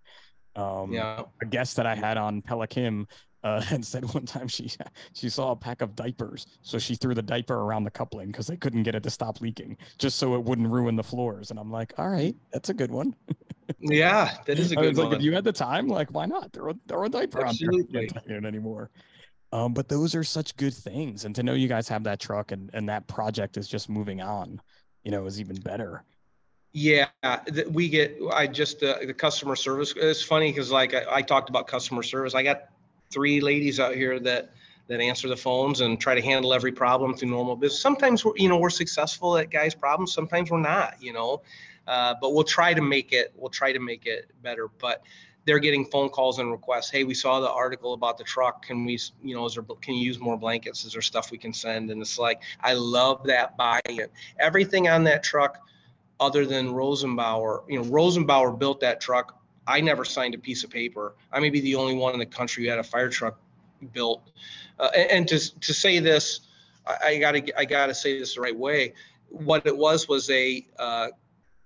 Um, 0.56 0.92
yeah. 0.92 1.22
A 1.42 1.46
guest 1.46 1.76
that 1.76 1.86
I 1.86 1.94
had 1.94 2.16
on 2.16 2.42
Pelican 2.42 3.06
uh, 3.44 3.62
and 3.70 3.84
said 3.84 4.04
one 4.12 4.26
time 4.26 4.48
she 4.48 4.70
she 5.12 5.28
saw 5.28 5.52
a 5.52 5.56
pack 5.56 5.82
of 5.82 5.94
diapers, 5.94 6.46
so 6.62 6.78
she 6.78 6.94
threw 6.94 7.14
the 7.14 7.22
diaper 7.22 7.54
around 7.54 7.84
the 7.84 7.90
coupling 7.90 8.28
because 8.28 8.46
they 8.46 8.56
couldn't 8.56 8.82
get 8.82 8.94
it 8.94 9.02
to 9.02 9.10
stop 9.10 9.40
leaking, 9.40 9.76
just 9.98 10.18
so 10.18 10.34
it 10.34 10.42
wouldn't 10.42 10.68
ruin 10.68 10.96
the 10.96 11.02
floors. 11.02 11.50
And 11.50 11.58
I'm 11.58 11.70
like, 11.70 11.92
all 11.98 12.08
right, 12.08 12.34
that's 12.52 12.68
a 12.68 12.74
good 12.74 12.90
one. 12.90 13.14
yeah, 13.80 14.36
that 14.46 14.58
is 14.58 14.72
a 14.72 14.76
good 14.76 14.88
was 14.90 14.98
like, 14.98 15.08
one. 15.08 15.16
if 15.16 15.22
you 15.22 15.32
had 15.32 15.44
the 15.44 15.52
time, 15.52 15.88
like, 15.88 16.10
why 16.10 16.26
not 16.26 16.52
throw 16.52 16.72
throw 16.88 17.04
a 17.04 17.08
diaper 17.08 17.44
on 17.44 17.54
there? 17.58 17.68
Absolutely. 17.68 18.02
You 18.02 18.08
can't 18.08 18.46
anymore. 18.46 18.90
Um, 19.52 19.72
but 19.72 19.88
those 19.88 20.14
are 20.14 20.24
such 20.24 20.56
good 20.56 20.74
things, 20.74 21.24
and 21.24 21.34
to 21.34 21.42
know 21.42 21.54
you 21.54 21.68
guys 21.68 21.88
have 21.88 22.04
that 22.04 22.20
truck 22.20 22.52
and 22.52 22.70
and 22.74 22.88
that 22.88 23.06
project 23.06 23.56
is 23.56 23.66
just 23.66 23.88
moving 23.88 24.20
on, 24.20 24.60
you 25.04 25.10
know, 25.10 25.24
is 25.26 25.40
even 25.40 25.56
better. 25.56 26.04
Yeah, 26.72 27.06
we 27.70 27.88
get. 27.88 28.18
I 28.32 28.46
just 28.46 28.82
uh, 28.82 28.98
the 29.04 29.14
customer 29.14 29.56
service. 29.56 29.94
It's 29.96 30.22
funny 30.22 30.52
because 30.52 30.70
like 30.70 30.92
I, 30.94 31.04
I 31.10 31.22
talked 31.22 31.48
about 31.48 31.66
customer 31.66 32.02
service. 32.02 32.34
I 32.34 32.42
got 32.42 32.64
three 33.10 33.40
ladies 33.40 33.80
out 33.80 33.94
here 33.94 34.20
that 34.20 34.50
that 34.88 35.00
answer 35.00 35.28
the 35.28 35.36
phones 35.36 35.80
and 35.80 35.98
try 35.98 36.14
to 36.14 36.20
handle 36.20 36.52
every 36.52 36.72
problem 36.72 37.14
through 37.14 37.30
normal 37.30 37.56
business. 37.56 37.80
Sometimes 37.80 38.24
we're 38.24 38.36
you 38.36 38.50
know 38.50 38.58
we're 38.58 38.68
successful 38.68 39.38
at 39.38 39.50
guys' 39.50 39.74
problems. 39.74 40.12
Sometimes 40.12 40.50
we're 40.50 40.60
not. 40.60 40.94
You 41.00 41.14
know, 41.14 41.40
uh, 41.86 42.14
but 42.20 42.34
we'll 42.34 42.44
try 42.44 42.74
to 42.74 42.82
make 42.82 43.12
it. 43.12 43.32
We'll 43.34 43.50
try 43.50 43.72
to 43.72 43.80
make 43.80 44.04
it 44.04 44.30
better. 44.42 44.68
But 44.78 45.02
they're 45.48 45.58
getting 45.58 45.86
phone 45.86 46.10
calls 46.10 46.38
and 46.40 46.52
requests. 46.52 46.90
Hey, 46.90 47.04
we 47.04 47.14
saw 47.14 47.40
the 47.40 47.50
article 47.50 47.94
about 47.94 48.18
the 48.18 48.24
truck. 48.24 48.66
Can 48.66 48.84
we, 48.84 48.98
you 49.22 49.34
know, 49.34 49.46
is 49.46 49.54
there, 49.54 49.62
can 49.80 49.94
you 49.94 50.04
use 50.04 50.18
more 50.18 50.36
blankets? 50.36 50.84
Is 50.84 50.92
there 50.92 51.00
stuff 51.00 51.30
we 51.30 51.38
can 51.38 51.54
send? 51.54 51.90
And 51.90 52.02
it's 52.02 52.18
like, 52.18 52.42
I 52.60 52.74
love 52.74 53.24
that 53.24 53.56
buy-in. 53.56 54.08
Everything 54.38 54.88
on 54.88 55.04
that 55.04 55.22
truck, 55.22 55.66
other 56.20 56.44
than 56.44 56.68
Rosenbauer, 56.68 57.62
you 57.66 57.78
know, 57.78 57.84
Rosenbauer 57.86 58.58
built 58.58 58.80
that 58.80 59.00
truck. 59.00 59.40
I 59.66 59.80
never 59.80 60.04
signed 60.04 60.34
a 60.34 60.38
piece 60.38 60.64
of 60.64 60.70
paper. 60.70 61.14
I 61.32 61.40
may 61.40 61.48
be 61.48 61.60
the 61.60 61.76
only 61.76 61.94
one 61.94 62.12
in 62.12 62.18
the 62.18 62.26
country 62.26 62.64
who 62.64 62.70
had 62.70 62.78
a 62.78 62.84
fire 62.84 63.08
truck 63.08 63.40
built. 63.94 64.30
Uh, 64.78 64.90
and, 64.94 65.10
and 65.10 65.28
to 65.28 65.60
to 65.60 65.72
say 65.72 65.98
this, 65.98 66.40
I, 66.86 66.96
I 67.06 67.18
gotta 67.18 67.58
I 67.58 67.64
gotta 67.64 67.94
say 67.94 68.18
this 68.18 68.34
the 68.34 68.42
right 68.42 68.56
way. 68.56 68.92
What 69.30 69.66
it 69.66 69.76
was 69.76 70.08
was 70.08 70.28
a 70.28 70.66
uh, 70.78 71.08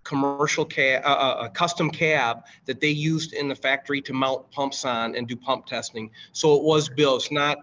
commercial 0.04 0.64
cab, 0.64 1.02
uh, 1.04 1.36
a 1.40 1.48
custom 1.48 1.90
cab 1.90 2.44
that 2.64 2.80
they 2.80 2.88
used 2.88 3.32
in 3.32 3.48
the 3.48 3.54
factory 3.54 4.00
to 4.02 4.12
mount 4.12 4.50
pumps 4.50 4.84
on 4.84 5.14
and 5.16 5.28
do 5.28 5.36
pump 5.36 5.66
testing. 5.66 6.10
So 6.32 6.54
it 6.56 6.62
was 6.62 6.88
built. 6.88 7.22
It's 7.22 7.32
not. 7.32 7.58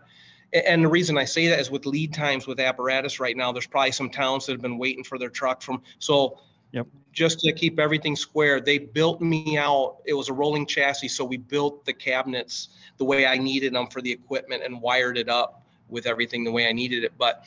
And 0.52 0.84
the 0.84 0.88
reason 0.88 1.18
I 1.18 1.26
say 1.26 1.48
that 1.50 1.60
is 1.60 1.70
with 1.70 1.86
lead 1.86 2.14
times 2.14 2.48
with 2.48 2.60
apparatus 2.60 3.20
right 3.20 3.38
now, 3.38 3.52
there's 3.52 3.68
probably 3.68 3.92
some 3.92 4.10
towns 4.10 4.46
that 4.46 4.54
have 4.54 4.62
been 4.62 4.78
waiting 4.78 5.04
for 5.04 5.18
their 5.18 5.30
truck 5.30 5.62
from. 5.62 5.82
So 6.00 6.40
Yep. 6.72 6.88
just 7.12 7.40
to 7.40 7.52
keep 7.52 7.80
everything 7.80 8.16
square, 8.16 8.62
they 8.62 8.78
built 8.78 9.22
me 9.22 9.58
out. 9.58 9.98
It 10.06 10.14
was 10.14 10.30
a 10.30 10.34
rolling 10.34 10.66
chassis. 10.66 11.08
So 11.08 11.26
we 11.26 11.38
built 11.38 11.84
the 11.86 11.94
cabinets 11.94 12.70
the 12.98 13.06
way 13.06 13.26
I 13.26 13.38
needed 13.38 13.74
them 13.74 13.88
for 13.88 14.02
the 14.02 14.12
equipment 14.12 14.64
and 14.64 14.80
wired 14.82 15.18
it 15.18 15.30
up 15.30 15.66
with 15.88 16.06
everything 16.06 16.44
the 16.44 16.52
way 16.52 16.68
I 16.68 16.72
needed 16.72 17.04
it. 17.04 17.14
But 17.18 17.46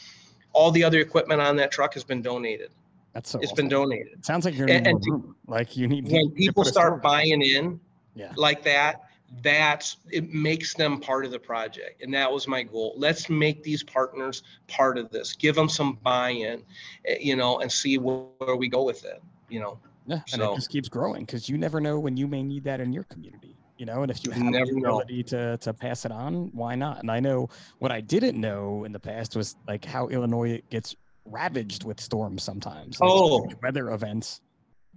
all 0.52 0.70
the 0.70 0.84
other 0.84 0.98
equipment 0.98 1.40
on 1.40 1.56
that 1.56 1.70
truck 1.70 1.94
has 1.94 2.04
been 2.04 2.22
donated. 2.22 2.70
That's 3.12 3.30
so. 3.30 3.38
It's 3.40 3.52
awesome. 3.52 3.56
been 3.56 3.68
donated 3.68 4.12
It 4.14 4.24
sounds 4.24 4.44
like 4.44 4.56
you're 4.56 4.68
and- 4.70 4.86
and 4.86 5.04
room. 5.08 5.36
like 5.46 5.76
you 5.76 5.86
need. 5.88 6.08
when 6.10 6.30
people 6.32 6.64
start 6.64 7.02
buying 7.02 7.42
in 7.42 7.78
Yeah. 8.14 8.32
like 8.36 8.62
that 8.64 9.02
that's 9.42 9.96
it 10.10 10.30
makes 10.30 10.74
them 10.74 11.00
part 11.00 11.24
of 11.24 11.30
the 11.30 11.38
project 11.38 12.02
and 12.02 12.12
that 12.12 12.30
was 12.30 12.46
my 12.46 12.62
goal 12.62 12.92
let's 12.98 13.30
make 13.30 13.62
these 13.62 13.82
partners 13.82 14.42
part 14.68 14.98
of 14.98 15.08
this 15.10 15.32
give 15.32 15.54
them 15.54 15.70
some 15.70 15.98
buy-in 16.02 16.62
eh, 17.06 17.16
you 17.18 17.34
know 17.34 17.60
and 17.60 17.72
see 17.72 17.96
where, 17.96 18.24
where 18.38 18.56
we 18.56 18.68
go 18.68 18.82
with 18.82 19.04
it 19.06 19.22
you 19.48 19.58
know 19.58 19.78
Yeah, 20.06 20.16
and 20.32 20.42
So- 20.42 20.52
it 20.52 20.56
just 20.56 20.68
keeps 20.70 20.88
growing 20.88 21.24
because 21.24 21.48
you 21.48 21.56
never 21.56 21.80
know 21.80 21.98
when 21.98 22.16
you 22.16 22.26
may 22.28 22.42
need 22.42 22.64
that 22.64 22.80
in 22.80 22.92
your 22.92 23.04
community. 23.04 23.56
You 23.78 23.86
know, 23.86 24.02
and 24.02 24.10
if 24.12 24.24
you 24.24 24.30
have 24.32 24.44
the 24.44 24.50
never 24.50 24.72
know. 24.72 25.00
ability 25.00 25.22
to 25.24 25.56
to 25.58 25.72
pass 25.72 26.04
it 26.04 26.12
on, 26.12 26.50
why 26.52 26.74
not? 26.76 27.00
And 27.00 27.10
I 27.10 27.18
know 27.20 27.48
what 27.78 27.90
I 27.90 28.00
didn't 28.00 28.38
know 28.40 28.84
in 28.84 28.92
the 28.92 29.00
past 29.00 29.34
was 29.34 29.56
like 29.66 29.84
how 29.84 30.06
Illinois 30.08 30.60
gets 30.70 30.94
ravaged 31.24 31.84
with 31.84 32.00
storms 32.00 32.42
sometimes. 32.42 33.00
like, 33.00 33.10
Oh. 33.10 33.48
weather 33.62 33.90
events. 33.90 34.40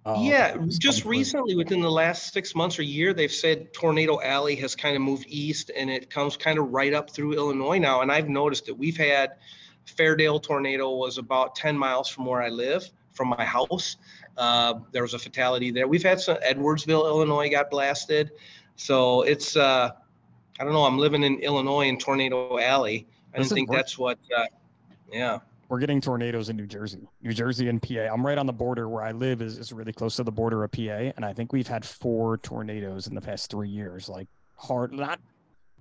um, 0.07 0.21
yeah 0.23 0.55
just 0.67 1.03
recently 1.03 1.55
within 1.55 1.81
the 1.81 1.89
last 1.89 2.31
six 2.31 2.53
months 2.53 2.77
or 2.77 2.83
year 2.83 3.11
they've 3.11 3.31
said 3.31 3.73
tornado 3.73 4.21
alley 4.21 4.55
has 4.55 4.75
kind 4.75 4.95
of 4.95 5.01
moved 5.01 5.25
east 5.27 5.71
and 5.75 5.89
it 5.89 6.11
comes 6.11 6.37
kind 6.37 6.59
of 6.59 6.69
right 6.71 6.93
up 6.93 7.09
through 7.09 7.33
illinois 7.33 7.79
now. 7.79 8.01
And 8.01 8.11
i've 8.11 8.29
noticed 8.29 8.65
that 8.67 8.75
we've 8.75 8.97
had 8.97 9.31
fairdale 9.87 10.39
tornado 10.41 10.91
was 10.95 11.17
about 11.17 11.55
10 11.55 11.75
miles 11.77 12.07
from 12.07 12.25
where 12.27 12.41
i 12.43 12.49
live 12.49 12.87
from 13.13 13.29
my 13.29 13.45
house. 13.45 13.97
Uh, 14.37 14.73
there 14.91 15.01
was 15.01 15.13
a 15.13 15.19
fatality 15.19 15.71
there. 15.71 15.87
We've 15.87 16.03
had 16.03 16.19
some 16.19 16.35
edwardsville 16.37 17.05
illinois 17.07 17.49
got 17.49 17.69
blasted. 17.71 18.31
So 18.75 19.21
it's 19.23 19.55
uh, 19.55 19.89
i 20.59 20.63
don't 20.63 20.73
know 20.73 20.83
i'm 20.83 20.97
living 20.99 21.23
in 21.23 21.39
illinois 21.39 21.87
in 21.87 21.97
tornado 21.97 22.59
alley. 22.59 23.07
I 23.33 23.37
didn't 23.39 23.51
think 23.53 23.69
work- 23.69 23.77
that's 23.79 23.97
what 23.97 24.19
uh, 24.37 24.45
yeah 25.11 25.39
we're 25.67 25.79
getting 25.79 26.01
tornadoes 26.01 26.49
in 26.49 26.55
New 26.57 26.67
Jersey. 26.67 27.07
New 27.21 27.33
Jersey 27.33 27.69
and 27.69 27.81
PA. 27.81 28.07
I'm 28.11 28.25
right 28.25 28.37
on 28.37 28.45
the 28.45 28.53
border 28.53 28.87
where 28.87 29.03
I 29.03 29.11
live 29.11 29.41
is, 29.41 29.57
is 29.57 29.73
really 29.73 29.93
close 29.93 30.15
to 30.17 30.23
the 30.23 30.31
border 30.31 30.63
of 30.63 30.71
PA. 30.71 31.11
And 31.15 31.25
I 31.25 31.33
think 31.33 31.53
we've 31.53 31.67
had 31.67 31.83
four 31.83 32.37
tornadoes 32.37 33.07
in 33.07 33.15
the 33.15 33.21
past 33.21 33.49
three 33.49 33.69
years. 33.69 34.07
Like 34.07 34.27
hard 34.55 34.91
not 34.91 35.19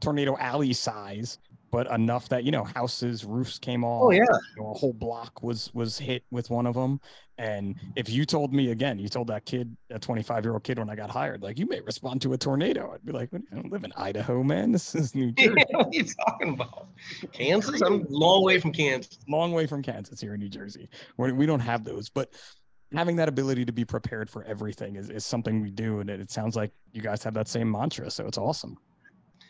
tornado 0.01 0.37
alley 0.39 0.73
size, 0.73 1.39
but 1.75 1.91
enough 1.91 2.29
that, 2.29 2.45
you 2.45 2.53
know, 2.53 2.63
houses, 2.63 3.25
roofs 3.25 3.59
came 3.59 3.83
oh, 3.83 3.89
off. 3.89 4.03
oh 4.05 4.11
yeah 4.13 4.23
You 4.57 4.63
know, 4.63 4.71
a 4.71 4.75
whole 4.75 4.93
block 4.93 5.43
was 5.43 5.75
was 5.75 5.99
hit 5.99 6.23
with 6.31 6.49
one 6.49 6.67
of 6.67 6.75
them. 6.75 7.01
And 7.37 7.75
if 7.97 8.09
you 8.09 8.25
told 8.25 8.55
me 8.55 8.71
again, 8.71 8.97
you 9.01 9.09
told 9.09 9.27
that 9.27 9.45
kid, 9.45 9.77
that 9.91 10.01
25 10.01 10.45
year 10.45 10.53
old 10.53 10.63
kid 10.63 10.79
when 10.79 10.89
I 10.89 10.95
got 10.95 11.11
hired, 11.11 11.43
like 11.43 11.59
you 11.59 11.67
may 11.67 11.81
respond 11.81 12.23
to 12.23 12.33
a 12.33 12.39
tornado. 12.39 12.93
I'd 12.95 13.05
be 13.05 13.11
like, 13.11 13.31
I 13.35 13.57
don't 13.57 13.73
live 13.73 13.83
in 13.83 13.93
Idaho, 13.97 14.45
man. 14.45 14.71
This 14.71 14.95
is 14.95 15.17
New 15.17 15.33
Jersey. 15.37 15.65
what 15.71 15.87
are 15.87 15.91
you 15.91 16.05
talking 16.29 16.55
about 16.55 16.87
kansas 17.33 17.81
i'm 17.83 18.03
a 18.03 18.05
long 18.09 18.45
way 18.45 18.61
from 18.61 18.73
kansas 18.73 19.19
long 19.29 19.53
way 19.53 19.67
from 19.67 19.83
Kansas 19.83 20.21
here 20.21 20.35
in 20.35 20.41
New 20.41 20.49
Jersey. 20.49 20.89
we 21.17 21.33
we 21.33 21.45
don't 21.45 21.61
have 21.61 21.83
those, 21.83 22.09
but 22.09 22.33
having 22.95 23.17
that 23.17 23.29
ability 23.29 23.65
to 23.65 23.73
be 23.73 23.85
prepared 23.85 24.31
for 24.31 24.45
everything 24.45 24.95
is, 24.95 25.11
is 25.11 25.27
something 25.27 25.61
we 25.61 25.71
do. 25.71 25.99
And 25.99 26.09
it, 26.09 26.21
it 26.21 26.31
sounds 26.31 26.55
like 26.55 26.71
you 26.93 27.03
guys 27.03 27.25
have 27.25 27.35
that 27.35 27.49
same 27.49 27.69
mantra. 27.69 28.11
So 28.11 28.27
it's 28.27 28.39
awesome. 28.39 28.77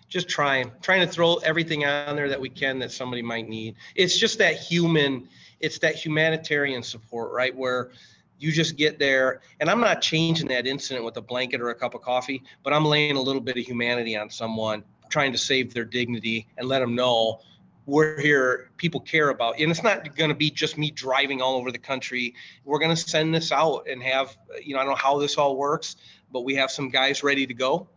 Just 0.08 0.28
trying 0.28 0.70
trying 0.80 1.00
to 1.00 1.06
throw 1.06 1.36
everything 1.36 1.84
on 1.84 2.16
there 2.16 2.28
that 2.28 2.40
we 2.40 2.48
can 2.48 2.78
that 2.78 2.92
somebody 2.92 3.22
might 3.22 3.48
need. 3.48 3.76
It's 3.94 4.16
just 4.16 4.38
that 4.38 4.56
human 4.56 5.28
it's 5.60 5.78
that 5.78 5.94
humanitarian 5.94 6.82
support 6.82 7.32
right 7.32 7.54
where 7.54 7.90
you 8.38 8.52
just 8.52 8.76
get 8.76 8.98
there. 8.98 9.40
And 9.60 9.70
i'm 9.70 9.80
not 9.80 10.00
changing 10.02 10.48
that 10.48 10.66
incident 10.66 11.04
with 11.04 11.16
a 11.16 11.22
blanket 11.22 11.60
or 11.60 11.70
a 11.70 11.74
cup 11.74 11.94
of 11.94 12.02
coffee 12.02 12.42
but 12.62 12.72
i'm 12.72 12.84
laying 12.84 13.16
a 13.16 13.20
little 13.20 13.40
bit 13.40 13.56
of 13.56 13.64
humanity 13.64 14.16
on 14.16 14.30
someone 14.30 14.84
trying 15.08 15.32
to 15.32 15.38
save 15.38 15.72
their 15.72 15.84
dignity 15.84 16.46
and 16.58 16.68
let 16.68 16.80
them 16.80 16.94
know 16.94 17.40
we're 17.86 18.18
here 18.20 18.70
people 18.76 19.00
care 19.00 19.28
about 19.28 19.58
and 19.58 19.70
it's 19.70 19.82
not 19.82 20.16
going 20.16 20.30
to 20.30 20.34
be 20.34 20.50
just 20.50 20.78
me 20.78 20.90
driving 20.90 21.42
all 21.42 21.56
over 21.56 21.70
the 21.70 21.78
country. 21.78 22.34
We're 22.64 22.78
going 22.78 22.94
to 22.94 22.96
send 22.96 23.34
this 23.34 23.52
out 23.52 23.86
and 23.88 24.02
have 24.02 24.36
you 24.62 24.74
know 24.74 24.80
i 24.80 24.84
don't 24.84 24.92
know 24.92 24.96
how 24.96 25.18
this 25.18 25.36
all 25.36 25.56
works 25.56 25.96
but 26.34 26.42
we 26.42 26.54
have 26.56 26.70
some 26.70 26.90
guys 26.90 27.22
ready 27.22 27.46
to 27.46 27.54
go. 27.54 27.88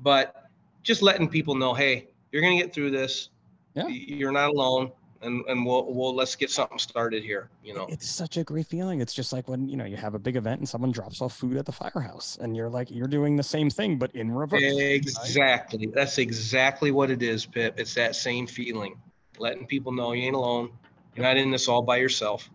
But 0.00 0.47
just 0.88 1.02
letting 1.02 1.28
people 1.28 1.54
know, 1.54 1.74
hey, 1.74 2.08
you're 2.32 2.40
gonna 2.40 2.56
get 2.56 2.72
through 2.72 2.90
this. 2.90 3.28
Yeah. 3.74 3.86
You're 3.88 4.32
not 4.32 4.48
alone, 4.48 4.90
and 5.20 5.44
and 5.46 5.64
we'll 5.64 5.92
we'll 5.92 6.14
let's 6.14 6.34
get 6.34 6.50
something 6.50 6.78
started 6.78 7.22
here. 7.22 7.50
You 7.62 7.74
know. 7.74 7.86
It's 7.90 8.08
such 8.08 8.38
a 8.38 8.42
great 8.42 8.66
feeling. 8.66 9.02
It's 9.02 9.12
just 9.12 9.30
like 9.30 9.48
when, 9.48 9.68
you 9.68 9.76
know, 9.76 9.84
you 9.84 9.98
have 9.98 10.14
a 10.14 10.18
big 10.18 10.36
event 10.36 10.60
and 10.60 10.68
someone 10.68 10.90
drops 10.90 11.20
off 11.20 11.36
food 11.36 11.58
at 11.58 11.66
the 11.66 11.72
firehouse 11.72 12.38
and 12.40 12.56
you're 12.56 12.70
like, 12.70 12.90
you're 12.90 13.06
doing 13.06 13.36
the 13.36 13.42
same 13.42 13.68
thing, 13.68 13.98
but 13.98 14.10
in 14.14 14.32
reverse. 14.32 14.62
Exactly. 14.62 15.86
That's 15.94 16.16
exactly 16.16 16.90
what 16.90 17.10
it 17.10 17.22
is, 17.22 17.44
Pip. 17.44 17.78
It's 17.78 17.94
that 17.94 18.16
same 18.16 18.46
feeling, 18.46 18.98
letting 19.38 19.66
people 19.66 19.92
know 19.92 20.12
you 20.12 20.22
ain't 20.22 20.36
alone. 20.36 20.70
You're 21.14 21.26
not 21.26 21.36
in 21.36 21.50
this 21.50 21.68
all 21.68 21.82
by 21.82 21.98
yourself. 21.98 22.48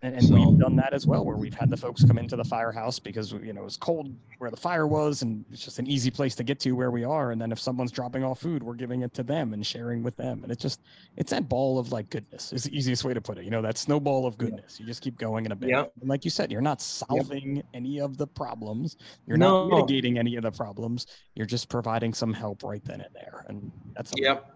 And, 0.00 0.14
and 0.14 0.24
So- 0.24 0.34
we've 0.50 0.58
done 0.60 0.76
that 0.76 0.94
as 0.94 1.08
well, 1.08 1.24
where 1.24 1.36
we've 1.36 1.54
had 1.54 1.70
the 1.70 1.76
folks 1.76 2.04
come 2.04 2.18
into 2.18 2.36
the 2.36 2.44
firehouse 2.44 3.00
because 3.00 3.32
you 3.32 3.52
know 3.52 3.62
it 3.62 3.64
was 3.64 3.76
cold 3.76 4.14
where 4.38 4.48
the 4.48 4.56
fire 4.56 4.86
was, 4.86 5.22
and 5.22 5.44
it's 5.50 5.64
just 5.64 5.80
an 5.80 5.88
easy 5.88 6.08
place 6.08 6.36
to 6.36 6.44
get 6.44 6.60
to 6.60 6.70
where 6.72 6.92
we 6.92 7.02
are. 7.02 7.32
And 7.32 7.40
then 7.40 7.50
if 7.50 7.58
someone's 7.58 7.90
dropping 7.90 8.22
off 8.22 8.38
food, 8.40 8.62
we're 8.62 8.74
giving 8.76 9.02
it 9.02 9.12
to 9.14 9.24
them 9.24 9.54
and 9.54 9.66
sharing 9.66 10.04
with 10.04 10.16
them. 10.16 10.44
And 10.44 10.52
it's 10.52 10.62
just 10.62 10.82
it's 11.16 11.30
that 11.32 11.48
ball 11.48 11.80
of 11.80 11.90
like 11.90 12.10
goodness 12.10 12.52
is 12.52 12.62
the 12.62 12.76
easiest 12.78 13.02
way 13.02 13.12
to 13.12 13.20
put 13.20 13.38
it. 13.38 13.44
You 13.44 13.50
know, 13.50 13.60
that 13.62 13.76
snowball 13.76 14.24
of 14.24 14.38
goodness. 14.38 14.78
You 14.78 14.86
just 14.86 15.02
keep 15.02 15.18
going 15.18 15.46
in 15.46 15.50
a 15.50 15.56
bit. 15.56 15.70
Yeah. 15.70 15.86
And 16.00 16.08
like 16.08 16.24
you 16.24 16.30
said, 16.30 16.52
you're 16.52 16.60
not 16.60 16.80
solving 16.80 17.64
any 17.74 17.98
of 18.00 18.16
the 18.18 18.26
problems. 18.28 18.98
You're 19.26 19.36
No. 19.36 19.66
not 19.66 19.78
mitigating 19.88 20.16
any 20.16 20.36
of 20.36 20.44
the 20.44 20.52
problems. 20.52 21.08
You're 21.34 21.46
just 21.46 21.68
providing 21.68 22.14
some 22.14 22.32
help 22.32 22.62
right 22.62 22.84
then 22.84 23.00
and 23.00 23.12
there. 23.14 23.44
And 23.48 23.72
that's 23.96 24.12
Yep. 24.16 24.48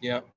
Yep. 0.00 0.28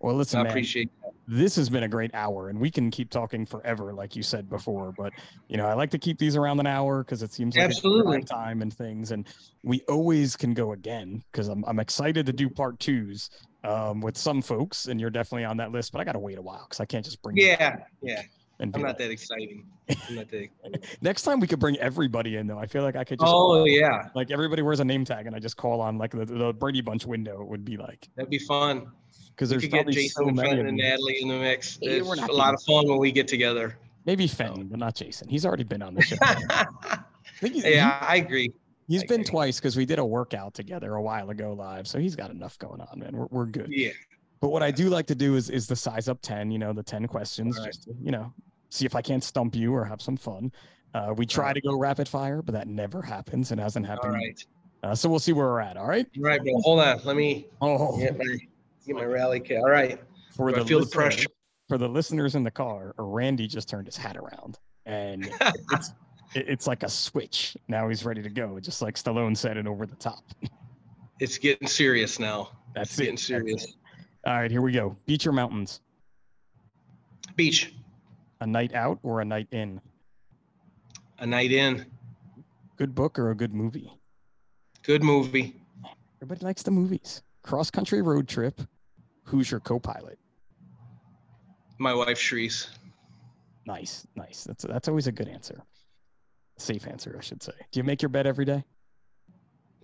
Well, 0.00 0.14
listen, 0.14 0.40
I 0.40 0.42
man 0.42 0.50
appreciate. 0.52 0.90
This 1.32 1.56
has 1.56 1.70
been 1.70 1.84
a 1.84 1.88
great 1.88 2.10
hour 2.14 2.50
and 2.50 2.58
we 2.60 2.70
can 2.70 2.90
keep 2.90 3.08
talking 3.08 3.46
forever 3.46 3.94
like 3.94 4.14
you 4.14 4.22
said 4.22 4.50
before 4.50 4.92
but 4.98 5.12
you 5.48 5.56
know 5.56 5.66
i 5.66 5.72
like 5.72 5.90
to 5.90 5.98
keep 5.98 6.18
these 6.18 6.36
around 6.36 6.60
an 6.60 6.66
hour 6.66 7.02
because 7.02 7.22
it 7.22 7.32
seems 7.32 7.56
like 7.56 7.64
Absolutely. 7.64 8.22
time 8.22 8.60
and 8.60 8.74
things 8.74 9.12
and 9.12 9.26
we 9.62 9.80
always 9.88 10.36
can 10.36 10.52
go 10.52 10.72
again 10.72 11.22
because 11.32 11.48
I'm, 11.48 11.64
I'm 11.66 11.78
excited 11.78 12.26
to 12.26 12.32
do 12.32 12.50
part 12.50 12.78
twos 12.80 13.30
um, 13.64 14.00
with 14.00 14.18
some 14.18 14.42
folks 14.42 14.86
and 14.88 15.00
you're 15.00 15.10
definitely 15.10 15.44
on 15.44 15.56
that 15.56 15.72
list 15.72 15.92
but 15.92 16.00
i 16.00 16.04
gotta 16.04 16.18
wait 16.18 16.36
a 16.36 16.42
while 16.42 16.66
because 16.68 16.80
i 16.80 16.84
can't 16.84 17.04
just 17.04 17.22
bring 17.22 17.36
Yeah. 17.36 17.76
Yeah. 18.02 18.22
I'm 18.60 18.70
not 18.80 18.96
that 18.98 19.10
exciting. 19.10 19.66
I'm 19.88 20.14
not 20.14 20.30
that 20.30 20.36
exciting. 20.42 20.80
Next 21.00 21.22
time 21.22 21.40
we 21.40 21.48
could 21.48 21.58
bring 21.58 21.76
everybody 21.78 22.36
in 22.36 22.46
though. 22.46 22.58
I 22.58 22.66
feel 22.66 22.82
like 22.84 22.94
I 22.94 23.02
could 23.02 23.18
just 23.18 23.32
Oh 23.34 23.64
yeah, 23.64 24.08
like 24.14 24.30
everybody 24.30 24.62
wears 24.62 24.78
a 24.78 24.84
name 24.84 25.04
tag 25.04 25.26
and 25.26 25.34
I 25.34 25.40
just 25.40 25.56
call 25.56 25.80
on 25.80 25.98
like 25.98 26.12
the, 26.12 26.24
the 26.24 26.52
Brady 26.52 26.80
Bunch 26.80 27.04
window. 27.04 27.40
It 27.42 27.48
would 27.48 27.64
be 27.64 27.76
like 27.76 28.08
that'd 28.14 28.30
be 28.30 28.38
fun. 28.38 28.86
Because 29.34 29.50
We 29.50 29.54
there's 29.54 29.62
could 29.64 29.70
get 29.72 29.76
probably 29.84 29.94
Jason 29.94 30.22
so 30.24 30.28
and 30.28 30.36
many 30.36 30.48
Fenton 30.50 30.66
of 30.66 30.68
and. 30.70 30.76
Natalie 30.78 31.18
in 31.22 31.28
the 31.28 31.38
mix. 31.38 31.78
Yeah, 31.80 31.90
It's 31.92 32.08
we're 32.08 32.16
not 32.16 32.30
a 32.30 32.34
lot 32.34 32.54
of 32.54 32.62
fun 32.62 32.88
when 32.88 32.98
we 32.98 33.12
get 33.12 33.28
together. 33.28 33.76
Maybe 34.04 34.26
Fenton, 34.26 34.66
but 34.68 34.78
not 34.78 34.94
Jason. 34.94 35.28
He's 35.28 35.46
already 35.46 35.64
been 35.64 35.82
on 35.82 35.94
the 35.94 36.02
show. 36.02 36.16
I 36.20 36.66
think 37.40 37.54
he's, 37.54 37.64
yeah, 37.64 37.98
I 38.00 38.16
agree. 38.16 38.52
he, 38.88 38.94
has 38.94 39.04
I 39.04 39.06
been 39.06 39.20
agree. 39.20 39.30
twice 39.30 39.58
because 39.60 39.76
we 39.76 39.86
did 39.86 39.98
a 39.98 40.04
workout 40.04 40.54
together 40.54 40.94
a 40.94 41.02
while 41.02 41.30
ago 41.30 41.52
live. 41.52 41.86
So 41.86 41.98
he's 41.98 42.16
got 42.16 42.30
enough 42.30 42.58
going 42.58 42.80
on, 42.80 42.98
man. 42.98 43.12
We're, 43.16 43.26
we're 43.30 43.46
good. 43.46 43.68
Yeah, 43.70 43.90
But 44.40 44.48
what 44.50 44.62
I 44.62 44.70
do 44.72 44.88
like 44.88 45.06
to 45.06 45.14
do 45.14 45.36
is 45.36 45.50
is 45.50 45.66
the 45.68 45.76
size 45.76 46.08
up 46.08 46.18
10, 46.22 46.50
you 46.50 46.58
know, 46.58 46.72
the 46.72 46.82
10 46.82 47.06
questions, 47.06 47.56
Right. 47.58 47.66
just 47.66 47.84
to, 47.84 47.94
you 48.02 48.10
know, 48.10 48.32
see 48.70 48.86
if 48.86 48.96
I 48.96 49.02
can't 49.02 49.22
stump 49.22 49.54
you 49.54 49.72
or 49.72 49.84
have 49.84 50.02
some 50.02 50.16
fun. 50.16 50.50
Uh, 50.94 51.14
we 51.16 51.24
try 51.24 51.46
Right. 51.46 51.54
to 51.54 51.60
go 51.60 51.78
rapid 51.78 52.08
fire, 52.08 52.42
but 52.42 52.52
that 52.52 52.66
never 52.66 53.00
happens. 53.02 53.52
It 53.52 53.58
hasn't 53.58 53.86
happened. 53.86 54.14
right, 54.14 54.44
Uh, 54.82 54.94
so 54.96 55.08
we'll 55.08 55.20
see 55.20 55.32
where 55.32 55.46
we're 55.46 55.60
at. 55.60 55.76
All 55.76 55.86
right. 55.86 56.06
all 56.16 56.22
right, 56.24 56.42
bro. 56.42 56.52
Hold 56.62 56.80
on. 56.80 57.00
Let 57.04 57.14
me 57.16 57.46
Oh, 57.60 57.96
get 57.98 58.18
my 58.18 58.36
get 58.86 58.96
my 58.96 59.04
rally 59.04 59.40
kit. 59.40 59.58
All 59.58 59.70
right, 59.70 60.00
for 60.34 60.50
Do 60.50 60.56
I 60.56 60.58
the 60.60 60.64
feel 60.64 60.80
the 60.80 60.86
pressure. 60.86 61.28
for 61.68 61.78
the 61.78 61.88
listeners 61.88 62.34
in 62.34 62.42
the 62.42 62.50
car, 62.50 62.94
Randy 62.98 63.46
just 63.46 63.68
turned 63.68 63.86
his 63.86 63.96
hat 63.96 64.16
around 64.16 64.58
and 64.86 65.30
it's 65.72 65.92
it- 66.34 66.48
it's 66.48 66.66
like 66.66 66.82
a 66.82 66.88
switch. 66.88 67.56
Now 67.68 67.88
he's 67.88 68.04
ready 68.04 68.22
to 68.22 68.30
go, 68.30 68.58
just 68.60 68.80
like 68.82 68.94
Stallone 68.96 69.36
said 69.36 69.56
it 69.58 69.66
over 69.66 69.84
the 69.86 69.96
top. 69.96 70.24
It's 71.20 71.36
getting 71.38 71.68
serious 71.68 72.18
now. 72.18 72.50
That's 72.74 72.90
It's 72.92 72.98
it. 72.98 73.02
getting 73.02 73.14
That's 73.14 73.26
serious. 73.26 73.64
it. 73.64 73.74
All 74.26 74.34
right, 74.34 74.50
here 74.50 74.62
we 74.62 74.72
go. 74.72 74.96
Beach 75.06 75.26
or 75.26 75.32
mountains? 75.32 75.80
Beach, 77.36 77.74
A 78.40 78.46
night 78.46 78.74
out 78.74 78.98
or 79.02 79.20
a 79.20 79.24
night 79.24 79.48
in? 79.52 79.80
a 81.18 81.26
night 81.26 81.52
in. 81.52 81.86
Good 82.76 82.94
book 82.94 83.18
or 83.18 83.30
a 83.30 83.34
good 83.34 83.54
movie? 83.54 83.92
Good 84.82 85.02
movie. 85.02 85.60
Everybody 86.20 86.44
likes 86.44 86.62
the 86.62 86.70
movies. 86.72 87.22
Cross 87.42 87.70
country 87.70 88.02
road 88.02 88.26
trip. 88.28 88.60
Who's 89.32 89.50
your 89.50 89.60
co-pilot? 89.60 90.18
My 91.78 91.94
wife 91.94 92.18
Shreese. 92.18 92.68
Nice, 93.66 94.06
nice. 94.14 94.44
That's 94.44 94.62
that's 94.64 94.88
always 94.88 95.06
a 95.06 95.12
good 95.12 95.26
answer. 95.26 95.62
Safe 96.58 96.86
answer, 96.86 97.16
I 97.18 97.22
should 97.22 97.42
say. 97.42 97.54
Do 97.70 97.80
you 97.80 97.84
make 97.84 98.02
your 98.02 98.10
bed 98.10 98.26
every 98.26 98.44
day? 98.44 98.62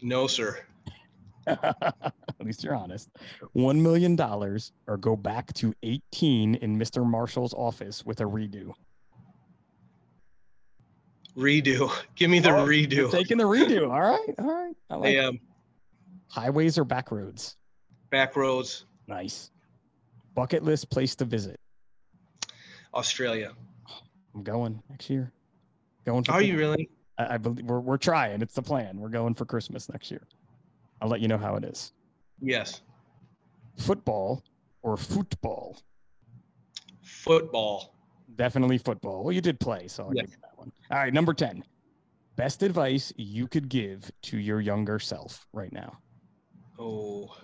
No, 0.03 0.27
sir. 0.27 0.59
At 1.47 2.13
least 2.41 2.63
you're 2.63 2.75
honest. 2.75 3.09
One 3.55 3.83
million 3.83 4.17
dollars 4.17 4.71
or 4.87 4.99
go 4.99 5.17
back 5.17 5.51
to 5.55 5.73
18 5.83 6.57
in 6.57 6.79
Mr. 6.79 7.07
Marshall's 7.07 7.55
office 7.55 8.05
with 8.05 8.21
a 8.21 8.25
redo. 8.25 8.73
Redo. 11.39 11.91
Give 12.17 12.29
me 12.31 12.41
the 12.41 12.51
Oh, 12.51 12.67
redo. 12.67 13.11
taking 13.11 13.39
the 13.39 13.45
redo. 13.45 13.91
All 13.91 14.03
right, 14.03 14.35
all 14.39 14.47
right. 14.47 14.75
I 14.91 14.97
like 14.97 15.09
Hey, 15.09 15.19
um, 15.21 15.41
highways 16.27 16.77
or 16.77 16.85
back 16.85 17.11
roads. 17.11 17.57
back 18.11 18.37
roads, 18.37 18.85
Nice. 19.09 19.51
Bucket 20.35 20.63
list 20.63 20.91
place 20.91 21.17
to 21.17 21.25
visit. 21.25 21.59
Australia. 22.95 23.53
I'm 24.35 24.43
going 24.45 24.81
next 24.91 25.11
year. 25.11 25.33
Going 26.05 26.23
for 26.25 26.33
Are 26.33 26.43
you 26.43 26.57
really? 26.57 26.91
I, 27.17 27.35
I 27.35 27.39
believe 27.39 27.65
we're 27.65 27.81
we're 27.81 27.97
trying. 27.97 28.41
It's 28.43 28.55
the 28.55 28.63
plan. 28.63 28.99
We're 29.01 29.09
going 29.09 29.35
for 29.35 29.45
Christmas 29.45 29.89
next 29.89 30.11
year. 30.11 30.23
I'll 31.01 31.09
let 31.09 31.21
you 31.21 31.29
know 31.29 31.39
how 31.39 31.57
it 31.57 31.65
is. 31.65 31.93
Yes. 32.41 32.83
Football 33.79 34.45
or 34.83 34.97
football? 34.97 35.79
Football. 37.03 37.95
Definitely 38.37 38.79
football. 38.79 39.25
Well, 39.25 39.33
you 39.33 39.41
did 39.41 39.59
play, 39.59 39.89
so 39.89 40.05
I'll 40.05 40.15
Yeah. 40.15 40.23
give 40.23 40.31
you 40.33 40.37
that 40.43 40.57
one. 40.59 40.71
All 40.91 40.99
right, 40.99 41.13
number 41.13 41.33
10. 41.35 41.65
Best 42.37 42.63
advice 42.63 43.13
you 43.17 43.49
could 43.49 43.69
give 43.69 44.11
to 44.23 44.39
your 44.39 44.61
younger 44.61 44.99
self 44.99 45.47
right 45.53 45.73
now. 45.73 45.99
Oh. 46.79 47.37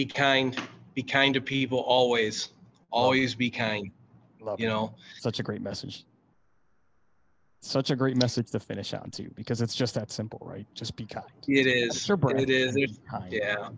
Be 0.00 0.06
kind. 0.06 0.56
Be 0.94 1.02
kind 1.02 1.34
to 1.34 1.42
people 1.42 1.80
always. 1.80 2.48
Always 2.90 3.34
be 3.34 3.50
kind. 3.50 3.90
Love 4.40 4.58
You 4.58 4.66
it. 4.66 4.70
know, 4.70 4.94
Such 5.18 5.40
a 5.40 5.42
great 5.42 5.60
message. 5.60 6.06
Such 7.60 7.90
a 7.90 7.96
great 7.96 8.16
message 8.16 8.50
to 8.52 8.60
finish 8.60 8.94
on 8.94 9.10
too, 9.10 9.30
because 9.34 9.60
it's 9.60 9.74
just 9.74 9.94
that 9.96 10.10
simple, 10.10 10.40
right? 10.42 10.66
Just 10.72 10.96
be 10.96 11.04
kind. 11.04 11.26
it 11.46 11.66
is. 11.66 11.98
Catch 11.98 12.08
your 12.08 12.16
breath 12.16 12.40
It 12.40 12.48
is. 12.48 12.74
be 12.74 12.88
kind. 13.10 13.30
yeah. 13.30 13.68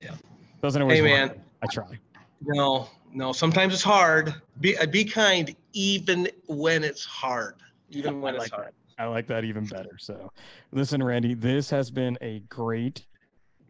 Yeah. 0.00 0.14
Doesn't 0.62 0.80
always 0.80 1.00
Hey, 1.00 1.02
work. 1.02 1.36
man. 1.36 1.44
I 1.62 1.66
try. 1.66 1.98
No, 2.40 2.88
no. 3.12 3.32
Sometimes 3.34 3.74
it's 3.74 3.82
hard. 3.82 4.34
Be 4.62 4.78
uh, 4.78 4.86
be 4.86 5.04
kind 5.04 5.54
even 5.74 6.30
when 6.46 6.82
it's 6.82 7.04
hard. 7.04 7.56
Even 7.90 8.20
when 8.22 8.36
I 8.36 8.36
it's 8.38 8.44
like 8.52 8.58
hard. 8.58 8.72
I 8.98 9.04
like 9.04 9.26
that 9.26 9.44
even 9.44 9.66
better. 9.66 9.98
So, 9.98 10.32
listen, 10.72 11.02
Randy, 11.02 11.34
this 11.34 11.68
has 11.68 11.90
been 11.90 12.16
a 12.22 12.38
great 12.48 13.04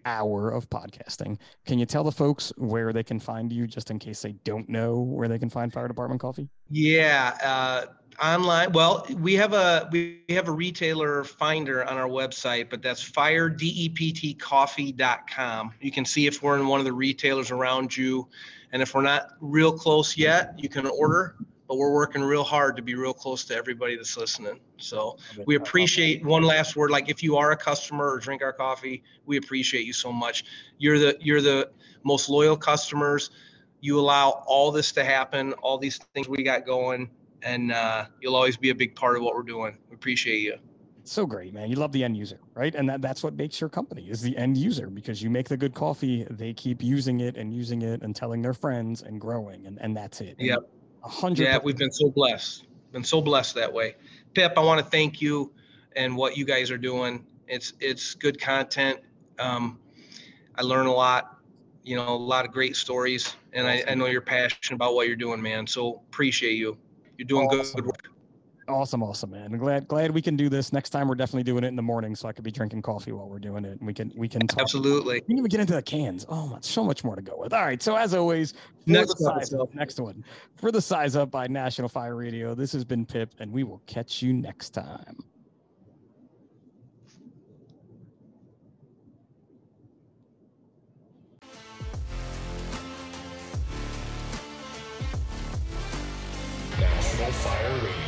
hour 0.04 0.50
of 0.50 0.68
podcasting. 0.70 1.38
Can 1.66 1.78
you 1.78 1.86
tell 1.86 2.04
the 2.04 2.12
folks 2.12 2.52
where 2.56 2.92
they 2.92 3.02
can 3.02 3.18
find 3.18 3.52
you 3.52 3.66
just 3.66 3.90
in 3.90 3.98
case 3.98 4.22
they 4.22 4.32
don't 4.44 4.68
know 4.68 5.00
where 5.00 5.28
they 5.28 5.38
can 5.38 5.50
find 5.50 5.72
Fire 5.72 5.88
Department 5.88 6.20
Coffee? 6.20 6.48
Yeah, 6.70 7.36
uh, 7.42 7.86
online. 8.22 8.72
Well, 8.72 9.06
we 9.18 9.34
have 9.34 9.52
a 9.52 9.88
we 9.92 10.22
have 10.30 10.48
a 10.48 10.52
retailer 10.52 11.24
finder 11.24 11.84
on 11.84 11.96
our 11.96 12.08
website, 12.08 12.70
but 12.70 12.80
that's 12.82 13.08
firedeptcoffee.com. 13.08 15.74
You 15.80 15.90
can 15.90 16.04
see 16.04 16.26
if 16.26 16.42
we're 16.42 16.58
in 16.58 16.66
one 16.66 16.80
of 16.80 16.86
the 16.86 16.92
retailers 16.92 17.50
around 17.50 17.96
you, 17.96 18.28
and 18.72 18.82
if 18.82 18.94
we're 18.94 19.02
not 19.02 19.30
real 19.40 19.72
close 19.72 20.16
yet, 20.16 20.54
you 20.58 20.68
can 20.68 20.86
order. 20.86 21.36
But 21.72 21.78
we're 21.78 21.94
working 21.94 22.20
real 22.20 22.44
hard 22.44 22.76
to 22.76 22.82
be 22.82 22.94
real 22.96 23.14
close 23.14 23.46
to 23.46 23.56
everybody 23.56 23.96
that's 23.96 24.14
listening. 24.18 24.60
So 24.76 25.16
we 25.46 25.54
appreciate 25.54 26.22
one 26.22 26.42
last 26.42 26.76
word. 26.76 26.90
Like 26.90 27.08
if 27.08 27.22
you 27.22 27.38
are 27.38 27.52
a 27.52 27.56
customer 27.56 28.12
or 28.12 28.18
drink 28.18 28.42
our 28.42 28.52
coffee, 28.52 29.02
we 29.24 29.38
appreciate 29.38 29.86
you 29.86 29.94
so 29.94 30.12
much. 30.12 30.44
You're 30.76 30.98
the 30.98 31.16
you're 31.18 31.40
the 31.40 31.70
most 32.04 32.28
loyal 32.28 32.58
customers. 32.58 33.30
You 33.80 33.98
allow 33.98 34.44
all 34.46 34.70
this 34.70 34.92
to 34.92 35.02
happen, 35.02 35.54
all 35.62 35.78
these 35.78 35.96
things 36.12 36.28
we 36.28 36.42
got 36.42 36.66
going, 36.66 37.08
and 37.42 37.72
uh, 37.72 38.04
you'll 38.20 38.36
always 38.36 38.58
be 38.58 38.68
a 38.68 38.74
big 38.74 38.94
part 38.94 39.16
of 39.16 39.22
what 39.22 39.34
we're 39.34 39.42
doing. 39.42 39.78
We 39.88 39.94
appreciate 39.94 40.40
you. 40.40 40.58
so 41.04 41.24
great, 41.24 41.54
man. 41.54 41.70
You 41.70 41.76
love 41.76 41.92
the 41.92 42.04
end 42.04 42.18
user, 42.18 42.40
right? 42.54 42.74
And 42.74 42.86
that, 42.90 43.00
that's 43.00 43.22
what 43.22 43.32
makes 43.32 43.62
your 43.62 43.70
company 43.70 44.10
is 44.10 44.20
the 44.20 44.36
end 44.36 44.58
user 44.58 44.90
because 44.90 45.22
you 45.22 45.30
make 45.30 45.48
the 45.48 45.56
good 45.56 45.72
coffee, 45.72 46.26
they 46.28 46.52
keep 46.52 46.82
using 46.82 47.20
it 47.20 47.38
and 47.38 47.50
using 47.50 47.80
it 47.80 48.02
and 48.02 48.14
telling 48.14 48.42
their 48.42 48.52
friends 48.52 49.00
and 49.00 49.18
growing, 49.18 49.64
and, 49.64 49.80
and 49.80 49.96
that's 49.96 50.20
it. 50.20 50.36
Yep. 50.38 50.68
Hundred. 51.02 51.44
Yeah, 51.44 51.58
we've 51.62 51.76
been 51.76 51.92
so 51.92 52.10
blessed. 52.10 52.66
Been 52.92 53.04
so 53.04 53.20
blessed 53.20 53.54
that 53.56 53.72
way. 53.72 53.96
Pip, 54.34 54.52
I 54.56 54.60
want 54.60 54.78
to 54.78 54.86
thank 54.86 55.20
you 55.20 55.52
and 55.96 56.16
what 56.16 56.36
you 56.36 56.44
guys 56.44 56.70
are 56.70 56.78
doing. 56.78 57.26
It's 57.48 57.72
it's 57.80 58.14
good 58.14 58.40
content. 58.40 59.00
Um, 59.38 59.78
I 60.56 60.62
learn 60.62 60.86
a 60.86 60.92
lot. 60.92 61.38
You 61.84 61.96
know, 61.96 62.08
a 62.08 62.14
lot 62.14 62.44
of 62.44 62.52
great 62.52 62.76
stories, 62.76 63.34
and 63.52 63.66
I, 63.66 63.82
I 63.88 63.94
know 63.94 64.06
you're 64.06 64.20
passionate 64.20 64.76
about 64.76 64.94
what 64.94 65.08
you're 65.08 65.16
doing, 65.16 65.42
man. 65.42 65.66
So 65.66 66.02
appreciate 66.08 66.54
you. 66.54 66.78
You're 67.18 67.26
doing 67.26 67.48
good, 67.48 67.60
Awesome. 67.60 67.80
good 67.80 67.86
work. 67.86 68.11
Awesome, 68.68 69.02
awesome, 69.02 69.32
man. 69.32 69.52
I'm 69.52 69.58
glad 69.58 69.88
glad 69.88 70.12
we 70.12 70.22
can 70.22 70.36
do 70.36 70.48
this. 70.48 70.72
Next 70.72 70.90
time 70.90 71.08
we're 71.08 71.16
definitely 71.16 71.42
doing 71.42 71.64
it 71.64 71.68
in 71.68 71.76
the 71.76 71.82
morning 71.82 72.14
so 72.14 72.28
I 72.28 72.32
could 72.32 72.44
be 72.44 72.52
drinking 72.52 72.82
coffee 72.82 73.10
while 73.10 73.28
we're 73.28 73.40
doing 73.40 73.64
it. 73.64 73.78
And 73.78 73.86
we 73.86 73.92
can 73.92 74.12
we 74.14 74.28
can 74.28 74.46
talk. 74.46 74.60
Absolutely. 74.60 75.14
We 75.14 75.20
didn't 75.20 75.38
even 75.38 75.48
get 75.48 75.60
into 75.60 75.74
the 75.74 75.82
cans. 75.82 76.24
Oh, 76.28 76.46
my, 76.46 76.58
so 76.60 76.84
much 76.84 77.02
more 77.02 77.16
to 77.16 77.22
go 77.22 77.36
with. 77.36 77.52
All 77.52 77.64
right. 77.64 77.82
So 77.82 77.96
as 77.96 78.14
always, 78.14 78.54
Next 78.86 79.18
the 79.18 79.24
size 79.24 79.52
up, 79.52 79.74
next 79.74 79.98
one 79.98 80.24
for 80.56 80.70
the 80.70 80.80
size 80.80 81.16
up 81.16 81.30
by 81.30 81.48
National 81.48 81.88
Fire 81.88 82.14
Radio. 82.14 82.54
This 82.54 82.72
has 82.72 82.84
been 82.84 83.04
Pip, 83.04 83.34
and 83.40 83.52
we 83.52 83.64
will 83.64 83.82
catch 83.86 84.22
you 84.22 84.32
next 84.32 84.70
time. 84.70 85.18
National 96.78 97.32
Fire 97.32 97.74
Radio. 97.74 98.01